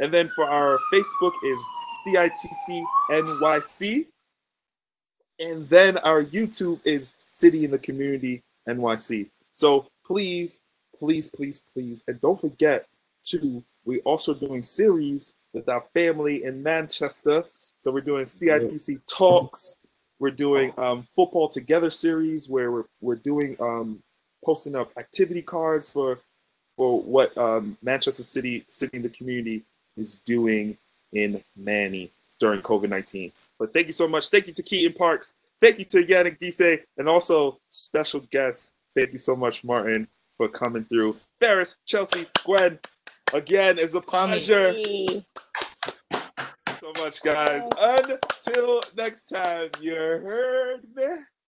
and 0.00 0.12
then 0.12 0.28
for 0.28 0.44
our 0.48 0.78
facebook 0.92 1.32
is 1.44 1.60
citc 2.06 2.84
nyc 3.10 4.06
and 5.40 5.68
then 5.68 5.98
our 5.98 6.24
youtube 6.24 6.80
is 6.84 7.12
city 7.26 7.64
in 7.64 7.70
the 7.70 7.78
community 7.78 8.42
nyc 8.68 9.28
so 9.52 9.86
please 10.04 10.62
please 10.98 11.28
please 11.28 11.64
please 11.72 12.04
and 12.08 12.20
don't 12.20 12.40
forget 12.40 12.86
to 13.24 13.62
we're 13.84 14.00
also 14.00 14.34
doing 14.34 14.62
series 14.62 15.34
with 15.52 15.68
our 15.68 15.82
family 15.94 16.44
in 16.44 16.62
manchester 16.62 17.44
so 17.78 17.90
we're 17.90 18.00
doing 18.00 18.24
citc 18.24 18.98
talks 19.10 19.78
we're 20.18 20.30
doing 20.30 20.72
um, 20.78 21.02
football 21.02 21.48
together 21.48 21.90
series 21.90 22.48
where 22.48 22.70
we're, 22.70 22.84
we're 23.00 23.16
doing 23.16 23.56
um, 23.60 24.02
posting 24.44 24.76
up 24.76 24.90
activity 24.96 25.42
cards 25.42 25.92
for 25.92 26.18
for 26.76 27.00
what 27.00 27.36
um, 27.38 27.76
Manchester 27.82 28.22
City, 28.22 28.64
City 28.68 28.96
and 28.96 29.04
the 29.04 29.08
community 29.08 29.62
is 29.96 30.18
doing 30.24 30.76
in 31.12 31.42
Manny 31.56 32.10
during 32.40 32.60
COVID 32.62 32.88
19. 32.88 33.32
But 33.58 33.72
thank 33.72 33.86
you 33.86 33.92
so 33.92 34.08
much. 34.08 34.28
Thank 34.28 34.48
you 34.48 34.52
to 34.54 34.62
Keaton 34.62 34.92
Parks. 34.92 35.34
Thank 35.60 35.78
you 35.78 35.84
to 35.86 36.04
Yannick 36.04 36.38
Dise, 36.38 36.84
and 36.98 37.08
also 37.08 37.58
special 37.68 38.20
guest. 38.30 38.74
Thank 38.96 39.12
you 39.12 39.18
so 39.18 39.36
much, 39.36 39.64
Martin, 39.64 40.08
for 40.36 40.48
coming 40.48 40.84
through. 40.84 41.16
Faris, 41.40 41.76
Chelsea, 41.86 42.26
Gwen, 42.44 42.78
again, 43.32 43.78
it's 43.78 43.94
a 43.94 44.00
pleasure. 44.00 44.72
Hey. 44.72 45.24
so 46.80 46.92
much, 46.98 47.22
guys. 47.22 47.64
Until 47.78 48.82
next 48.96 49.26
time, 49.26 49.70
you 49.80 49.94
heard 49.94 50.80
me. 50.94 51.06